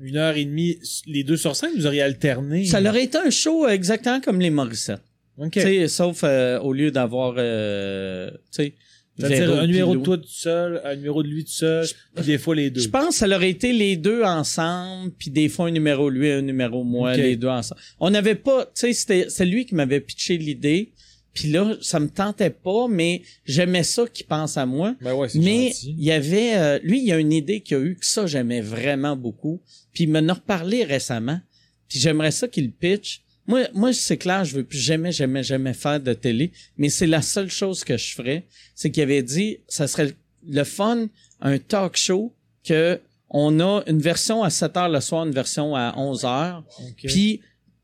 une 0.01 0.18
heure 0.18 0.36
et 0.38 0.45
demie, 0.45 0.78
les 1.07 1.24
deux 1.24 1.38
sur 1.38 1.55
scène, 1.55 1.72
vous 1.76 1.88
auriez 1.88 2.01
alterné? 2.03 2.65
Ça 2.65 2.80
leur 2.82 2.95
été 2.95 3.18
un 3.18 3.30
show 3.32 3.68
exactement 3.68 4.22
comme 4.22 4.39
les 4.39 4.49
Morissette. 4.51 5.01
OK. 5.38 5.52
Tu 5.52 5.62
sais, 5.62 5.88
sauf 5.88 6.24
euh, 6.24 6.60
au 6.60 6.74
lieu 6.74 6.92
d'avoir 6.92 7.36
euh, 7.38 8.32
tu 8.52 8.64
sais 8.64 8.74
C'est-à-dire 9.18 9.54
un 9.54 9.68
numéro 9.68 9.96
de 9.96 10.04
toi 10.04 10.18
tout 10.18 10.24
seul, 10.28 10.82
un 10.84 10.96
numéro 10.96 11.24
de 11.24 11.28
lui 11.28 11.44
tout 11.44 11.52
seul, 11.52 11.88
puis 12.16 12.26
des 12.26 12.38
fois 12.38 12.56
les 12.56 12.70
deux. 12.70 12.82
Je 12.82 12.90
pense 12.90 13.10
que 13.10 13.16
ça 13.16 13.28
leur 13.28 13.42
a 13.42 13.46
été 13.46 13.74
les 13.74 13.98
deux 13.98 14.24
ensemble, 14.24 15.12
puis 15.12 15.30
des 15.30 15.50
fois 15.50 15.68
un 15.68 15.72
numéro 15.72 16.10
lui, 16.10 16.32
un 16.32 16.42
numéro 16.42 16.84
moi, 16.84 17.16
les 17.16 17.36
deux 17.36 17.48
ensemble. 17.48 17.82
On 18.00 18.10
n'avait 18.10 18.36
pas, 18.36 18.66
tu 18.66 18.72
sais, 18.74 18.94
c'était 18.94 19.26
c'est 19.30 19.46
lui 19.46 19.66
qui 19.66 19.76
m'avait 19.76 20.02
pitché 20.02 20.38
l'idée, 20.38 20.92
puis 21.38 21.50
là, 21.50 21.78
ça 21.82 22.00
me 22.00 22.10
tentait 22.10 22.50
pas, 22.50 22.88
mais 22.88 23.22
j'aimais 23.46 23.84
ça 23.84 24.08
qu'il 24.08 24.26
pense 24.26 24.58
à 24.58 24.66
moi. 24.66 24.96
Ben 25.02 25.14
ouais, 25.14 25.30
c'est 25.30 25.38
Mais 25.38 25.68
gentil. 25.68 25.96
il 25.96 26.04
y 26.04 26.12
avait, 26.12 26.58
euh, 26.58 26.80
lui, 26.82 27.00
il 27.00 27.06
y 27.06 27.12
a 27.12 27.20
une 27.20 27.32
idée 27.32 27.62
qu'il 27.62 27.78
a 27.78 27.80
eu 27.80 27.96
que 27.96 28.08
ça 28.08 28.26
j'aimais 28.26 28.62
vraiment 28.62 29.16
beaucoup, 29.16 29.62
puis 29.93 30.05
il 30.05 30.09
m'en 30.09 30.28
a 30.30 30.34
reparlé 30.34 30.84
récemment, 30.84 31.39
puis 31.88 32.00
j'aimerais 32.00 32.32
ça 32.32 32.47
qu'il 32.47 32.72
pitch. 32.72 33.22
Moi, 33.47 33.67
moi, 33.74 33.93
c'est 33.93 34.17
clair, 34.17 34.43
je 34.43 34.55
veux 34.55 34.63
plus 34.63 34.78
jamais, 34.78 35.11
jamais, 35.11 35.41
jamais 35.41 35.74
faire 35.74 35.99
de 35.99 36.13
télé, 36.13 36.51
mais 36.78 36.89
c'est 36.89 37.07
la 37.07 37.21
seule 37.21 37.49
chose 37.49 37.83
que 37.83 37.97
je 37.97 38.13
ferais, 38.13 38.45
c'est 38.75 38.91
qu'il 38.91 39.03
avait 39.03 39.24
dit, 39.24 39.59
ça 39.67 39.87
serait 39.87 40.13
le 40.47 40.63
fun, 40.63 41.07
un 41.41 41.57
talk 41.57 41.95
show 41.95 42.33
que 42.63 42.99
on 43.29 43.59
a 43.59 43.83
une 43.87 43.99
version 43.99 44.43
à 44.43 44.49
7 44.49 44.78
heures 44.78 44.89
le 44.89 45.01
soir, 45.01 45.25
une 45.25 45.33
version 45.33 45.75
à 45.75 45.93
11 45.97 46.25
heures. 46.25 46.63
Puis 47.03 47.41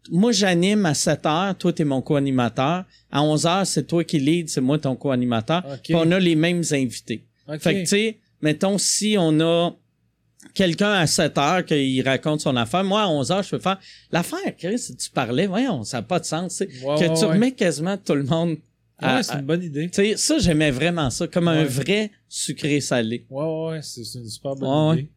moi 0.10 0.32
j'anime 0.32 0.86
à 0.86 0.94
7 0.94 1.26
heures, 1.26 1.58
toi 1.58 1.74
t'es 1.74 1.84
mon 1.84 2.02
co-animateur. 2.02 2.86
À 3.12 3.24
11 3.24 3.46
heures, 3.46 3.68
c'est 3.68 3.84
toi 3.84 4.04
qui 4.04 4.20
lead, 4.20 4.50
c'est 4.50 4.62
moi 4.62 4.80
ton 4.80 4.96
co-animateur. 4.96 5.64
Ok. 5.66 5.80
Puis 5.84 5.96
on 5.96 6.10
a 6.12 6.20
les 6.20 6.36
mêmes 6.36 6.64
invités. 6.72 7.26
Ok. 7.48 7.60
Fait 7.60 7.74
que 7.74 7.80
tu 7.82 7.88
sais, 7.88 8.18
mettons 8.42 8.78
si 8.78 9.16
on 9.20 9.40
a 9.42 9.76
quelqu'un 10.54 10.92
à 10.94 11.08
7 11.08 11.38
heures 11.38 11.66
qui 11.66 12.02
raconte 12.02 12.42
son 12.42 12.56
affaire, 12.56 12.84
moi 12.84 13.04
à 13.04 13.08
11 13.10 13.32
heures, 13.32 13.44
je 13.44 13.50
peux 13.52 13.60
faire 13.60 13.80
l'affaire 14.12 14.56
Chris, 14.58 14.80
si 14.80 14.96
tu 14.96 15.10
parlais, 15.10 15.48
voyons, 15.48 15.84
ça 15.84 15.98
n'a 15.98 16.04
pas 16.04 16.20
de 16.20 16.26
sens, 16.26 16.58
tu 16.58 16.66
sais. 16.80 16.86
Ouais, 16.86 16.96
que 16.96 17.02
ouais, 17.10 17.14
tu 17.18 17.26
ouais. 17.26 17.34
remets 17.34 17.52
quasiment 17.52 17.98
tout 17.98 18.16
le 18.16 18.24
monde 18.24 18.58
à- 19.00 19.16
Ouais, 19.18 19.24
c'est 19.24 19.34
à- 19.34 19.40
une 19.40 19.46
bonne 19.46 19.64
idée. 19.64 19.90
tu 19.90 19.96
sais, 19.96 20.18
ça, 20.18 20.38
j'aimais 20.40 20.72
vraiment 20.72 21.10
ça, 21.10 21.28
comme 21.28 21.48
un 21.48 21.64
vrai 21.64 22.12
sucré-salé. 22.30 23.26
Ouais, 23.30 23.44
ouais, 23.46 23.70
ouais, 23.72 23.82
c'est 23.82 24.04
c'est 24.04 24.20
une 24.20 24.30
super 24.30 24.56
bonne 24.56 24.70
Ouais, 24.70 24.90
ouais. 24.96 25.00
idée. 25.02 25.10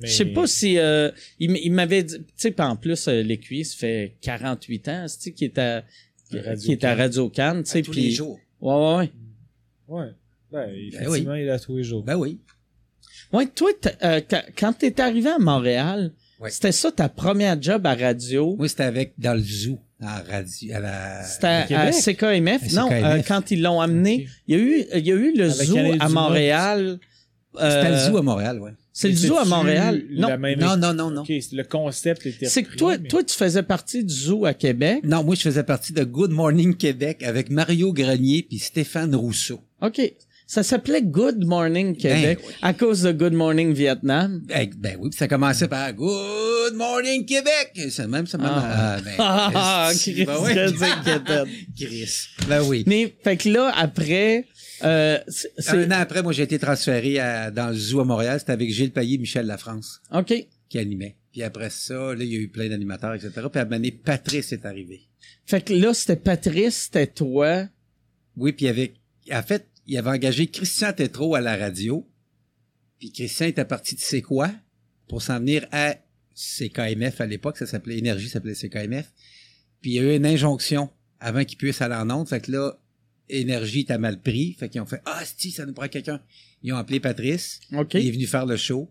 Mais- 0.00 0.08
Je 0.08 0.12
sais 0.12 0.24
pas 0.26 0.46
si... 0.48 0.76
euh, 0.78 1.10
il, 1.38 1.72
m'avait 1.72 2.02
dit... 2.02 2.18
Tu 2.18 2.24
sais, 2.36 2.60
en 2.60 2.74
plus, 2.74 3.06
euh, 3.06 3.22
l'écuyer, 3.22 3.62
ça 3.62 3.76
fait 3.76 4.16
48 4.22 4.88
ans, 4.88 5.04
tu 5.06 5.20
sais, 5.20 5.32
qui 5.32 5.44
est 5.44 5.56
à... 5.58 5.84
Qui 6.30 6.72
est 6.72 6.84
à. 6.84 6.94
Radio 6.96 7.28
Cannes, 7.28 7.62
tu 7.62 7.70
sais, 7.70 7.82
tous 7.82 7.92
les 7.92 8.10
jours. 8.10 8.38
Ouais, 8.60 8.74
ouais, 8.74 8.96
ouais. 8.96 9.10
Ouais. 10.00 10.10
Ben, 10.50 10.68
effectivement, 10.74 11.34
il 11.34 11.42
est 11.42 11.46
là 11.46 11.58
tous 11.60 11.76
les 11.76 11.84
jours. 11.84 12.02
Ben 12.02 12.16
oui. 12.16 12.40
Ouais, 13.34 13.46
toi, 13.46 13.70
euh, 14.04 14.20
quand- 14.56 14.72
t'es 14.78 15.00
arrivé 15.00 15.28
à 15.30 15.38
Montréal, 15.38 16.12
Ouais. 16.40 16.50
c'était 16.50 16.72
ça 16.72 16.90
ta 16.92 17.08
première 17.08 17.60
job 17.60 17.86
à 17.86 17.94
radio? 17.94 18.54
Moi, 18.56 18.68
c'était 18.68 18.84
avec 18.84 19.12
dans 19.18 19.34
le 19.34 19.42
zoo, 19.42 19.78
à 20.00 20.20
radio, 20.22 20.74
à 20.74 20.80
la. 20.80 21.22
C'était 21.24 21.74
à 21.74 21.92
CKMF? 21.92 22.62
À 22.62 22.80
Non, 22.80 22.88
CKMF. 22.88 23.04
euh, 23.04 23.22
quand 23.26 23.50
ils 23.50 23.62
l'ont 23.62 23.80
amené, 23.80 24.28
il 24.48 24.54
y 24.56 24.58
a 24.58 24.62
eu, 24.62 24.84
il 24.94 25.06
y 25.06 25.12
a 25.12 25.14
eu 25.16 25.36
le 25.36 25.50
Avec 25.50 25.66
zoo 25.66 25.76
à. 26.00 26.08
Montréal. 26.08 26.98
C'était 27.54 27.64
euh, 27.66 27.90
le 27.90 27.98
zoo 28.10 28.16
à 28.18 28.22
Montréal, 28.22 28.60
ouais. 28.60 28.72
C'est 28.92 29.08
le 29.08 29.14
zoo 29.14 29.36
à 29.36 29.44
Montréal? 29.44 30.02
la 30.10 30.28
Non, 30.28 30.38
même- 30.38 30.58
Non, 30.60 30.76
non, 30.76 30.92
non, 30.94 31.10
non. 31.10 31.24
Le 31.28 31.62
concept 31.62 32.26
était 32.26 32.46
c'est 32.46 32.62
que 32.64 32.76
toi, 32.76 32.96
mais- 32.98 33.08
toi, 33.08 33.22
tu 33.24 33.34
faisais 33.34 33.62
partie 33.62 34.04
du 34.04 34.12
zoo 34.14 34.44
à 34.44 34.54
Québec. 34.54 35.00
Non, 35.04 35.22
moi, 35.24 35.34
je 35.34 35.40
faisais 35.42 35.62
partie 35.64 35.92
de 35.92 36.02
Good 36.04 36.30
Morning 36.30 36.74
Québec 36.76 37.22
avec 37.24 37.50
Mario 37.50 37.92
Grenier 37.92 38.44
puis 38.48 38.58
Stéphane 38.58 39.14
Rousseau. 39.14 39.60
OK. 39.82 40.00
Ça 40.46 40.62
s'appelait 40.62 41.02
Good 41.02 41.42
Morning 41.44 41.96
Québec 41.96 42.38
Ben 42.40 42.46
oui. 42.46 42.54
à 42.60 42.74
cause 42.74 43.02
de 43.02 43.12
Good 43.12 43.32
Morning 43.32 43.72
Vietnam. 43.72 44.42
Ben, 44.44 44.70
ben 44.76 44.96
oui, 45.00 45.08
puis 45.08 45.18
ça 45.18 45.26
commençait 45.26 45.68
par 45.68 45.92
Good 45.94 46.74
Morning 46.74 47.24
Québec. 47.24 47.72
C'est 47.90 48.06
même 48.06 48.26
ça 48.26 48.36
même. 48.38 48.48
Ah. 48.50 48.96
ah, 48.96 49.00
ben, 49.02 49.14
Ah, 49.18 49.88
esti, 49.92 50.12
Chris, 50.14 50.26
ben 50.26 50.72
c'est 50.78 50.84
inquiétant. 50.84 51.44
Chris. 51.78 52.26
Ben 52.46 52.62
oui. 52.62 52.84
Mais, 52.86 53.14
fait 53.24 53.38
que 53.38 53.48
là, 53.48 53.72
après, 53.74 54.44
euh, 54.84 55.18
Un 55.68 55.90
an 55.90 55.96
après, 55.98 56.22
moi, 56.22 56.32
j'ai 56.32 56.42
été 56.42 56.58
transféré 56.58 57.18
à- 57.18 57.50
dans 57.50 57.68
le 57.68 57.76
zoo 57.76 58.00
à 58.00 58.04
Montréal. 58.04 58.38
C'était 58.38 58.52
avec 58.52 58.70
Gilles 58.70 58.92
Payet 58.92 59.14
et 59.14 59.18
Michel 59.18 59.46
Lafrance 59.46 60.02
OK. 60.12 60.34
qui 60.68 60.78
animaient. 60.78 61.16
Puis 61.32 61.42
après 61.42 61.70
ça, 61.70 61.94
là, 62.14 62.22
il 62.22 62.32
y 62.32 62.36
a 62.36 62.38
eu 62.38 62.48
plein 62.48 62.68
d'animateurs, 62.68 63.14
etc. 63.14 63.30
Puis 63.34 63.58
à 63.58 63.62
un 63.62 63.64
moment 63.64 63.76
donné, 63.76 63.92
Patrice 63.92 64.52
est 64.52 64.66
arrivé. 64.66 65.08
Fait 65.46 65.62
que 65.62 65.72
là, 65.72 65.94
c'était 65.94 66.16
Patrice, 66.16 66.84
c'était 66.84 67.06
toi. 67.06 67.64
Oui, 68.36 68.52
puis 68.52 68.66
il 68.66 68.68
y 68.68 68.70
avait, 68.70 68.94
en 69.32 69.42
fait, 69.42 69.66
il 69.86 69.96
avait 69.98 70.10
engagé 70.10 70.46
Christian 70.46 70.92
Tétrault 70.92 71.34
à 71.34 71.40
la 71.40 71.56
radio. 71.56 72.08
Puis 72.98 73.12
Christian 73.12 73.46
était 73.46 73.64
parti 73.64 73.94
de 73.94 74.00
C'est 74.00 74.22
quoi 74.22 74.50
pour 75.08 75.22
s'en 75.22 75.38
venir 75.38 75.66
à 75.72 75.96
CKMF 76.34 77.20
à 77.20 77.26
l'époque, 77.26 77.58
ça 77.58 77.66
s'appelait 77.66 77.98
Énergie, 77.98 78.28
ça 78.28 78.34
s'appelait 78.34 78.54
CKMF. 78.54 79.12
Puis 79.80 79.92
il 79.92 79.94
y 79.94 79.98
a 79.98 80.02
eu 80.02 80.16
une 80.16 80.26
injonction 80.26 80.90
avant 81.20 81.44
qu'il 81.44 81.58
puisse 81.58 81.80
aller 81.80 81.94
en 81.94 82.10
onde. 82.10 82.28
Fait 82.28 82.40
que 82.40 82.50
là, 82.50 82.78
Énergie 83.28 83.80
était 83.80 83.98
mal 83.98 84.20
pris. 84.20 84.54
Fait 84.54 84.68
qu'ils 84.68 84.80
ont 84.80 84.86
fait 84.86 85.00
Ah, 85.04 85.22
si, 85.24 85.50
ça 85.50 85.66
nous 85.66 85.72
prend 85.72 85.88
quelqu'un. 85.88 86.20
Ils 86.62 86.72
ont 86.72 86.76
appelé 86.76 87.00
Patrice. 87.00 87.60
OK. 87.72 87.94
Il 87.94 88.08
est 88.08 88.10
venu 88.10 88.26
faire 88.26 88.46
le 88.46 88.56
show. 88.56 88.90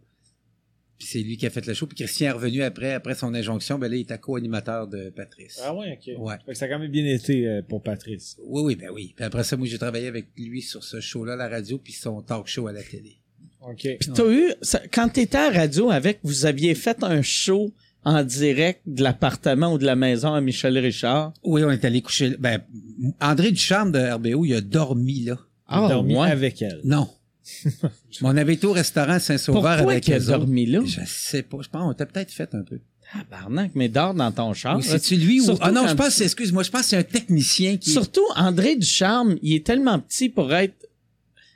Puis 1.00 1.08
c'est 1.08 1.20
lui 1.20 1.38
qui 1.38 1.46
a 1.46 1.50
fait 1.50 1.66
le 1.66 1.74
show. 1.74 1.86
Puis 1.88 1.96
Christian 1.98 2.28
est 2.28 2.32
revenu 2.32 2.62
après, 2.64 2.94
après 2.94 3.16
son 3.16 3.34
injonction. 3.34 3.78
Ben 3.80 3.90
là, 3.90 3.98
il 3.98 4.02
était 4.02 4.18
co-animateur 4.18 4.88
de 4.88 5.10
Patrice. 5.10 5.60
Ah 5.64 5.74
ouais, 5.76 5.98
ok. 6.00 6.22
Ouais. 6.22 6.36
Fait 6.46 6.52
que 6.54 6.58
ça 6.58 6.66
a 6.66 6.68
quand 6.70 6.80
même 6.80 6.92
bien 6.92 7.06
été 7.06 7.48
euh, 7.48 7.62
pour 7.68 7.82
Patrice. 7.84 8.38
Oui, 8.46 8.62
oui, 8.64 8.76
ben 8.76 8.90
oui. 8.94 9.14
Puis 9.16 9.26
après 9.26 9.44
ça, 9.44 9.58
moi, 9.58 9.68
j'ai 9.68 9.78
travaillé 9.78 10.08
avec 10.08 10.28
lui 10.38 10.62
sur 10.62 10.84
ce 10.84 11.00
show-là 11.02 11.36
la 11.36 11.50
radio, 11.50 11.78
puis 11.78 11.94
son 11.94 12.22
talk 12.22 12.48
show 12.48 12.68
à 12.68 12.72
la 12.74 12.84
télé. 12.84 13.18
Ok. 13.62 13.88
Puis 14.00 14.12
t'as 14.14 14.32
eu, 14.32 14.54
ça- 14.62 14.82
quand 14.92 15.10
t'étais 15.10 15.38
à 15.38 15.50
radio 15.50 15.90
avec, 15.90 16.20
vous 16.24 16.46
aviez 16.46 16.76
fait 16.76 17.02
un 17.04 17.22
show 17.22 17.72
en 18.06 18.24
direct 18.24 18.82
de 18.86 19.02
l'appartement 19.02 19.74
ou 19.74 19.78
de 19.78 19.86
la 19.86 19.96
maison 19.96 20.34
à 20.34 20.42
Michel 20.42 20.78
Richard? 20.78 21.34
Oui, 21.44 21.64
on 21.64 21.72
est 21.72 21.86
allé 21.86 22.02
coucher. 22.02 22.36
Ben, 22.38 22.60
André 23.22 23.52
Ducharme 23.52 23.92
de 23.94 24.00
RBO, 24.00 24.44
il 24.46 24.54
a 24.56 24.62
dormi 24.62 25.22
là. 25.24 25.38
Il 25.72 25.76
a 25.78 25.88
dormi 25.88 26.16
ouais? 26.18 26.30
avec 26.30 26.62
elle. 26.62 26.82
Non. 26.84 27.08
Mais 27.84 27.90
on 28.22 28.38
avait 28.38 28.54
été 28.54 28.66
au 28.68 28.72
restaurant 28.74 29.20
Saint-Sauveur 29.20 29.62
Pourquoi 29.78 29.92
avec 29.92 30.04
qu'il 30.06 30.14
a 30.14 30.18
eux 30.20 30.26
dormi 30.26 30.66
là? 30.66 30.82
Je 30.86 31.02
sais 31.06 31.44
pas. 31.44 31.58
Je 31.62 31.70
pense 31.70 31.84
qu'on 31.84 31.94
t'a 31.94 32.06
peut-être 32.06 32.32
fait 32.32 32.54
un 32.56 32.62
peu. 32.64 32.80
Tabarnak, 33.12 33.72
mais 33.76 33.90
dors 33.90 34.14
dans 34.14 34.32
ton 34.32 34.54
char. 34.54 34.78
Ou 34.78 34.82
c'est-tu 34.82 35.18
lui 35.18 35.42
ou... 35.42 35.56
Ah 35.62 35.72
non, 35.72 35.88
je 35.88 35.94
pense, 35.94 36.20
excuse-moi, 36.22 36.64
je 36.64 36.72
pense 36.72 36.82
que 36.84 36.88
c'est 36.88 36.98
un 36.98 37.04
technicien 37.04 37.78
qui... 37.78 37.92
Surtout, 37.92 38.24
André 38.36 38.76
Ducharme, 38.78 39.36
il 39.42 39.56
est 39.56 39.66
tellement 39.66 40.00
petit 40.00 40.30
pour 40.30 40.54
être 40.54 40.74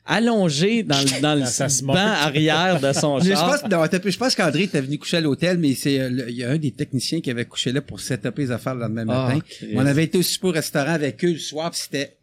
allongé 0.05 0.83
dans 0.83 0.99
le, 0.99 1.21
dans 1.21 1.35
le 1.35 1.41
Dans 1.41 1.45
sa 1.47 1.67
banc 1.83 1.95
arrière 1.95 2.79
de 2.79 2.93
son 2.93 3.19
Je 3.19 3.31
char. 3.33 3.59
pense, 3.61 3.69
non, 3.71 3.83
je 4.05 4.17
pense 4.17 4.35
qu'André 4.35 4.63
était 4.63 4.81
venu 4.81 4.97
coucher 4.97 5.17
à 5.17 5.21
l'hôtel, 5.21 5.57
mais 5.57 5.73
c'est 5.73 5.99
euh, 5.99 6.25
il 6.29 6.35
y 6.35 6.43
a 6.43 6.51
un 6.51 6.57
des 6.57 6.71
techniciens 6.71 7.21
qui 7.21 7.31
avait 7.31 7.45
couché 7.45 7.71
là 7.71 7.81
pour 7.81 7.99
setuper 7.99 8.43
les 8.43 8.51
affaires 8.51 8.75
le 8.75 8.81
lendemain 8.81 9.05
Ah, 9.09 9.27
matin. 9.29 9.39
Christ. 9.47 9.71
On 9.75 9.85
avait 9.85 10.03
été 10.03 10.17
au 10.17 10.21
super 10.23 10.51
restaurant 10.51 10.91
avec 10.93 11.23
eux 11.25 11.31
le 11.33 11.39
soir, 11.39 11.71
puis 11.71 11.79
c'était 11.83 12.16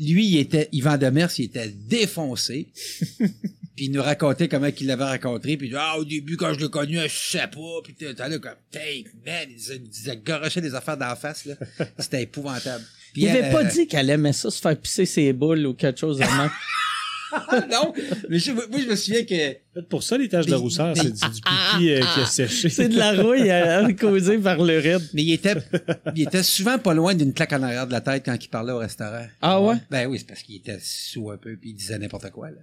lui, 0.00 0.26
il 0.26 0.38
était 0.38 0.68
Yvan 0.72 0.96
Demers, 0.96 1.30
il 1.38 1.44
était 1.46 1.68
défoncé. 1.68 2.68
puis 3.76 3.86
il 3.86 3.92
nous 3.92 4.02
racontait 4.02 4.48
comment 4.48 4.68
il 4.68 4.86
l'avait 4.86 5.04
rencontré, 5.04 5.56
puis 5.56 5.72
ah 5.76 5.98
au 5.98 6.04
début 6.04 6.36
quand 6.36 6.52
je 6.54 6.60
l'ai 6.60 6.68
connu, 6.68 6.98
je 6.98 7.08
sais 7.08 7.38
pas, 7.46 7.80
puis 7.84 7.94
t'es 7.94 8.12
là 8.12 8.38
comme 8.38 8.52
hey 8.74 9.06
man, 9.24 9.48
il 9.48 9.88
disait, 9.88 10.20
garochait 10.24 10.60
des 10.60 10.74
affaires 10.74 10.96
d'en 10.96 11.14
face 11.16 11.44
là. 11.44 11.54
C'était 11.98 12.22
épouvantable. 12.22 12.84
Puis 13.12 13.22
Il 13.22 13.28
avait 13.28 13.50
pas 13.50 13.64
euh, 13.64 13.68
dit 13.68 13.86
qu'elle 13.86 14.10
aimait 14.10 14.32
ça, 14.32 14.50
se 14.50 14.60
faire 14.60 14.76
pisser 14.78 15.06
ses 15.06 15.32
boules 15.32 15.66
ou 15.66 15.74
quelque 15.74 15.98
chose 15.98 16.18
de. 16.18 16.24
non, 17.70 17.92
mais 18.28 18.38
je, 18.38 18.52
moi 18.52 18.64
je 18.82 18.86
me 18.88 18.96
souviens 18.96 19.24
que 19.24 19.52
Peut-être 19.72 19.88
pour 19.88 20.02
ça, 20.02 20.18
les 20.18 20.28
taches 20.28 20.46
de 20.46 20.54
rousseur, 20.54 20.96
c'est 20.96 21.12
du, 21.12 21.40
pipi 21.40 21.90
euh, 21.90 22.00
qui 22.00 22.20
a 22.20 22.26
séché. 22.26 22.68
C'est 22.68 22.88
de 22.88 22.96
la 22.98 23.12
rouille 23.22 23.50
euh, 23.50 23.92
causée 24.00 24.38
par 24.38 24.62
l'urine. 24.62 24.98
mais 25.14 25.22
il 25.22 25.32
était 25.32 25.54
il 26.16 26.22
était 26.22 26.42
souvent 26.42 26.78
pas 26.78 26.92
loin 26.94 27.14
d'une 27.14 27.32
claque 27.32 27.52
en 27.52 27.62
arrière 27.62 27.86
de 27.86 27.92
la 27.92 28.00
tête 28.00 28.24
quand 28.24 28.36
il 28.42 28.48
parlait 28.48 28.72
au 28.72 28.78
restaurant. 28.78 29.26
Ah 29.42 29.62
ouais? 29.62 29.76
Ben 29.90 30.06
oui, 30.08 30.18
c'est 30.18 30.26
parce 30.26 30.42
qu'il 30.42 30.56
était 30.56 30.78
sous 30.82 31.30
un 31.30 31.36
peu 31.36 31.56
puis 31.56 31.70
il 31.70 31.74
disait 31.74 31.98
n'importe 31.98 32.30
quoi 32.30 32.50
là. 32.50 32.58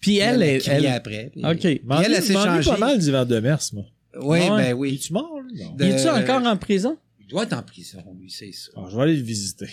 Puis 0.00 0.16
elle, 0.16 0.42
elle, 0.42 0.62
elle- 0.66 0.86
après. 0.86 1.30
puis- 1.32 1.42
OK. 1.44 1.80
M'ennuie- 1.84 2.06
elle, 2.06 2.14
elle 2.14 2.22
s'est 2.22 2.32
m'ennuie 2.32 2.62
changée. 2.62 2.70
pas 2.70 2.78
mal 2.78 2.98
du 2.98 3.10
verre 3.10 3.26
de 3.26 3.38
mers, 3.40 3.60
moi. 3.74 3.84
Oui, 4.22 4.38
Ouais. 4.40 4.48
ben 4.48 4.68
Il 4.70 4.74
oui. 4.74 4.94
est-tu 4.94 5.12
mort? 5.12 5.30
Non? 5.54 5.74
De- 5.76 5.84
Il 5.84 5.90
est-tu 5.90 6.08
encore 6.08 6.42
en 6.46 6.56
prison? 6.56 6.96
Il 7.20 7.26
doit 7.26 7.42
être 7.44 7.52
en 7.52 7.62
prison, 7.62 8.02
lui, 8.18 8.30
c'est 8.30 8.50
ça. 8.52 8.70
Ah, 8.76 8.88
je 8.90 8.96
vais 8.96 9.02
aller 9.02 9.16
le 9.16 9.22
visiter. 9.22 9.68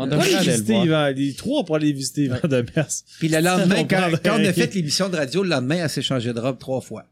On 0.00 0.06
devrait 0.06 0.34
aller 0.34 0.56
le 0.56 0.62
voir. 0.62 0.84
Yvan- 0.86 1.14
les 1.14 1.34
trois 1.34 1.64
pour 1.64 1.76
aller 1.76 1.92
visiter 1.92 2.24
Yvan 2.24 2.38
de 2.44 2.64
Mers. 2.74 2.88
Puis 3.18 3.28
le 3.28 3.40
lendemain, 3.40 3.84
quand, 3.84 4.10
on 4.26 4.44
a 4.44 4.52
fait 4.52 4.72
l'émission 4.74 5.08
de 5.08 5.16
radio, 5.16 5.42
le 5.42 5.50
lendemain, 5.50 5.78
elle 5.82 5.90
s'est 5.90 6.02
changée 6.02 6.32
de 6.32 6.38
robe 6.38 6.58
trois 6.58 6.80
fois. 6.80 7.04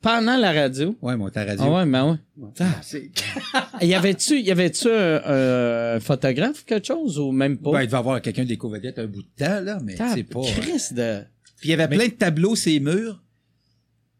Pendant 0.00 0.36
la 0.36 0.52
radio? 0.52 0.96
Ouais, 1.00 1.16
mon 1.16 1.30
ta 1.30 1.44
radio. 1.44 1.64
Ah 1.66 1.72
ouais, 1.72 1.90
ben 1.90 2.10
ouais. 2.10 2.48
Ah. 2.60 3.80
Y 3.82 3.94
avait-tu, 3.94 4.38
y 4.40 4.50
avait-tu 4.50 4.88
un, 4.90 5.98
photographe 6.00 6.60
ou 6.60 6.64
quelque 6.66 6.86
chose 6.86 7.18
ou 7.18 7.32
même 7.32 7.56
pas? 7.56 7.72
Ben, 7.72 7.82
il 7.82 7.86
devait 7.86 7.96
avoir 7.96 8.20
quelqu'un 8.20 8.44
des 8.44 8.58
co-vedettes 8.58 8.98
un 8.98 9.06
bout 9.06 9.22
de 9.22 9.28
temps, 9.44 9.60
là, 9.60 9.78
mais 9.82 9.96
c'est 10.14 10.24
pas. 10.24 10.42
Christ 10.60 10.94
de... 10.94 11.22
Puis 11.56 11.68
il 11.68 11.70
y 11.70 11.74
avait 11.74 11.88
plein 11.88 12.08
de 12.08 12.12
tableaux, 12.12 12.54
ces 12.54 12.80
murs. 12.80 13.22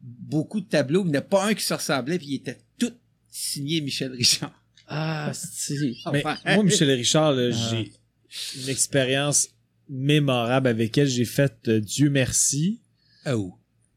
Beaucoup 0.01 0.61
de 0.61 0.67
tableaux, 0.67 1.05
mais 1.05 1.11
il 1.11 1.13
n'y 1.13 1.19
en 1.19 1.21
a 1.21 1.25
pas 1.25 1.47
un 1.47 1.55
qui 1.55 1.63
se 1.63 1.75
ressemblait, 1.75 2.19
puis 2.19 2.29
il 2.29 2.35
était 2.37 2.59
tout 2.79 2.93
signé 3.31 3.81
Michel 3.83 4.13
Richard. 4.13 4.53
Ah, 4.89 5.31
si. 5.35 5.99
Mais 6.13 6.23
moi, 6.23 6.63
Michel 6.63 6.91
Richard, 6.91 7.33
là, 7.33 7.51
j'ai 7.51 7.93
une 8.63 8.69
expérience 8.69 9.49
mémorable 9.89 10.69
avec 10.69 10.97
elle. 10.99 11.09
J'ai 11.09 11.25
fait 11.25 11.55
euh, 11.69 11.81
Dieu 11.81 12.11
merci 12.11 12.81
Oh. 13.27 13.55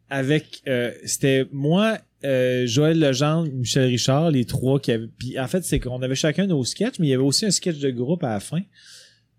avec 0.10 0.62
euh, 0.70 0.94
c'était 1.06 1.46
moi 1.52 1.98
euh, 2.24 2.66
Joël 2.66 2.98
Legendre 2.98 3.52
Michel 3.52 3.88
Richard 3.88 4.32
les 4.32 4.46
trois 4.46 4.80
qui 4.80 4.94
avaient 4.94 5.08
puis 5.18 5.38
en 5.38 5.48
fait 5.50 5.66
c'est 5.66 5.82
qu'on 5.82 6.02
avait 6.02 6.16
chacun 6.16 6.48
nos 6.48 6.64
sketchs 6.64 7.00
mais 7.00 7.08
il 7.08 7.10
y 7.10 7.14
avait 7.14 7.24
aussi 7.24 7.46
un 7.46 7.52
sketch 7.52 7.80
de 7.80 7.90
groupe 7.92 8.24
à 8.24 8.30
la 8.30 8.40
fin 8.40 8.62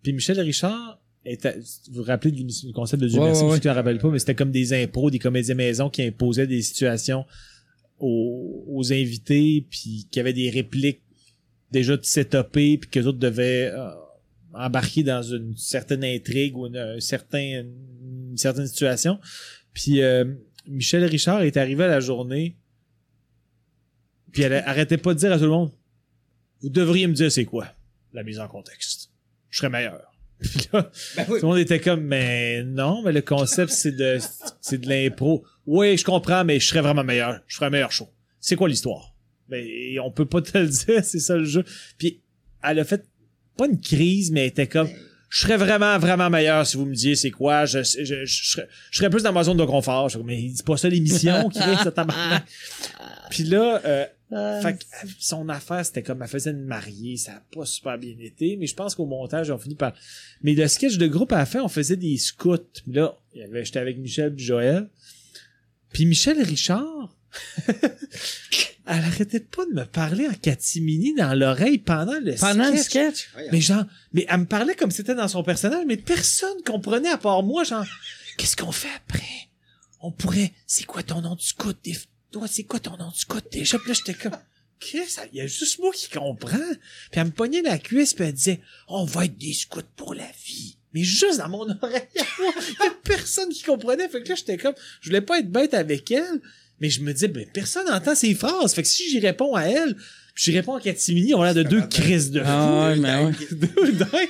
puis 0.02 0.12
Michel 0.12 0.38
Richard 0.40 1.00
était, 1.24 1.58
vous 1.90 1.94
vous 1.94 2.02
rappelez 2.02 2.32
du 2.32 2.44
concept 2.74 3.02
de 3.02 3.08
Dieu 3.08 3.18
Ouais, 3.18 3.28
merci 3.28 3.40
ouais, 3.44 3.48
si 3.48 3.52
ouais. 3.52 3.58
tu 3.60 3.62
te 3.64 3.68
rappelles 3.68 3.96
pas 3.98 4.10
mais 4.10 4.18
c'était 4.18 4.34
comme 4.34 4.50
des 4.50 4.74
impros 4.74 5.10
des 5.10 5.18
comédiens 5.18 5.54
maison 5.54 5.88
qui 5.88 6.02
imposaient 6.02 6.46
des 6.46 6.60
situations 6.60 7.24
aux, 7.98 8.64
aux 8.68 8.92
invités 8.92 9.66
puis 9.70 10.06
qui 10.10 10.20
avaient 10.20 10.34
des 10.34 10.50
répliques 10.50 11.00
déjà 11.70 11.96
setupées 12.02 12.78
puis 12.78 12.90
que 12.90 12.98
les 12.98 13.06
autres 13.06 13.18
devaient 13.18 13.70
euh, 13.72 13.90
embarquer 14.54 15.02
dans 15.02 15.22
une 15.22 15.56
certaine 15.56 16.04
intrigue 16.04 16.56
ou 16.56 16.66
une, 16.66 16.76
un 16.76 17.00
certain, 17.00 17.64
une 17.64 18.36
certaine 18.36 18.66
situation. 18.66 19.18
Puis 19.72 20.02
euh, 20.02 20.24
Michel 20.66 21.04
Richard 21.04 21.42
est 21.42 21.56
arrivé 21.56 21.84
à 21.84 21.88
la 21.88 22.00
journée, 22.00 22.56
puis 24.32 24.42
elle 24.42 24.54
arrêtait 24.54 24.98
pas 24.98 25.14
de 25.14 25.18
dire 25.18 25.32
à 25.32 25.38
tout 25.38 25.44
le 25.44 25.50
monde 25.50 25.72
Vous 26.60 26.68
devriez 26.70 27.06
me 27.06 27.14
dire 27.14 27.30
c'est 27.30 27.44
quoi 27.44 27.68
la 28.12 28.22
mise 28.22 28.40
en 28.40 28.48
contexte. 28.48 29.10
Je 29.50 29.58
serais 29.58 29.70
meilleur. 29.70 30.12
Puis 30.40 30.68
là, 30.72 30.90
Ben 31.16 31.26
oui. 31.28 31.40
tout 31.40 31.46
le 31.46 31.48
monde 31.48 31.58
était 31.58 31.80
comme 31.80 32.02
Mais 32.02 32.62
non, 32.62 33.02
mais 33.02 33.12
le 33.12 33.22
concept 33.22 33.72
c'est 33.72 33.92
de 33.92 34.18
c'est 34.60 34.78
de 34.78 34.88
l'impro. 34.88 35.44
Oui, 35.66 35.96
je 35.96 36.04
comprends, 36.04 36.44
mais 36.44 36.60
je 36.60 36.68
serais 36.68 36.80
vraiment 36.80 37.02
meilleur. 37.04 37.40
Je 37.48 37.56
ferais 37.56 37.66
un 37.66 37.70
meilleur 37.70 37.90
show. 37.92 38.08
C'est 38.40 38.54
quoi 38.56 38.68
l'histoire? 38.68 39.14
Mais 39.48 39.98
on 40.00 40.10
peut 40.10 40.26
pas 40.26 40.42
te 40.42 40.56
le 40.58 40.68
dire, 40.86 41.04
c'est 41.04 41.20
ça 41.20 41.36
le 41.36 41.44
jeu. 41.44 41.64
Puis 41.96 42.20
elle 42.62 42.78
a 42.78 42.84
fait 42.84 43.04
pas 43.56 43.66
une 43.66 43.80
crise, 43.80 44.30
mais 44.30 44.42
elle 44.42 44.48
était 44.48 44.66
comme 44.66 44.88
je 45.30 45.42
serais 45.42 45.58
vraiment, 45.58 45.98
vraiment 45.98 46.30
meilleur 46.30 46.66
si 46.66 46.76
vous 46.76 46.86
me 46.86 46.94
disiez 46.94 47.14
c'est 47.14 47.30
quoi. 47.30 47.66
Je, 47.66 47.82
je, 47.82 48.04
je, 48.04 48.24
je 48.24 48.50
serais, 48.50 48.68
je 48.90 48.98
serais 48.98 49.10
plus 49.10 49.22
dans 49.22 49.32
ma 49.32 49.44
zone 49.44 49.58
de 49.58 49.64
confort. 49.64 50.08
Je 50.08 50.18
mais 50.18 50.50
c'est 50.54 50.64
pas 50.64 50.76
ça 50.76 50.88
l'émission 50.88 51.48
qui 51.52 51.58
ça 51.58 51.92
tabarnak. 51.92 52.44
Puis 53.30 53.44
là, 53.44 53.80
euh, 53.84 54.06
fait 54.62 54.78
que, 54.78 54.84
son 55.18 55.48
affaire, 55.48 55.84
c'était 55.84 56.02
comme 56.02 56.22
elle 56.22 56.28
faisait 56.28 56.50
une 56.50 56.64
mariée, 56.64 57.16
ça 57.16 57.32
a 57.32 57.42
pas 57.54 57.66
super 57.66 57.98
bien 57.98 58.14
été, 58.18 58.56
mais 58.56 58.66
je 58.66 58.74
pense 58.74 58.94
qu'au 58.94 59.06
montage, 59.06 59.50
on 59.50 59.58
finit 59.58 59.74
par. 59.74 59.92
Mais 60.42 60.54
le 60.54 60.66
sketch 60.66 60.96
de 60.96 61.06
groupe 61.06 61.32
à 61.32 61.38
la 61.38 61.46
fin, 61.46 61.62
on 61.62 61.68
faisait 61.68 61.96
des 61.96 62.16
scouts. 62.16 62.56
Puis 62.84 62.92
là, 62.92 63.18
j'étais 63.34 63.78
avec 63.78 63.98
Michel 63.98 64.38
Joël. 64.38 64.88
Puis 65.92 66.06
Michel 66.06 66.42
Richard, 66.42 67.16
elle 68.88 69.04
arrêtait 69.04 69.40
pas 69.40 69.64
de 69.66 69.72
me 69.72 69.84
parler 69.84 70.26
en 70.26 70.32
catimini 70.34 71.14
dans 71.14 71.38
l'oreille 71.38 71.78
pendant 71.78 72.18
le 72.18 72.34
Pendant 72.34 72.70
le 72.70 72.76
sketch. 72.78 73.28
sketch? 73.28 73.48
Mais 73.52 73.60
genre, 73.60 73.84
mais 74.12 74.26
elle 74.28 74.40
me 74.40 74.46
parlait 74.46 74.74
comme 74.74 74.90
si 74.90 74.98
c'était 74.98 75.14
dans 75.14 75.28
son 75.28 75.42
personnage, 75.42 75.84
mais 75.86 75.96
personne 75.96 76.62
comprenait 76.64 77.10
à 77.10 77.18
part 77.18 77.42
moi, 77.42 77.64
genre, 77.64 77.86
qu'est-ce 78.36 78.56
qu'on 78.56 78.72
fait 78.72 78.88
après? 78.96 79.22
On 80.00 80.10
pourrait, 80.10 80.52
c'est 80.66 80.84
quoi 80.84 81.02
ton 81.02 81.20
nom 81.20 81.34
du 81.34 81.44
scout? 81.44 81.76
Des... 81.84 81.96
Toi, 82.30 82.46
c'est 82.48 82.64
quoi 82.64 82.80
ton 82.80 82.96
nom 82.96 83.10
du 83.10 83.18
scout 83.18 83.44
déjà? 83.52 83.78
Puis 83.78 83.88
là, 83.88 83.94
j'étais 83.94 84.14
comme, 84.14 84.38
qu'est-ce 84.80 85.20
Il 85.32 85.38
y 85.38 85.40
a 85.40 85.46
juste 85.46 85.78
moi 85.80 85.90
qui 85.92 86.08
comprends. 86.08 86.56
Puis 87.10 87.20
elle 87.20 87.26
me 87.26 87.30
pognait 87.30 87.62
la 87.62 87.78
cuisse, 87.78 88.14
puis 88.14 88.24
elle 88.24 88.32
disait, 88.32 88.60
on 88.88 89.04
va 89.04 89.24
être 89.26 89.36
des 89.36 89.52
scouts 89.52 89.80
pour 89.96 90.14
la 90.14 90.28
vie. 90.46 90.76
Mais 90.94 91.02
juste 91.02 91.38
dans 91.38 91.48
mon 91.48 91.68
oreille, 91.82 92.08
à 92.18 92.42
moi, 92.42 92.52
il 92.56 92.84
y 92.84 92.86
a 92.86 92.94
personne 93.02 93.50
qui 93.50 93.62
comprenait. 93.62 94.08
Fait 94.08 94.22
que 94.22 94.28
là, 94.30 94.34
j'étais 94.34 94.56
comme, 94.56 94.74
je 95.00 95.08
voulais 95.10 95.20
pas 95.20 95.40
être 95.40 95.50
bête 95.50 95.74
avec 95.74 96.10
elle, 96.10 96.40
mais 96.80 96.90
je 96.90 97.00
me 97.02 97.12
disais, 97.12 97.28
ben, 97.28 97.44
personne 97.52 97.86
n'entend 97.86 98.14
ses 98.14 98.34
phrases. 98.34 98.74
Fait 98.74 98.82
que 98.82 98.88
si 98.88 99.08
j'y 99.10 99.18
réponds 99.20 99.54
à 99.54 99.62
elle, 99.64 99.96
Puis 100.34 100.52
je 100.52 100.56
réponds 100.56 100.74
à 100.76 100.80
Katimini, 100.80 101.34
on 101.34 101.42
a 101.42 101.46
l'air 101.52 101.64
de 101.64 101.68
deux 101.68 101.82
crises 101.88 102.30
de 102.30 102.38
fou. 102.38 102.46
Ah 102.48 102.90
ouais, 102.90 102.96
mais 102.96 103.24
ouais. 103.24 103.32
Deux 103.50 103.90
dingues. 103.92 104.28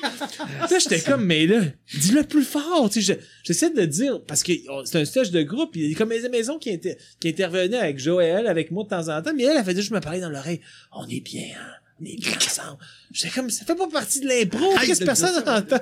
Là, 0.71 0.79
j'étais 0.81 1.01
comme, 1.01 1.23
mais 1.27 1.47
là, 1.47 1.61
dis-le 2.01 2.23
plus 2.25 2.45
fort. 2.45 2.89
Tu 2.91 3.03
sais, 3.03 3.13
je- 3.15 3.21
j'essaie 3.45 3.69
de 3.71 3.85
dire, 3.85 4.23
parce 4.27 4.43
que 4.43 4.53
on- 4.71 4.87
c'est 4.87 4.99
un 4.99 5.05
stage 5.05 5.31
de 5.31 5.43
groupe, 5.43 5.77
il 5.77 5.91
y 5.91 5.95
a 5.95 5.99
comme 5.99 6.09
mes 6.09 6.27
maisons 6.31 6.59
qui, 6.59 6.71
inter- 6.71 6.97
qui 7.21 7.29
intervenait 7.29 7.77
avec 7.77 7.99
Joël, 7.99 8.47
avec 8.47 8.71
moi 8.71 8.85
de 8.85 8.89
temps 8.89 9.09
en 9.15 9.21
temps, 9.21 9.33
mais 9.37 9.43
elle, 9.45 9.59
elle 9.59 9.65
faisait 9.65 9.83
juste 9.83 9.91
me 9.91 10.01
parler 10.01 10.21
dans 10.21 10.31
l'oreille. 10.31 10.61
On 10.93 11.07
est 11.09 11.21
bien, 11.21 11.45
hein? 11.61 11.73
On 12.01 12.05
est 12.07 12.17
bien 12.17 12.33
ensemble. 12.37 12.79
J'étais 13.13 13.35
comme, 13.35 13.51
ça 13.51 13.67
fait 13.67 13.75
pas 13.75 13.89
partie 13.89 14.21
de 14.21 14.29
l'impro. 14.29 14.65
Qu'est-ce 14.87 15.01
que 15.01 15.05
personne 15.05 15.45
n'entend? 15.45 15.77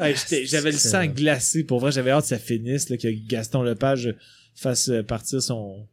Ouais, 0.00 0.14
J'avais 0.44 0.72
le 0.72 0.76
sang 0.78 1.06
glacé. 1.06 1.64
Pour 1.64 1.80
vrai, 1.80 1.90
j'avais 1.92 2.10
hâte 2.10 2.24
que 2.24 2.28
ça 2.28 2.38
finisse, 2.38 2.88
là, 2.90 2.96
que 2.98 3.08
Gaston 3.08 3.62
Lepage 3.62 4.14
fasse 4.54 4.88
euh, 4.88 5.02
partir 5.02 5.42
son, 5.42 5.86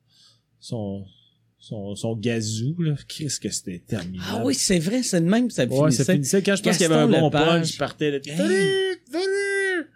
son, 0.60 1.06
son, 1.57 1.95
son 1.95 2.15
gazou, 2.15 2.76
là. 2.80 2.95
Qu'est-ce 3.07 3.40
que 3.40 3.49
c'était 3.49 3.80
terminé. 3.80 4.19
Ah 4.27 4.41
oui, 4.44 4.56
c'est 4.56 4.80
vrai, 4.80 5.03
c'est 5.03 5.22
de 5.22 5.26
même 5.26 5.49
ça 5.49 5.65
Ouais, 5.65 5.91
ça 5.91 6.06
finissait. 6.06 6.41
quand 6.41 6.56
je 6.56 6.64
pense 6.64 6.77
qu'il 6.77 6.88
y 6.88 6.91
avait 6.91 7.02
un 7.02 7.07
bon 7.07 7.30
punch, 7.30 7.73
je 7.73 7.77
partais 7.77 8.11
là. 8.11 8.19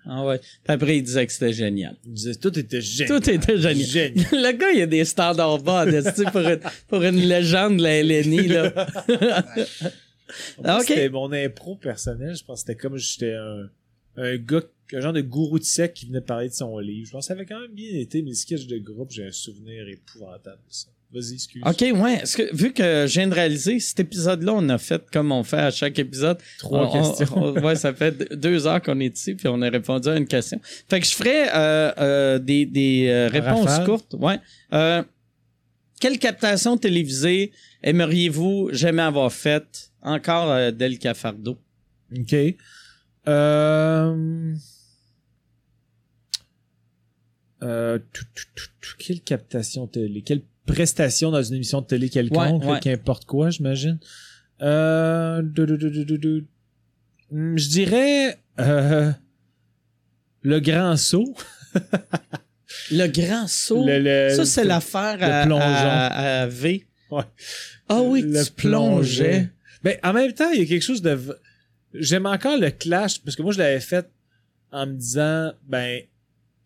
Ah 0.06 0.26
ouais. 0.26 0.40
Puis 0.40 0.74
après, 0.74 0.98
il 0.98 1.04
disait 1.04 1.26
que 1.26 1.32
c'était 1.32 1.54
génial. 1.54 1.96
Il 2.06 2.14
disait, 2.14 2.36
tout 2.36 2.58
était 2.60 2.82
génial. 2.82 3.22
Tout 3.22 3.30
était 3.30 3.58
génial. 3.58 3.86
Génial. 3.86 4.26
Le 4.32 4.52
gars, 4.52 4.72
il 4.72 4.82
a 4.82 4.86
des 4.86 5.06
standards 5.06 5.60
bas, 5.60 5.86
tu 5.86 6.02
sais, 6.02 6.26
pour, 6.32 6.42
une, 6.42 6.60
pour 6.88 7.04
une 7.04 7.16
légende 7.16 7.78
de 7.78 7.84
la 7.84 8.04
LNI, 8.04 8.48
là. 8.48 8.88
C'était 10.82 11.10
mon 11.10 11.32
impro 11.32 11.76
personnel. 11.76 12.36
Je 12.36 12.44
pense 12.44 12.64
que 12.64 12.68
c'était 12.72 12.82
comme 12.82 12.98
j'étais 12.98 13.34
un, 13.34 13.70
un 14.18 14.38
gars, 14.38 14.62
un 14.92 15.00
genre 15.02 15.14
de 15.14 15.22
gourou 15.22 15.60
de 15.60 15.64
sec 15.64 15.94
qui 15.94 16.06
venait 16.08 16.22
parler 16.22 16.50
de 16.50 16.54
son 16.54 16.78
livre. 16.80 17.08
Je 17.08 17.12
pense 17.12 17.26
que 17.26 17.28
ça 17.28 17.34
avait 17.34 17.46
quand 17.46 17.60
même 17.60 17.72
bien 17.72 17.98
été, 18.00 18.22
mais 18.22 18.34
sketchs 18.34 18.68
de 18.68 18.78
groupe, 18.78 19.12
j'ai 19.12 19.26
un 19.26 19.32
souvenir 19.32 19.88
épouvantable 19.88 20.58
de 20.68 20.74
ça. 20.74 20.88
Vas-y, 21.14 21.34
excuse. 21.36 21.62
OK, 21.64 21.80
ouais. 22.02 22.14
Est-ce 22.24 22.38
que, 22.38 22.56
vu 22.56 22.74
que 22.74 23.06
je 23.08 23.14
viens 23.20 23.28
de 23.28 23.36
réaliser, 23.36 23.80
cet 23.80 24.00
épisode-là, 24.00 24.52
on 24.56 24.68
a 24.70 24.80
fait 24.80 25.04
comme 25.12 25.32
on 25.32 25.44
fait 25.44 25.58
à 25.60 25.70
chaque 25.70 26.00
épisode. 26.00 26.40
Trois 26.58 26.88
On- 26.88 26.90
on- 26.90 26.92
questions. 27.16 27.38
on- 27.38 27.62
ouais, 27.62 27.76
ça 27.76 27.94
fait 27.94 28.34
deux- 28.36 28.66
heures 28.66 28.82
qu'on 28.82 29.00
est 29.00 29.16
ici, 29.16 29.36
puis 29.36 29.48
on 29.48 29.62
a 29.62 29.70
répondu 29.70 30.10
à 30.10 30.16
une 30.18 30.26
question. 30.28 30.60
Fait 30.90 31.00
que 31.00 31.06
je 31.06 31.12
ferai 31.14 31.50
euh, 31.54 31.92
euh, 32.00 32.40
des, 32.40 32.66
des 32.66 33.08
euh, 33.10 33.28
réponses 33.28 33.78
courtes. 33.86 34.16
Ouais. 34.20 34.40
Euh, 34.74 35.04
quelle 36.02 36.18
captation 36.18 36.78
télévisée 36.78 37.52
aimeriez-vous 37.84 38.70
jamais 38.74 39.04
avoir 39.04 39.32
faite? 39.32 39.92
Encore 40.02 40.50
euh, 40.52 40.72
Del 40.72 40.98
Cafardo? 40.98 41.58
OK. 42.18 42.36
Euh... 43.28 44.56
Euh, 47.64 47.98
tout, 48.12 48.26
tout, 48.36 48.44
tout, 48.56 48.66
tout, 48.82 48.92
quelle 49.00 49.22
captation 49.22 49.88
télé? 49.88 50.22
Quelle 50.22 50.42
prestation 50.66 51.32
dans 51.32 51.42
une 51.42 51.56
émission 51.56 51.82
de 51.82 51.86
télé 51.88 52.10
quelconque? 52.10 52.64
Ouais, 52.64 52.72
ouais. 52.74 52.80
Qu'importe 52.82 53.26
quoi, 53.26 53.50
j'imagine. 53.50 54.00
Euh... 54.62 55.42
Hmm, 57.32 57.58
Je 57.58 57.70
dirais... 57.70 58.38
euh, 58.60 59.12
Le 60.42 60.60
grand 60.60 60.96
saut. 60.98 61.36
Le 62.92 63.08
grand 63.08 63.48
saut? 63.48 63.86
Le- 63.88 64.00
le- 64.00 64.36
ça, 64.36 64.46
c'est 64.46 64.64
l'affaire 64.64 65.18
à, 65.22 65.44
à- 65.44 66.42
à 66.44 66.48
V. 66.48 66.86
Ouais. 67.12 67.24
Ah 67.90 68.02
oui, 68.02 68.22
Le 68.24 68.44
tu 68.46 68.52
plongeais. 68.52 69.50
Ben, 69.84 69.98
en 70.04 70.14
même 70.14 70.34
temps, 70.34 70.50
il 70.52 70.60
y 70.62 70.64
a 70.64 70.66
quelque 70.66 70.82
chose 70.84 71.02
de... 71.02 71.20
J'aime 71.94 72.26
encore 72.26 72.58
le 72.58 72.72
clash, 72.72 73.22
parce 73.22 73.36
que 73.36 73.42
moi, 73.44 73.52
je 73.54 73.60
l'avais 73.60 73.80
fait 73.80 74.10
en 74.72 74.88
me 74.88 74.94
disant, 74.94 75.54
ben, 75.68 76.02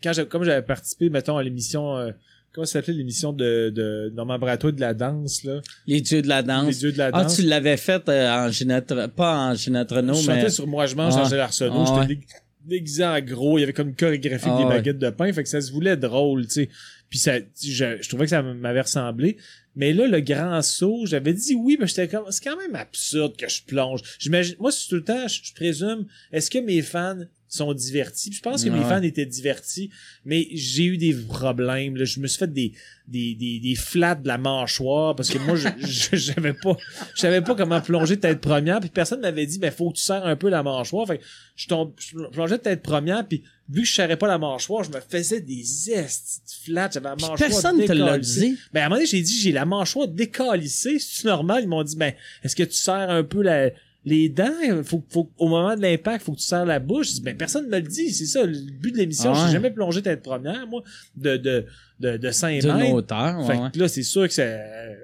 quand 0.03 0.11
comme 0.29 0.43
j'avais 0.43 0.61
participé, 0.65 1.09
mettons, 1.09 1.37
à 1.37 1.43
l'émission, 1.43 1.97
euh, 1.97 2.11
comment 2.53 2.65
ça 2.65 2.73
s'appelait 2.73 2.93
l'émission 2.93 3.33
de, 3.33 3.71
de 3.73 4.11
Normand 4.15 4.39
Bratois 4.39 4.71
de 4.71 4.79
la 4.81 4.93
danse, 4.93 5.43
là? 5.43 5.61
Les 5.85 6.01
dieux 6.01 6.21
de 6.21 6.27
la 6.27 6.41
Les 6.41 6.47
danse. 6.47 6.77
dieux 6.79 6.91
de 6.91 6.97
la 6.97 7.09
Ah, 7.13 7.23
danse. 7.23 7.35
tu 7.35 7.41
l'avais 7.43 7.77
fait 7.77 8.07
euh, 8.09 8.29
en 8.29 8.51
Ginatre... 8.51 9.09
pas 9.09 9.35
en 9.51 9.53
Ginatrono, 9.55 10.13
je 10.13 10.27
mais... 10.27 10.35
chantais 10.39 10.49
sur 10.51 10.67
Moi, 10.67 10.85
je 10.87 10.95
mange 10.95 11.13
Ah. 11.17 11.21
Angèle 11.23 11.39
Arsenault. 11.39 11.85
Ah, 11.87 12.01
J'étais 12.07 12.15
dé- 12.15 12.27
déguisé 12.65 13.05
en 13.05 13.19
gros. 13.21 13.57
Il 13.57 13.61
y 13.61 13.63
avait 13.63 13.73
comme 13.73 13.89
une 13.89 13.95
chorégraphie 13.95 14.47
Ah, 14.49 14.57
des 14.57 14.63
ouais. 14.65 14.69
baguettes 14.69 14.99
de 14.99 15.09
pain. 15.09 15.31
Fait 15.33 15.43
que 15.43 15.49
ça 15.49 15.61
se 15.61 15.71
voulait 15.71 15.97
drôle, 15.97 16.45
tu 16.47 16.51
sais. 16.53 16.69
Puis 17.09 17.19
ça, 17.19 17.37
je, 17.39 18.01
je 18.01 18.09
trouvais 18.09 18.25
que 18.25 18.31
ça 18.31 18.41
m'avait 18.41 18.81
ressemblé. 18.81 19.37
Mais 19.77 19.93
là, 19.93 20.07
le 20.07 20.19
grand 20.19 20.61
saut, 20.61 21.05
j'avais 21.05 21.31
dit 21.33 21.55
oui, 21.55 21.77
mais 21.79 21.87
j'étais 21.87 22.07
comme, 22.09 22.25
c'est 22.31 22.43
quand 22.43 22.57
même 22.57 22.75
absurde 22.75 23.37
que 23.37 23.47
je 23.47 23.61
plonge. 23.63 24.01
J'imagine, 24.19 24.55
moi, 24.59 24.71
c'est 24.73 24.89
tout 24.89 24.95
le 24.95 25.03
temps, 25.03 25.27
je, 25.27 25.39
je 25.43 25.53
présume, 25.53 26.05
est-ce 26.33 26.49
que 26.51 26.57
mes 26.57 26.81
fans 26.81 27.19
sont 27.57 27.73
divertis? 27.73 28.29
Puis 28.29 28.37
je 28.37 28.43
pense 28.43 28.63
que 28.63 28.69
mes 28.69 28.81
fans 28.83 29.01
étaient 29.01 29.25
divertis, 29.25 29.89
mais 30.25 30.47
j'ai 30.53 30.85
eu 30.85 30.97
des 30.97 31.13
problèmes, 31.13 31.95
là. 31.97 32.05
Je 32.05 32.19
me 32.19 32.27
suis 32.27 32.39
fait 32.39 32.51
des, 32.51 32.71
des, 33.07 33.35
des, 33.35 33.59
des 33.59 33.75
flats 33.75 34.15
de 34.15 34.27
la 34.27 34.37
mâchoire 34.37 35.15
parce 35.15 35.29
que 35.29 35.37
moi, 35.39 35.55
je, 35.55 35.67
je- 35.87 36.15
j'avais 36.17 36.53
pas, 36.53 36.75
je 37.15 37.19
savais 37.21 37.41
pas 37.41 37.55
comment 37.55 37.81
plonger 37.81 38.17
tête 38.19 38.41
première 38.41 38.79
puis 38.79 38.89
personne 38.89 39.21
m'avait 39.21 39.45
dit, 39.45 39.59
ben, 39.59 39.71
faut 39.71 39.91
que 39.91 39.97
tu 39.97 40.03
serres 40.03 40.25
un 40.25 40.35
peu 40.35 40.49
la 40.49 40.63
mâchoire. 40.63 41.07
Fait 41.07 41.17
que 41.19 41.23
je 41.55 41.67
tombe, 41.67 41.93
je 41.99 42.15
plongeais 42.31 42.57
tête 42.59 42.81
première 42.81 43.27
puis 43.27 43.43
vu 43.69 43.81
que 43.81 43.87
je 43.87 43.93
serrais 43.93 44.15
pas 44.17 44.27
la 44.27 44.37
mâchoire, 44.37 44.83
je 44.85 44.89
me 44.91 44.99
faisais 45.01 45.41
des 45.41 45.91
estes 45.91 46.55
flats, 46.63 46.89
j'avais 46.93 47.09
la 47.09 47.15
Puis 47.15 47.21
mâchoire 47.27 47.37
personne 47.37 47.83
te 47.85 47.91
l'a 47.91 48.05
décalissée. 48.17 48.49
dit. 48.51 48.57
Ben, 48.73 48.81
à 48.81 48.85
un 48.85 48.89
moment 48.89 48.95
donné, 48.97 49.07
j'ai 49.07 49.21
dit, 49.21 49.39
j'ai 49.41 49.51
la 49.51 49.65
mâchoire 49.65 50.07
décalissée. 50.07 50.99
C'est 50.99 51.25
normal? 51.25 51.63
Ils 51.63 51.67
m'ont 51.67 51.83
dit, 51.83 51.95
ben, 51.97 52.13
est-ce 52.43 52.55
que 52.55 52.63
tu 52.63 52.73
serres 52.75 53.09
un 53.09 53.23
peu 53.23 53.41
la, 53.41 53.69
les 54.09 54.29
dents? 54.29 54.83
Faut, 54.83 55.03
faut, 55.09 55.29
au 55.37 55.47
moment 55.49 55.75
de 55.75 55.81
l'impact, 55.81 56.23
faut 56.25 56.31
que 56.33 56.39
tu 56.39 56.45
serres 56.45 56.65
la 56.65 56.79
bouche. 56.79 57.19
Ben, 57.21 57.35
personne 57.37 57.67
me 57.67 57.75
le 57.77 57.87
dit. 57.87 58.11
C'est 58.11 58.25
ça, 58.25 58.45
le 58.45 58.57
but 58.71 58.91
de 58.93 58.97
l'émission. 58.97 59.31
Ah 59.33 59.39
ouais. 59.41 59.47
J'ai 59.47 59.53
jamais 59.53 59.71
plongé 59.71 60.01
tête 60.01 60.21
première, 60.23 60.65
moi, 60.65 60.81
de, 61.15 61.37
de, 61.37 61.65
de, 61.99 62.17
de 62.17 62.31
5 62.31 62.61
D'une 62.61 62.73
mètres. 62.75 62.93
hauteur, 62.93 63.45
Fait 63.45 63.57
ouais. 63.57 63.69
que 63.73 63.79
là, 63.79 63.87
c'est 63.87 64.03
sûr 64.03 64.27
que 64.27 64.33
ça, 64.33 64.43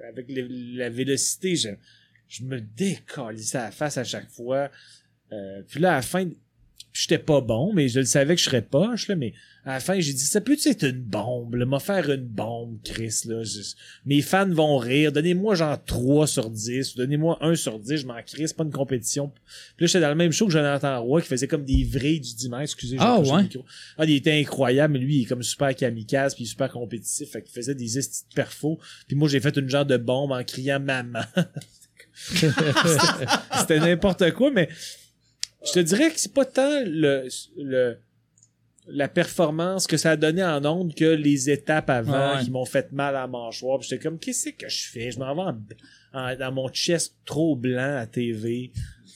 avec 0.08 0.26
le- 0.30 0.76
la 0.78 0.88
vélocité, 0.90 1.54
je, 1.56 1.68
je 2.28 2.42
me 2.44 2.60
décalissais 2.60 3.58
à 3.58 3.64
la 3.66 3.70
face 3.70 3.98
à 3.98 4.04
chaque 4.04 4.30
fois. 4.30 4.70
Euh, 5.32 5.62
puis 5.68 5.80
là, 5.80 5.92
à 5.92 5.96
la 5.96 6.02
fin, 6.02 6.26
j'étais 6.94 7.18
pas 7.18 7.40
bon, 7.40 7.72
mais 7.74 7.88
je 7.88 7.98
le 7.98 8.06
savais 8.06 8.34
que 8.36 8.40
je 8.40 8.46
serais 8.46 8.62
poche, 8.62 9.08
là, 9.08 9.16
mais 9.16 9.34
à 9.66 9.72
la 9.74 9.80
fin, 9.80 9.98
j'ai 9.98 10.12
dit, 10.12 10.20
ça 10.24 10.40
peut-tu 10.42 10.68
être 10.68 10.84
une 10.84 11.00
bombe, 11.00 11.54
là, 11.54 11.64
m'a 11.66 11.80
faire 11.80 12.08
une 12.10 12.24
bombe, 12.26 12.76
Chris, 12.84 13.22
là. 13.24 13.42
Je- 13.42 13.60
mes 14.06 14.20
fans 14.22 14.48
vont 14.48 14.76
rire, 14.76 15.10
donnez-moi 15.10 15.54
genre 15.56 15.82
3 15.84 16.26
sur 16.26 16.50
10, 16.50 16.94
ou 16.94 16.98
donnez-moi 16.98 17.38
1 17.40 17.56
sur 17.56 17.78
10, 17.80 17.96
je 17.96 18.06
m'en 18.06 18.22
crie, 18.22 18.46
c'est 18.46 18.56
pas 18.56 18.62
une 18.64 18.70
compétition. 18.70 19.28
Puis 19.76 19.84
là, 19.84 19.86
j'étais 19.86 20.00
dans 20.02 20.10
le 20.10 20.14
même 20.14 20.30
show 20.32 20.46
que 20.46 20.52
Jonathan 20.52 21.02
Roy, 21.02 21.22
qui 21.22 21.28
faisait 21.28 21.48
comme 21.48 21.64
des 21.64 21.82
vrais 21.82 22.18
du 22.18 22.34
dimanche, 22.36 22.64
excusez, 22.64 22.96
j'ai 22.98 23.02
Ah, 23.04 23.18
ouais? 23.20 23.42
micro. 23.42 23.64
Ah, 23.98 24.04
il 24.04 24.14
était 24.14 24.38
incroyable, 24.38 24.92
mais 24.92 24.98
lui, 25.00 25.16
il 25.16 25.22
est 25.22 25.26
comme 25.26 25.42
super 25.42 25.74
kamikaze, 25.74 26.34
puis 26.34 26.44
il 26.44 26.46
est 26.46 26.50
super 26.50 26.70
compétitif, 26.70 27.30
fait 27.30 27.42
qu'il 27.42 27.52
faisait 27.54 27.74
des 27.74 27.98
estis 27.98 28.24
de 28.30 28.34
perfos. 28.34 28.78
Puis 29.08 29.16
moi, 29.16 29.28
j'ai 29.28 29.40
fait 29.40 29.56
une 29.56 29.68
genre 29.68 29.86
de 29.86 29.96
bombe 29.96 30.30
en 30.30 30.44
criant 30.44 30.78
maman. 30.78 31.22
C'était 33.58 33.80
n'importe 33.80 34.30
quoi, 34.32 34.50
mais 34.50 34.68
je 35.66 35.72
te 35.72 35.78
dirais 35.80 36.10
que 36.10 36.18
c'est 36.20 36.32
pas 36.34 36.44
tant 36.44 36.80
le, 36.84 37.28
le 37.56 37.96
la 38.86 39.08
performance 39.08 39.86
que 39.86 39.96
ça 39.96 40.10
a 40.10 40.16
donné 40.16 40.44
en 40.44 40.62
ondes 40.66 40.94
que 40.94 41.06
les 41.06 41.48
étapes 41.48 41.88
avant 41.88 42.36
ouais. 42.36 42.44
qui 42.44 42.50
m'ont 42.50 42.66
fait 42.66 42.92
mal 42.92 43.16
à 43.16 43.20
la 43.22 43.26
mâchoire. 43.26 43.80
J'étais 43.80 43.98
comme, 43.98 44.18
qu'est-ce 44.18 44.50
que 44.50 44.68
je 44.68 44.88
fais? 44.90 45.10
Je 45.10 45.18
m'en 45.18 45.34
vais 45.34 45.40
en- 46.12 46.18
en- 46.32 46.36
dans 46.36 46.52
mon 46.52 46.68
chest 46.68 47.14
trop 47.24 47.56
blanc 47.56 47.96
à 47.98 48.06
TV. 48.06 48.72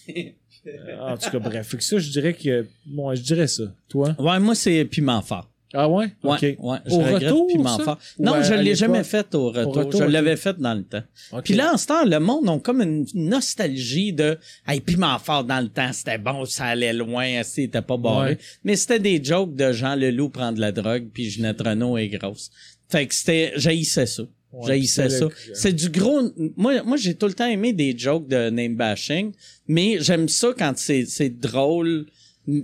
Euh, 0.67 0.99
en 0.99 1.17
tout 1.17 1.31
cas, 1.31 1.39
bref. 1.39 1.69
Fait 1.69 1.77
que 1.79 1.83
ça, 1.85 1.99
je 1.99 2.11
dirais 2.11 2.35
que, 2.35 2.67
bon, 2.85 3.15
je 3.15 3.23
dirais 3.23 3.47
ça. 3.47 3.63
Toi? 3.89 4.15
Ouais, 4.19 4.39
moi, 4.39 4.55
c'est 4.55 4.85
piment 4.85 5.23
fort. 5.23 5.49
Ah 5.75 5.89
ouais? 5.89 6.07
Ouais, 6.25 6.37
Ok. 6.37 6.43
ouais. 6.43 6.79
Je 6.87 6.95
Au 6.95 6.99
regrette 6.99 7.23
retour, 7.31 7.69
ça? 7.77 7.85
fort. 7.85 7.99
Ou 8.19 8.25
Non, 8.25 8.33
à- 8.33 8.43
je 8.43 8.55
l'ai 8.55 8.75
jamais 8.75 9.05
fait 9.05 9.35
au 9.35 9.51
retour. 9.51 9.75
retour, 9.77 10.01
je 10.03 10.07
l'avais 10.07 10.37
fait 10.37 10.57
dans 10.59 10.73
le 10.75 10.83
temps. 10.83 11.03
Ok. 11.33 11.45
Puis 11.45 11.55
là, 11.55 11.75
en 11.75 11.77
ce 11.77 11.87
temps, 11.87 12.05
le 12.07 12.19
monde 12.21 12.49
a 12.49 12.59
comme 12.59 12.81
une 12.81 13.05
nostalgie 13.15 14.13
de 14.13 14.39
Hey, 14.67 14.81
piment 14.81 15.19
fort 15.19 15.45
dans 15.45 15.61
le 15.61 15.69
temps, 15.69 15.93
c'était 15.93 16.17
bon, 16.19 16.45
ça 16.47 16.65
allait 16.67 16.93
loin, 16.95 17.43
c'était 17.43 17.83
pas 17.83 17.97
barré. 17.99 18.31
Ouais. 18.31 18.39
Mais 18.65 18.77
c'était 18.77 18.99
des 18.99 19.23
jokes 19.23 19.55
de 19.55 19.73
Jean 19.73 19.95
Leloup 19.95 20.31
prend 20.31 20.53
de 20.53 20.61
la 20.61 20.73
drogue, 20.73 21.09
puis 21.13 21.29
Ginette 21.31 21.61
Renault 21.61 21.99
est 21.99 22.09
grosse. 22.09 22.51
Fait 22.89 23.07
que 23.07 23.15
c'était. 23.15 23.53
J'haïssais 23.57 24.07
ça. 24.07 24.23
Ouais, 24.51 24.67
J'haïssais 24.69 25.11
ça. 25.11 25.29
C'est 25.53 25.75
du 25.75 25.91
gros. 25.91 26.23
Moi, 26.57 26.83
moi 26.83 26.97
j'ai 26.97 27.15
tout 27.15 27.27
le 27.27 27.35
temps 27.35 27.47
aimé 27.47 27.75
des 27.75 27.95
jokes 27.99 28.27
de 28.29 28.49
name 28.49 28.77
bashing, 28.77 29.33
mais 29.67 29.99
j'aime 30.01 30.27
ça 30.29 30.49
quand 30.59 30.73
c'est 30.79 31.29
drôle 31.39 32.07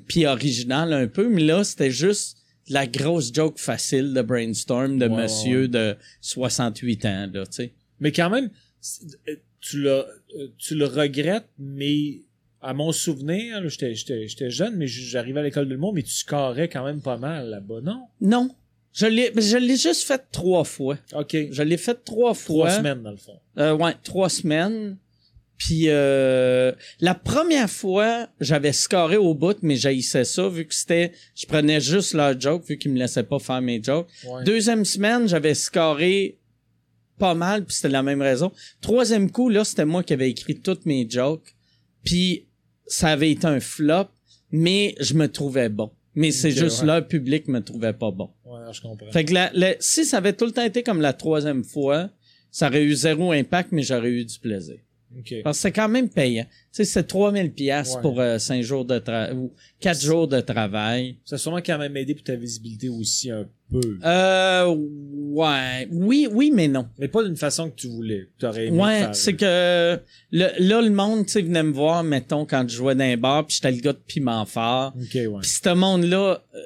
puis 0.09 0.25
original 0.25 0.95
un 0.95 1.07
peu. 1.07 1.29
Mais 1.29 1.43
là, 1.43 1.63
c'était 1.63 1.91
juste 1.91 2.39
la 2.69 2.87
grosse 2.87 3.33
joke 3.33 3.59
facile 3.59 4.13
de 4.15 4.23
brainstorm 4.23 4.99
de 4.99 5.09
monsieur 5.09 5.69
de 5.69 5.97
68 6.21 7.05
ans, 7.07 7.31
là, 7.33 7.47
tu 7.47 7.53
sais. 7.53 7.73
Mais 8.01 8.13
quand 8.13 8.31
même, 8.31 8.51
euh, 9.29 9.37
tu 9.61 9.81
le, 9.81 9.91
euh, 9.91 10.49
tu 10.59 10.75
le 10.75 10.87
regrettes, 10.87 11.49
mais 11.59 12.21
à 12.61 12.73
mon 12.73 12.93
souvenir, 12.93 13.63
j'étais, 13.69 14.51
jeune, 14.51 14.77
mais 14.77 14.87
j'arrivais 14.87 15.41
à 15.41 15.43
l'école 15.43 15.69
de 15.69 15.77
monde, 15.77 15.97
mais 15.97 16.03
tu 16.03 16.13
scorais 16.13 16.69
quand 16.69 16.85
même 16.85 17.03
pas 17.03 17.19
mal 17.19 17.51
là-bas, 17.51 17.81
non? 17.83 18.07
Non. 18.21 18.51
Je 18.93 19.07
l'ai, 19.07 19.33
je 19.37 19.57
l'ai 19.57 19.77
juste 19.77 20.05
fait 20.05 20.23
trois 20.31 20.65
fois. 20.65 20.97
OK. 21.15 21.37
Je 21.51 21.63
l'ai 21.63 21.77
fait 21.77 22.05
trois 22.05 22.33
fois. 22.33 22.69
Trois 22.69 22.79
semaines, 22.79 23.03
dans 23.03 23.11
le 23.11 23.17
fond. 23.17 23.39
Euh, 23.59 23.75
ouais, 23.75 23.95
trois 24.05 24.29
semaines. 24.29 24.97
Puis 25.57 25.85
euh, 25.89 26.73
la 27.01 27.15
première 27.15 27.71
fois, 27.71 28.29
j'avais 28.41 28.73
scoré 28.73 29.17
au 29.17 29.35
bout, 29.35 29.57
mais 29.63 29.77
j'haïssais 29.77 30.25
ça 30.25 30.49
vu 30.49 30.67
que 30.67 30.75
c'était, 30.75 31.13
je 31.37 31.47
prenais 31.47 31.81
juste 31.81 32.13
leur 32.15 32.39
joke 32.41 32.65
vu 32.69 32.77
qu'ils 32.77 32.93
me 32.93 32.99
laissaient 32.99 33.23
pas 33.23 33.39
faire 33.39 33.61
mes 33.63 33.83
jokes. 33.83 34.09
Ouais. 34.27 34.43
Deuxième 34.45 34.85
semaine, 34.85 35.29
j'avais 35.29 35.55
scoré 35.55 36.39
pas 37.19 37.35
mal, 37.35 37.65
puis 37.65 37.77
c'était 37.77 37.89
la 37.91 38.03
même 38.03 38.21
raison. 38.21 38.51
Troisième 38.81 39.31
coup, 39.31 39.49
là, 39.49 39.65
c'était 39.65 39.85
moi 39.85 40.03
qui 40.03 40.13
avais 40.13 40.29
écrit 40.31 40.61
toutes 40.61 40.87
mes 40.87 41.09
jokes, 41.09 41.55
puis 42.03 42.49
ça 42.87 43.09
avait 43.11 43.31
été 43.31 43.47
un 43.47 43.61
flop, 43.61 44.09
mais 44.51 44.97
je 45.01 45.15
me 45.15 45.29
trouvais 45.29 45.69
bon. 45.69 45.93
Mais 46.17 46.31
c'est 46.33 46.51
juste 46.51 46.81
ouais. 46.81 46.87
là, 46.87 47.01
le 47.01 47.07
public 47.07 47.49
me 47.49 47.61
trouvait 47.61 47.93
pas 47.93 48.11
bon. 48.11 48.31
Ouais, 48.45 48.61
je 48.73 48.81
comprends. 48.81 49.11
Fait 49.13 49.25
que 49.25 49.33
la- 49.35 49.51
la- 49.55 49.75
si 49.81 50.05
ça 50.05 50.19
avait 50.19 50.33
tout 50.33 50.45
le 50.47 50.53
temps 50.53 50.63
été 50.65 50.83
comme 50.83 51.01
la 51.01 51.13
troisième 51.13 51.65
fois, 51.65 52.11
ça 52.51 52.69
aurait 52.69 52.83
eu 52.85 52.95
zéro 52.95 53.33
impact, 53.33 53.71
mais 53.73 53.83
j'aurais 53.83 54.11
eu 54.11 54.25
du 54.25 54.39
plaisir. 54.39 54.77
Ok. 55.19 55.35
Parce 55.43 55.59
que 55.59 55.63
c'est 55.63 55.73
quand 55.73 55.89
même 55.89 56.09
payant. 56.09 56.47
Tu 56.75 56.79
sais, 56.79 56.85
c'est 56.85 57.05
3000 57.05 57.53
pièces 57.53 57.95
Ouais. 57.95 58.03
pour 58.03 58.21
euh, 58.21 58.39
cinq 58.39 58.61
jours 58.63 58.85
de 58.85 58.99
travail 58.99 59.33
ou 59.37 59.53
quatre 59.79 60.01
jours 60.01 60.27
de 60.27 60.41
travail. 60.41 61.19
Ça 61.25 61.37
a 61.37 61.39
sûrement 61.39 61.59
quand 61.65 61.79
même 61.79 61.97
aidé 61.97 62.15
pour 62.15 62.25
ta 62.25 62.35
visibilité 62.35 62.89
aussi 62.89 63.31
un 63.31 63.47
peu. 63.71 63.81
Euh, 64.05 64.75
ouais. 64.77 65.89
Oui, 65.93 66.29
oui, 66.31 66.51
mais 66.53 66.69
non. 66.69 66.87
Mais 66.99 67.09
pas 67.09 67.23
d'une 67.25 67.37
façon 67.37 67.71
que 67.71 67.77
tu 67.77 67.89
voulais. 67.89 68.29
Tu 68.39 68.47
aurais 68.47 68.67
aimé 68.67 68.79
Ouais, 68.83 69.07
c'est 69.13 69.35
que 69.35 69.99
le, 70.33 70.49
là, 70.59 70.81
le 70.83 70.91
monde, 70.91 71.27
tu 71.27 71.33
sais, 71.33 71.43
venait 71.43 71.63
me 71.63 71.73
voir, 71.73 72.03
mettons, 72.05 72.45
quand 72.45 72.65
je 72.69 72.77
jouais 72.77 72.95
dans 72.95 73.05
un 73.05 73.17
bar, 73.17 73.47
puis 73.47 73.57
j'étais 73.57 73.71
le 73.75 73.81
gars 73.81 73.93
de 73.93 73.99
piment 74.07 74.45
fort. 74.45 74.93
Ok, 75.01 75.15
ouais. 75.15 75.29
Puis 75.43 75.51
ce 75.63 75.75
monde-là, 75.75 76.43
euh, 76.55 76.59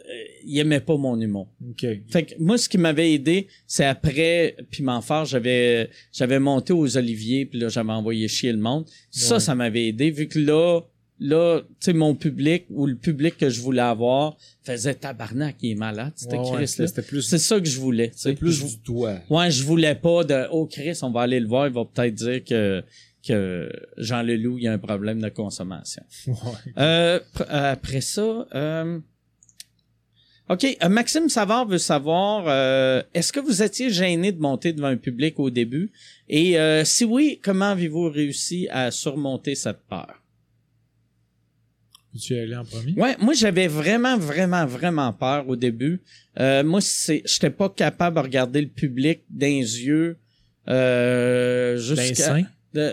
il 0.47 0.59
aimait 0.59 0.81
pas 0.81 0.97
mon 0.97 1.21
humour. 1.21 1.49
Ok. 1.71 1.87
Fait 2.09 2.23
que 2.25 2.35
moi, 2.39 2.57
ce 2.59 2.69
qui 2.69 2.79
m'avait 2.79 3.13
aidé, 3.13 3.47
c'est 3.67 3.85
après 3.85 4.57
Piment 4.71 5.01
Fort, 5.03 5.25
j'avais 5.27 5.91
j'avais 6.13 6.39
monté 6.39 6.73
aux 6.73 6.97
Oliviers, 6.97 7.45
puis 7.47 7.59
là, 7.59 7.69
j'avais 7.69 7.93
envoyé 7.93 8.27
chier 8.29 8.53
le 8.53 8.59
monde. 8.59 8.87
Ça, 9.11 9.35
Ouais. 9.35 9.41
ça 9.41 9.55
m'avait 9.55 9.89
aidé, 9.89 9.98
vu 10.11 10.29
que 10.29 10.39
là, 10.39 10.81
là, 11.21 11.61
tu 11.63 11.67
sais, 11.81 11.93
mon 11.93 12.15
public, 12.15 12.67
ou 12.71 12.87
le 12.87 12.95
public 12.97 13.37
que 13.37 13.51
je 13.51 13.61
voulais 13.61 13.83
avoir, 13.83 14.37
faisait 14.63 14.95
tabarnak, 14.95 15.57
il 15.63 15.73
est 15.73 15.75
malade, 15.75 16.13
c'était 16.15 16.37
Ouais, 16.39 16.51
ouais, 16.51 16.57
Chris, 16.65 16.75
là. 16.79 16.87
c'était 16.87 17.03
plus, 17.03 17.23
C'est 17.23 17.39
ça 17.39 17.59
que 17.61 17.67
je 17.67 17.79
voulais. 17.81 18.13
c'est 18.15 18.35
plus 18.35 18.53
Je- 18.53 18.67
du 18.67 18.79
toi. 18.81 19.19
Ouais, 19.29 19.51
je 19.51 19.63
voulais 19.65 19.95
pas 19.97 20.23
de 20.25 20.47
Oh 20.53 20.67
Chris, 20.67 20.99
on 21.03 21.11
va 21.11 21.23
aller 21.23 21.41
le 21.41 21.49
voir, 21.49 21.67
il 21.67 21.73
va 21.73 21.85
peut-être 21.85 22.15
dire 22.15 22.45
que 22.45 22.83
que 23.27 23.69
Jean 23.99 24.23
Leloup, 24.23 24.59
il 24.59 24.65
y 24.65 24.69
a 24.69 24.73
un 24.73 24.79
problème 24.79 25.21
de 25.21 25.29
consommation. 25.29 26.03
Ouais. 26.29 26.35
Euh, 26.79 27.21
euh, 27.41 27.73
après 27.73 28.01
ça, 28.01 28.47
euh, 28.55 29.01
OK, 30.49 30.65
euh, 30.83 30.89
Maxime 30.89 31.29
Savard 31.29 31.67
veut 31.67 31.79
savoir, 31.79 32.45
euh, 32.47 33.03
est-ce 33.13 33.33
que 33.33 33.41
vous 33.41 33.63
étiez 33.63 33.91
gêné 33.91 34.33
de 34.33 34.41
monter 34.41 34.73
devant 34.73 34.89
un 34.89 34.97
public 34.97 35.39
au 35.39 35.51
début? 35.51 35.91
Et 36.29 36.59
euh, 36.59 36.85
si 36.85 37.05
oui, 37.05 37.39
comment 37.43 37.71
avez-vous 37.71 38.09
réussi 38.09 38.67
à 38.71 38.91
surmonter 38.91 39.55
cette 39.55 39.81
peur? 39.89 40.23
Peux-tu 42.13 42.35
y 42.35 42.39
aller 42.39 42.57
en 42.57 42.65
premier? 42.65 42.95
Ouais, 42.95 43.17
moi 43.21 43.35
j'avais 43.35 43.67
vraiment, 43.67 44.17
vraiment, 44.17 44.65
vraiment 44.65 45.13
peur 45.13 45.47
au 45.49 45.57
début. 45.57 46.01
Euh, 46.41 46.65
moi, 46.65 46.81
c'est, 46.81 47.23
j'étais 47.27 47.51
pas 47.51 47.69
capable 47.69 48.17
de 48.17 48.23
regarder 48.23 48.63
le 48.63 48.69
public 48.69 49.21
dans 49.29 49.47
les 49.47 49.85
yeux 49.85 50.17
euh, 50.69 51.77
jusqu'à 51.77 52.37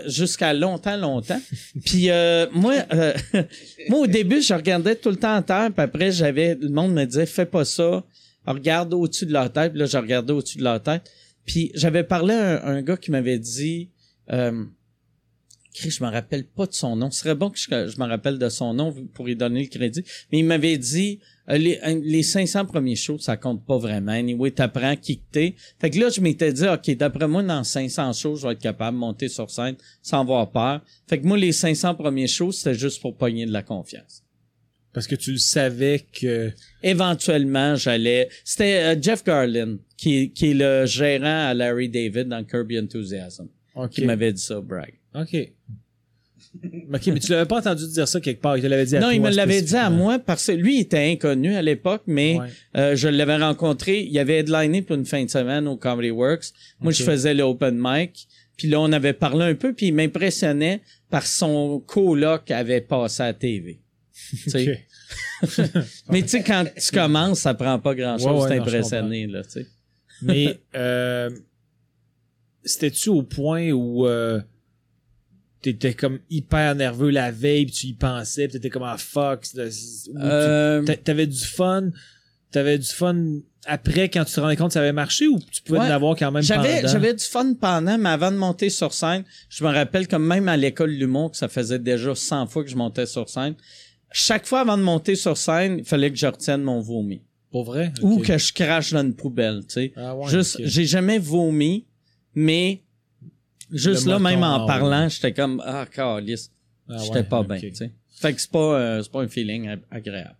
jusqu'à 0.06 0.52
longtemps, 0.52 0.96
longtemps. 0.96 1.40
puis 1.84 2.10
euh, 2.10 2.46
moi, 2.52 2.74
euh, 2.92 3.14
moi 3.88 4.00
au 4.00 4.06
début, 4.06 4.40
je 4.40 4.54
regardais 4.54 4.94
tout 4.94 5.10
le 5.10 5.16
temps 5.16 5.36
en 5.36 5.42
terre, 5.42 5.70
puis 5.74 5.82
après 5.82 6.12
j'avais, 6.12 6.54
le 6.54 6.68
monde 6.68 6.92
me 6.92 7.04
disait 7.04 7.26
fais 7.26 7.46
pas 7.46 7.64
ça, 7.64 8.04
regarde 8.46 8.94
au-dessus 8.94 9.26
de 9.26 9.32
leur 9.32 9.52
tête. 9.52 9.74
Là, 9.74 9.86
je 9.86 9.96
regardais 9.98 10.32
au-dessus 10.32 10.58
de 10.58 10.64
leur 10.64 10.82
tête. 10.82 11.10
Puis 11.44 11.70
j'avais 11.74 12.04
parlé 12.04 12.34
à 12.34 12.66
un, 12.66 12.76
un 12.76 12.82
gars 12.82 12.96
qui 12.96 13.10
m'avait 13.10 13.38
dit. 13.38 13.90
Euh, 14.32 14.64
je 15.78 16.02
me 16.04 16.10
rappelle 16.10 16.44
pas 16.44 16.66
de 16.66 16.72
son 16.72 16.96
nom. 16.96 17.10
Ce 17.10 17.20
serait 17.20 17.34
bon 17.34 17.50
que 17.50 17.58
je, 17.58 17.64
je 17.68 17.98
me 18.00 18.06
rappelle 18.06 18.38
de 18.38 18.48
son 18.48 18.74
nom 18.74 18.94
pour 19.14 19.26
lui 19.26 19.36
donner 19.36 19.62
le 19.62 19.68
crédit. 19.68 20.02
Mais 20.32 20.38
il 20.38 20.44
m'avait 20.44 20.78
dit, 20.78 21.20
euh, 21.48 21.58
les, 21.58 21.78
euh, 21.86 22.00
les 22.02 22.22
500 22.22 22.66
premiers 22.66 22.96
shows, 22.96 23.18
ça 23.18 23.36
compte 23.36 23.64
pas 23.64 23.78
vraiment. 23.78 24.12
Anyway, 24.12 24.50
t'apprends 24.50 24.96
qui 24.96 25.18
t'es. 25.30 25.54
Fait 25.78 25.90
que 25.90 25.98
là, 25.98 26.08
je 26.08 26.20
m'étais 26.20 26.52
dit, 26.52 26.66
OK, 26.66 26.90
d'après 26.96 27.28
moi, 27.28 27.42
dans 27.42 27.62
500 27.64 28.12
shows, 28.12 28.36
je 28.36 28.46
vais 28.46 28.52
être 28.54 28.60
capable 28.62 28.96
de 28.96 29.00
monter 29.00 29.28
sur 29.28 29.50
scène 29.50 29.76
sans 30.02 30.20
avoir 30.22 30.50
peur. 30.50 30.82
Fait 31.08 31.20
que 31.20 31.26
moi, 31.26 31.36
les 31.36 31.52
500 31.52 31.94
premiers 31.94 32.26
shows, 32.28 32.52
c'était 32.52 32.74
juste 32.74 33.00
pour 33.00 33.16
pogner 33.16 33.46
de 33.46 33.52
la 33.52 33.62
confiance. 33.62 34.22
Parce 34.92 35.06
que 35.06 35.14
tu 35.14 35.32
le 35.32 35.38
savais 35.38 36.06
que. 36.10 36.50
Éventuellement, 36.82 37.76
j'allais... 37.76 38.28
C'était 38.44 38.94
euh, 38.96 38.96
Jeff 39.00 39.22
Garlin, 39.22 39.76
qui, 39.96 40.30
qui 40.32 40.52
est 40.52 40.54
le 40.54 40.86
gérant 40.86 41.48
à 41.48 41.52
Larry 41.54 41.88
David 41.90 42.28
dans 42.28 42.42
Kirby 42.42 42.78
Enthusiasm, 42.78 43.48
Ok. 43.74 43.90
qui 43.90 44.04
m'avait 44.06 44.32
dit 44.32 44.40
ça, 44.40 44.58
Bragg. 44.60 44.94
Ok. 45.18 45.36
Ok, 46.92 47.06
mais 47.08 47.20
tu 47.20 47.32
l'avais 47.32 47.44
pas 47.46 47.58
entendu 47.58 47.86
dire 47.88 48.08
ça 48.08 48.20
quelque 48.20 48.40
part. 48.40 48.56
Il 48.56 48.62
te 48.62 48.66
l'avait 48.66 48.86
dit 48.86 48.96
à 48.96 49.00
Non, 49.00 49.10
il 49.10 49.20
me 49.20 49.30
l'avait 49.30 49.60
dit 49.62 49.76
à 49.76 49.90
moi 49.90 50.18
parce 50.18 50.46
que 50.46 50.52
lui 50.52 50.76
il 50.76 50.80
était 50.82 51.10
inconnu 51.12 51.54
à 51.54 51.60
l'époque, 51.62 52.02
mais 52.06 52.38
Ouais. 52.38 52.46
euh, 52.76 52.96
je 52.96 53.08
l'avais 53.08 53.36
rencontré. 53.36 54.02
Il 54.02 54.18
avait 54.18 54.38
headliné 54.38 54.80
pour 54.82 54.96
une 54.96 55.04
fin 55.04 55.22
de 55.24 55.28
semaine 55.30 55.66
au 55.68 55.76
Comedy 55.76 56.10
Works. 56.10 56.46
Moi, 56.80 56.92
je 56.92 57.02
faisais 57.02 57.34
le 57.34 57.42
open 57.42 57.76
mic. 57.78 58.26
Puis 58.56 58.68
là, 58.68 58.80
on 58.80 58.90
avait 58.92 59.12
parlé 59.12 59.44
un 59.44 59.54
peu, 59.54 59.74
puis 59.74 59.88
il 59.88 59.94
m'impressionnait 59.94 60.80
par 61.10 61.26
son 61.26 61.78
coloc 61.80 62.50
avait 62.50 62.80
passé 62.80 63.22
à 63.22 63.26
la 63.26 63.34
TV. 63.34 63.80
Tu 64.44 64.50
sais. 64.50 64.86
Ok. 65.42 65.60
Mais 66.10 66.22
tu 66.22 66.28
sais, 66.28 66.42
quand 66.42 66.64
tu 66.74 66.90
commences, 66.90 67.40
ça 67.40 67.52
prend 67.52 67.78
pas 67.78 67.94
grand-chose 67.94 68.44
Ouais, 68.44 68.56
d'impressionner, 68.56 69.26
là, 69.26 69.42
tu 69.42 69.50
sais. 69.50 69.66
Mais 70.22 70.58
euh, 70.74 71.28
c'était-tu 72.64 73.10
au 73.10 73.22
point 73.22 73.70
où 73.72 74.06
euh, 74.06 74.40
t'étais 75.74 75.94
comme 75.94 76.18
hyper 76.30 76.74
nerveux 76.74 77.10
la 77.10 77.30
veille, 77.30 77.66
puis 77.66 77.74
tu 77.74 77.86
y 77.88 77.92
pensais, 77.94 78.44
puis 78.48 78.52
t'étais 78.54 78.70
comme 78.70 78.82
ah 78.84 78.96
fuck, 78.98 79.44
Euh, 80.20 80.82
t'a- 80.82 80.96
t'avais 80.96 81.26
du 81.26 81.38
fun, 81.44 81.90
t'avais 82.50 82.78
du 82.78 82.86
fun 82.86 83.16
après 83.66 84.08
quand 84.08 84.24
tu 84.24 84.32
te 84.34 84.40
rendais 84.40 84.56
compte 84.56 84.68
que 84.68 84.74
ça 84.74 84.80
avait 84.80 84.92
marché 84.92 85.26
ou 85.26 85.38
tu 85.50 85.62
pouvais 85.62 85.80
Ouais. 85.80 85.86
en 85.86 85.90
avoir 85.90 86.16
quand 86.16 86.30
même 86.30 86.42
J'avais, 86.42 86.86
j'avais 86.86 87.14
du 87.14 87.24
fun 87.24 87.54
pendant, 87.60 87.98
mais 87.98 88.08
avant 88.10 88.30
de 88.30 88.36
monter 88.36 88.70
sur 88.70 88.92
scène, 88.92 89.24
je 89.48 89.64
me 89.64 89.70
rappelle 89.70 90.06
comme 90.06 90.24
même 90.24 90.48
à 90.48 90.56
l'école 90.56 90.90
l'humour, 90.90 91.32
que 91.32 91.36
ça 91.36 91.48
faisait 91.48 91.78
déjà 91.80 92.14
100 92.14 92.46
fois 92.46 92.62
que 92.64 92.70
je 92.70 92.76
montais 92.76 93.06
sur 93.06 93.28
scène. 93.28 93.54
Chaque 94.12 94.46
fois 94.46 94.60
avant 94.60 94.78
de 94.78 94.82
monter 94.82 95.16
sur 95.16 95.36
scène, 95.36 95.78
il 95.78 95.84
fallait 95.84 96.10
que 96.10 96.16
je 96.16 96.26
retienne 96.26 96.62
mon 96.62 96.80
vomi. 96.80 97.22
Pour 97.50 97.64
vrai? 97.64 97.92
Ou 98.02 98.18
que 98.20 98.38
je 98.38 98.52
crache 98.52 98.92
dans 98.92 99.02
une 99.02 99.14
poubelle, 99.14 99.60
tu 99.66 99.74
sais. 99.74 99.92
Ah 99.96 100.14
ouais, 100.16 100.28
juste, 100.30 100.60
j'ai 100.62 100.84
jamais 100.84 101.18
vomi, 101.18 101.86
mais 102.34 102.82
juste 103.70 104.06
là, 104.06 104.18
même 104.18 104.42
en 104.42 104.66
parlant, 104.66 105.08
j'étais 105.08 105.32
comme, 105.32 105.62
ah, 105.64 105.86
calice, 105.90 106.50
Ah 106.88 106.96
j'étais 106.98 107.24
pas 107.24 107.42
bien, 107.42 107.58
tu 107.58 107.74
sais. 107.74 107.92
Fait 108.18 108.32
que 108.32 108.40
c'est 108.40 108.50
pas, 108.50 108.78
euh, 108.80 109.02
c'est 109.02 109.12
pas 109.12 109.22
un 109.22 109.28
feeling 109.28 109.68
ag- 109.68 109.82
agréable. 109.90 110.36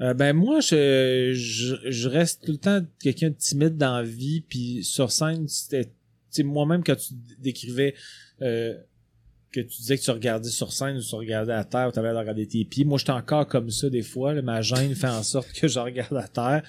Euh, 0.00 0.14
ben 0.14 0.32
moi, 0.32 0.60
je, 0.60 1.32
je, 1.34 1.74
je 1.90 2.08
reste 2.08 2.44
tout 2.44 2.52
le 2.52 2.58
temps 2.58 2.80
quelqu'un 3.02 3.30
de 3.30 3.34
timide 3.34 3.76
dans 3.76 3.96
la 3.96 4.02
vie, 4.04 4.40
puis 4.40 4.84
sur 4.84 5.10
scène, 5.10 5.48
c'était, 5.48 5.90
moi-même 6.44 6.84
quand 6.84 6.94
tu 6.96 7.14
décrivais 7.40 7.94
euh, 8.42 8.74
que 9.50 9.60
tu 9.60 9.76
disais 9.80 9.98
que 9.98 10.02
tu 10.04 10.10
regardais 10.12 10.50
sur 10.50 10.72
scène 10.72 10.96
ou 10.98 11.02
tu 11.02 11.14
regardais 11.16 11.52
à 11.52 11.64
terre, 11.64 11.88
ou 11.88 11.92
tu 11.92 11.98
avais 11.98 12.12
de 12.12 12.16
regarder 12.16 12.46
tes 12.46 12.64
pieds. 12.64 12.84
Moi, 12.84 12.98
j'étais 12.98 13.10
encore 13.12 13.46
comme 13.48 13.70
ça 13.70 13.90
des 13.90 14.02
fois. 14.02 14.34
là. 14.34 14.42
ma 14.42 14.62
gêne 14.62 14.94
fait 14.94 15.08
en 15.08 15.22
sorte 15.24 15.50
que 15.52 15.66
je 15.66 15.78
regarde 15.80 16.16
à 16.16 16.28
terre, 16.28 16.62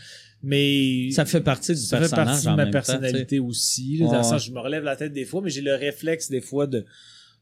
mais 0.44 1.12
Ça 1.12 1.26
fait 1.26 1.42
partie 1.42 1.74
du 1.74 1.78
ça 1.82 2.00
fait 2.02 2.10
partie 2.16 2.46
de 2.46 2.50
ma 2.52 2.56
même 2.58 2.66
temps, 2.68 2.72
personnalité 2.72 3.40
aussi. 3.40 3.98
là, 3.98 4.06
dans 4.06 4.12
Ouais, 4.12 4.18
le 4.18 4.24
sens, 4.24 4.32
ouais. 4.34 4.40
je 4.48 4.52
me 4.54 4.60
relève 4.60 4.84
la 4.84 4.96
tête 4.96 5.14
des 5.14 5.26
fois, 5.26 5.42
mais 5.42 5.50
j'ai 5.50 5.62
le 5.62 5.76
réflexe 5.76 6.30
des 6.30 6.42
fois 6.42 6.66
de, 6.68 6.86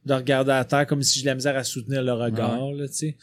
de 0.05 0.13
regarder 0.13 0.51
à 0.51 0.65
terre 0.65 0.85
comme 0.87 1.03
si 1.03 1.19
j'ai 1.19 1.25
la 1.25 1.35
misère 1.35 1.55
à 1.55 1.63
soutenir 1.63 2.01
le 2.03 2.13
regard, 2.13 2.71
là, 2.71 2.87
tu 2.87 2.93
sais. 2.93 3.17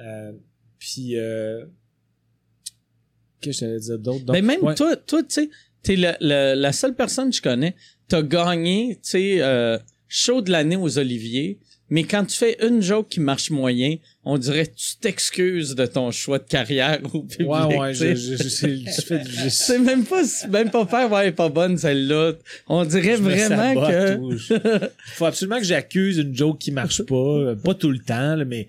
Euh, 0.00 0.32
puis, 0.78 1.16
euh, 1.16 1.64
qu'est-ce 3.40 3.60
que 3.60 3.66
j'allais 3.66 3.80
dire 3.80 3.98
d'autre? 3.98 4.24
Mais 4.32 4.42
même 4.42 4.62
ouais. 4.62 4.74
toi, 4.74 4.96
toi, 4.96 5.22
tu 5.22 5.28
sais, 5.34 5.50
t'es 5.82 5.96
le- 5.96 6.14
le- 6.20 6.54
la 6.60 6.72
seule 6.72 6.94
personne 6.94 7.30
que 7.30 7.36
je 7.36 7.42
connais, 7.42 7.74
t'as 8.08 8.22
gagné, 8.22 8.96
tu 9.02 9.10
sais, 9.10 9.42
euh, 9.42 9.78
show 10.08 10.42
de 10.42 10.50
l'année 10.50 10.76
aux 10.76 10.98
Oliviers, 10.98 11.58
mais 11.94 12.04
quand 12.04 12.24
tu 12.24 12.36
fais 12.38 12.56
une 12.66 12.80
joke 12.80 13.08
qui 13.10 13.20
marche 13.20 13.50
moyen, 13.50 13.96
on 14.24 14.38
dirait 14.38 14.66
que 14.66 14.74
tu 14.74 14.96
t'excuses 14.98 15.74
de 15.74 15.84
ton 15.84 16.10
choix 16.10 16.38
de 16.38 16.44
carrière 16.48 17.00
au 17.12 17.22
public. 17.22 17.48
Ouais, 17.50 17.76
ouais, 17.78 17.92
je, 17.94 18.14
je, 18.14 18.36
je, 18.36 18.42
je, 18.42 18.90
je 18.96 19.00
fais 19.02 19.18
du- 19.18 19.30
je- 19.30 19.48
C'est 19.50 19.78
même 19.78 20.04
pas, 20.04 20.22
même 20.48 20.70
pas 20.70 20.86
faire, 20.86 21.12
ouais, 21.12 21.22
elle 21.24 21.28
est 21.28 21.32
pas 21.32 21.48
bonne 21.50 21.76
celle-là. 21.76 22.32
On 22.66 22.84
dirait 22.84 23.16
vraiment 23.16 23.86
que. 23.86 24.18
faut 25.14 25.26
absolument 25.26 25.58
que 25.58 25.64
j'accuse 25.66 26.16
une 26.18 26.34
joke 26.34 26.58
qui 26.58 26.70
marche 26.72 27.02
pas. 27.06 27.14
euh, 27.14 27.54
Pas 27.56 27.74
tout 27.74 27.90
le 27.90 27.98
temps, 27.98 28.36
là, 28.36 28.44
mais 28.46 28.68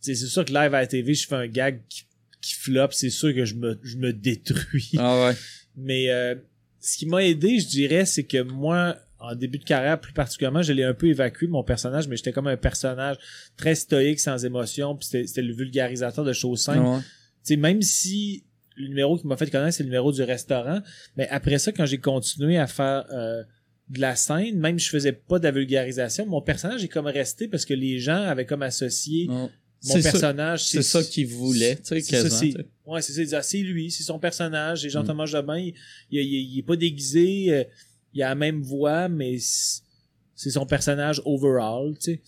c'est 0.00 0.14
sûr 0.14 0.44
que 0.44 0.52
live 0.52 0.74
à 0.74 0.80
la 0.80 0.86
TV, 0.86 1.14
je 1.14 1.26
fais 1.26 1.36
un 1.36 1.46
gag 1.48 1.80
qui, 1.88 2.02
qui 2.42 2.54
flop, 2.54 2.88
c'est 2.90 3.08
sûr 3.10 3.34
que 3.34 3.44
je 3.46 3.54
me, 3.54 3.78
je 3.82 3.96
me 3.96 4.12
détruis. 4.12 4.90
Ah 4.98 5.24
ouais. 5.26 5.34
Mais 5.76 6.10
euh, 6.10 6.34
ce 6.80 6.98
qui 6.98 7.06
m'a 7.06 7.24
aidé, 7.24 7.60
je 7.60 7.66
dirais, 7.68 8.04
c'est 8.04 8.24
que 8.24 8.42
moi, 8.42 8.96
en 9.22 9.34
début 9.36 9.58
de 9.58 9.64
carrière, 9.64 10.00
plus 10.00 10.12
particulièrement, 10.12 10.62
je 10.62 10.72
l'ai 10.72 10.84
un 10.84 10.94
peu 10.94 11.06
évacué, 11.06 11.46
mon 11.46 11.62
personnage, 11.62 12.08
mais 12.08 12.16
j'étais 12.16 12.32
comme 12.32 12.48
un 12.48 12.56
personnage 12.56 13.16
très 13.56 13.74
stoïque, 13.74 14.18
sans 14.20 14.44
émotion, 14.44 14.96
puis 14.96 15.06
c'était 15.26 15.42
le 15.42 15.54
vulgarisateur 15.54 16.24
de 16.24 16.32
choses 16.32 16.60
simples. 16.60 16.80
Ouais. 16.86 16.98
Tu 16.98 17.04
sais, 17.44 17.56
même 17.56 17.82
si 17.82 18.44
le 18.76 18.88
numéro 18.88 19.16
qui 19.18 19.26
m'a 19.26 19.36
fait 19.36 19.50
connaître, 19.50 19.74
c'est 19.76 19.82
le 19.84 19.88
numéro 19.90 20.12
du 20.12 20.22
restaurant, 20.22 20.80
mais 21.16 21.28
après 21.28 21.58
ça, 21.58 21.72
quand 21.72 21.86
j'ai 21.86 21.98
continué 21.98 22.58
à 22.58 22.66
faire 22.66 23.04
euh, 23.12 23.42
de 23.90 24.00
la 24.00 24.16
scène, 24.16 24.58
même 24.58 24.78
si 24.78 24.86
je 24.86 24.90
faisais 24.90 25.12
pas 25.12 25.38
de 25.38 25.44
la 25.44 25.50
vulgarisation, 25.50 26.26
mon 26.26 26.40
personnage 26.40 26.82
est 26.82 26.88
comme 26.88 27.06
resté 27.06 27.48
parce 27.48 27.64
que 27.64 27.74
les 27.74 27.98
gens 27.98 28.22
avaient 28.22 28.46
comme 28.46 28.62
associé 28.62 29.28
Ouais. 29.28 29.34
mon 29.34 29.48
C'est 29.82 30.02
personnage. 30.02 30.64
c'est 30.64 30.82
ça 30.82 31.02
qu'il 31.02 31.26
voulait, 31.26 31.76
tu 31.76 31.82
sais, 31.84 32.00
c'est 32.00 32.22
ça, 32.22 32.30
c'est-. 32.30 32.54
Ouais, 32.86 33.02
c'est 33.02 33.12
ça. 33.12 33.20
Ils 33.20 33.24
disent, 33.24 33.34
ah, 33.34 33.42
c'est 33.42 33.58
lui, 33.58 33.90
c'est 33.90 34.02
son 34.04 34.18
personnage. 34.18 34.84
Et 34.86 34.90
Jean 34.90 35.02
Mm. 35.02 35.06
Thomas 35.06 35.26
Jobin, 35.26 35.58
il, 35.58 35.74
il, 36.10 36.20
il- 36.20 36.52
il 36.54 36.58
est 36.60 36.62
pas 36.62 36.76
déguisé. 36.76 37.46
euh, 37.52 37.64
il 38.12 38.22
a 38.22 38.28
la 38.30 38.34
même 38.34 38.62
voix, 38.62 39.08
mais 39.08 39.38
c'est 39.38 40.50
son 40.50 40.66
personnage 40.66 41.20
overall, 41.24 41.94
tu 41.94 42.12
sais. 42.12 42.22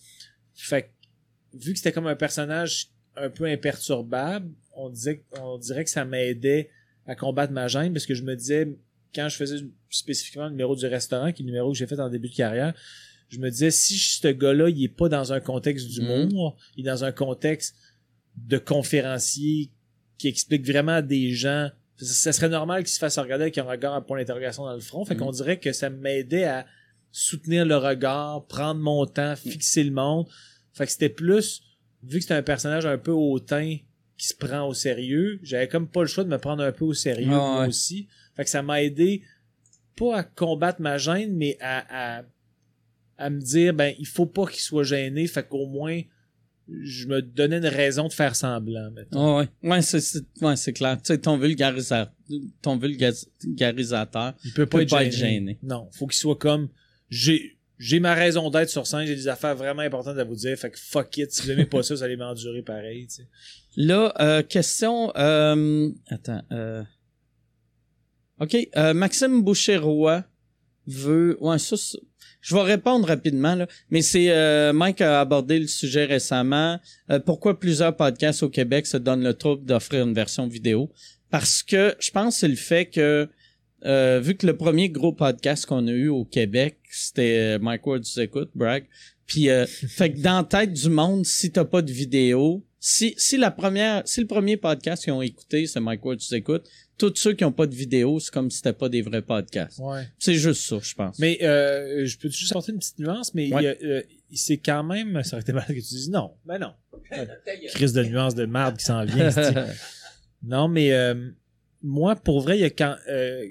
Fait 0.54 0.82
que, 0.82 1.58
vu 1.58 1.72
que 1.72 1.78
c'était 1.78 1.92
comme 1.92 2.06
un 2.06 2.16
personnage 2.16 2.88
un 3.16 3.30
peu 3.30 3.44
imperturbable, 3.44 4.50
on 4.76 4.88
disait, 4.90 5.24
on 5.40 5.58
dirait 5.58 5.84
que 5.84 5.90
ça 5.90 6.04
m'aidait 6.04 6.70
à 7.06 7.14
combattre 7.14 7.52
ma 7.52 7.68
gêne 7.68 7.92
parce 7.92 8.06
que 8.06 8.14
je 8.14 8.22
me 8.22 8.34
disais, 8.34 8.76
quand 9.14 9.28
je 9.28 9.36
faisais 9.36 9.56
spécifiquement 9.90 10.44
le 10.44 10.50
numéro 10.50 10.74
du 10.74 10.86
restaurant, 10.86 11.32
qui 11.32 11.42
est 11.42 11.44
le 11.44 11.50
numéro 11.50 11.72
que 11.72 11.78
j'ai 11.78 11.86
fait 11.86 12.00
en 12.00 12.08
début 12.08 12.28
de 12.28 12.34
carrière, 12.34 12.74
je 13.28 13.38
me 13.38 13.50
disais, 13.50 13.70
si 13.70 13.98
ce 13.98 14.28
gars-là, 14.28 14.68
il 14.68 14.82
est 14.84 14.88
pas 14.88 15.08
dans 15.08 15.32
un 15.32 15.40
contexte 15.40 15.88
d'humour, 15.88 16.56
il 16.76 16.86
est 16.86 16.90
dans 16.90 17.04
un 17.04 17.12
contexte 17.12 17.76
de 18.36 18.58
conférencier 18.58 19.70
qui 20.18 20.28
explique 20.28 20.66
vraiment 20.66 20.92
à 20.92 21.02
des 21.02 21.32
gens, 21.32 21.70
ça, 21.96 22.32
serait 22.32 22.48
normal 22.48 22.82
qu'il 22.82 22.92
se 22.92 22.98
fasse 22.98 23.18
regarder 23.18 23.44
avec 23.44 23.58
un 23.58 23.64
regard 23.64 23.94
à 23.94 24.04
point 24.04 24.18
d'interrogation 24.18 24.64
dans 24.64 24.74
le 24.74 24.80
front. 24.80 25.04
Fait 25.04 25.16
qu'on 25.16 25.30
dirait 25.30 25.58
que 25.58 25.72
ça 25.72 25.90
m'aidait 25.90 26.44
à 26.44 26.66
soutenir 27.12 27.64
le 27.64 27.76
regard, 27.76 28.46
prendre 28.46 28.80
mon 28.80 29.06
temps, 29.06 29.36
fixer 29.36 29.84
le 29.84 29.92
monde. 29.92 30.26
Fait 30.72 30.86
que 30.86 30.92
c'était 30.92 31.08
plus, 31.08 31.62
vu 32.02 32.18
que 32.18 32.22
c'était 32.22 32.34
un 32.34 32.42
personnage 32.42 32.86
un 32.86 32.98
peu 32.98 33.12
hautain 33.12 33.76
qui 34.16 34.26
se 34.26 34.34
prend 34.34 34.66
au 34.66 34.74
sérieux, 34.74 35.38
j'avais 35.42 35.68
comme 35.68 35.88
pas 35.88 36.00
le 36.02 36.06
choix 36.06 36.24
de 36.24 36.28
me 36.28 36.38
prendre 36.38 36.62
un 36.62 36.72
peu 36.72 36.84
au 36.84 36.94
sérieux 36.94 37.28
Ah 37.30 37.36
moi 37.36 37.60
ouais. 37.62 37.68
aussi. 37.68 38.08
Fait 38.36 38.44
que 38.44 38.50
ça 38.50 38.62
m'a 38.62 38.82
aidé 38.82 39.22
pas 39.96 40.18
à 40.18 40.22
combattre 40.24 40.80
ma 40.80 40.98
gêne, 40.98 41.36
mais 41.36 41.56
à, 41.60 42.18
à, 42.18 42.22
à 43.18 43.30
me 43.30 43.40
dire 43.40 43.74
ben 43.74 43.94
il 43.98 44.06
faut 44.06 44.26
pas 44.26 44.46
qu'il 44.46 44.60
soit 44.60 44.82
gêné, 44.82 45.26
fait 45.28 45.46
qu'au 45.46 45.66
moins 45.66 46.00
je 46.68 47.06
me 47.06 47.20
donnais 47.20 47.58
une 47.58 47.66
raison 47.66 48.08
de 48.08 48.12
faire 48.12 48.34
semblant. 48.36 48.90
mettons. 48.90 49.38
Ouais, 49.38 49.48
ouais. 49.62 49.82
C'est, 49.82 50.00
c'est, 50.00 50.24
ouais, 50.40 50.56
c'est 50.56 50.72
clair. 50.72 50.96
Tu 50.96 51.08
sais, 51.12 51.18
ton 51.18 51.36
vulgarisateur, 51.36 52.12
ton 52.62 52.76
vulgarisateur, 52.78 54.34
Il 54.44 54.52
peut 54.52 54.66
pas, 54.66 54.78
peut 54.78 54.82
être, 54.82 54.90
pas 54.90 54.98
gêné. 55.04 55.08
être 55.08 55.16
gêné. 55.16 55.58
Non, 55.62 55.88
faut 55.92 56.06
qu'il 56.06 56.18
soit 56.18 56.36
comme 56.38 56.68
j'ai 57.10 57.58
j'ai 57.76 57.98
ma 57.98 58.14
raison 58.14 58.50
d'être 58.50 58.70
sur 58.70 58.86
scène, 58.86 59.04
j'ai 59.04 59.16
des 59.16 59.26
affaires 59.28 59.56
vraiment 59.56 59.82
importantes 59.82 60.16
à 60.16 60.24
vous 60.24 60.36
dire, 60.36 60.56
fait 60.56 60.70
que 60.70 60.78
fuck 60.78 61.16
it, 61.18 61.32
si 61.32 61.42
vous 61.42 61.50
aimez 61.50 61.66
pas 61.66 61.82
ça, 61.82 61.94
vous 61.94 62.02
allez 62.04 62.16
m'endurer 62.16 62.62
pareil, 62.62 63.08
tu 63.08 63.16
sais. 63.16 63.28
Là, 63.76 64.14
euh, 64.20 64.42
question. 64.42 65.12
Euh, 65.16 65.90
attends. 66.08 66.42
Euh, 66.52 66.84
ok, 68.40 68.56
euh, 68.76 68.94
Maxime 68.94 69.42
Boucher-Roy 69.42 70.24
veut. 70.86 71.36
Ouais, 71.40 71.58
ça, 71.58 71.76
je 72.44 72.54
vais 72.54 72.62
répondre 72.62 73.08
rapidement 73.08 73.54
là. 73.54 73.66
Mais 73.90 74.02
c'est 74.02 74.30
euh, 74.30 74.72
Mike 74.72 75.00
a 75.00 75.20
abordé 75.20 75.58
le 75.58 75.66
sujet 75.66 76.04
récemment. 76.04 76.78
Euh, 77.10 77.18
pourquoi 77.18 77.58
plusieurs 77.58 77.96
podcasts 77.96 78.42
au 78.42 78.50
Québec 78.50 78.86
se 78.86 78.98
donnent 78.98 79.24
le 79.24 79.34
trouble 79.34 79.64
d'offrir 79.64 80.06
une 80.06 80.14
version 80.14 80.46
vidéo? 80.46 80.92
Parce 81.30 81.62
que 81.62 81.94
je 81.98 82.10
pense 82.10 82.34
que 82.34 82.40
c'est 82.40 82.48
le 82.48 82.56
fait 82.56 82.86
que 82.86 83.28
euh, 83.86 84.20
vu 84.22 84.34
que 84.34 84.46
le 84.46 84.56
premier 84.56 84.88
gros 84.88 85.12
podcast 85.12 85.66
qu'on 85.66 85.86
a 85.88 85.90
eu 85.90 86.08
au 86.08 86.24
Québec, 86.24 86.78
c'était 86.90 87.56
euh, 87.56 87.58
Mike 87.58 87.86
Ward 87.86 88.02
tu 88.02 88.20
écoutes, 88.20 88.50
brag. 88.54 88.84
Puis 89.26 89.48
euh, 89.48 89.66
fait 89.88 90.12
que 90.12 90.20
dans 90.20 90.38
la 90.38 90.44
tête 90.44 90.72
du 90.72 90.90
monde, 90.90 91.24
si 91.24 91.50
t'as 91.50 91.64
pas 91.64 91.82
de 91.82 91.92
vidéo, 91.92 92.62
si 92.86 93.14
si 93.16 93.38
la 93.38 93.50
première, 93.50 94.06
si 94.06 94.20
le 94.20 94.26
premier 94.26 94.58
podcast 94.58 95.04
qu'ils 95.04 95.14
ont 95.14 95.22
écouté, 95.22 95.66
c'est 95.66 95.80
Mike 95.80 96.04
Ward 96.04 96.18
tu 96.18 96.34
écoutes, 96.34 96.68
tous 96.98 97.14
ceux 97.16 97.32
qui 97.32 97.42
ont 97.42 97.50
pas 97.50 97.66
de 97.66 97.74
vidéo, 97.74 98.20
c'est 98.20 98.30
comme 98.30 98.50
si 98.50 98.58
c'était 98.58 98.74
pas 98.74 98.90
des 98.90 99.00
vrais 99.00 99.22
podcasts. 99.22 99.78
Ouais. 99.78 100.06
C'est 100.18 100.34
juste 100.34 100.60
ça, 100.64 100.76
je 100.82 100.92
pense. 100.94 101.18
Mais 101.18 101.42
euh, 101.42 102.04
je 102.04 102.18
peux 102.18 102.28
juste 102.28 102.52
apporter 102.52 102.72
une 102.72 102.78
petite 102.78 102.98
nuance, 102.98 103.32
mais 103.32 103.50
Ouais. 103.54 103.62
il 103.62 103.64
y 103.64 103.68
a, 103.68 103.74
euh, 103.88 104.02
c'est 104.34 104.58
quand 104.58 104.84
même. 104.84 105.22
Ça 105.24 105.36
aurait 105.36 105.40
été 105.42 105.54
mal 105.54 105.64
que 105.66 105.72
tu 105.72 105.80
dises 105.80 106.10
non. 106.10 106.32
Ben 106.44 106.58
non. 106.58 106.74
Crise 107.68 107.94
de 107.94 108.02
nuance 108.04 108.34
de 108.34 108.44
merde 108.44 108.76
qui 108.76 108.84
s'en 108.84 109.02
vient. 109.06 109.30
non, 110.42 110.68
mais 110.68 110.92
euh, 110.92 111.30
moi, 111.80 112.16
pour 112.16 112.42
vrai, 112.42 112.58
il 112.58 112.60
y 112.60 112.64
a 112.64 112.70
quand 112.70 112.96
euh, 113.08 113.46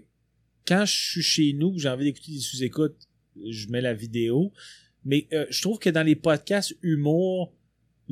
quand 0.68 0.86
je 0.86 0.96
suis 0.96 1.24
chez 1.24 1.54
nous, 1.54 1.80
j'ai 1.80 1.90
envie 1.90 2.06
d'écouter 2.06 2.34
des 2.34 2.40
sous-écoutes, 2.40 2.98
je 3.50 3.68
mets 3.70 3.82
la 3.82 3.96
vidéo. 3.96 4.54
Mais 5.06 5.28
euh, 5.34 5.48
je 5.50 5.60
trouve 5.60 5.80
que 5.80 5.90
dans 5.90 6.04
les 6.04 6.16
podcasts 6.16 6.76
humour, 6.84 7.52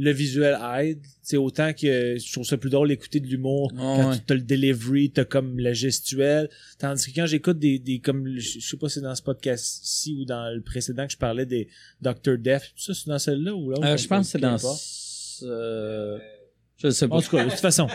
le 0.03 0.11
visuel 0.11 0.57
aide. 0.79 0.99
C'est 1.21 1.37
autant 1.37 1.73
que 1.73 2.17
je 2.17 2.31
trouve 2.31 2.43
ça 2.43 2.57
plus 2.57 2.71
drôle 2.71 2.87
d'écouter 2.87 3.19
de 3.19 3.27
l'humour 3.27 3.71
Ouais, 3.73 3.79
quand 3.79 4.09
ouais. 4.09 4.17
tu 4.17 4.23
t'as 4.25 4.33
le 4.33 4.41
delivery, 4.41 5.11
t'as 5.11 5.25
comme 5.25 5.59
la 5.59 5.73
gestuelle. 5.73 6.49
Tandis 6.79 7.11
que 7.11 7.15
quand 7.19 7.27
j'écoute 7.27 7.59
des, 7.59 7.77
des 7.77 7.99
comme 7.99 8.27
je 8.39 8.59
sais 8.59 8.77
pas 8.77 8.89
si 8.89 8.95
c'est 8.95 9.01
dans 9.01 9.13
ce 9.13 9.21
podcast-ci 9.21 10.15
ou 10.19 10.25
dans 10.25 10.49
le 10.53 10.61
précédent 10.61 11.05
que 11.05 11.13
je 11.13 11.17
parlais 11.17 11.45
des 11.45 11.67
Dr. 12.01 12.13
Tout 12.15 12.81
ça 12.81 12.93
c'est 12.95 13.07
dans 13.07 13.19
celle-là 13.19 13.53
ou 13.53 13.69
là 13.69 13.77
Euh, 13.83 13.97
je 13.97 14.07
pense 14.07 14.25
que 14.25 14.31
c'est 14.31 14.39
dans. 14.39 14.57
Euh, 15.43 16.17
je 16.77 16.89
sais 16.89 17.07
pas. 17.07 17.15
En 17.17 17.21
tout 17.21 17.29
cas, 17.29 17.45
de 17.45 17.49
toute 17.51 17.59
façon, 17.59 17.87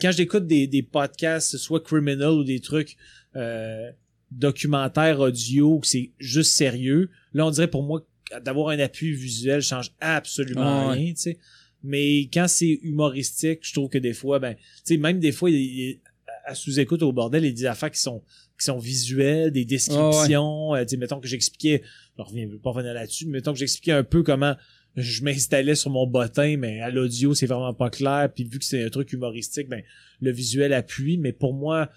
quand 0.00 0.10
j'écoute 0.10 0.46
des, 0.46 0.66
des 0.66 0.82
podcasts, 0.82 1.56
soit 1.56 1.80
criminal 1.84 2.30
ou 2.30 2.42
des 2.44 2.58
trucs 2.60 2.96
euh, 3.36 3.90
documentaires 4.32 5.20
audio, 5.20 5.78
que 5.78 5.86
c'est 5.86 6.10
juste 6.18 6.52
sérieux, 6.52 7.10
là 7.32 7.46
on 7.46 7.50
dirait 7.50 7.68
pour 7.70 7.82
moi 7.84 8.04
d'avoir 8.44 8.68
un 8.68 8.78
appui 8.78 9.12
visuel 9.12 9.62
change 9.62 9.92
absolument 10.00 10.62
Ah 10.62 10.88
ouais. 10.88 10.94
rien, 10.94 11.12
tu 11.14 11.20
sais. 11.20 11.38
Mais 11.82 12.28
quand 12.32 12.46
c'est 12.46 12.78
humoristique, 12.82 13.60
je 13.62 13.72
trouve 13.72 13.88
que 13.88 13.98
des 13.98 14.12
fois, 14.12 14.38
ben, 14.38 14.54
tu 14.54 14.62
sais, 14.84 14.96
même 14.96 15.18
des 15.18 15.32
fois, 15.32 15.50
il 15.50 16.00
à 16.44 16.54
sous-écoute 16.54 17.02
au 17.02 17.12
bordel, 17.12 17.44
il 17.44 17.48
y 17.48 17.50
a 17.50 17.54
des 17.54 17.66
affaires 17.66 17.90
qui 17.90 18.00
sont 18.00 18.22
qui 18.58 18.66
sont 18.66 18.78
visuelles, 18.78 19.52
des 19.52 19.64
descriptions, 19.64 20.74
euh, 20.74 20.82
tu 20.82 20.90
sais, 20.90 20.96
mettons 20.98 21.18
que 21.18 21.26
j'expliquais, 21.26 21.82
je 22.18 22.22
reviens 22.22 22.46
pas 22.62 22.70
revenir 22.70 22.92
là-dessus, 22.92 23.24
mais 23.24 23.38
mettons 23.38 23.52
que 23.52 23.58
j'expliquais 23.58 23.92
un 23.92 24.04
peu 24.04 24.22
comment 24.22 24.54
je 24.96 25.22
m'installais 25.22 25.74
sur 25.74 25.90
mon 25.90 26.06
bottin, 26.06 26.56
mais 26.58 26.80
à 26.80 26.90
l'audio, 26.90 27.34
c'est 27.34 27.46
vraiment 27.46 27.72
pas 27.72 27.90
clair. 27.90 28.30
Puis 28.34 28.44
vu 28.44 28.58
que 28.58 28.64
c'est 28.64 28.84
un 28.84 28.90
truc 28.90 29.12
humoristique, 29.12 29.68
ben 29.68 29.82
le 30.20 30.30
visuel 30.30 30.72
appuie. 30.72 31.16
Mais 31.16 31.32
pour 31.32 31.54
moi, 31.54 31.90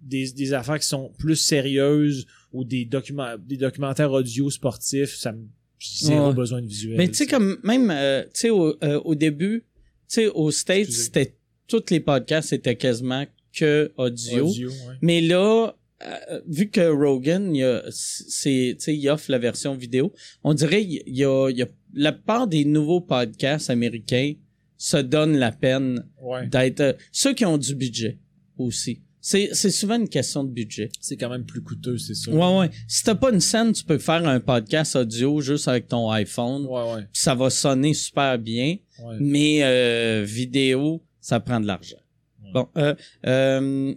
des, 0.00 0.32
des 0.32 0.52
affaires 0.52 0.78
qui 0.78 0.86
sont 0.86 1.12
plus 1.18 1.36
sérieuses 1.36 2.26
ou 2.56 2.64
des 2.64 2.84
documents 2.84 3.34
des 3.38 3.56
documentaires 3.56 4.10
audio 4.12 4.50
sportifs, 4.50 5.14
ça 5.16 5.32
me 5.32 5.46
j'ai 5.78 6.06
zéro 6.06 6.28
Ouais. 6.28 6.34
besoin 6.34 6.62
de 6.62 6.66
visuel. 6.66 6.96
Mais 6.96 7.06
tu 7.08 7.14
sais, 7.14 7.26
comme 7.26 7.58
même, 7.62 7.90
euh, 7.90 8.22
tu 8.24 8.30
sais, 8.40 8.50
au, 8.50 8.76
euh, 8.82 8.98
au 9.04 9.14
début, 9.14 9.64
tu 10.08 10.14
sais, 10.14 10.26
aux 10.28 10.50
States, 10.50 10.90
c'était 10.90 11.36
tous 11.68 11.84
les 11.90 12.00
podcasts 12.00 12.52
étaient 12.54 12.76
quasiment 12.76 13.26
que 13.52 13.92
audio. 13.98 14.46
audio, 14.48 14.70
ouais. 14.70 14.94
Mais 15.02 15.20
là, 15.20 15.76
euh, 16.06 16.40
vu 16.46 16.68
que 16.70 16.80
Rogan, 16.88 17.54
il, 17.54 17.58
y 17.58 17.62
a, 17.64 17.82
c'est, 17.90 18.76
tu 18.78 18.84
sais, 18.84 18.96
il 18.96 19.08
offre 19.10 19.30
la 19.30 19.38
version 19.38 19.74
vidéo, 19.74 20.12
on 20.44 20.54
dirait 20.54 20.82
il 20.82 21.02
y 21.06 21.24
a, 21.24 21.48
il 21.50 21.56
y 21.58 21.62
a 21.62 21.68
la 21.94 22.12
part 22.12 22.46
des 22.46 22.64
nouveaux 22.64 23.00
podcasts 23.02 23.68
américains 23.70 24.32
se 24.78 24.98
donnent 24.98 25.36
la 25.38 25.52
peine 25.52 26.06
Ouais. 26.22 26.46
d'être 26.48 26.80
euh, 26.80 26.92
ceux 27.12 27.32
qui 27.34 27.44
ont 27.44 27.58
du 27.58 27.74
budget 27.74 28.18
aussi. 28.58 29.02
C'est, 29.28 29.48
c'est 29.54 29.72
souvent 29.72 29.96
une 29.96 30.08
question 30.08 30.44
de 30.44 30.50
budget. 30.52 30.88
C'est 31.00 31.16
quand 31.16 31.28
même 31.28 31.44
plus 31.44 31.60
coûteux, 31.60 31.98
c'est 31.98 32.14
ça. 32.14 32.30
Ouais, 32.30 32.58
ouais. 32.60 32.70
Si 32.86 33.02
t'as 33.02 33.16
pas 33.16 33.32
une 33.32 33.40
scène, 33.40 33.72
tu 33.72 33.82
peux 33.82 33.98
faire 33.98 34.24
un 34.24 34.38
podcast 34.38 34.94
audio 34.94 35.40
juste 35.40 35.66
avec 35.66 35.88
ton 35.88 36.08
iPhone. 36.12 36.64
Ouais, 36.66 36.92
ouais. 36.94 37.08
ça 37.12 37.34
va 37.34 37.50
sonner 37.50 37.92
super 37.92 38.38
bien. 38.38 38.76
ouais. 39.02 39.16
Mais 39.18 39.64
euh, 39.64 40.22
vidéo, 40.24 41.02
ça 41.20 41.40
prend 41.40 41.58
de 41.58 41.66
l'argent. 41.66 41.96
Ouais. 42.40 42.50
Bon, 42.54 42.68
euh, 42.76 42.94
euh, 43.26 43.94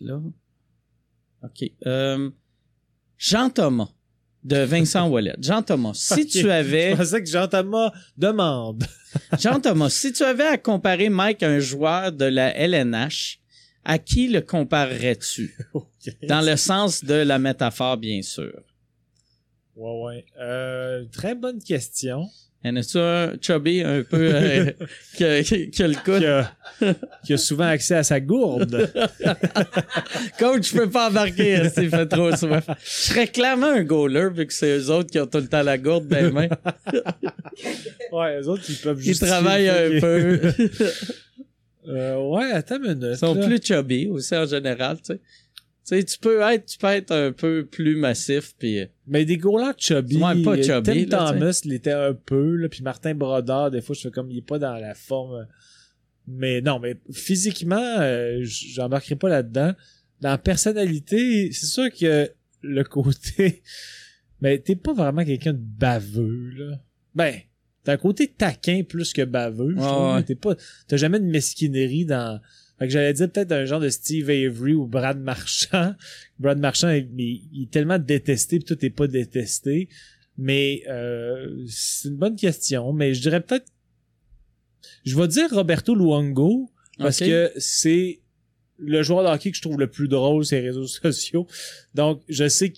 là, 0.00 0.20
ok. 1.44 1.70
Euh, 1.86 2.30
Jean 3.16 3.50
Thomas 3.50 3.92
de 4.42 4.56
Vincent 4.64 5.08
Wallet. 5.10 5.36
Jean 5.38 5.62
Thomas, 5.62 5.92
si 5.94 6.26
tu 6.26 6.50
avais, 6.50 6.90
Je 6.90 6.96
pensais 6.96 7.22
que 7.22 7.30
Jean-Thomas 7.30 7.92
demande. 8.18 8.82
Jean 9.38 9.60
Thomas, 9.60 9.90
si 9.90 10.12
tu 10.12 10.24
avais 10.24 10.48
à 10.48 10.58
comparer 10.58 11.08
Mike 11.08 11.44
à 11.44 11.50
un 11.50 11.60
joueur 11.60 12.10
de 12.10 12.24
la 12.24 12.52
LNH, 12.56 13.38
à 13.84 13.98
qui 13.98 14.28
le 14.28 14.40
comparerais-tu? 14.40 15.54
Dans 16.28 16.40
le 16.40 16.56
sens 16.56 17.04
de 17.04 17.14
la 17.14 17.38
métaphore, 17.38 17.96
bien 17.96 18.22
sûr. 18.22 18.60
Ouais, 19.76 20.02
ouais. 20.04 20.24
Euh, 20.40 21.04
très 21.12 21.34
bonne 21.34 21.62
question. 21.62 22.28
Y 22.64 22.68
en 22.68 22.76
a-tu 22.76 22.98
un 22.98 23.32
chubby 23.40 23.82
un 23.82 24.04
peu 24.04 24.30
euh, 24.34 24.70
qui, 25.16 25.24
a, 25.24 25.42
qui 25.42 25.82
a 25.82 25.88
le 25.88 25.94
coude? 25.94 26.20
Qui 26.20 26.26
a, 26.26 26.94
qui 27.24 27.32
a 27.32 27.36
souvent 27.36 27.66
accès 27.66 27.96
à 27.96 28.04
sa 28.04 28.20
gourde. 28.20 28.88
Coach, 30.38 30.70
je 30.70 30.76
peux 30.76 30.88
pas 30.88 31.10
embarquer, 31.10 31.68
s'il 31.70 31.90
fait 31.90 32.06
trop 32.06 32.30
soif. 32.36 32.64
Je 32.84 32.88
serais 32.88 33.26
clairement 33.26 33.66
un 33.66 33.82
goaler, 33.82 34.28
vu 34.32 34.46
que 34.46 34.52
c'est 34.52 34.78
eux 34.78 34.90
autres 34.90 35.10
qui 35.10 35.18
ont 35.18 35.26
tout 35.26 35.38
le 35.38 35.48
temps 35.48 35.62
la 35.64 35.76
gourde 35.76 36.06
dans 36.06 36.24
les 36.24 36.30
mains. 36.30 36.48
Ouais, 38.12 38.38
les 38.38 38.48
autres, 38.48 38.64
ils 38.68 38.76
peuvent 38.76 38.98
Ils 39.00 39.04
justifier 39.04 39.28
travaillent 39.28 39.66
le 39.66 39.96
un 39.96 40.00
peu. 40.00 40.52
Euh, 41.88 42.16
ouais, 42.30 42.50
attends 42.52 42.76
une 42.76 42.94
minute. 42.94 43.10
Ils 43.12 43.16
sont 43.16 43.34
là. 43.34 43.46
plus 43.46 43.60
chubby 43.62 44.06
aussi 44.08 44.34
en 44.36 44.46
général, 44.46 44.98
tu 44.98 45.14
sais. 45.14 45.20
Tu 45.84 45.96
sais, 45.96 46.04
tu 46.04 46.18
peux 46.18 46.40
être, 46.42 46.66
tu 46.66 46.78
peux 46.78 46.86
être 46.86 47.10
un 47.10 47.32
peu 47.32 47.66
plus 47.66 47.96
massif, 47.96 48.54
puis 48.56 48.80
euh, 48.80 48.86
Mais 49.08 49.24
des 49.24 49.36
goalers 49.36 49.74
chubby. 49.76 50.16
Ouais, 50.16 50.40
pas 50.44 50.56
euh, 50.56 50.62
chubby, 50.62 51.08
Tim 51.08 51.16
là, 51.18 51.32
Thomas 51.32 51.60
l'était 51.64 51.90
un 51.90 52.14
peu, 52.14 52.54
là, 52.54 52.68
puis 52.68 52.82
Martin 52.82 53.14
Brodeur, 53.14 53.70
des 53.72 53.80
fois, 53.80 53.96
je 53.96 54.02
fais 54.02 54.10
comme 54.12 54.30
il 54.30 54.38
est 54.38 54.46
pas 54.46 54.60
dans 54.60 54.76
la 54.76 54.94
forme. 54.94 55.40
euh, 55.40 55.44
Mais 56.28 56.60
non, 56.60 56.78
mais 56.78 56.96
physiquement, 57.12 57.98
euh, 57.98 58.38
j'embarquerai 58.44 59.16
pas 59.16 59.28
là-dedans. 59.28 59.72
Dans 60.20 60.30
la 60.30 60.38
personnalité, 60.38 61.50
c'est 61.50 61.66
sûr 61.66 61.90
que 61.92 62.30
le 62.62 62.84
côté. 62.84 63.62
Mais 64.40 64.58
t'es 64.58 64.74
pas 64.74 64.92
vraiment 64.92 65.24
quelqu'un 65.24 65.52
de 65.52 65.60
baveux, 65.60 66.50
là. 66.56 66.80
Ben, 67.14 67.34
t'as 67.84 67.92
un 67.94 67.96
côté 67.96 68.28
taquin 68.28 68.82
plus 68.82 69.12
que 69.12 69.22
baveux, 69.22 69.72
je 69.76 69.80
Ouais, 69.80 69.86
trouve. 69.86 70.14
ouais. 70.14 70.22
T'es 70.24 70.34
pas. 70.34 70.54
T'as 70.88 70.96
jamais 70.96 71.20
de 71.20 71.24
mesquinerie 71.26 72.04
dans. 72.04 72.40
Fait 72.78 72.86
que 72.86 72.92
j'allais 72.92 73.12
dire 73.12 73.30
peut-être 73.30 73.52
un 73.52 73.64
genre 73.64 73.80
de 73.80 73.88
Steve 73.88 74.28
Avery 74.30 74.74
ou 74.74 74.86
Brad 74.86 75.20
Marchand. 75.20 75.94
Brad 76.38 76.58
Marchand, 76.58 76.90
il, 76.90 77.08
il- 77.18 77.48
il 77.52 77.62
est 77.64 77.70
tellement 77.70 77.98
détesté, 77.98 78.58
puis 78.58 78.64
tout 78.76 78.84
est 78.84 78.90
pas 78.90 79.06
détesté. 79.06 79.88
Mais 80.38 80.82
euh, 80.88 81.64
c'est 81.68 82.08
une 82.08 82.16
bonne 82.16 82.36
question. 82.36 82.92
Mais 82.92 83.14
je 83.14 83.20
dirais 83.20 83.40
peut-être... 83.40 83.66
Je 85.04 85.16
vais 85.16 85.28
dire 85.28 85.48
Roberto 85.52 85.94
Luongo, 85.94 86.70
parce 86.98 87.18
que 87.18 87.52
c'est 87.56 88.20
le 88.78 89.02
joueur 89.02 89.22
de 89.24 89.28
hockey 89.28 89.50
que 89.50 89.56
je 89.56 89.62
trouve 89.62 89.78
le 89.78 89.88
plus 89.88 90.08
drôle 90.08 90.44
sur 90.44 90.56
les 90.56 90.62
réseaux 90.68 90.86
sociaux. 90.88 91.46
Donc, 91.94 92.22
je 92.28 92.48
sais 92.48 92.72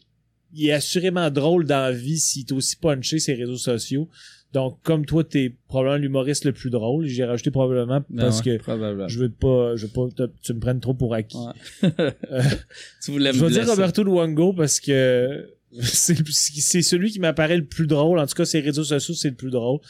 qu'il 0.55 0.67
est 0.69 0.73
assurément 0.73 1.31
drôle 1.31 1.65
dans 1.67 1.81
la 1.81 1.93
vie 1.93 2.19
s'il 2.19 2.43
est 2.43 2.53
aussi 2.53 2.77
punché 2.77 3.19
sur 3.19 3.35
les 3.35 3.41
réseaux 3.45 3.57
sociaux. 3.57 4.09
Donc, 4.53 4.79
comme 4.85 5.05
toi, 5.05 5.25
t'es 5.25 5.53
probablement 5.67 5.97
l'humoriste 6.01 6.45
le 6.45 6.53
plus 6.53 6.71
drôle, 6.71 7.07
j'ai 7.07 7.25
rajouté 7.25 7.51
probablement 7.51 8.05
Ben 8.09 8.23
parce 8.27 8.39
ouais, 8.41 8.57
que 8.59 8.63
probablement. 8.63 9.09
je 9.09 9.19
veux 9.19 9.29
pas, 9.31 9.75
je 9.75 9.87
veux 9.87 9.93
pas, 9.93 10.09
te- 10.15 10.31
tu 10.43 10.55
me 10.55 10.61
prennes 10.61 10.79
trop 10.79 10.95
pour 10.95 11.13
acquis. 11.13 11.37
Ouais. 11.83 11.91
tu 13.05 13.11
voulais 13.11 13.33
Je 13.33 13.45
vais 13.45 13.51
dire. 13.51 13.67
Roberto 13.69 14.05
Luongo 14.05 14.53
parce 14.53 14.79
que 14.79 15.51
c'est 15.83 16.17
c'est 16.29 16.83
celui 16.83 17.11
qui 17.11 17.19
m'apparaît 17.19 17.57
le 17.57 17.65
plus 17.65 17.89
drôle. 17.89 18.21
En 18.21 18.27
tout 18.27 18.35
cas, 18.35 18.45
ses 18.45 18.61
réseaux 18.61 18.85
sociaux, 18.85 19.15
c'est 19.15 19.31
le 19.31 19.35
plus 19.35 19.51
drôle. 19.51 19.81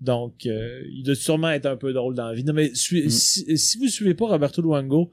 Donc, 0.00 0.46
euh, 0.46 0.80
il 0.92 1.02
doit 1.04 1.14
sûrement 1.14 1.50
être 1.50 1.66
un 1.66 1.76
peu 1.76 1.92
drôle 1.92 2.14
dans 2.14 2.26
la 2.28 2.34
vie. 2.34 2.42
Non, 2.44 2.52
mais 2.54 2.70
Mm. 2.70 2.74
si, 2.74 3.56
si 3.58 3.78
vous 3.78 3.86
suivez 3.88 4.14
pas 4.14 4.26
Roberto 4.26 4.62
Luongo, 4.62 5.10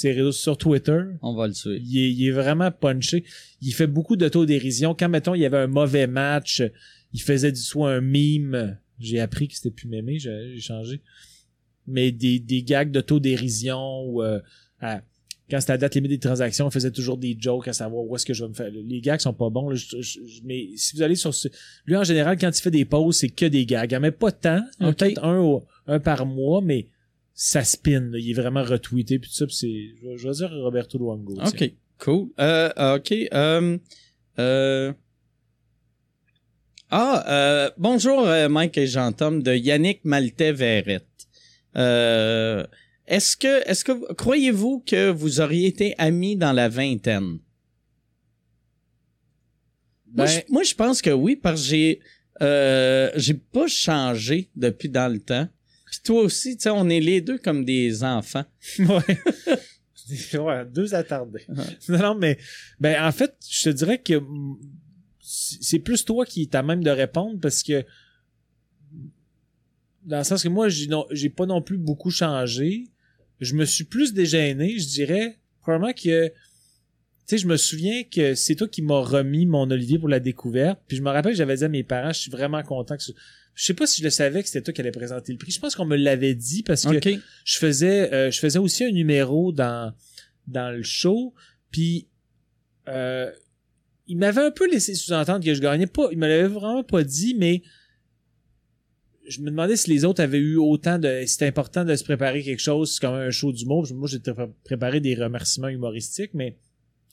ses 0.00 0.12
réseaux 0.12 0.32
sur 0.32 0.56
Twitter, 0.56 1.00
On 1.22 1.34
va 1.34 1.46
le 1.46 1.52
tuer. 1.54 1.80
il 1.84 1.98
est, 1.98 2.12
il 2.12 2.26
est 2.28 2.30
vraiment 2.32 2.70
punché. 2.70 3.24
Il 3.62 3.72
fait 3.72 3.86
beaucoup 3.86 4.16
d'autodérision. 4.16 4.94
Quand, 4.98 5.08
mettons, 5.08 5.34
il 5.34 5.40
y 5.42 5.46
avait 5.46 5.58
un 5.58 5.66
mauvais 5.66 6.06
match, 6.06 6.62
il 7.12 7.20
faisait 7.22 7.52
du 7.52 7.60
soit 7.60 7.92
un 7.92 8.00
mime. 8.00 8.78
J'ai 8.98 9.20
appris 9.20 9.48
que 9.48 9.54
c'était 9.54 9.70
plus 9.70 9.88
mémé, 9.88 10.18
j'ai 10.18 10.58
changé. 10.60 11.00
Mais 11.86 12.12
des, 12.12 12.38
des 12.38 12.62
gags 12.62 12.90
d'autodérision 12.90 14.02
ou 14.06 14.22
euh, 14.22 14.40
à- 14.80 15.02
quand 15.50 15.58
c'était 15.60 15.72
la 15.72 15.78
date 15.78 15.96
limite 15.96 16.10
des 16.12 16.18
transactions, 16.20 16.66
on 16.66 16.70
faisait 16.70 16.92
toujours 16.92 17.16
des 17.18 17.36
jokes 17.38 17.66
à 17.66 17.72
savoir 17.72 18.04
où 18.04 18.14
est-ce 18.14 18.24
que 18.24 18.32
je 18.34 18.44
vais 18.44 18.48
me 18.50 18.54
faire. 18.54 18.70
Les 18.70 19.00
gags 19.00 19.18
sont 19.18 19.32
pas 19.32 19.50
bons. 19.50 19.68
là, 19.70 19.74
je- 19.74 20.00
je- 20.00 20.20
je- 20.24 20.40
mais 20.44 20.68
si 20.76 20.94
vous 20.94 21.02
allez 21.02 21.16
sur 21.16 21.34
ce... 21.34 21.48
Lui, 21.86 21.96
en 21.96 22.04
général, 22.04 22.38
quand 22.38 22.56
il 22.56 22.60
fait 22.62 22.70
des 22.70 22.84
pauses, 22.84 23.16
c'est 23.16 23.30
que 23.30 23.46
des 23.46 23.66
gags. 23.66 23.90
Il 23.90 23.96
en 23.96 24.00
met 24.00 24.12
pas 24.12 24.30
tant. 24.30 24.60
Peut-être 24.78 25.24
un, 25.24 25.60
un 25.88 25.98
par 25.98 26.24
mois, 26.24 26.60
mais 26.62 26.86
ça 27.34 27.64
spin. 27.64 28.00
là. 28.10 28.18
Il 28.18 28.30
est 28.30 28.34
vraiment 28.34 28.62
retweeté. 28.62 29.18
Puis 29.18 29.30
tout 29.30 29.36
ça, 29.36 29.46
puis 29.46 29.54
c'est... 29.56 29.94
Je 30.02 30.08
vais- 30.08 30.16
je 30.18 30.28
vais 30.28 30.34
dire 30.34 30.50
Roberto 30.50 30.98
Luongo. 30.98 31.34
tiens. 31.34 31.44
OK, 31.46 31.72
cool. 31.98 32.28
Euh, 32.40 32.96
OK. 32.96 33.12
euh, 33.32 33.78
euh, 34.38 34.92
Ah, 36.90 37.24
euh, 37.28 37.70
bonjour 37.78 38.26
euh, 38.26 38.48
Mike 38.48 38.76
et 38.78 38.86
Jean-Tom 38.86 39.42
de 39.42 39.54
Yannick 39.54 40.04
Maltais-Verrette. 40.04 41.06
Euh, 41.76 42.66
est-ce 43.06 43.36
que, 43.36 43.68
est-ce 43.68 43.84
que, 43.84 44.12
croyez-vous 44.14 44.82
que 44.86 45.10
vous 45.10 45.40
auriez 45.40 45.68
été 45.68 45.94
amis 45.98 46.36
dans 46.36 46.52
la 46.52 46.68
vingtaine? 46.68 47.38
Ben, 50.06 50.24
Moi, 50.24 50.26
je, 50.26 50.40
moi, 50.52 50.62
je 50.64 50.74
pense 50.74 51.00
que 51.02 51.10
oui, 51.10 51.36
parce 51.36 51.60
que 51.62 51.66
j'ai, 51.68 52.00
euh, 52.42 53.10
j'ai 53.14 53.34
pas 53.34 53.68
changé 53.68 54.50
depuis 54.56 54.88
dans 54.88 55.12
le 55.12 55.20
temps. 55.20 55.48
Puis 55.90 56.00
toi 56.04 56.22
aussi, 56.22 56.56
tu 56.56 56.62
sais, 56.62 56.70
on 56.70 56.88
est 56.88 57.00
les 57.00 57.20
deux 57.20 57.38
comme 57.38 57.64
des 57.64 58.04
enfants. 58.04 58.44
ouais. 58.78 59.18
ouais, 60.38 60.64
deux 60.66 60.94
attardés. 60.94 61.44
non, 61.88 61.98
non, 61.98 62.14
mais 62.14 62.38
ben 62.78 63.04
en 63.04 63.10
fait, 63.10 63.34
je 63.48 63.64
te 63.64 63.70
dirais 63.70 63.98
que 63.98 64.22
c'est 65.20 65.80
plus 65.80 66.04
toi 66.04 66.24
qui 66.24 66.42
est 66.42 66.54
à 66.54 66.62
même 66.62 66.84
de 66.84 66.90
répondre 66.90 67.38
parce 67.40 67.62
que 67.62 67.84
dans 70.04 70.18
le 70.18 70.24
sens 70.24 70.42
que 70.42 70.48
moi, 70.48 70.68
j'ai 70.68 71.30
pas 71.30 71.46
non 71.46 71.60
plus 71.60 71.76
beaucoup 71.76 72.10
changé. 72.10 72.84
Je 73.40 73.54
me 73.54 73.64
suis 73.64 73.84
plus 73.84 74.12
dégêné, 74.12 74.78
je 74.78 74.86
dirais. 74.86 75.38
Probablement 75.60 75.92
que 75.92 76.28
tu 76.28 76.34
sais, 77.26 77.38
je 77.38 77.46
me 77.46 77.56
souviens 77.56 78.02
que 78.04 78.34
c'est 78.34 78.54
toi 78.54 78.66
qui 78.66 78.82
m'as 78.82 79.00
remis 79.00 79.46
mon 79.46 79.70
Olivier 79.70 79.98
pour 79.98 80.08
la 80.08 80.20
découverte. 80.20 80.80
Puis 80.86 80.96
je 80.96 81.02
me 81.02 81.10
rappelle 81.10 81.32
que 81.32 81.38
j'avais 81.38 81.56
dit 81.56 81.64
à 81.64 81.68
mes 81.68 81.84
parents, 81.84 82.12
je 82.12 82.20
suis 82.20 82.30
vraiment 82.30 82.62
content 82.62 82.96
que 82.96 83.02
Je 83.54 83.64
sais 83.64 83.74
pas 83.74 83.86
si 83.86 83.98
je 84.00 84.04
le 84.04 84.10
savais 84.10 84.42
que 84.42 84.48
c'était 84.48 84.62
toi 84.62 84.72
qui 84.72 84.80
allais 84.80 84.90
présenter 84.90 85.32
le 85.32 85.38
prix. 85.38 85.50
Je 85.50 85.60
pense 85.60 85.74
qu'on 85.74 85.84
me 85.84 85.96
l'avait 85.96 86.34
dit 86.34 86.62
parce 86.62 86.84
que 86.92 87.00
je 87.44 87.58
faisais 87.58 88.12
euh, 88.12 88.30
je 88.30 88.38
faisais 88.38 88.58
aussi 88.58 88.84
un 88.84 88.90
numéro 88.92 89.52
dans 89.52 89.92
dans 90.46 90.70
le 90.74 90.82
show. 90.82 91.34
Puis 91.70 92.08
euh, 92.88 93.30
il 94.06 94.16
m'avait 94.16 94.40
un 94.42 94.50
peu 94.50 94.68
laissé 94.70 94.94
sous-entendre 94.94 95.44
que 95.44 95.52
je 95.54 95.60
gagnais 95.60 95.86
pas. 95.86 96.08
Il 96.12 96.18
me 96.18 96.26
l'avait 96.26 96.48
vraiment 96.48 96.82
pas 96.84 97.04
dit 97.04 97.34
mais 97.34 97.62
je 99.28 99.40
me 99.42 99.50
demandais 99.50 99.76
si 99.76 99.90
les 99.90 100.04
autres 100.04 100.22
avaient 100.22 100.38
eu 100.38 100.56
autant 100.56 100.98
de 100.98 101.22
c'était 101.26 101.46
important 101.46 101.84
de 101.84 101.94
se 101.94 102.02
préparer 102.04 102.42
quelque 102.42 102.60
chose 102.62 102.98
comme 102.98 103.14
un 103.14 103.30
show 103.30 103.52
d'humour. 103.52 103.86
Moi 103.94 104.08
pré- 104.24 104.48
préparé 104.64 105.00
des 105.00 105.14
remerciements 105.14 105.68
humoristiques 105.68 106.32
mais 106.34 106.56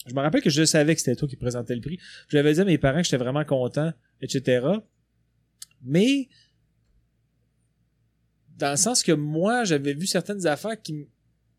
je 0.06 0.14
me 0.14 0.20
rappelle 0.20 0.40
que 0.42 0.50
je 0.50 0.64
savais 0.64 0.94
que 0.94 1.00
c'était 1.02 1.16
toi 1.16 1.28
qui 1.28 1.36
présentais 1.36 1.74
le 1.74 1.80
prix. 1.82 1.98
J'avais 2.30 2.54
dit 2.54 2.60
à 2.60 2.64
mes 2.64 2.78
parents 2.78 2.98
que 2.98 3.04
j'étais 3.04 3.18
vraiment 3.18 3.44
content 3.44 3.92
etc 4.22 4.66
mais 5.82 6.28
dans 8.58 8.70
le 8.72 8.76
sens 8.76 9.02
que 9.02 9.12
moi, 9.12 9.64
j'avais 9.64 9.94
vu 9.94 10.06
certaines 10.06 10.46
affaires 10.46 10.80
qui... 10.80 11.06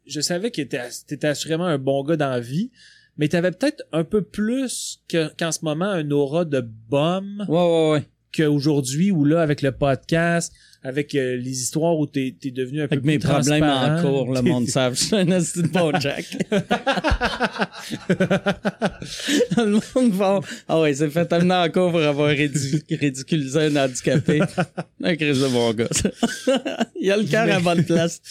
Je 0.06 0.22
savais 0.22 0.52
que 0.52 0.62
t'étais 0.62 1.28
assurément 1.28 1.66
un 1.66 1.78
bon 1.78 2.04
gars 2.04 2.18
dans 2.18 2.30
la 2.30 2.40
vie, 2.40 2.72
mais 3.18 3.28
t'avais 3.28 3.52
peut-être 3.52 3.84
un 3.92 4.04
peu 4.04 4.22
plus 4.24 5.04
que- 5.08 5.32
qu'en 5.38 5.52
ce 5.52 5.64
moment 5.64 5.86
un 5.86 6.10
aura 6.12 6.46
de 6.46 6.62
bum 6.62 7.46
Ouais, 7.48 7.58
ouais, 7.58 7.92
ouais. 7.92 8.10
Qu'aujourd'hui, 8.36 9.12
ou 9.12 9.26
là, 9.26 9.42
avec 9.42 9.62
le 9.62 9.72
podcast, 9.72 10.54
avec 10.84 11.14
euh, 11.16 11.36
les 11.36 11.62
histoires 11.62 11.98
où 11.98 12.06
t'es 12.08 12.36
es 12.44 12.52
devenu 12.52 12.82
un 12.82 12.88
peu 12.88 12.94
Avec 12.96 13.04
plus 13.04 13.08
mes 13.12 13.20
problèmes 13.20 13.64
en 13.64 14.02
cours, 14.02 14.34
le 14.34 14.42
monde 14.42 14.68
savent. 14.70 14.96
Je 14.96 15.04
suis 15.04 15.16
un 15.16 15.68
bon 15.68 15.92
Jack. 16.00 16.26
le 19.58 19.80
monde 19.96 20.14
va. 20.14 20.40
Ah 20.68 20.80
ouais, 20.82 20.94
c'est 20.94 21.10
fait 21.10 21.32
amener 21.34 21.54
en 21.56 21.70
cours 21.70 21.92
pour 21.92 22.02
avoir 22.02 22.32
ridic- 22.32 22.84
ridiculisé 22.98 23.60
un 23.66 23.76
handicapé. 23.76 24.42
Un 25.04 25.16
crise 25.16 25.42
de 25.42 25.48
bon 25.48 25.74
gars. 25.74 25.90
Il 27.02 27.12
a 27.12 27.18
le 27.18 27.24
cœur 27.26 27.50
à 27.52 27.60
bonne 27.60 27.84
place. 27.84 28.22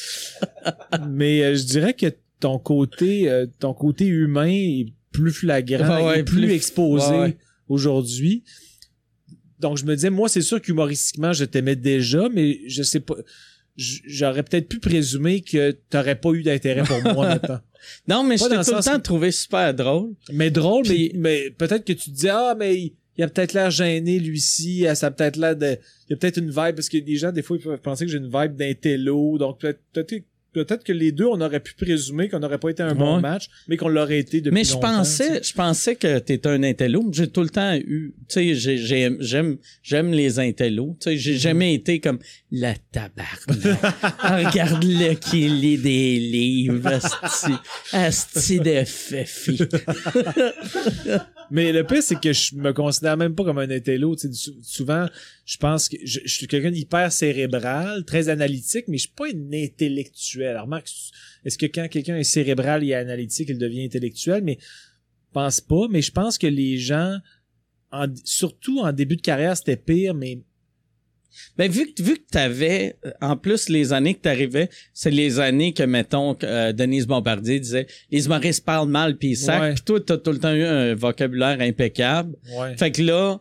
mais 1.09 1.43
euh, 1.43 1.55
je 1.55 1.65
dirais 1.65 1.95
que 1.95 2.07
ton 2.41 2.59
côté 2.59 3.29
euh, 3.29 3.47
ton 3.59 3.75
côté 3.75 4.07
humain 4.07 4.47
est 4.49 4.87
plus 5.13 5.33
flagrant, 5.33 6.07
ouais, 6.07 6.21
et 6.21 6.23
plus, 6.23 6.43
plus- 6.43 6.53
exposé 6.53 7.11
ouais, 7.11 7.19
ouais. 7.19 7.37
aujourd'hui. 7.69 8.45
Donc 9.61 9.77
je 9.79 9.85
me 9.85 9.95
disais 9.95 10.11
moi 10.11 10.29
c'est 10.29 10.43
sûr 10.43 10.61
qu'humoristiquement 10.63 11.33
je 11.33 11.45
t'aimais 11.45 11.77
déjà 11.77 12.29
mais 12.29 12.61
je 12.67 12.83
sais 12.83 13.01
pas 13.01 13.15
j'aurais 13.77 14.43
peut-être 14.43 14.69
pu 14.69 14.81
présumer 14.81 15.41
que 15.41 15.71
t'aurais 15.91 16.17
pas 16.17 16.31
eu 16.33 16.43
d'intérêt 16.43 16.83
pour 16.83 17.01
moi 17.15 17.29
maintenant. 17.35 17.61
Non, 18.09 18.25
mais 18.25 18.37
je 18.37 18.43
t'ai 18.45 18.51
tout 18.51 18.75
le 18.77 18.83
temps 18.83 18.97
que- 18.97 19.03
trouvé 19.03 19.31
super 19.31 19.73
drôle. 19.73 20.15
Mais 20.33 20.51
drôle 20.51 20.83
Puis- 20.85 21.13
mais, 21.15 21.45
mais 21.45 21.51
peut-être 21.51 21.85
que 21.85 21.93
tu 21.93 22.11
te 22.11 22.17
dis 22.17 22.29
ah 22.29 22.57
mais 22.59 22.75
il, 22.77 22.95
il 23.17 23.23
a 23.25 23.29
peut-être 23.29 23.53
l'air 23.53 23.71
gêné 23.71 24.19
lui-ci, 24.19 24.87
ah, 24.87 24.95
ça 24.95 25.07
a 25.07 25.11
peut-être 25.13 25.37
l'air 25.37 25.55
de 25.57 25.77
il 26.09 26.11
y 26.11 26.15
a 26.15 26.17
peut-être 26.17 26.39
une 26.39 26.49
vibe 26.51 26.75
parce 26.75 26.89
que 26.89 26.99
les 26.99 27.17
gens 27.17 27.31
des 27.31 27.43
fois 27.43 27.57
ils 27.57 27.63
peuvent 27.63 27.81
penser 27.81 28.05
que 28.05 28.11
j'ai 28.11 28.19
une 28.19 28.31
vibe 28.33 28.57
d'intello 28.57 29.39
donc 29.39 29.61
peut-être 29.61 29.81
peut-être 29.93 30.25
peut-être 30.65 30.85
que 30.85 30.93
les 30.93 31.13
deux 31.13 31.27
on 31.27 31.41
aurait 31.41 31.61
pu 31.61 31.75
présumer 31.75 32.29
qu'on 32.29 32.41
n'aurait 32.41 32.59
pas 32.59 32.71
été 32.71 32.83
un 32.83 32.95
bon 32.95 33.17
Ouais. 33.17 33.21
match 33.23 33.49
mais 33.69 33.77
qu'on 33.77 33.89
l'aurait 33.89 34.19
été 34.19 34.41
depuis 34.41 34.55
Mais 34.55 34.65
je 34.65 34.77
pensais, 34.77 35.29
sais. 35.29 35.41
je 35.43 35.53
pensais 35.55 35.97
que 35.97 36.19
t'étais 36.19 36.49
un 36.49 36.63
intello. 36.63 37.09
J'ai 37.13 37.29
tout 37.29 37.43
le 37.43 37.49
temps 37.51 37.75
eu, 37.75 38.15
tu 38.29 38.35
sais, 38.35 38.55
j'ai- 38.55 38.79
j'ai- 38.79 39.17
j'aime, 39.21 39.57
j'aime 39.83 40.13
les 40.13 40.39
intellos. 40.39 40.97
Tu 41.01 41.11
sais, 41.11 41.17
j'ai 41.17 41.33
Mhm. 41.35 41.39
jamais 41.39 41.75
été 41.75 42.01
comme 42.01 42.19
la 42.51 42.75
tabarnak. 42.93 43.79
Ah, 44.21 44.39
Regarde-le 44.49 45.15
qui 45.15 45.49
lit 45.49 45.79
des 45.79 46.19
livres, 46.19 46.87
asti, 47.23 47.53
asti 47.93 48.61
de. 48.61 48.79
Mais 51.51 51.73
le 51.73 51.83
pire, 51.85 52.03
c'est 52.03 52.21
que 52.21 52.33
je 52.33 52.55
me 52.57 52.73
considère 52.73 53.17
même 53.17 53.35
pas 53.35 53.45
comme 53.45 53.59
un 53.59 53.71
intello. 53.71 54.15
Tu 54.17 54.29
sais, 54.29 54.33
sou- 54.35 54.57
souvent, 54.63 55.07
je 55.47 55.57
pense 55.57 55.89
que 55.89 55.97
je, 56.05 56.21
suis 56.27 56.47
quelqu'un 56.47 56.71
d'hyper 56.71 57.11
cérébral, 57.11 58.05
très 58.05 58.29
analytique, 58.29 58.85
mais 58.89 58.99
je 58.99 59.03
suis 59.03 59.13
pas 59.15 59.27
un 59.27 59.53
intellectuel. 59.53 60.49
Alors, 60.57 60.67
Marc, 60.67 60.89
est-ce 61.45 61.57
que 61.57 61.67
quand 61.67 61.89
quelqu'un 61.89 62.17
est 62.17 62.25
cérébral 62.25 62.85
et 62.85 62.95
analytique, 62.95 63.49
il 63.49 63.59
devient 63.59 63.85
intellectuel? 63.85 64.43
Mais 64.45 64.59
pense 65.33 65.61
pas. 65.61 65.87
Mais 65.89 66.03
je 66.03 66.13
pense 66.13 66.37
que 66.37 66.47
les 66.47 66.77
gens, 66.79 67.17
en- 67.93 68.15
surtout 68.25 68.81
en 68.81 68.93
début 68.93 69.17
de 69.17 69.23
carrière, 69.23 69.57
c'était 69.57 69.77
pire, 69.77 70.15
mais 70.15 70.41
Ben, 71.57 71.71
vu 71.71 71.93
que, 71.93 72.03
vu 72.03 72.15
que 72.17 72.25
t'avais, 72.31 72.97
euh, 73.05 73.11
en 73.21 73.37
plus, 73.37 73.69
les 73.69 73.93
années 73.93 74.15
que 74.15 74.21
t'arrivais, 74.21 74.69
c'est 74.93 75.11
les 75.11 75.39
années 75.41 75.73
que, 75.73 75.83
mettons, 75.83 76.35
que, 76.35 76.47
euh, 76.47 76.73
Denise 76.73 77.07
Bombardier 77.07 77.61
disait, 77.61 77.87
les 78.11 78.27
humoristes 78.27 78.65
parlent 78.65 78.89
mal 78.89 79.17
pis 79.17 79.31
ils 79.31 79.37
sacent. 79.37 79.61
Ouais. 79.61 79.75
Puis 79.75 79.83
toi, 79.85 80.01
t'as 80.01 80.17
tout 80.19 80.33
le 80.33 80.39
temps 80.39 80.53
eu 80.55 80.65
un 80.65 80.95
vocabulaire 80.95 81.61
impeccable. 81.61 82.35
ouais. 82.59 82.77
Fait 82.77 82.91
que 82.93 83.03
là, 83.03 83.41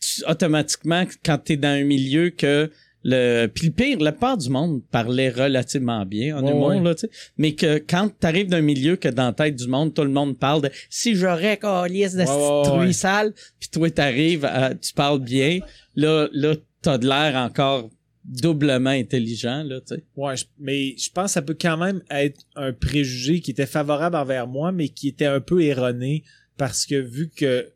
tu- 0.00 0.24
automatiquement, 0.28 1.04
quand 1.24 1.38
t'es 1.38 1.56
dans 1.56 1.68
un 1.68 1.84
milieu 1.84 2.30
que 2.30 2.70
le 3.08 3.46
puis 3.46 3.68
le 3.68 3.72
pire, 3.72 4.00
la 4.00 4.10
part 4.10 4.36
du 4.36 4.48
monde 4.50 4.82
parlait 4.90 5.28
relativement 5.28 6.04
bien 6.04 6.36
en 6.36 6.42
Ouais, 6.44 6.50
humour 6.50 6.70
là, 6.82 6.94
tu 6.96 7.02
sais. 7.02 7.10
Mais 7.38 7.52
que 7.54 7.78
quand 7.78 8.10
t'arrives 8.18 8.48
d'un 8.48 8.62
milieu 8.62 8.96
que 8.96 9.06
dans 9.08 9.26
la 9.26 9.32
tête 9.32 9.54
du 9.54 9.68
monde, 9.68 9.94
tout 9.94 10.02
le 10.02 10.10
monde 10.10 10.36
parle 10.36 10.62
de 10.62 10.70
si 10.90 11.14
j'aurais 11.14 11.56
calice 11.56 12.14
de 12.14 12.24
cette 12.24 12.64
truie 12.64 12.92
sale, 12.94 13.32
puis 13.60 13.68
toi 13.68 13.88
t'arrives, 13.90 14.44
à- 14.44 14.74
tu 14.74 14.92
parles 14.92 15.20
bien, 15.20 15.60
là 15.94 16.28
là 16.32 16.54
t'as 16.86 16.98
de 16.98 17.06
l'air 17.06 17.36
encore 17.36 17.90
doublement 18.24 18.90
intelligent, 18.90 19.62
là, 19.62 19.80
tu 19.80 19.94
sais. 19.94 20.04
Ouais, 20.16 20.34
mais 20.58 20.96
je 20.96 21.10
pense 21.10 21.26
que 21.26 21.30
ça 21.32 21.42
peut 21.42 21.56
quand 21.60 21.76
même 21.76 22.02
être 22.10 22.40
un 22.56 22.72
préjugé 22.72 23.40
qui 23.40 23.50
était 23.52 23.66
favorable 23.66 24.16
envers 24.16 24.46
moi, 24.46 24.72
mais 24.72 24.88
qui 24.88 25.08
était 25.08 25.26
un 25.26 25.40
peu 25.40 25.62
erroné 25.62 26.24
parce 26.56 26.86
que 26.86 26.94
vu 26.96 27.28
que 27.30 27.68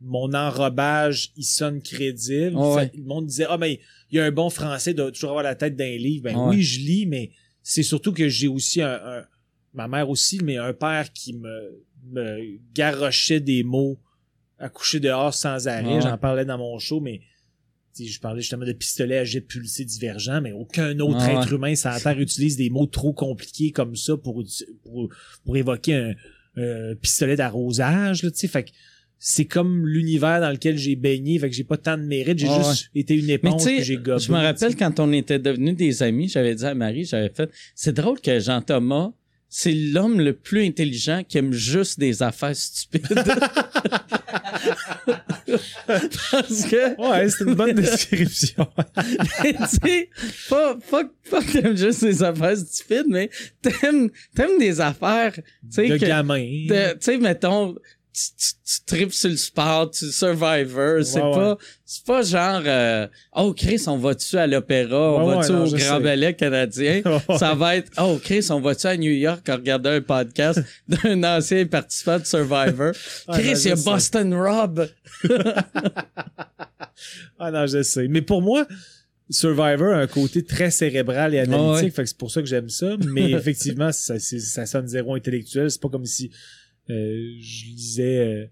mon 0.00 0.34
enrobage, 0.34 1.32
il 1.36 1.44
sonne 1.44 1.80
crédible, 1.80 2.56
Ouais. 2.56 2.90
le 2.94 3.02
monde 3.04 3.26
disait, 3.26 3.46
ah, 3.48 3.56
mais 3.56 3.80
il 4.10 4.16
y 4.16 4.20
a 4.20 4.24
un 4.24 4.30
bon 4.30 4.50
français, 4.50 4.92
doit 4.92 5.10
toujours 5.10 5.30
avoir 5.30 5.44
la 5.44 5.54
tête 5.54 5.76
d'un 5.76 5.96
livre. 5.96 6.24
Ben 6.24 6.36
oui, 6.48 6.62
je 6.62 6.80
lis, 6.80 7.06
mais 7.06 7.30
c'est 7.62 7.82
surtout 7.82 8.12
que 8.12 8.28
j'ai 8.28 8.48
aussi 8.48 8.82
un, 8.82 8.92
un- 9.02 9.24
ma 9.72 9.88
mère 9.88 10.10
aussi, 10.10 10.38
mais 10.44 10.58
un 10.58 10.74
père 10.74 11.10
qui 11.12 11.32
me, 11.32 11.82
me 12.12 12.58
garochait 12.74 13.40
des 13.40 13.62
mots 13.62 13.98
à 14.58 14.68
coucher 14.68 15.00
dehors 15.00 15.32
sans 15.32 15.66
arrêt. 15.66 16.00
J'en 16.02 16.18
parlais 16.18 16.44
dans 16.44 16.58
mon 16.58 16.78
show, 16.78 17.00
mais 17.00 17.22
tu 17.96 18.04
sais, 18.04 18.10
je 18.10 18.20
parlais 18.20 18.40
justement 18.40 18.64
de 18.66 18.72
pistolet 18.72 19.18
à 19.18 19.24
jet 19.24 19.40
pulsé 19.40 19.84
divergent, 19.84 20.40
mais 20.42 20.52
aucun 20.52 20.98
autre 21.00 21.18
Ah 21.20 21.34
ouais. 21.34 21.40
être 21.42 21.52
humain 21.52 21.74
sur 21.74 21.90
la 21.90 22.00
Terre 22.00 22.18
utilise 22.20 22.56
des 22.56 22.70
mots 22.70 22.86
trop 22.86 23.12
compliqués 23.12 23.70
comme 23.70 23.94
ça 23.96 24.16
pour, 24.16 24.42
pour, 24.82 25.08
pour 25.44 25.56
évoquer 25.56 25.94
un, 25.94 26.14
un 26.56 26.94
pistolet 26.96 27.36
d'arrosage. 27.36 28.22
là, 28.22 28.30
tu 28.30 28.38
sais. 28.38 28.48
Fait 28.48 28.64
que 28.64 28.70
c'est 29.18 29.44
comme 29.46 29.86
l'univers 29.86 30.40
dans 30.40 30.50
lequel 30.50 30.76
j'ai 30.76 30.96
baigné, 30.96 31.38
fait 31.38 31.48
que 31.48 31.54
j'ai 31.56 31.64
pas 31.64 31.78
tant 31.78 31.96
de 31.96 32.02
mérite, 32.02 32.38
j'ai 32.38 32.48
Ah 32.50 32.62
juste 32.62 32.90
été 32.94 33.16
une 33.16 33.30
éponge 33.30 33.64
que 33.64 33.82
j'ai 33.82 33.96
gobé. 33.96 34.18
je 34.18 34.30
me 34.30 34.36
rappelle 34.36 34.76
quand 34.76 35.00
on 35.00 35.12
était 35.12 35.38
devenus 35.38 35.76
des 35.76 36.02
amis, 36.02 36.28
j'avais 36.28 36.54
dit 36.54 36.64
à 36.64 36.74
Marie, 36.74 37.04
j'avais 37.06 37.30
fait, 37.30 37.48
c'est 37.74 37.94
drôle 37.94 38.20
que 38.20 38.38
Jean-Thomas, 38.38 39.12
c'est 39.56 39.72
l'homme 39.72 40.20
le 40.20 40.32
plus 40.32 40.64
intelligent 40.66 41.22
qui 41.28 41.38
aime 41.38 41.52
juste 41.52 42.00
des 42.00 42.24
affaires 42.24 42.56
stupides. 42.56 43.06
Parce 45.86 46.64
que, 46.66 47.00
Ouais, 47.00 47.28
c'est 47.28 47.44
une 47.44 47.54
bonne 47.54 47.72
description. 47.76 48.66
tu 49.42 49.54
sais, 49.84 50.10
pas, 50.48 50.76
pas, 50.90 51.04
pas 51.30 51.40
que 51.42 51.52
t'aimes 51.60 51.76
juste 51.76 52.02
des 52.04 52.20
affaires 52.24 52.56
stupides, 52.56 53.06
mais 53.06 53.30
t'aimes, 53.62 54.10
t'aimes 54.34 54.58
des 54.58 54.80
affaires, 54.80 55.32
tu 55.34 55.42
sais, 55.70 55.88
de 55.88 55.98
que- 55.98 56.04
gamin. 56.06 56.66
tu 56.68 56.74
sais, 57.00 57.18
mettons, 57.18 57.76
tu, 58.14 58.30
tu, 58.36 58.54
tu 58.64 58.84
tripes 58.86 59.12
sur 59.12 59.28
le 59.28 59.36
sport, 59.36 59.90
tu 59.90 60.06
Survivor, 60.06 61.04
c'est 61.04 61.20
Ouais, 61.20 61.26
ouais. 61.26 61.34
pas, 61.34 61.58
c'est 61.84 62.04
pas 62.04 62.22
genre, 62.22 62.62
euh, 62.64 63.08
oh 63.34 63.52
Chris, 63.52 63.82
on 63.88 63.98
va-tu 63.98 64.38
à 64.38 64.46
l'opéra, 64.46 65.14
on 65.14 65.28
Ouais, 65.28 65.36
ouais, 65.36 65.48
non, 65.48 65.64
au 65.64 65.70
Grand 65.70 65.96
sais. 65.96 66.00
Ballet 66.00 66.34
canadien? 66.34 67.02
Ça 67.38 67.54
va 67.54 67.76
être, 67.76 67.90
oh 67.98 68.20
Chris, 68.22 68.46
on 68.50 68.60
va-tu 68.60 68.86
à 68.86 68.96
New 68.96 69.10
York 69.10 69.48
à 69.48 69.56
regarder 69.56 69.90
un 69.90 70.00
podcast 70.00 70.60
d'un 70.88 71.24
ancien 71.24 71.66
participant 71.66 72.20
de 72.20 72.24
Survivor? 72.24 72.92
Ouais, 73.28 73.32
Chris, 73.32 73.52
il 73.64 73.68
y 73.68 73.72
a. 73.72 73.76
Boston 73.76 74.32
Rob. 74.34 74.88
Ah 77.38 77.50
non, 77.50 77.66
je 77.66 77.82
sais. 77.82 78.06
Mais 78.08 78.22
pour 78.22 78.42
moi, 78.42 78.66
Survivor 79.30 79.92
a 79.92 79.98
un 79.98 80.06
côté 80.06 80.44
très 80.44 80.70
cérébral 80.70 81.34
et 81.34 81.40
analytique, 81.40 81.92
Ah 81.92 81.96
fait 81.96 82.02
que 82.02 82.08
c'est 82.08 82.18
pour 82.18 82.30
ça 82.30 82.40
que 82.40 82.46
j'aime 82.48 82.68
ça. 82.68 82.96
Mais 83.08 83.32
effectivement, 83.32 83.90
ça, 83.90 84.18
ça 84.18 84.66
sonne 84.66 84.86
zéro 84.86 85.14
intellectuel. 85.14 85.70
C'est 85.70 85.80
pas 85.80 85.88
comme 85.88 86.06
si 86.06 86.30
je 86.88 87.66
lisais 87.66 88.18
euh, 88.18 88.46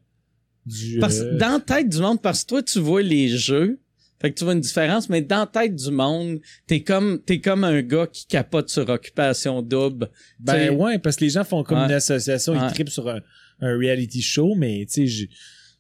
du. 0.67 0.99
Parce, 0.99 1.21
euh, 1.21 1.37
dans 1.39 1.55
la 1.55 1.61
tête 1.61 1.89
du 1.89 1.99
monde, 1.99 2.21
parce 2.23 2.43
que 2.45 2.49
toi, 2.49 2.63
tu 2.63 2.79
vois 2.81 3.03
les 3.03 3.29
jeux, 3.29 3.79
fait 4.21 4.31
que 4.33 4.39
tu 4.39 4.45
vois 4.45 4.53
une 4.53 4.61
différence, 4.61 5.09
mais 5.09 5.21
dans 5.21 5.41
la 5.41 5.47
tête 5.47 5.75
du 5.75 5.91
monde, 5.91 6.41
t'es 6.67 6.83
comme, 6.83 7.21
t'es 7.25 7.41
comme 7.41 7.65
un 7.65 7.83
gars 7.83 8.07
qui 8.07 8.27
capote 8.27 8.69
sur 8.69 8.89
Occupation 8.89 9.63
Double. 9.63 10.11
Ben 10.39 10.55
T'sais, 10.55 10.71
ouais, 10.71 10.99
parce 10.99 11.17
que 11.17 11.25
les 11.25 11.31
gens 11.31 11.45
font 11.45 11.65
comme 11.65 11.79
Ouais. 11.79 11.87
une 11.87 11.93
association, 11.93 12.53
Ouais. 12.53 12.61
ils 12.69 12.73
tripent 12.73 12.91
sur 12.91 13.09
un, 13.09 13.21
un 13.61 13.77
reality 13.77 14.23
show, 14.23 14.55
mais 14.55 14.85
tu 14.87 14.93
sais, 14.93 15.07
j'ai- 15.07 15.31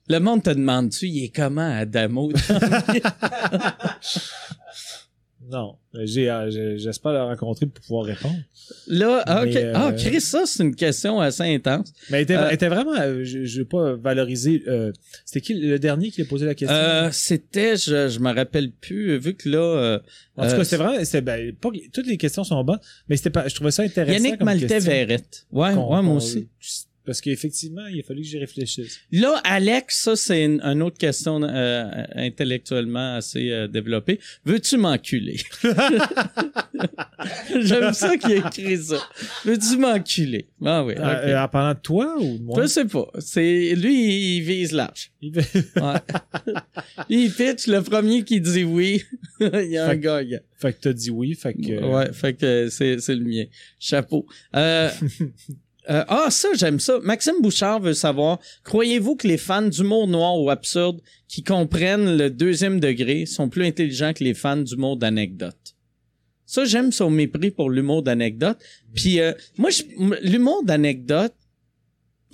Le 0.08 0.18
monde 0.18 0.42
te 0.42 0.50
demande-tu, 0.50 1.06
il 1.06 1.24
est 1.24 1.28
comment 1.34 1.70
Adamo? 1.78 2.32
non, 5.50 5.76
euh, 5.94 6.00
j'ai- 6.04 6.78
j'espère 6.78 7.12
le 7.12 7.22
rencontrer 7.22 7.66
pour 7.66 7.82
pouvoir 7.84 8.04
répondre. 8.06 8.36
Là, 8.86 9.22
ah, 9.26 9.42
ok. 9.42 9.50
Mais, 9.52 9.64
euh, 9.64 9.72
Ah, 9.74 9.92
Chris, 9.92 10.20
ça, 10.20 10.42
c'est 10.46 10.62
une 10.62 10.74
question 10.74 11.20
assez 11.20 11.42
intense. 11.42 11.92
Mais 12.10 12.18
elle 12.18 12.22
était, 12.22 12.36
Euh, 12.36 12.46
elle 12.48 12.54
était 12.54 12.68
vraiment, 12.68 12.94
euh, 12.94 13.24
je, 13.24 13.44
je 13.44 13.58
veux 13.60 13.64
pas 13.66 13.94
valoriser. 13.94 14.62
euh, 14.68 14.92
c'était 15.24 15.40
qui 15.40 15.54
le 15.54 15.78
dernier 15.78 16.10
qui 16.10 16.22
a 16.22 16.24
posé 16.24 16.46
la 16.46 16.54
question? 16.54 16.76
Euh, 16.76 17.08
c'était, 17.12 17.76
je, 17.76 18.08
je 18.08 18.18
me 18.20 18.32
rappelle 18.34 18.70
plus, 18.70 19.18
vu 19.18 19.34
que 19.34 19.48
là, 19.48 19.58
euh, 19.58 19.98
En 20.36 20.44
tout 20.46 20.52
euh, 20.52 20.56
cas, 20.58 20.64
c'était 20.64 20.76
vraiment, 20.82 20.98
ben, 21.22 21.52
pas, 21.56 21.68
toutes 21.92 22.06
les 22.06 22.16
questions 22.16 22.44
sont 22.44 22.62
bonnes, 22.64 22.80
mais 23.08 23.16
c'était 23.16 23.30
pas, 23.30 23.48
je 23.48 23.54
trouvais 23.54 23.70
ça 23.72 23.82
intéressant. 23.82 24.12
Yannick 24.22 24.38
comme 24.38 24.46
Maltais 24.46 24.66
question. 24.66 24.90
Verrette. 24.92 25.46
Ouais, 25.52 25.74
moi 25.74 26.14
aussi. 26.14 26.48
Parce 27.04 27.20
qu'effectivement, 27.20 27.86
il 27.86 28.00
a 28.00 28.02
fallu 28.04 28.22
que 28.22 28.28
j'y 28.28 28.38
réfléchisse. 28.38 29.00
Là, 29.10 29.40
Alex, 29.44 30.02
ça, 30.02 30.14
c'est 30.16 30.44
une, 30.44 30.60
une 30.60 30.82
autre 30.82 30.98
question 30.98 31.42
euh, 31.42 31.90
intellectuellement 32.14 33.16
assez 33.16 33.50
euh, 33.50 33.66
développée. 33.66 34.20
Veux-tu 34.44 34.76
m'enculer? 34.76 35.38
J'aime 37.60 37.92
ça 37.92 38.16
qu'il 38.16 38.32
a 38.32 38.36
écrit 38.36 38.78
ça. 38.78 38.98
Veux-tu 39.44 39.78
m'enculer? 39.78 40.46
Ah 40.64 40.84
oui. 40.84 40.94
Euh, 40.96 41.00
euh, 41.02 41.42
en 41.42 41.48
parlant 41.48 41.74
de 41.74 41.80
toi 41.80 42.16
ou 42.20 42.38
de 42.38 42.42
moi? 42.42 42.62
Je 42.62 42.66
sais 42.66 42.84
pas. 42.84 43.06
C'est, 43.18 43.74
lui, 43.74 44.36
il 44.36 44.42
vise 44.42 44.72
large. 44.72 45.10
Il 45.20 45.32
Ouais. 45.76 46.00
Il 47.08 47.32
pitch, 47.32 47.66
le 47.66 47.82
premier 47.82 48.22
qui 48.24 48.40
dit 48.40 48.64
oui, 48.64 49.02
il 49.40 49.70
y 49.70 49.78
a 49.78 49.88
un 49.88 49.96
gars. 49.96 50.20
fait 50.56 50.72
que 50.72 50.80
t'as 50.80 50.92
dit 50.92 51.10
oui, 51.10 51.34
fait 51.34 51.54
que. 51.54 51.84
Ouais, 51.84 52.12
fait 52.12 52.34
que 52.34 52.68
c'est, 52.68 52.98
c'est 53.00 53.14
le 53.14 53.24
mien. 53.24 53.44
Chapeau. 53.78 54.26
Euh, 54.54 54.90
euh, 55.90 56.04
ah, 56.08 56.28
ça, 56.30 56.48
j'aime 56.54 56.78
ça. 56.78 56.98
Maxime 57.02 57.42
Bouchard 57.42 57.80
veut 57.80 57.94
savoir, 57.94 58.38
croyez-vous 58.62 59.16
que 59.16 59.26
les 59.26 59.36
fans 59.36 59.62
d'humour 59.62 60.06
noir 60.06 60.38
ou 60.40 60.48
absurde 60.50 61.00
qui 61.28 61.42
comprennent 61.42 62.16
le 62.16 62.30
deuxième 62.30 62.78
degré 62.78 63.26
sont 63.26 63.48
plus 63.48 63.66
intelligents 63.66 64.12
que 64.12 64.22
les 64.22 64.34
fans 64.34 64.56
d'humour 64.56 64.96
d'anecdote? 64.96 65.74
Ça, 66.46 66.64
j'aime 66.64 66.92
son 66.92 67.10
mépris 67.10 67.50
pour 67.50 67.70
l'humour 67.70 68.02
d'anecdote. 68.02 68.58
Puis 68.94 69.20
euh, 69.20 69.32
moi, 69.56 69.70
l'humour 70.22 70.62
d'anecdote, 70.64 71.34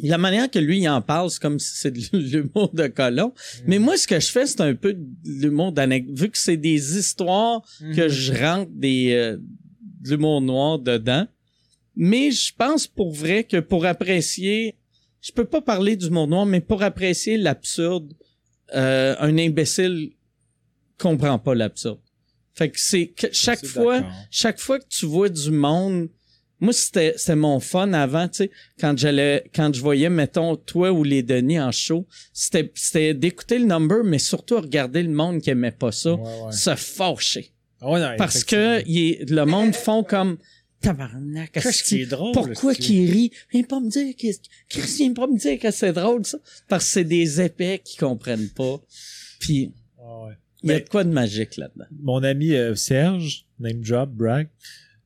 la 0.02 0.18
manière 0.18 0.50
que 0.50 0.58
lui 0.58 0.80
il 0.80 0.88
en 0.88 1.00
parle, 1.00 1.30
c'est 1.30 1.40
comme 1.40 1.58
si 1.58 1.70
c'est 1.74 1.90
de 1.90 2.00
l'humour 2.18 2.70
de 2.74 2.86
colon. 2.88 3.32
Mais 3.66 3.78
moi, 3.78 3.96
ce 3.96 4.06
que 4.06 4.20
je 4.20 4.28
fais, 4.28 4.46
c'est 4.46 4.60
un 4.60 4.74
peu 4.74 4.92
de 4.92 5.06
l'humour 5.24 5.72
d'anecdote. 5.72 6.18
Vu 6.18 6.30
que 6.30 6.38
c'est 6.38 6.56
des 6.56 6.98
histoires 6.98 7.62
que 7.96 8.08
je 8.08 8.32
rentre 8.32 8.70
des 8.72 9.12
euh, 9.12 9.38
de 10.00 10.10
l'humour 10.10 10.40
noir 10.40 10.78
dedans. 10.78 11.26
Mais 12.00 12.30
je 12.30 12.52
pense 12.56 12.86
pour 12.86 13.12
vrai 13.12 13.42
que 13.42 13.56
pour 13.58 13.84
apprécier, 13.84 14.76
je 15.20 15.32
peux 15.32 15.44
pas 15.44 15.60
parler 15.60 15.96
d'humour 15.96 16.28
noir, 16.28 16.46
mais 16.46 16.60
pour 16.60 16.82
apprécier 16.84 17.36
l'absurde, 17.36 18.14
euh, 18.74 19.16
un 19.18 19.36
imbécile 19.36 20.12
comprend 20.96 21.40
pas 21.40 21.56
l'absurde. 21.56 21.98
Fait 22.54 22.70
que 22.70 22.78
c'est 22.78 23.08
que 23.08 23.26
chaque 23.32 23.64
fois, 23.66 24.02
chaque 24.30 24.60
fois 24.60 24.78
que 24.78 24.86
tu 24.88 25.06
vois 25.06 25.28
du 25.28 25.50
monde, 25.50 26.08
moi 26.60 26.72
c'était 26.72 27.14
c'était 27.16 27.34
mon 27.36 27.58
fun 27.60 27.92
avant, 27.92 28.28
tu 28.28 28.38
sais, 28.44 28.50
quand 28.80 28.96
j'allais 28.96 29.44
quand 29.52 29.74
je 29.74 29.80
voyais 29.80 30.08
mettons 30.10 30.54
toi 30.56 30.92
ou 30.92 31.02
les 31.02 31.22
Denis 31.24 31.60
en 31.60 31.72
show, 31.72 32.06
c'était 32.32 32.70
c'était 32.74 33.14
d'écouter 33.14 33.58
le 33.58 33.66
number 33.66 34.04
mais 34.04 34.18
surtout 34.18 34.56
regarder 34.60 35.02
le 35.02 35.10
monde 35.10 35.40
qui 35.40 35.50
aimait 35.50 35.70
pas 35.72 35.90
ça, 35.92 36.14
Ouais, 36.14 36.20
ouais. 36.46 36.52
se 36.52 36.74
fâcher 36.76 37.52
Ah 37.80 37.86
non, 37.86 38.16
parce 38.18 38.42
que 38.44 38.82
il 38.88 39.24
le 39.28 39.44
monde 39.44 39.74
font 39.74 40.02
comme 40.04 40.38
tabarnak 40.80 41.52
Qu'est-ce 41.52 41.82
qui 41.82 42.02
est 42.02 42.06
drôle? 42.06 42.32
pourquoi 42.32 42.74
qu'il 42.74 43.10
rit? 43.10 43.32
Viens 43.52 43.62
pas 43.62 43.80
me 43.80 43.90
dire 43.90 44.14
que 44.16 44.26
Christian 44.68 45.06
viens 45.06 45.14
pas 45.14 45.26
me 45.26 45.38
dire 45.38 45.58
que 45.58 45.70
c'est 45.70 45.92
drôle 45.92 46.24
ça. 46.24 46.38
Parce 46.68 46.84
que 46.84 46.90
c'est 46.90 47.04
des 47.04 47.40
épais 47.40 47.80
qui 47.84 47.96
comprennent 47.96 48.50
pas. 48.50 48.80
Puis 49.40 49.72
Ah 49.98 50.26
ouais. 50.26 50.32
il 50.62 50.70
y 50.70 50.72
a 50.72 50.80
de 50.80 50.88
quoi 50.88 51.04
de 51.04 51.10
magique 51.10 51.56
là-dedans. 51.56 51.86
mon 52.00 52.22
ami 52.22 52.54
euh, 52.54 52.74
Serge, 52.74 53.46
name 53.58 53.80
drop, 53.80 54.10
brag, 54.10 54.48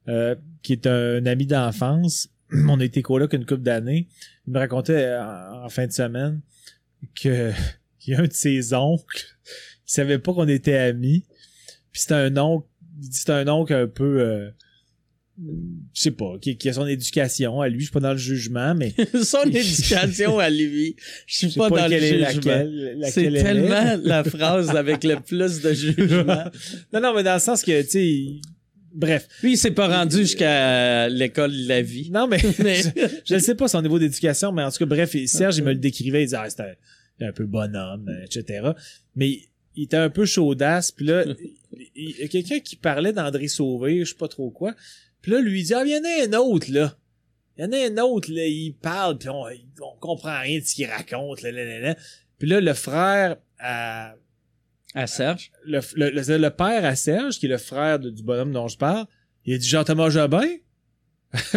euh, 0.09 0.35
qui 0.63 0.73
est 0.73 0.87
un 0.87 1.25
ami 1.27 1.47
d'enfance, 1.47 2.29
on 2.69 2.81
a 2.81 2.85
été 2.85 3.03
coloc 3.03 3.33
une 3.33 3.47
couple 3.47 3.63
d'années, 3.63 4.09
il 4.47 4.53
me 4.53 4.59
racontait 4.59 5.05
euh, 5.05 5.65
en, 5.65 5.69
fin 5.69 5.87
de 5.87 5.93
semaine 5.93 6.41
que 7.15 7.53
qu'il 7.99 8.15
y 8.15 8.17
a 8.17 8.21
un 8.21 8.27
de 8.27 8.33
ses 8.33 8.75
oncles 8.75 9.25
qui 9.87 9.95
savait 9.95 10.19
pas 10.19 10.33
qu'on 10.33 10.49
était 10.49 10.77
amis, 10.77 11.25
puis 11.93 12.03
c'était 12.03 12.15
un 12.15 12.37
oncle, 12.37 12.67
il 13.01 13.09
dit 13.09 13.17
c'est 13.17 13.31
un 13.31 13.49
oncle 13.49 13.73
un 13.73 13.87
peu 13.87 14.21
euh, 14.21 14.51
je 15.39 16.01
sais 16.01 16.11
pas, 16.11 16.37
qui, 16.41 16.57
qui 16.57 16.69
a 16.69 16.75
son 16.75 16.87
éducation 16.87 17.61
à 17.63 17.69
lui, 17.69 17.81
je 17.81 17.85
suis 17.85 17.93
pas 17.93 18.01
dans 18.01 18.13
le 18.13 18.19
jugement, 18.19 18.75
mais 18.75 18.95
son 19.25 19.43
éducation 19.47 20.39
à 20.39 20.51
lui 20.51 20.95
je 21.27 21.37
suis 21.37 21.51
sais 21.51 21.59
pas, 21.59 21.71
dans 21.71 21.89
le 21.89 21.99
jugement 21.99 23.01
c'est 23.05 23.25
elle 23.25 23.37
est. 23.37 23.43
tellement 23.43 23.99
la 24.05 24.25
phrase 24.25 24.71
avec 24.71 25.05
le 25.05 25.17
plus 25.21 25.63
de 25.63 25.73
jugement 25.73 26.45
non, 26.93 27.01
non, 27.01 27.15
mais 27.15 27.23
dans 27.23 27.35
le 27.35 27.41
sens 27.41 27.63
que, 27.63 27.83
tu 27.83 27.89
sais, 27.89 28.27
bref. 28.95 29.27
lui 29.43 29.53
il 29.53 29.57
s'est 29.57 29.71
pas 29.71 29.89
rendu 29.89 30.19
jusqu'à 30.19 31.09
l'école 31.09 31.53
de 31.53 31.67
la 31.69 31.81
vie 31.81 32.11
Non, 32.11 32.27
mais, 32.27 32.39
Mais- 32.59 32.83
je, 33.25 33.35
ne 33.35 33.39
sais 33.39 33.55
pas 33.55 33.69
son 33.69 33.81
niveau 33.81 33.99
d'éducation, 33.99 34.53
mais 34.53 34.63
en 34.63 34.71
tout 34.71 34.79
cas, 34.79 34.87
bref, 34.87 35.17
Serge, 35.27 35.57
il 35.57 35.65
me 35.65 35.73
le 35.73 35.79
décrivait, 35.79 36.23
il 36.23 36.27
disait, 36.27 36.37
ah, 36.39 36.51
c'était 36.51 36.75
un, 37.21 37.29
un 37.29 37.33
peu 37.33 37.47
bonhomme, 37.47 38.07
euh, 38.09 38.25
etc. 38.27 38.69
Mais 39.17 39.41
il 39.75 39.85
était 39.85 39.97
un 39.97 40.11
peu 40.11 40.27
chaudasse, 40.27 40.93
puis 40.93 41.07
là, 41.07 41.25
il 41.25 41.57
il 41.97 42.19
y 42.19 42.23
a 42.23 42.29
quelqu'un 42.29 42.61
qui 42.61 42.77
parlait 42.77 43.15
d'André 43.15 43.49
Sauvé, 43.49 44.01
je 44.01 44.11
sais 44.11 44.17
pas 44.17 44.29
trop 44.29 44.51
quoi, 44.51 44.75
puis 45.23 45.33
là, 45.33 45.41
lui, 45.41 45.61
il 45.61 45.65
dit, 45.65 45.75
ah, 45.75 45.83
il 45.87 45.93
y 45.93 45.97
en 45.97 46.05
a 46.05 46.27
un 46.37 46.41
autre, 46.41 46.67
là. 46.71 46.97
Il 47.57 47.65
y 47.65 47.69
en 47.69 47.73
a 47.73 47.77
un 47.77 47.99
autre, 48.05 48.31
là, 48.33 48.45
il 48.47 48.75
parle, 48.75 49.19
puis 49.19 49.29
on, 49.29 49.45
on 49.45 49.97
comprend 50.01 50.41
rien 50.41 50.59
de 50.59 50.65
ce 50.65 50.75
qu'il 50.75 50.87
raconte, 50.87 51.43
là, 51.43 51.53
là, 51.53 51.65
là, 51.65 51.79
là. 51.81 51.97
Puis 52.39 52.49
là, 52.49 52.61
le 52.61 52.75
frère 52.75 53.37
à, 53.59 54.15
À 54.95 55.07
Serge. 55.07 55.53
le, 55.65 55.81
le, 55.95 56.11
le- 56.11 56.39
le 56.39 56.51
père 56.51 56.85
à 56.85 56.97
Serge, 56.97 57.39
qui 57.39 57.47
est 57.47 57.51
le 57.51 57.59
frère 57.59 57.99
de- 57.99 58.11
du 58.11 58.23
bonhomme 58.23 58.53
dont 58.53 58.69
je 58.69 58.77
parle, 58.77 59.07
il 59.45 59.55
a 59.55 59.59
dit 59.59 59.69
Jean-Thomas 59.69 60.11
Jobin? 60.11 60.47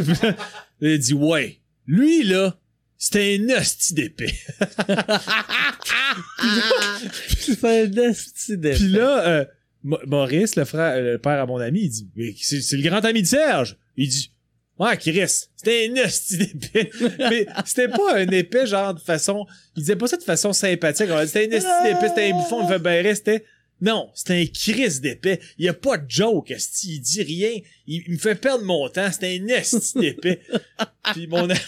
il 0.82 0.92
a 0.94 0.98
dit 0.98 1.14
Ouais. 1.14 1.60
Lui, 1.88 2.24
là, 2.24 2.58
c'était 2.98 3.38
un 3.40 3.50
hostie 3.58 3.94
d'épée. 3.94 4.34
C'est 7.40 7.64
un 7.64 7.92
esti 8.10 8.58
de- 8.58 8.74
Puis 8.74 8.88
là, 8.90 9.28
euh, 9.28 9.46
Maurice, 9.86 10.56
le 10.56 10.66
frère, 10.66 10.96
euh, 10.96 11.14
le 11.14 11.18
père 11.20 11.40
à 11.40 11.46
mon 11.46 11.60
ami, 11.60 11.84
il 11.84 11.90
dit 11.90 12.10
Mais 12.16 12.34
c'est 12.42 12.62
c'est 12.62 12.78
le 12.78 12.90
grand 12.90 13.04
ami 13.06 13.22
de 13.22 13.28
Serge. 13.28 13.78
Il 13.96 14.10
dit 14.10 14.32
Ouais, 14.78 14.98
Chris, 14.98 15.48
c'était 15.56 15.90
un 15.90 16.38
d'épée. 16.38 16.92
Mais 17.20 17.48
c'était 17.66 17.88
pas 17.88 18.18
un 18.18 18.28
épée, 18.28 18.66
genre, 18.66 18.94
de 18.94 19.00
façon. 19.00 19.46
Il 19.76 19.82
disait 19.82 19.96
pas 19.96 20.08
ça 20.08 20.18
de 20.18 20.24
façon 20.24 20.52
sympathique. 20.52 21.08
C'était 21.08 21.16
un 21.16 21.22
hostie 21.24 21.84
d'épée, 21.84 22.08
c'était 22.10 22.32
un 22.32 22.38
bouffon, 22.38 22.64
il 22.64 22.68
fait 22.68 22.80
ben 22.80 23.16
c'était. 23.16 23.46
Non, 23.82 24.10
c'était 24.14 24.42
un 24.42 24.46
Chris 24.46 25.00
d'épée. 25.02 25.40
Il 25.58 25.66
y 25.66 25.70
a 25.70 25.74
pas 25.74 25.98
de 25.98 26.10
joke, 26.10 26.52
esti. 26.52 26.96
Il 26.96 27.00
dit 27.02 27.24
rien. 27.24 27.60
Il, 27.88 28.04
il 28.08 28.14
me 28.14 28.18
fait 28.18 28.36
perdre 28.36 28.64
mon 28.64 28.88
temps. 28.90 29.12
C'était 29.12 29.40
un 29.40 29.60
hostie 29.60 30.00
d'épée. 30.00 30.40
Puis 31.14 31.28
mon 31.28 31.50
ami, 31.50 31.60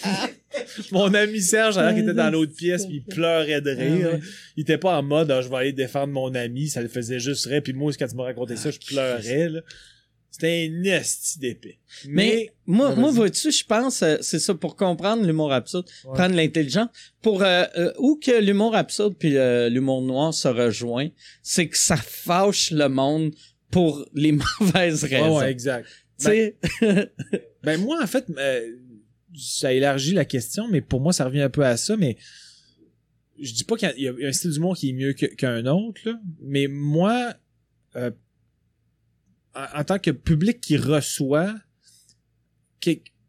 mon 0.91 1.13
ami 1.13 1.41
Serge, 1.41 1.77
alors 1.77 1.93
qu'il 1.93 2.03
était 2.03 2.13
dans 2.13 2.29
l'autre 2.29 2.53
pièce, 2.55 2.85
puis 2.85 2.95
il 2.97 3.03
pleurait 3.03 3.61
de 3.61 3.71
rire. 3.71 4.09
Ah 4.11 4.15
ouais. 4.15 4.21
Il 4.55 4.61
était 4.61 4.77
pas 4.77 4.97
en 4.97 5.03
mode, 5.03 5.31
Ah, 5.31 5.41
je 5.41 5.49
vais 5.49 5.55
aller 5.55 5.73
défendre 5.73 6.13
mon 6.13 6.33
ami. 6.35 6.67
Ça 6.69 6.81
le 6.81 6.87
faisait 6.87 7.19
juste 7.19 7.45
rire. 7.45 7.61
Puis 7.63 7.73
moi, 7.73 7.91
quand 7.97 8.07
tu 8.07 8.15
m'as 8.15 8.23
raconté 8.23 8.55
ça, 8.55 8.71
je 8.71 8.79
pleurais, 8.79 9.49
là. 9.49 9.61
C'était 10.29 10.69
un 10.71 10.83
esti 10.83 11.39
d'épée. 11.39 11.79
Mais 12.07 12.13
Mais, 12.13 12.51
moi, 12.67 12.93
moi 12.95 13.09
vois-tu, 13.11 13.49
je 13.51 13.63
pense, 13.65 14.03
euh, 14.03 14.17
c'est 14.21 14.37
ça, 14.39 14.53
pour 14.53 14.75
comprendre 14.75 15.25
l'humour 15.25 15.51
absurde, 15.51 15.87
Ouais. 16.05 16.13
prendre 16.13 16.35
l'intelligence, 16.35 16.89
pour 17.23 17.41
euh, 17.41 17.63
euh, 17.77 17.91
où 17.97 18.19
que 18.23 18.39
l'humour 18.39 18.75
absurde 18.75 19.15
puis 19.17 19.35
euh, 19.35 19.67
l'humour 19.69 20.01
noir 20.03 20.33
se 20.35 20.47
rejoint, 20.47 21.07
c'est 21.41 21.67
que 21.67 21.77
ça 21.77 21.95
fâche 21.97 22.69
le 22.71 22.87
monde 22.87 23.33
pour 23.71 24.07
les 24.13 24.31
mauvaises 24.59 25.05
raisons. 25.05 25.39
ouais, 25.39 25.49
exact. 25.49 25.87
Tu 26.19 26.25
sais, 26.27 26.57
Ben 27.63 27.79
moi, 27.81 27.97
en 28.03 28.07
fait, 28.07 28.25
euh, 28.37 28.61
ça 29.37 29.73
élargit 29.73 30.13
la 30.13 30.25
question, 30.25 30.67
mais 30.67 30.81
pour 30.81 30.99
moi, 31.01 31.13
ça 31.13 31.25
revient 31.25 31.41
un 31.41 31.49
peu 31.49 31.65
à 31.65 31.77
ça, 31.77 31.95
mais 31.97 32.17
je 33.39 33.53
dis 33.53 33.63
pas 33.63 33.75
qu'il 33.77 33.87
y 33.87 33.91
a- 33.91 34.13
il 34.17 34.21
y 34.21 34.25
a 34.25 34.29
un 34.29 34.31
style 34.31 34.51
d'humour 34.51 34.75
qui 34.75 34.89
est 34.89 34.93
mieux 34.93 35.13
qu'un 35.13 35.65
autre, 35.67 36.01
là, 36.05 36.19
mais 36.41 36.67
moi, 36.67 37.35
euh, 37.95 38.11
en, 39.55 39.79
en 39.79 39.83
tant 39.83 39.99
que 39.99 40.11
public 40.11 40.59
qui 40.61 40.77
reçoit, 40.77 41.55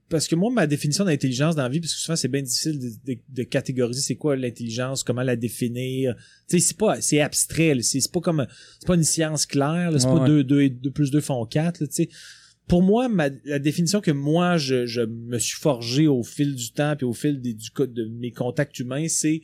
parce 0.08 0.26
que 0.26 0.34
moi, 0.36 0.50
ma 0.50 0.66
définition 0.66 1.04
d'intelligence 1.04 1.54
dans 1.54 1.64
la 1.64 1.68
vie, 1.68 1.80
parce 1.80 1.92
que 1.92 2.00
souvent, 2.00 2.16
c'est 2.16 2.28
bien 2.28 2.40
difficile 2.40 2.78
de, 2.78 2.88
de- 3.14 3.20
de 3.28 3.42
catégoriser 3.42 4.00
c'est 4.00 4.16
quoi 4.16 4.36
l'intelligence, 4.36 5.04
comment 5.04 5.22
la 5.22 5.36
définir. 5.36 6.14
Tu 6.48 6.58
sais, 6.58 6.68
c'est 6.68 6.76
pas, 6.78 7.00
c'est 7.02 7.20
abstrait, 7.20 7.76
c'est 7.82 8.10
pas 8.10 8.20
comme, 8.20 8.46
c'est 8.80 8.86
pas 8.86 8.94
une 8.94 9.04
science 9.04 9.44
claire, 9.44 9.90
c'est 9.98 10.06
Ouais, 10.06 10.14
pas 10.14 10.20
ouais. 10.22 10.26
2 10.28 10.44
deux, 10.44 10.62
et 10.62 10.70
deux 10.70 10.90
plus 10.90 11.10
2 11.10 11.20
font 11.20 11.44
4, 11.44 11.84
tu 11.84 11.92
sais 11.92 12.08
pour 12.68 12.82
moi, 12.82 13.08
ma- 13.08 13.30
la 13.44 13.58
définition 13.58 14.00
que 14.00 14.10
moi, 14.10 14.56
je, 14.58 14.86
je 14.86 15.00
me 15.00 15.38
suis 15.38 15.58
forgé 15.58 16.06
au 16.06 16.22
fil 16.22 16.54
du 16.54 16.70
temps 16.72 16.94
puis 16.96 17.06
au 17.06 17.12
fil 17.14 17.40
des, 17.40 17.54
du, 17.54 17.70
co- 17.70 17.86
de 17.86 18.04
mes 18.04 18.30
contacts 18.30 18.78
humains, 18.78 19.08
c'est 19.08 19.40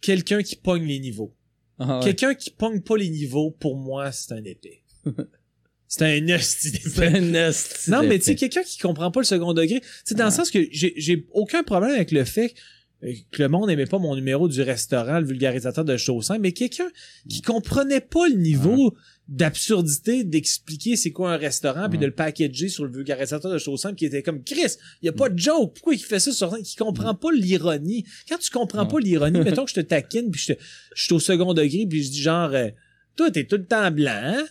quelqu'un 0.00 0.42
qui 0.42 0.56
pogne 0.56 0.84
les 0.86 0.98
niveaux. 1.00 1.34
Ah 1.78 1.98
ouais. 1.98 2.04
Quelqu'un 2.04 2.34
qui 2.34 2.50
pogne 2.50 2.80
pas 2.80 2.96
les 2.96 3.08
niveaux, 3.08 3.50
pour 3.50 3.76
moi, 3.76 4.12
c'est 4.12 4.32
un 4.32 4.44
épée. 4.44 4.82
c'est 5.88 6.02
un 6.04 6.28
hostie 6.34 6.70
C'est 6.70 7.00
d'épée. 7.10 7.16
un 7.18 7.34
esti 7.48 7.90
Non, 7.90 8.02
mais 8.02 8.18
tu 8.18 8.26
sais, 8.26 8.34
quelqu'un 8.36 8.62
qui 8.62 8.78
comprend 8.78 9.10
pas 9.10 9.20
le 9.20 9.24
second 9.26 9.52
degré, 9.54 9.80
sais, 10.04 10.14
dans 10.14 10.24
le 10.24 10.28
Ah. 10.28 10.30
sens 10.30 10.50
que 10.50 10.60
j'ai 10.70 11.26
aucun 11.32 11.62
problème 11.62 11.92
avec 11.92 12.12
le 12.12 12.24
fait 12.24 12.54
que 13.32 13.42
le 13.42 13.48
monde 13.48 13.68
n'aimait 13.68 13.84
pas 13.86 13.98
mon 13.98 14.14
numéro 14.14 14.48
du 14.48 14.62
restaurant, 14.62 15.18
le 15.20 15.26
vulgarisateur 15.26 15.84
de 15.84 15.96
Chaussin, 15.98 16.38
mais 16.38 16.52
quelqu'un 16.52 16.88
qui 17.28 17.42
comprenait 17.42 18.00
pas 18.00 18.28
le 18.28 18.36
niveau 18.36 18.94
d'absurdité 19.26 20.22
d'expliquer 20.24 20.96
c'est 20.96 21.10
quoi 21.10 21.32
un 21.32 21.36
restaurant 21.36 21.88
puis 21.88 21.98
de 21.98 22.06
le 22.06 22.12
packager 22.12 22.68
sur 22.68 22.84
le 22.84 22.92
vulgarisateur 22.92 23.50
de 23.50 23.58
Chaussin 23.58 23.90
puis 23.90 23.96
qui 23.96 24.04
était 24.06 24.22
comme 24.22 24.44
Chris, 24.44 24.74
il 25.02 25.06
y 25.06 25.08
a 25.08 25.12
pas 25.12 25.28
de 25.30 25.38
joke, 25.38 25.74
pourquoi 25.74 25.94
il 25.94 25.98
fait 25.98 26.20
ça 26.20 26.32
sur 26.32 26.56
qui 26.62 26.76
comprend 26.76 27.14
pas 27.14 27.32
l'ironie. 27.32 28.04
Quand 28.28 28.38
tu 28.38 28.50
comprends 28.50 28.86
pas 28.86 29.00
l'ironie, 29.00 29.40
mettons 29.44 29.64
que 29.64 29.70
je 29.70 29.76
te 29.76 29.80
taquine 29.80 30.30
puis 30.30 30.40
je 30.40 30.52
te- 30.52 30.60
je 30.94 31.04
suis 31.04 31.14
au 31.14 31.20
second 31.20 31.54
degré 31.54 31.86
puis 31.88 32.02
je 32.02 32.10
dis 32.10 32.20
genre 32.20 32.50
euh, 32.52 32.68
toi 33.16 33.30
t'es 33.30 33.44
tout 33.44 33.56
le 33.56 33.66
temps 33.66 33.90
blanc, 33.90 34.10
hein? 34.12 34.44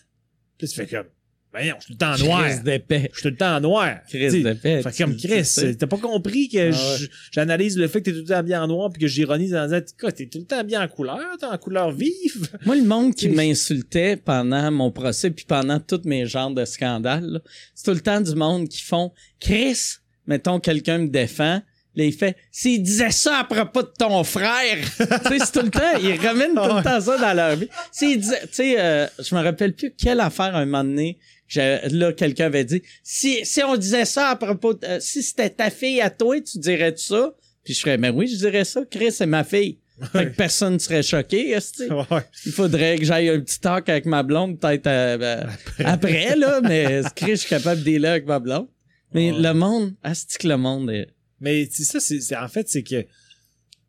Puis 0.57 0.67
tu 0.67 0.75
fais 0.75 0.87
comme 0.87 1.05
ben 1.53 1.69
non, 1.69 1.75
je 1.79 1.85
suis 1.85 1.95
tout 1.95 2.05
le 2.09 2.17
temps 2.17 2.17
noir. 2.25 2.43
Chris 2.49 2.63
d'épée. 2.63 3.09
Je 3.13 3.19
suis 3.19 3.21
tout 3.23 3.29
le 3.29 3.35
temps 3.37 3.59
noir. 3.61 3.95
Chris 4.09 4.41
d'épée. 4.41 4.81
fait 4.81 4.97
comme 5.03 5.15
Chris, 5.15 5.75
t'as 5.77 5.87
pas 5.87 5.97
compris 5.97 6.49
que 6.49 6.71
Ah 6.73 6.99
ouais. 6.99 7.07
j'analyse 7.31 7.77
le 7.77 7.87
fait 7.87 7.99
que 8.01 8.05
t'es 8.05 8.11
tout 8.13 8.21
le 8.21 8.25
temps 8.25 8.37
habillé 8.37 8.57
en 8.57 8.67
noir 8.67 8.89
puis 8.91 9.01
que 9.01 9.07
j'ironise 9.07 9.53
en 9.53 9.65
disant 9.65 9.79
quoi, 9.99 10.11
t'es 10.11 10.25
tout 10.25 10.39
le 10.39 10.45
temps 10.45 10.57
habillé 10.57 10.77
en 10.77 10.87
couleur, 10.87 11.19
t'es 11.39 11.45
en 11.45 11.57
couleur 11.59 11.91
vive? 11.91 12.49
Moi, 12.65 12.75
le 12.75 12.83
monde 12.83 13.13
qui 13.13 13.29
m'insultait 13.29 14.17
pendant 14.17 14.71
mon 14.71 14.91
procès 14.91 15.29
puis 15.29 15.45
pendant 15.45 15.79
tous 15.79 16.01
mes 16.05 16.25
genres 16.25 16.51
de 16.51 16.65
scandales, 16.65 17.41
c'est 17.75 17.85
tout 17.85 17.93
le 17.93 18.01
temps 18.01 18.19
du 18.21 18.33
monde 18.33 18.67
qui 18.67 18.81
font 18.81 19.11
Chris, 19.39 19.77
mettons 20.25 20.59
quelqu'un 20.59 20.97
me 20.97 21.07
défend, 21.09 21.61
là 21.95 22.03
il 22.03 22.13
fait 22.13 22.35
s'il 22.51 22.81
disait 22.81 23.11
ça 23.11 23.37
à 23.37 23.43
propos 23.43 23.83
de 23.83 23.91
ton 23.99 24.23
frère, 24.23 24.77
tu 24.97 25.03
sais 25.05 25.39
c'est 25.45 25.51
tout 25.51 25.63
le 25.65 25.69
temps, 25.69 25.97
ils 26.01 26.19
ramènent 26.19 26.55
tout 26.55 26.75
le 26.77 26.83
temps 26.83 26.99
ça 26.99 27.17
dans 27.19 27.33
leur 27.35 27.55
vie. 27.55 27.67
S'il 27.91 28.19
disait, 28.19 28.41
tu 28.43 28.53
sais, 28.53 28.75
euh, 28.79 29.05
je 29.19 29.35
me 29.35 29.43
rappelle 29.43 29.75
plus 29.75 29.93
quelle 29.95 30.19
affaire 30.19 30.55
un 30.55 30.65
moment 30.65 30.83
donné. 30.83 31.19
Là, 31.55 32.13
quelqu'un 32.13 32.45
avait 32.45 32.65
dit 32.65 32.81
si 33.03 33.45
si 33.45 33.61
on 33.63 33.75
disait 33.77 34.05
ça 34.05 34.29
à 34.29 34.35
propos, 34.35 34.73
de- 34.73 34.85
euh, 34.85 34.99
si 34.99 35.21
c'était 35.23 35.49
ta 35.49 35.69
fille 35.69 36.01
à 36.01 36.09
toi, 36.09 36.39
tu 36.41 36.57
dirais 36.59 36.93
ça? 36.97 37.33
Puis 37.63 37.73
je 37.73 37.79
ferais, 37.81 37.97
mais 37.97 38.09
oui, 38.09 38.27
je 38.27 38.35
dirais 38.37 38.65
ça. 38.65 38.83
Chris, 38.89 39.11
c'est 39.11 39.25
ma 39.25 39.43
fille. 39.43 39.79
Fait 40.11 40.25
que 40.31 40.35
personne 40.35 40.73
ne 40.73 40.79
serait 40.79 41.03
choqué. 41.03 41.55
Ouais. 41.55 42.21
Il 42.45 42.51
faudrait 42.51 42.97
que 42.97 43.05
j'aille 43.05 43.29
un 43.29 43.39
petit 43.39 43.59
talk 43.59 43.87
avec 43.89 44.05
ma 44.05 44.23
blonde, 44.23 44.59
peut-être 44.59 44.87
euh, 44.87 45.17
ben, 45.17 45.47
après. 45.85 46.35
là, 46.35 46.59
mais 46.63 47.01
Chris, 47.15 47.31
je 47.31 47.35
suis 47.35 47.49
capable 47.49 47.79
de 47.81 47.85
dealer 47.85 48.09
avec 48.09 48.25
ma 48.25 48.39
blonde. 48.39 48.67
Mais 49.13 49.31
Ouais. 49.31 49.37
le 49.39 49.53
monde, 49.53 49.93
asti 50.03 50.37
que 50.39 50.47
le 50.47 50.57
monde 50.57 50.89
est... 50.89 51.07
Mais 51.39 51.69
c'est 51.71 51.83
ça, 51.83 51.99
c'est 51.99 52.19
c'est- 52.21 52.35
en 52.35 52.47
fait, 52.47 52.67
c'est 52.67 52.83
que. 52.83 53.01
Tu 53.01 53.07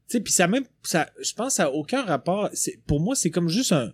sais, 0.08 0.20
puis 0.20 0.32
ça 0.32 0.46
même. 0.46 0.64
ça 0.82 1.08
Je 1.22 1.32
pense 1.32 1.48
que 1.48 1.54
ça 1.54 1.64
a 1.64 1.70
aucun 1.70 2.02
rapport. 2.02 2.50
c'est- 2.52 2.78
Pour 2.86 3.00
moi, 3.00 3.14
c'est 3.16 3.30
comme 3.30 3.48
juste 3.48 3.72
un. 3.72 3.92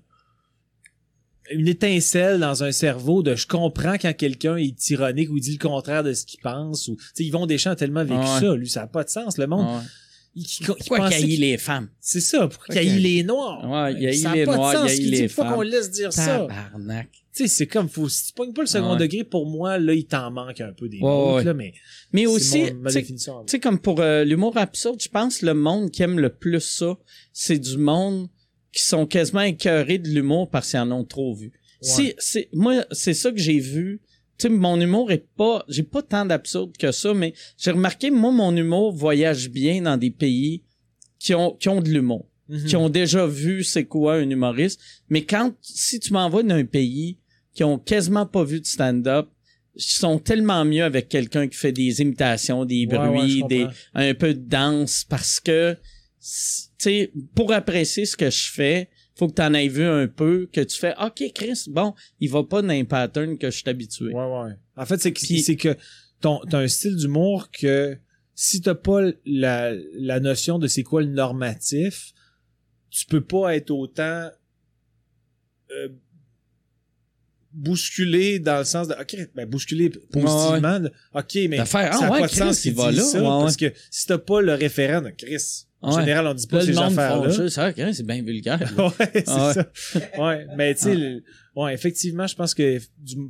Une 1.51 1.69
étincelle 1.69 2.39
dans 2.41 2.63
un 2.63 2.73
cerveau 2.73 3.23
de 3.23 3.35
je 3.35 3.47
comprends 3.47 3.95
quand 3.99 4.13
quelqu'un 4.17 4.57
est 4.57 4.91
ironique 4.91 5.31
ou 5.31 5.37
il 5.37 5.41
dit 5.41 5.59
le 5.61 5.69
contraire 5.69 6.05
de 6.05 6.13
ce 6.13 6.25
qu'il 6.25 6.41
pense. 6.41 6.89
Ou, 6.89 6.97
tu 6.97 7.03
sais, 7.15 7.25
Yvon 7.25 7.47
Deschamps 7.47 7.71
a 7.71 7.77
tellement 7.77 8.05
vécu 8.05 8.21
Ouais. 8.21 8.41
ça. 8.41 8.55
Lui, 8.55 8.69
ça 8.69 8.81
n'a 8.81 8.87
pas 8.87 9.05
de 9.05 9.09
sens. 9.11 9.37
Le 9.39 9.47
monde. 9.47 9.67
Ouais. 9.67 9.83
Il, 10.37 10.43
il- 10.43 10.49
il 10.61 10.67
Pourquoi 10.67 11.09
les 11.11 11.59
femmes? 11.59 11.89
C'est 12.01 12.21
ça. 12.21 12.47
Pourquoi 12.47 12.77
haït 12.77 12.87
qu'il- 12.89 13.03
les 13.03 13.25
noirs? 13.25 13.69
Ouais, 13.69 13.95
il 14.01 14.07
haït 14.07 14.19
Ça 14.19 14.31
a 14.31 14.35
les 14.37 14.45
pas 14.45 14.53
de 14.53 14.57
noirs, 14.59 14.73
sens, 14.89 14.97
il 14.97 15.03
haït 15.07 15.11
les 15.23 15.29
Faut 15.29 15.43
qu'on 15.43 15.49
femmes. 15.51 15.63
laisse 15.65 15.91
dire 15.91 16.13
ça. 16.13 16.25
Tabarnak. 16.49 17.09
Tu 17.35 17.43
sais, 17.45 17.49
c'est 17.49 17.67
comme, 17.67 17.89
faut, 17.89 18.09
si 18.09 18.27
tu 18.29 18.33
pognes 18.35 18.53
pas 18.53 18.63
le 18.63 18.67
second 18.69 18.93
Ouais. 18.93 18.99
degré, 18.99 19.25
pour 19.25 19.47
moi, 19.47 19.79
là, 19.79 19.93
il 19.93 20.05
t'en 20.05 20.31
manque 20.31 20.61
un 20.61 20.73
peu 20.73 20.89
des 20.89 20.99
Ouais, 20.99 21.03
mots, 21.03 21.35
ouais. 21.37 21.45
là, 21.45 21.53
mais. 21.55 21.73
Mais 22.13 22.23
c'est 22.23 22.27
aussi, 22.29 22.65
sais, 22.89 23.03
tu 23.05 23.17
sais, 23.47 23.59
comme 23.61 23.79
pour 23.81 24.01
euh, 24.01 24.23
l'humour 24.25 24.57
absurde, 24.57 25.01
je 25.03 25.09
pense 25.09 25.39
que 25.39 25.47
le 25.47 25.55
monde 25.55 25.91
qui 25.91 26.03
aime 26.05 26.19
le 26.21 26.29
plus 26.29 26.61
ça, 26.61 26.97
c'est 27.33 27.59
du 27.59 27.77
monde 27.77 28.29
qui 28.73 28.83
sont 28.83 29.07
quasiment 29.07 29.41
écœurés 29.43 29.99
de 29.99 30.09
l'humour 30.09 30.49
parce 30.51 30.71
qu'ils 30.71 30.81
en 30.81 30.91
ont 30.93 31.05
trop 31.05 31.35
vu. 31.35 31.53
Si, 31.83 32.15
c'est, 32.19 32.49
moi, 32.53 32.85
c'est 32.93 33.15
ça 33.15 33.31
que 33.33 33.39
j'ai 33.39 33.59
vu. 33.59 34.01
Tu 34.39 34.47
sais, 34.47 34.49
mon 34.49 34.79
humour 34.81 35.11
est 35.13 35.27
pas, 35.37 35.65
j'ai 35.69 35.83
pas 35.83 36.03
tant 36.03 36.25
d'absurde 36.27 36.77
que 36.77 36.93
ça, 36.93 37.13
mais 37.15 37.33
j'ai 37.59 37.71
remarqué, 37.73 38.11
moi, 38.11 38.31
mon 38.31 38.55
humour 38.55 38.93
voyage 38.93 39.49
bien 39.51 39.83
dans 39.83 39.97
des 39.97 40.11
pays 40.11 40.63
qui 41.19 41.35
ont, 41.35 41.53
qui 41.53 41.69
ont 41.69 41.81
de 41.81 41.89
l'humour, 41.91 42.27
Mhm. 42.49 42.65
qui 42.67 42.77
ont 42.77 42.89
déjà 42.89 43.27
vu 43.27 43.63
c'est 43.65 43.85
quoi 43.85 44.17
un 44.17 44.29
humoriste. 44.29 44.81
Mais 45.09 45.23
quand, 45.25 45.53
si 45.63 46.01
tu 46.01 46.13
m'envoies 46.13 46.43
dans 46.43 46.55
un 46.57 46.65
pays 46.65 47.19
qui 47.55 47.65
ont 47.65 47.79
quasiment 47.79 48.27
pas 48.27 48.45
vu 48.45 48.61
de 48.61 48.67
stand-up, 48.67 49.29
ils 49.77 49.83
sont 49.83 50.19
tellement 50.19 50.65
mieux 50.65 50.83
avec 50.85 51.09
quelqu'un 51.09 51.47
qui 51.49 51.57
fait 51.57 51.73
des 51.73 52.01
imitations, 52.03 52.65
des 52.65 52.87
Ouais, 52.87 52.97
bruits, 52.99 53.43
des, 53.49 53.67
un 53.95 54.15
peu 54.15 54.35
de 54.35 54.41
danse 54.41 55.05
parce 55.09 55.39
que 55.41 55.77
pour 57.35 57.53
apprécier 57.53 58.05
ce 58.05 58.17
que 58.17 58.31
je 58.31 58.51
fais 58.51 58.91
faut 59.15 59.29
que 59.29 59.35
tu 59.35 59.43
en 59.43 59.53
aies 59.55 59.69
vu 59.69 59.85
un 59.85 60.07
peu 60.07 60.49
que 60.53 60.61
tu 60.61 60.79
fais 60.79 60.95
OK 61.01 61.23
Chris 61.35 61.65
bon 61.69 61.95
il 62.21 62.31
va 62.31 62.43
pas 62.45 62.63
dans 62.63 62.71
un 62.71 62.85
pattern 62.85 63.37
que 63.39 63.51
je 63.51 63.57
suis 63.57 63.69
habitué. 63.69 64.13
Ouais, 64.15 64.25
ouais. 64.25 64.53
En 64.77 64.87
fait, 64.87 64.99
c'est 64.99 65.13
que, 65.13 65.21
c'est 65.21 65.57
que 65.57 65.77
ton, 66.21 66.41
t'as 66.49 66.59
un 66.59 66.69
style 66.69 66.97
d'humour 66.97 67.51
que 67.51 67.99
si 68.35 68.63
t'as 68.63 68.75
pas 68.75 69.03
la, 69.27 69.75
la 69.95 70.21
notion 70.21 70.59
de 70.59 70.67
c'est 70.67 70.83
quoi 70.83 71.03
le 71.03 71.09
normatif, 71.09 72.13
tu 72.89 73.05
peux 73.05 73.21
pas 73.21 73.55
être 73.57 73.71
autant 73.71 74.31
euh, 75.71 75.89
bousculé 77.53 78.39
dans 78.39 78.59
le 78.59 78.65
sens 78.65 78.89
de 78.89 78.95
ok 78.95 79.29
ben 79.35 79.47
bousculé 79.47 79.91
positivement 79.91 80.81
de, 80.81 80.93
ok 81.15 81.35
mais 81.49 81.65
faire, 81.67 81.91
ah 81.93 81.99
ça 81.99 82.07
a 82.07 82.11
ouais, 82.11 82.21
pas 82.21 82.27
de 82.27 82.33
Chris, 82.33 82.39
sens 82.39 82.65
il 82.65 82.73
qu'il 82.73 82.75
va 82.81 82.93
là, 82.93 83.03
ça 83.03 83.19
ouais, 83.19 83.25
parce 83.27 83.57
que 83.57 83.73
si 83.91 84.07
t'as 84.07 84.19
pas 84.19 84.41
le 84.41 84.55
référent 84.55 85.03
de 85.03 85.11
Chris 85.11 85.67
en 85.83 85.95
Ouais. 85.95 86.01
général 86.03 86.27
on 86.27 86.35
dit 86.35 86.47
pas 86.47 86.59
Là, 86.59 86.63
ces 86.65 86.69
le 86.73 86.75
monde 86.77 86.93
affaires 86.93 87.17
font 87.17 87.25
là 87.25 87.31
juste, 87.31 87.59
ah, 87.59 87.73
Chris, 87.73 87.95
c'est 87.95 88.07
bien 88.07 88.23
vulgaire 88.23 88.61
ouais, 88.79 89.11
c'est 89.15 89.25
Ah 89.29 89.47
ouais. 89.49 89.55
ça. 89.55 90.23
Ouais, 90.23 90.47
mais 90.57 90.75
tu 90.75 90.83
sais, 90.83 90.95
le- 90.95 91.23
ouais, 91.57 91.73
effectivement, 91.75 92.27
je 92.27 92.35
pense 92.35 92.55
que 92.55 92.79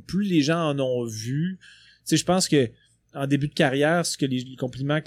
plus 0.07 0.25
les 0.25 0.41
gens 0.41 0.69
en 0.69 0.79
ont 0.79 1.05
vu, 1.05 1.57
tu 1.61 1.67
sais, 2.05 2.17
je 2.17 2.25
pense 2.25 2.47
que 2.47 2.69
en 3.13 3.27
début 3.27 3.47
de 3.49 3.53
carrière, 3.53 4.05
ce 4.05 4.17
que 4.17 4.25
les, 4.25 4.39
les 4.43 4.55
compliments 4.55 4.99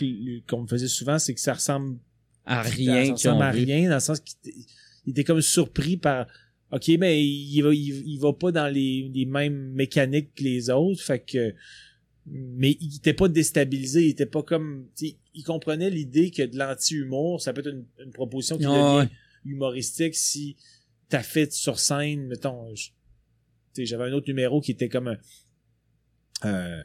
qu'on 0.46 0.62
me 0.62 0.66
faisait 0.66 0.88
souvent, 0.88 1.18
c'est 1.18 1.34
que 1.34 1.40
ça 1.40 1.54
ressemble 1.54 1.98
à 2.46 2.62
ça 2.64 2.70
rien 2.70 3.02
qu'ils 3.04 3.12
ressemble 3.12 3.42
à 3.42 3.50
vu 3.52 3.64
rien, 3.64 3.88
dans 3.88 3.94
le 3.94 4.00
sens 4.00 4.20
qu'il 4.20 4.52
était- 5.10 5.24
comme 5.24 5.40
surpris 5.40 5.96
par 5.96 6.26
OK, 6.70 6.88
mais 6.98 7.24
il 7.24 7.62
va, 7.62 7.72
il, 7.72 8.02
il 8.06 8.18
va 8.20 8.32
pas 8.32 8.50
dans 8.52 8.66
les, 8.68 9.10
les 9.14 9.24
mêmes 9.26 9.70
mécaniques 9.72 10.34
que 10.34 10.42
les 10.42 10.70
autres, 10.70 11.02
fait 11.02 11.20
que 11.20 11.54
mais 12.26 12.76
il 12.80 12.96
était 12.96 13.12
pas 13.12 13.28
déstabilisé, 13.28 14.04
il 14.04 14.10
était 14.10 14.26
pas 14.26 14.42
comme 14.42 14.88
il 15.34 15.42
comprenait 15.44 15.90
l'idée 15.90 16.30
que 16.30 16.42
de 16.42 16.56
l'anti-humour, 16.56 17.40
ça 17.42 17.52
peut 17.52 17.60
être 17.60 17.70
une, 17.74 17.84
une 18.02 18.12
proposition 18.12 18.56
qui 18.56 18.64
devient 18.64 19.08
ouais. 19.08 19.08
humoristique 19.44 20.14
si 20.14 20.56
t'as 21.08 21.22
fait 21.22 21.52
sur 21.52 21.78
scène, 21.78 22.26
mettons, 22.26 22.74
je- 22.74 22.86
tu 22.88 22.92
sais, 23.82 23.86
j'avais 23.86 24.04
un 24.04 24.12
autre 24.12 24.28
numéro 24.28 24.60
qui 24.60 24.70
était 24.70 24.88
comme 24.88 25.08
un, 25.08 25.18
euh, 26.44 26.82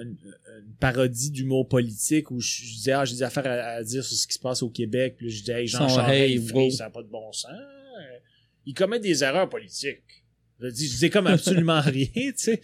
une, 0.00 0.16
une 0.60 0.74
parodie 0.80 1.30
d'humour 1.30 1.68
politique 1.68 2.30
où 2.30 2.40
je, 2.40 2.62
je 2.64 2.72
disais 2.74 2.92
ah 2.92 3.04
j'ai 3.04 3.16
des 3.16 3.22
affaires 3.22 3.46
à, 3.46 3.50
à 3.76 3.82
dire 3.82 4.04
sur 4.04 4.16
ce 4.16 4.26
qui 4.26 4.34
se 4.34 4.38
passe 4.40 4.62
au 4.62 4.70
Québec 4.70 5.14
puis 5.16 5.26
là, 5.26 5.32
je 5.32 5.38
disais 5.40 5.60
hey, 5.60 5.66
Jean 5.68 5.88
Charest 5.88 6.54
hey, 6.54 6.70
ça 6.72 6.84
n'a 6.84 6.90
pas 6.90 7.02
de 7.02 7.08
bon 7.08 7.30
sens. 7.32 7.50
Euh, 7.50 8.18
il 8.66 8.74
commet 8.74 8.98
des 9.00 9.22
erreurs 9.22 9.48
politiques. 9.48 10.24
Je 10.60 10.66
dis 10.68 10.86
je 10.86 10.90
disais 10.92 11.10
comme 11.10 11.26
absolument 11.28 11.80
rien 11.84 12.06
tu 12.14 12.32
sais. 12.36 12.60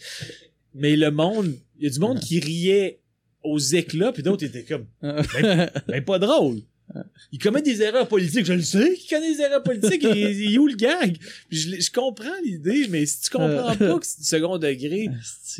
Mais 0.73 0.95
le 0.97 1.09
monde 1.11 1.55
il 1.79 1.85
y 1.85 1.87
a 1.87 1.89
du 1.93 1.99
monde 1.99 2.19
qui 2.19 2.39
riait 2.39 2.99
aux 3.43 3.59
éclats 3.59 4.11
puis 4.11 4.23
d'autres 4.23 4.43
étaient 4.45 4.63
comme 4.63 4.85
ben 5.01 6.03
pas 6.05 6.19
drôle. 6.19 6.61
Il 7.31 7.39
commet 7.39 7.63
des 7.63 7.81
erreurs 7.81 8.07
politiques, 8.07 8.45
je 8.45 8.53
le 8.53 8.61
sais 8.61 8.93
qu'il 8.93 9.09
commet 9.09 9.33
des 9.35 9.41
erreurs 9.41 9.63
politiques, 9.63 10.03
il, 10.03 10.17
il 10.17 10.53
est 10.53 10.57
où 10.59 10.67
le 10.67 10.75
gag? 10.75 11.17
Puis 11.49 11.57
je, 11.57 11.81
je 11.81 11.91
comprends 11.91 12.29
l'idée, 12.43 12.85
mais 12.89 13.05
si 13.07 13.21
tu 13.21 13.29
comprends 13.31 13.71
Euh. 13.71 13.75
pas 13.93 13.99
que 13.99 14.05
c'est 14.05 14.19
du 14.19 14.23
second 14.25 14.57
degré, 14.59 15.09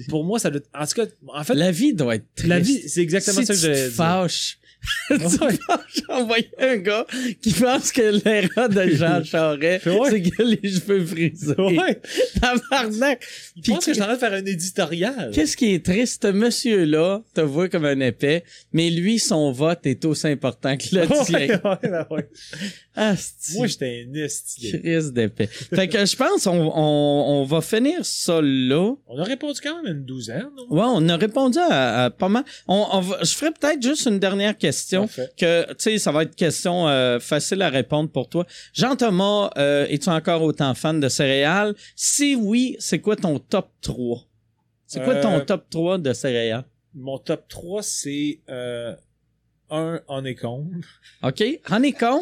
pour 0.08 0.24
moi, 0.24 0.38
ça 0.38 0.52
doit 0.52 0.60
être- 0.60 0.70
En 0.80 0.86
tout 0.86 0.94
cas, 0.94 1.08
en 1.28 1.44
fait, 1.44 1.56
la, 1.56 1.66
la 1.66 1.72
vie 1.72 1.94
doit 1.96 2.16
être 2.16 2.28
triste. 2.36 2.54
vie, 2.62 2.88
c'est 2.90 3.02
exactement 3.02 3.40
si 3.40 3.46
ça 3.48 3.54
que 3.54 3.58
tu 3.60 3.66
j'allais 3.66 3.76
te 3.76 3.88
dire. 3.88 3.96
fâches, 3.96 4.60
tu 5.10 5.16
j'ai 5.94 6.04
envoyé 6.10 6.50
un 6.60 6.78
gars 6.78 7.06
qui 7.42 7.52
pense 7.54 7.92
que 7.92 8.02
l'erreur 8.24 8.70
de 8.70 8.88
Jean 8.90 9.24
Charest, 9.24 9.86
Ouais. 9.86 10.10
c'est 10.12 10.22
que 10.22 10.44
les 10.44 10.70
cheveux 10.70 11.06
frisés. 11.06 11.54
Ouais. 11.58 12.00
Tabarnak! 12.42 13.26
Il 13.56 13.62
Puis 13.62 13.72
pense 13.74 13.86
que 13.86 13.92
je 13.92 13.96
suis 13.96 14.02
en 14.02 14.06
train 14.06 14.14
de 14.16 14.20
faire 14.20 14.34
un 14.34 14.46
éditorial. 14.46 15.32
Qu'est-ce 15.34 15.56
qui 15.58 15.74
est 15.74 15.86
triste? 15.86 16.24
Ce 16.26 16.32
monsieur-là 16.32 17.22
te 17.34 17.42
voit 17.42 17.70
comme 17.70 17.86
un 17.86 18.00
épais, 18.00 18.44
mais 18.74 18.90
lui, 18.90 19.20
son 19.20 19.52
vote 19.52 19.86
est 19.86 20.04
aussi 20.06 20.28
important 20.28 20.76
que 20.78 20.96
le 20.96 21.08
tien. 21.26 21.40
ouais, 21.40 21.60
ouais, 21.64 22.06
ouais. 22.12 22.30
Moi, 23.56 23.68
j'étais 23.68 24.06
un 24.10 24.14
esti. 24.16 24.72
Crise 24.80 25.12
d'épais. 25.14 25.48
Fait 25.48 25.88
que 25.88 26.06
je 26.06 26.16
pense 26.16 26.48
on, 26.48 26.54
on, 26.54 27.42
on 27.42 27.44
va 27.44 27.62
finir 27.62 28.00
ça 28.06 28.40
là. 28.42 28.94
On 29.08 29.18
a 29.20 29.24
répondu 29.24 29.60
quand 29.62 29.82
même 29.84 29.98
une 29.98 30.06
douzaine, 30.06 30.48
non? 30.56 30.66
Ouais, 30.70 30.84
on 30.88 31.08
a 31.10 31.18
répondu 31.18 31.58
à, 31.60 32.06
à 32.06 32.10
pas 32.10 32.30
mal. 32.30 32.44
On, 32.68 32.86
on 32.92 33.00
va- 33.02 33.20
je 33.24 33.34
ferai 33.36 33.52
peut-être 33.52 33.82
juste 33.84 34.06
une 34.06 34.20
dernière 34.20 34.58
question. 34.58 35.02
Parfait. 35.08 35.30
Que, 35.38 35.68
tu 35.70 35.76
sais, 35.80 35.98
ça 35.98 36.12
va 36.12 36.24
être 36.24 36.36
question 36.36 36.88
euh, 36.88 37.20
facile 37.20 37.62
à 37.62 37.70
répondre 37.70 38.10
pour 38.10 38.30
toi. 38.30 38.46
Jean-Thomas, 38.74 39.52
euh, 39.58 39.86
es-tu 39.90 40.10
encore 40.10 40.42
autant 40.44 40.74
fan 40.74 41.00
de 41.00 41.10
céréales? 41.10 41.76
Si 41.96 42.36
oui, 42.36 42.76
c'est 42.80 43.00
quoi 43.00 43.16
ton 43.16 43.40
top 43.40 43.70
3? 43.82 44.24
C'est 44.88 45.04
quoi 45.04 45.16
ton 45.16 45.40
Euh, 45.40 45.44
top 45.46 45.66
3 45.70 45.98
de 45.98 46.14
céréales? 46.14 46.64
Mon 46.94 47.18
top 47.18 47.46
3, 47.50 47.84
c'est 47.84 48.40
euh, 48.50 48.94
un 49.70 50.00
honeycomb. 50.08 50.70
OK? 51.24 51.44
Honeycomb? 51.70 52.22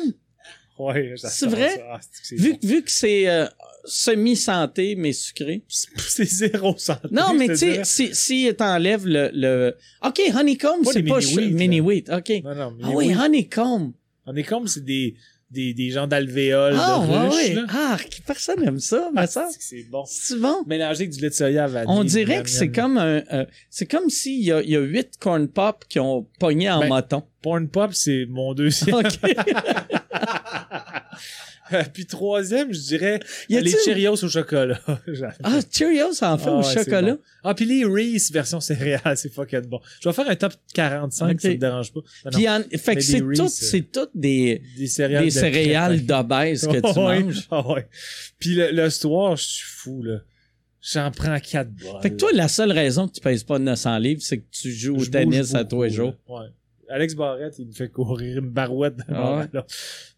Ouais, 0.79 1.13
C'est 1.17 1.45
vrai? 1.47 1.69
ça. 1.77 1.83
Ah, 1.93 1.99
c'est 2.23 2.35
Vu, 2.35 2.55
vu 2.63 2.81
que 2.83 2.89
c'est 2.91 3.29
euh, 3.29 3.45
semi-santé, 3.85 4.95
mais 4.95 5.13
sucré. 5.13 5.61
C'est 5.97 6.25
zéro 6.25 6.75
santé. 6.77 7.07
Non, 7.11 7.33
mais 7.33 7.47
tu 7.49 7.57
sais, 7.57 7.83
si, 7.83 8.15
si 8.15 8.51
t'enlèves 8.57 9.05
le, 9.05 9.29
le... 9.33 9.75
OK, 10.05 10.19
honeycomb, 10.35 10.83
c'est 10.85 11.03
pas 11.03 11.19
mini-wheat, 11.19 11.53
mini-wheat. 11.53 12.09
OK. 12.09 12.43
Non, 12.43 12.55
non, 12.55 12.71
mais 12.77 12.83
Ah 12.85 12.89
oui, 12.93 13.13
honeycomb. 13.13 13.93
honeycomb, 14.25 14.65
c'est 14.67 14.83
des, 14.83 15.15
des, 15.51 15.73
des 15.73 15.89
gens 15.91 16.07
d'alvéoles 16.07 16.75
Ah, 16.77 16.99
de 17.05 17.11
ruches, 17.27 17.35
ouais. 17.35 17.53
là. 17.53 17.65
Ah, 17.69 17.97
personne 18.25 18.63
aime 18.63 18.79
ça, 18.79 19.11
Ah, 19.15 19.27
ça. 19.27 19.49
c'est 19.59 19.83
bon. 19.89 20.03
C'est 20.07 20.39
bon? 20.39 20.63
Mélangé 20.65 21.03
avec 21.03 21.11
du 21.11 21.21
lait 21.21 21.29
de 21.29 21.33
soya 21.35 21.67
vanille. 21.67 21.85
On 21.95 22.03
dirait 22.03 22.41
que 22.43 22.49
c'est 22.49 22.71
comme 22.71 22.97
un, 22.97 23.21
euh, 23.31 23.45
c'est 23.69 23.85
comme 23.85 24.09
s'il 24.09 24.43
y 24.43 24.51
a, 24.51 24.61
il 24.61 24.69
y 24.69 24.75
a 24.75 24.81
huit 24.81 25.11
corn 25.19 25.47
pop 25.47 25.85
qui 25.87 25.99
ont 25.99 26.27
pogné 26.39 26.69
en 26.71 26.79
Ben, 26.81 26.89
moton. 26.89 27.23
Porn 27.41 27.67
Pop, 27.67 27.93
c'est 27.93 28.25
mon 28.29 28.53
deuxième. 28.53 28.95
OK. 28.95 29.05
Puis 31.93 32.05
troisième, 32.05 32.73
je 32.73 32.79
dirais 32.79 33.19
Y 33.49 33.59
les 33.61 33.71
Cheerios 33.71 34.23
au 34.23 34.27
chocolat. 34.29 34.79
Ah, 35.43 35.59
Cheerios 35.71 36.21
en 36.23 36.37
fait 36.37 36.49
Ah 36.49 36.53
au 36.53 36.57
ouais, 36.61 36.73
chocolat? 36.73 37.13
bon. 37.13 37.19
Ah, 37.43 37.53
puis 37.55 37.65
les 37.65 37.85
Reese 37.85 38.31
version 38.31 38.59
céréales, 38.69 39.15
c'est 39.17 39.33
fucking 39.33 39.61
bon. 39.61 39.79
Je 40.01 40.09
vais 40.09 40.13
faire 40.13 40.29
un 40.29 40.35
top 40.35 40.53
45, 40.73 41.31
Ok. 41.31 41.41
ça 41.41 41.49
te 41.49 41.53
dérange 41.55 41.93
pas. 41.93 42.01
Non, 42.25 42.31
Puis 42.31 42.49
en- 42.49 42.61
fait 42.77 42.95
que 42.95 43.01
c'est 43.01 43.13
des 43.21 43.35
tout, 43.35 43.43
Reese, 43.43 43.49
c'est 43.53 43.91
tout 43.91 44.07
des, 44.13 44.61
des 44.77 44.87
céréales 44.87 45.23
des 45.23 45.29
de 45.29 45.33
céréales 45.39 46.05
d'obèse 46.05 46.67
que 46.67 46.77
tu 46.93 46.99
Ouais, 46.99 47.19
manges. 47.23 47.47
ah 47.49 47.67
ouais. 47.71 47.87
Puis 48.39 48.55
le, 48.55 48.71
le 48.71 48.89
soir, 48.89 49.35
je 49.37 49.43
suis 49.43 49.65
fou, 49.67 50.03
là. 50.03 50.19
J'en 50.81 51.11
prends 51.11 51.39
quatre 51.39 51.71
bols. 51.71 52.01
Fait 52.01 52.09
que 52.09 52.15
toi, 52.17 52.29
la 52.33 52.49
seule 52.49 52.73
raison 52.73 53.07
que 53.07 53.13
tu 53.13 53.21
pèses 53.21 53.45
pas 53.45 53.57
900 53.57 53.97
livres, 53.99 54.21
c'est 54.21 54.39
que 54.39 54.45
tu 54.51 54.69
joues 54.69 54.97
au 54.97 54.99
Je 54.99 55.09
tennis 55.11 55.55
à 55.55 55.63
tous 55.63 55.81
les 55.83 55.89
jours. 55.91 56.13
Ouais. 56.27 56.47
Alex 56.89 57.15
Barrette, 57.15 57.55
il 57.59 57.67
me 57.67 57.71
fait 57.71 57.89
courir 57.89 58.37
une 58.39 58.49
barouette 58.49 58.97
de 58.97 59.03
Ah 59.09 59.37
ouais. 59.37 59.61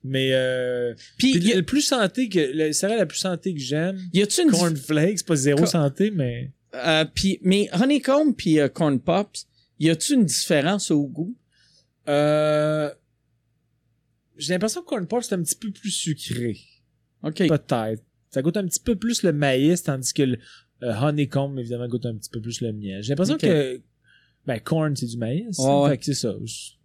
Mais 0.03 0.29
euh, 0.33 0.93
Puis, 1.17 1.33
puis 1.33 1.47
y 1.49 1.53
a- 1.53 1.55
le 1.57 1.63
plus 1.63 1.81
santé 1.81 2.27
que 2.29 2.39
le 2.39 2.71
céréale 2.73 2.99
la 2.99 3.05
plus 3.05 3.19
santé 3.19 3.53
que 3.53 3.59
j'aime, 3.59 3.99
y 4.13 4.21
a-tu 4.21 4.41
une 4.41 4.49
cornflakes, 4.51 5.23
pas 5.25 5.35
zéro 5.35 5.59
Co- 5.61 5.65
santé, 5.67 6.11
mais 6.11 6.51
Euh, 6.75 7.05
puis, 7.05 7.39
mais 7.41 7.69
honeycomb 7.71 8.33
puis 8.33 8.59
euh, 8.59 8.67
corn 8.67 8.99
pops, 8.99 9.47
y 9.79 9.89
a-tu 9.89 10.13
une 10.15 10.25
différence 10.25 10.91
au 10.91 11.05
goût? 11.07 11.35
euh, 12.09 12.89
j'ai 14.37 14.53
l'impression 14.53 14.81
que 14.81 14.87
corn 14.87 15.07
pop 15.07 15.23
c'est 15.23 15.35
un 15.35 15.41
petit 15.43 15.55
peu 15.55 15.71
plus 15.71 15.91
sucré. 15.91 16.57
OK. 17.23 17.47
Peut-être. 17.47 18.03
Ça 18.29 18.41
goûte 18.41 18.57
un 18.57 18.65
petit 18.67 18.81
peu 18.81 18.95
plus 18.95 19.23
le 19.23 19.31
maïs, 19.31 19.81
tandis 19.83 20.13
que 20.13 20.23
le 20.23 20.37
euh, 20.83 20.93
honeycomb, 20.93 21.57
évidemment, 21.57 21.87
goûte 21.87 22.05
un 22.05 22.15
petit 22.15 22.29
peu 22.29 22.41
plus 22.41 22.59
le 22.61 22.73
miel. 22.73 23.01
J'ai 23.01 23.09
l'impression 23.09 23.37
que 23.37 23.81
ben, 24.47 24.59
corn, 24.59 24.95
c'est 24.95 25.05
du 25.07 25.17
maïs. 25.17 25.57
Ouais. 25.57 25.89
Fait 25.89 25.97
que 25.97 26.05
c'est 26.05 26.13
ça. 26.13 26.33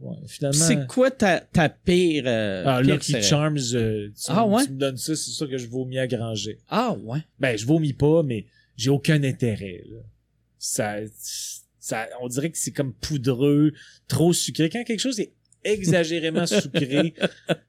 Ouais, 0.00 0.16
finalement. 0.26 0.58
C'est 0.66 0.86
quoi 0.86 1.10
ta, 1.10 1.40
ta 1.40 1.68
pire, 1.68 2.24
euh, 2.26 2.62
Ah, 2.66 2.80
pire 2.82 2.94
Lucky? 2.94 3.22
Charms, 3.22 3.58
euh, 3.74 4.08
tu, 4.08 4.24
Ah, 4.28 4.46
me- 4.46 4.52
ouais? 4.54 4.64
tu 4.64 4.72
me 4.72 4.78
donnes 4.78 4.96
ça, 4.96 5.14
c'est 5.14 5.30
sûr 5.30 5.48
que 5.48 5.58
je 5.58 5.66
vomis 5.66 5.98
à 5.98 6.06
granger. 6.06 6.58
Ah, 6.68 6.96
ouais. 7.04 7.20
Ben, 7.38 7.56
je 7.58 7.66
vomis 7.66 7.92
pas, 7.92 8.22
mais 8.22 8.46
j'ai 8.76 8.90
aucun 8.90 9.22
intérêt. 9.24 9.82
Là. 9.90 9.98
Ça, 10.58 10.96
ça, 11.78 12.08
on 12.20 12.28
dirait 12.28 12.50
que 12.50 12.58
c'est 12.58 12.70
comme 12.72 12.92
poudreux, 12.94 13.72
trop 14.08 14.32
sucré. 14.32 14.68
Quand 14.70 14.84
quelque 14.84 15.00
chose 15.00 15.20
est 15.20 15.32
exagérément 15.64 16.46
sucré, 16.46 17.14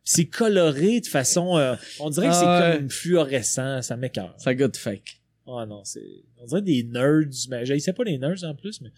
c'est 0.03 0.25
coloré 0.25 1.01
de 1.01 1.07
façon, 1.07 1.57
euh, 1.57 1.75
on 1.99 2.09
dirait 2.09 2.27
que 2.27 2.33
Ah, 2.33 2.61
c'est 2.63 2.71
ouais. 2.71 2.77
comme 2.79 2.89
fluorescent, 2.89 3.81
ça 3.81 3.97
m'écœure. 3.97 4.33
Ça 4.37 4.53
goûte 4.55 4.77
fake. 4.77 5.21
Oh 5.45 5.65
non, 5.65 5.83
c'est, 5.83 6.01
on 6.39 6.45
dirait 6.45 6.61
des 6.61 6.83
nerds, 6.83 7.25
mais 7.49 7.65
j'haïssais 7.65 7.91
pas 7.93 8.03
les 8.05 8.17
nerds 8.17 8.43
en 8.43 8.55
plus, 8.55 8.79
mais 8.81 8.89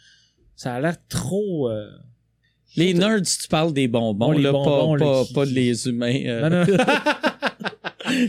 ça 0.55 0.75
a 0.75 0.79
l'air 0.81 0.95
trop, 1.09 1.69
euh, 1.69 1.87
Les 2.75 2.93
nerds, 2.93 3.21
tu 3.21 3.47
parles 3.47 3.73
des 3.73 3.87
bonbons, 3.87 4.31
Bon, 4.33 4.37
là, 4.39 4.51
bonbons, 4.51 4.97
pas, 4.97 5.05
pas, 5.05 5.25
qui- 5.25 5.33
pas 5.33 5.45
les 5.45 5.87
humains. 5.87 6.19
euh. 6.25 6.49
non, 6.49 6.65
non. 6.77 6.83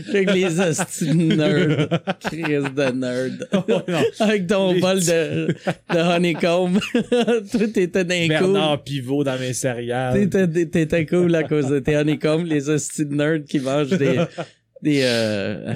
Avec 0.09 0.31
les 0.33 0.59
hosties 0.59 1.13
nerds. 1.13 1.89
Crise 2.21 2.63
de 2.75 2.91
nerd. 2.91 3.47
Oh. 3.67 3.81
Avec 4.23 4.47
ton 4.47 4.71
Les 4.73 4.79
bol 4.79 4.99
de, 4.99 5.47
de 5.93 5.97
honeycomb. 5.99 6.79
Toi, 7.51 7.67
t'étais 7.73 8.03
d'un 8.05 8.27
Bernard 8.27 8.77
cool. 8.77 8.83
Pivot 8.83 9.23
dans 9.23 9.37
mes 9.37 9.53
céréales. 9.53 10.29
T'étais, 10.29 10.65
t'étais 10.67 11.05
cool 11.05 11.35
à 11.35 11.43
cause 11.43 11.67
de 11.67 11.79
tes 11.79 11.95
honeycombs, 11.97 12.45
les 12.45 12.69
hosties 12.69 13.05
nerds 13.05 13.43
qui 13.47 13.59
mangent 13.59 13.89
des, 13.89 14.23
des, 14.81 15.01
euh. 15.03 15.73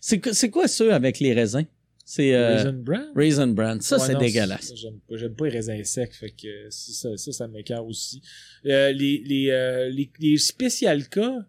C'est, 0.00 0.20
quoi- 0.20 0.32
c'est 0.32 0.50
quoi 0.50 0.68
ça 0.68 0.94
avec 0.94 1.18
les 1.18 1.32
raisins? 1.34 1.64
C'est, 2.12 2.34
euh, 2.34 2.56
Raisin 2.56 2.72
Bran? 2.72 3.04
Raisin 3.14 3.46
Bran. 3.46 3.76
Ça, 3.80 3.96
Ouais, 3.96 4.02
c'est 4.04 4.18
dégueulasse. 4.18 4.72
J'aime 4.74 5.32
pas, 5.36 5.44
les 5.44 5.50
raisins 5.52 5.84
secs, 5.84 6.12
fait 6.12 6.30
que 6.30 6.48
ça, 6.68 7.16
ça, 7.16 7.30
ça, 7.30 7.46
m'écœure 7.46 7.86
aussi. 7.86 8.20
Euh, 8.66 8.90
les, 8.90 9.22
les, 9.24 9.50
euh, 9.50 9.88
les, 9.90 10.10
les 10.18 10.36
spécial 10.36 11.08
cas, 11.08 11.46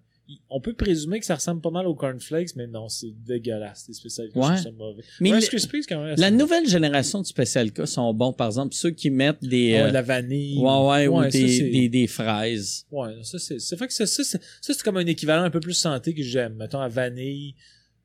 on 0.51 0.61
peut 0.61 0.73
présumer 0.75 1.19
que 1.19 1.25
ça 1.25 1.33
ressemble 1.33 1.61
pas 1.61 1.71
mal 1.71 1.87
aux 1.87 1.95
cornflakes, 1.95 2.55
mais 2.55 2.67
non, 2.67 2.89
c'est 2.89 3.11
dégueulasse, 3.25 3.85
les 3.87 3.95
spécial 3.95 4.29
cas, 4.29 4.39
Ouais. 4.39 4.57
ça 4.57 4.69
mauvais. 4.71 5.01
Mais 5.19 5.31
Rice 5.33 5.45
le- 5.45 5.49
Krispies, 5.49 5.81
quand 5.89 6.03
même. 6.03 6.15
la 6.19 6.29
nouvelle 6.29 6.67
génération 6.69 7.21
de 7.21 7.25
Special 7.25 7.71
K 7.73 7.87
sont 7.87 8.13
bons. 8.13 8.31
Par 8.31 8.45
exemple, 8.45 8.75
ceux 8.75 8.91
qui 8.91 9.09
mettent 9.09 9.41
des, 9.43 9.71
Ouais, 9.73 9.81
euh, 9.81 9.87
de 9.87 9.93
la 9.93 10.03
vanille. 10.03 10.59
ouais, 10.59 10.85
ouais, 10.85 11.07
ou 11.07 11.23
ça, 11.23 11.29
des, 11.29 11.47
c'est- 11.47 11.69
des, 11.71 11.89
des 11.89 12.05
fraises. 12.05 12.85
Ouais, 12.91 13.15
ça, 13.23 13.39
c'est, 13.39 13.57
ça 13.59 13.75
fait 13.77 13.87
que 13.87 13.93
ça, 13.93 14.05
ça, 14.05 14.23
c'est, 14.23 14.39
ça, 14.61 14.73
c'est 14.75 14.83
comme 14.83 14.97
un 14.97 15.07
équivalent 15.07 15.41
un 15.41 15.49
peu 15.49 15.59
plus 15.59 15.73
santé 15.73 16.13
que 16.13 16.21
j'aime. 16.21 16.53
Mettons, 16.53 16.81
à 16.81 16.87
vanille, 16.87 17.55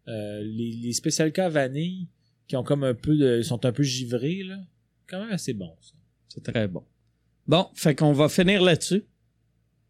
les, 0.06 0.72
les 0.82 0.92
spécial 0.94 1.30
cas 1.32 1.46
à 1.46 1.48
vanille, 1.50 2.06
qui 2.48 2.56
ont 2.56 2.62
comme 2.62 2.84
un 2.84 2.94
peu 2.94 3.16
de, 3.16 3.42
sont 3.42 3.64
un 3.64 3.72
peu 3.72 3.82
givrés, 3.82 4.42
là. 4.42 4.58
Quand 5.08 5.20
même 5.20 5.32
assez 5.32 5.52
bon, 5.52 5.74
ça. 5.80 5.94
C'est 6.28 6.42
très 6.42 6.68
bon. 6.68 6.84
Bon, 7.46 7.68
fait 7.74 7.94
qu'on 7.94 8.12
va 8.12 8.28
finir 8.28 8.62
là-dessus. 8.62 9.04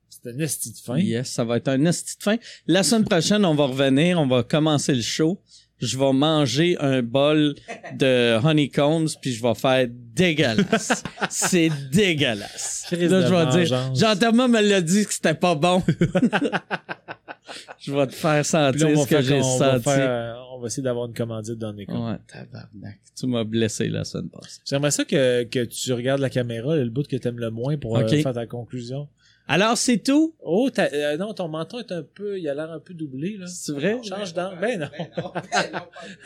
C'est 0.09 0.31
un 0.31 0.39
esti 0.39 0.73
de 0.73 0.79
fin. 0.79 0.99
Yes, 0.99 1.31
ça 1.31 1.45
va 1.45 1.57
être 1.57 1.69
un 1.69 1.85
esti 1.85 2.17
de 2.19 2.23
fin. 2.23 2.37
La 2.67 2.83
semaine 2.83 3.05
prochaine, 3.05 3.45
on 3.45 3.55
va 3.55 3.67
revenir, 3.67 4.21
on 4.21 4.27
va 4.27 4.43
commencer 4.43 4.95
le 4.95 5.03
show. 5.03 5.43
Je 5.79 5.99
vais 5.99 6.13
manger 6.13 6.77
un 6.81 7.03
bol 7.03 7.55
de 7.95 8.39
honeycombs, 8.43 9.09
puis 9.21 9.33
je 9.33 9.43
vais 9.43 9.55
faire 9.55 9.87
dégueulasse. 9.91 11.03
C'est 11.31 11.71
dégueulasse. 11.93 12.85
Crise 12.87 13.11
Là, 13.11 13.27
je 13.27 13.35
vais 13.35 13.65
dire. 13.65 13.95
Jean-Thomas 13.95 14.49
me 14.49 14.61
l'a 14.63 14.81
dit 14.81 15.05
que 15.05 15.13
c'était 15.13 15.35
pas 15.35 15.55
bon. 15.55 15.83
je 17.81 17.93
vais 17.93 18.07
te 18.07 18.15
faire 18.15 18.37
là, 18.37 18.45
sentir 18.45 18.89
va 18.89 18.97
ce 18.97 19.09
que 19.09 19.21
j'ai 19.21 19.39
va 19.39 19.43
senti. 19.43 19.85
faire, 19.85 20.11
euh, 20.11 20.35
on 20.55 20.61
va 20.61 20.67
essayer 20.67 20.83
d'avoir 20.83 21.07
une 21.07 21.15
commandite 21.15 21.59
dans 21.59 21.73
les 21.73 21.85
Ouais, 21.87 22.17
tabarnak. 22.27 22.99
Tu 23.15 23.27
m'as 23.27 23.45
blessé 23.45 23.89
la 23.89 24.05
semaine 24.05 24.29
passée. 24.31 24.61
J'aimerais 24.65 24.91
ça 24.91 25.05
que, 25.05 25.45
que 25.45 25.65
tu 25.65 25.93
regardes 25.93 26.21
la 26.21 26.31
caméra, 26.31 26.77
le 26.77 26.89
bout 26.91 27.07
que 27.07 27.17
t'aimes 27.17 27.39
le 27.39 27.51
moins 27.51 27.77
pour 27.77 27.97
euh, 27.99 28.07
faire 28.09 28.33
ta 28.33 28.47
conclusion. 28.47 29.09
Alors, 29.49 29.79
c'est 29.79 29.99
tout? 29.99 30.35
Oh, 30.43 30.71
t'as- 30.75 30.93
euh, 30.93 31.17
non, 31.17 31.33
ton 31.33 31.47
menton 31.47 31.79
est 31.79 31.93
un 31.93 32.03
peu, 32.03 32.37
il 32.39 32.49
a 32.49 32.55
l'air 32.55 32.71
un 32.73 32.81
peu 32.81 32.95
doublé, 32.95 33.37
là. 33.39 33.47
C'est 33.47 33.73
vrai? 33.73 33.97
Change 34.03 34.35
d'angle. 34.35 34.59
Ben 34.61 34.81
non. 34.81 35.33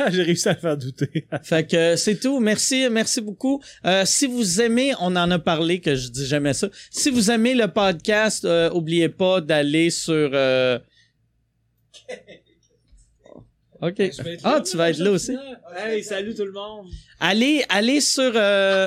J'ai 0.10 0.22
réussi 0.22 0.48
à 0.48 0.54
le 0.54 0.58
faire 0.58 0.76
douter. 0.78 1.26
Fait 1.42 1.66
que 1.66 1.76
euh, 1.76 1.96
c'est 1.96 2.18
tout. 2.18 2.40
Merci, 2.40 2.88
merci 2.90 3.20
beaucoup. 3.20 3.62
Euh, 3.84 4.04
si 4.06 4.26
vous 4.26 4.62
aimez, 4.62 4.94
on 5.00 5.14
en 5.16 5.30
a 5.30 5.38
parlé 5.38 5.80
que 5.80 5.94
je 5.94 6.08
dis 6.08 6.24
jamais 6.26 6.54
ça. 6.54 6.68
Si 6.90 7.10
vous 7.10 7.30
aimez 7.30 7.54
le 7.54 7.68
podcast, 7.68 8.44
euh, 8.46 8.70
oubliez 8.72 9.10
pas 9.10 9.40
d'aller 9.42 9.90
sur. 9.90 10.30
euh, 10.32 10.78
Ok. 13.82 14.02
Ah, 14.44 14.60
tu 14.60 14.76
vas 14.76 14.90
être 14.90 14.98
là 14.98 15.10
aussi. 15.10 15.34
Hey, 15.74 16.04
salut 16.04 16.34
tout 16.34 16.44
le 16.44 16.52
monde. 16.52 16.86
Allez, 17.18 17.64
allez 17.70 18.00
sur. 18.02 18.32
euh, 18.34 18.86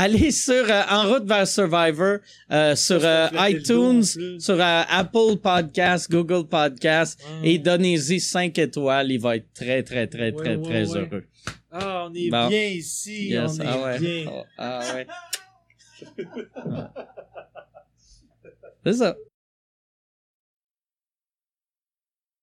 Allez 0.00 0.30
sur 0.30 0.64
euh, 0.70 0.82
En 0.90 1.08
route 1.08 1.24
vers 1.26 1.44
Survivor, 1.48 2.18
euh, 2.52 2.76
sur 2.76 3.00
euh, 3.02 3.26
iTunes, 3.48 4.04
sur 4.38 4.56
Apple 4.60 5.38
Podcast, 5.42 6.08
Google 6.08 6.46
Podcast, 6.46 7.20
Ah. 7.26 7.40
et 7.42 7.58
donnez-y 7.58 8.20
5 8.20 8.56
étoiles. 8.58 9.10
Il 9.10 9.20
va 9.20 9.34
être 9.34 9.52
très, 9.52 9.82
très, 9.82 10.06
très, 10.06 10.30
très, 10.30 10.56
très 10.56 10.96
heureux. 10.96 11.24
Ah, 11.72 12.06
on 12.08 12.14
est 12.14 12.30
bien 12.30 12.48
ici. 12.48 13.34
On 13.36 13.48
est 13.48 13.66
ah 13.66 13.98
bien. 13.98 14.24
Oh, 14.30 14.44
ah 14.56 14.80
ouais. 14.94 15.06
C'est 18.84 18.92
ça. 18.92 19.16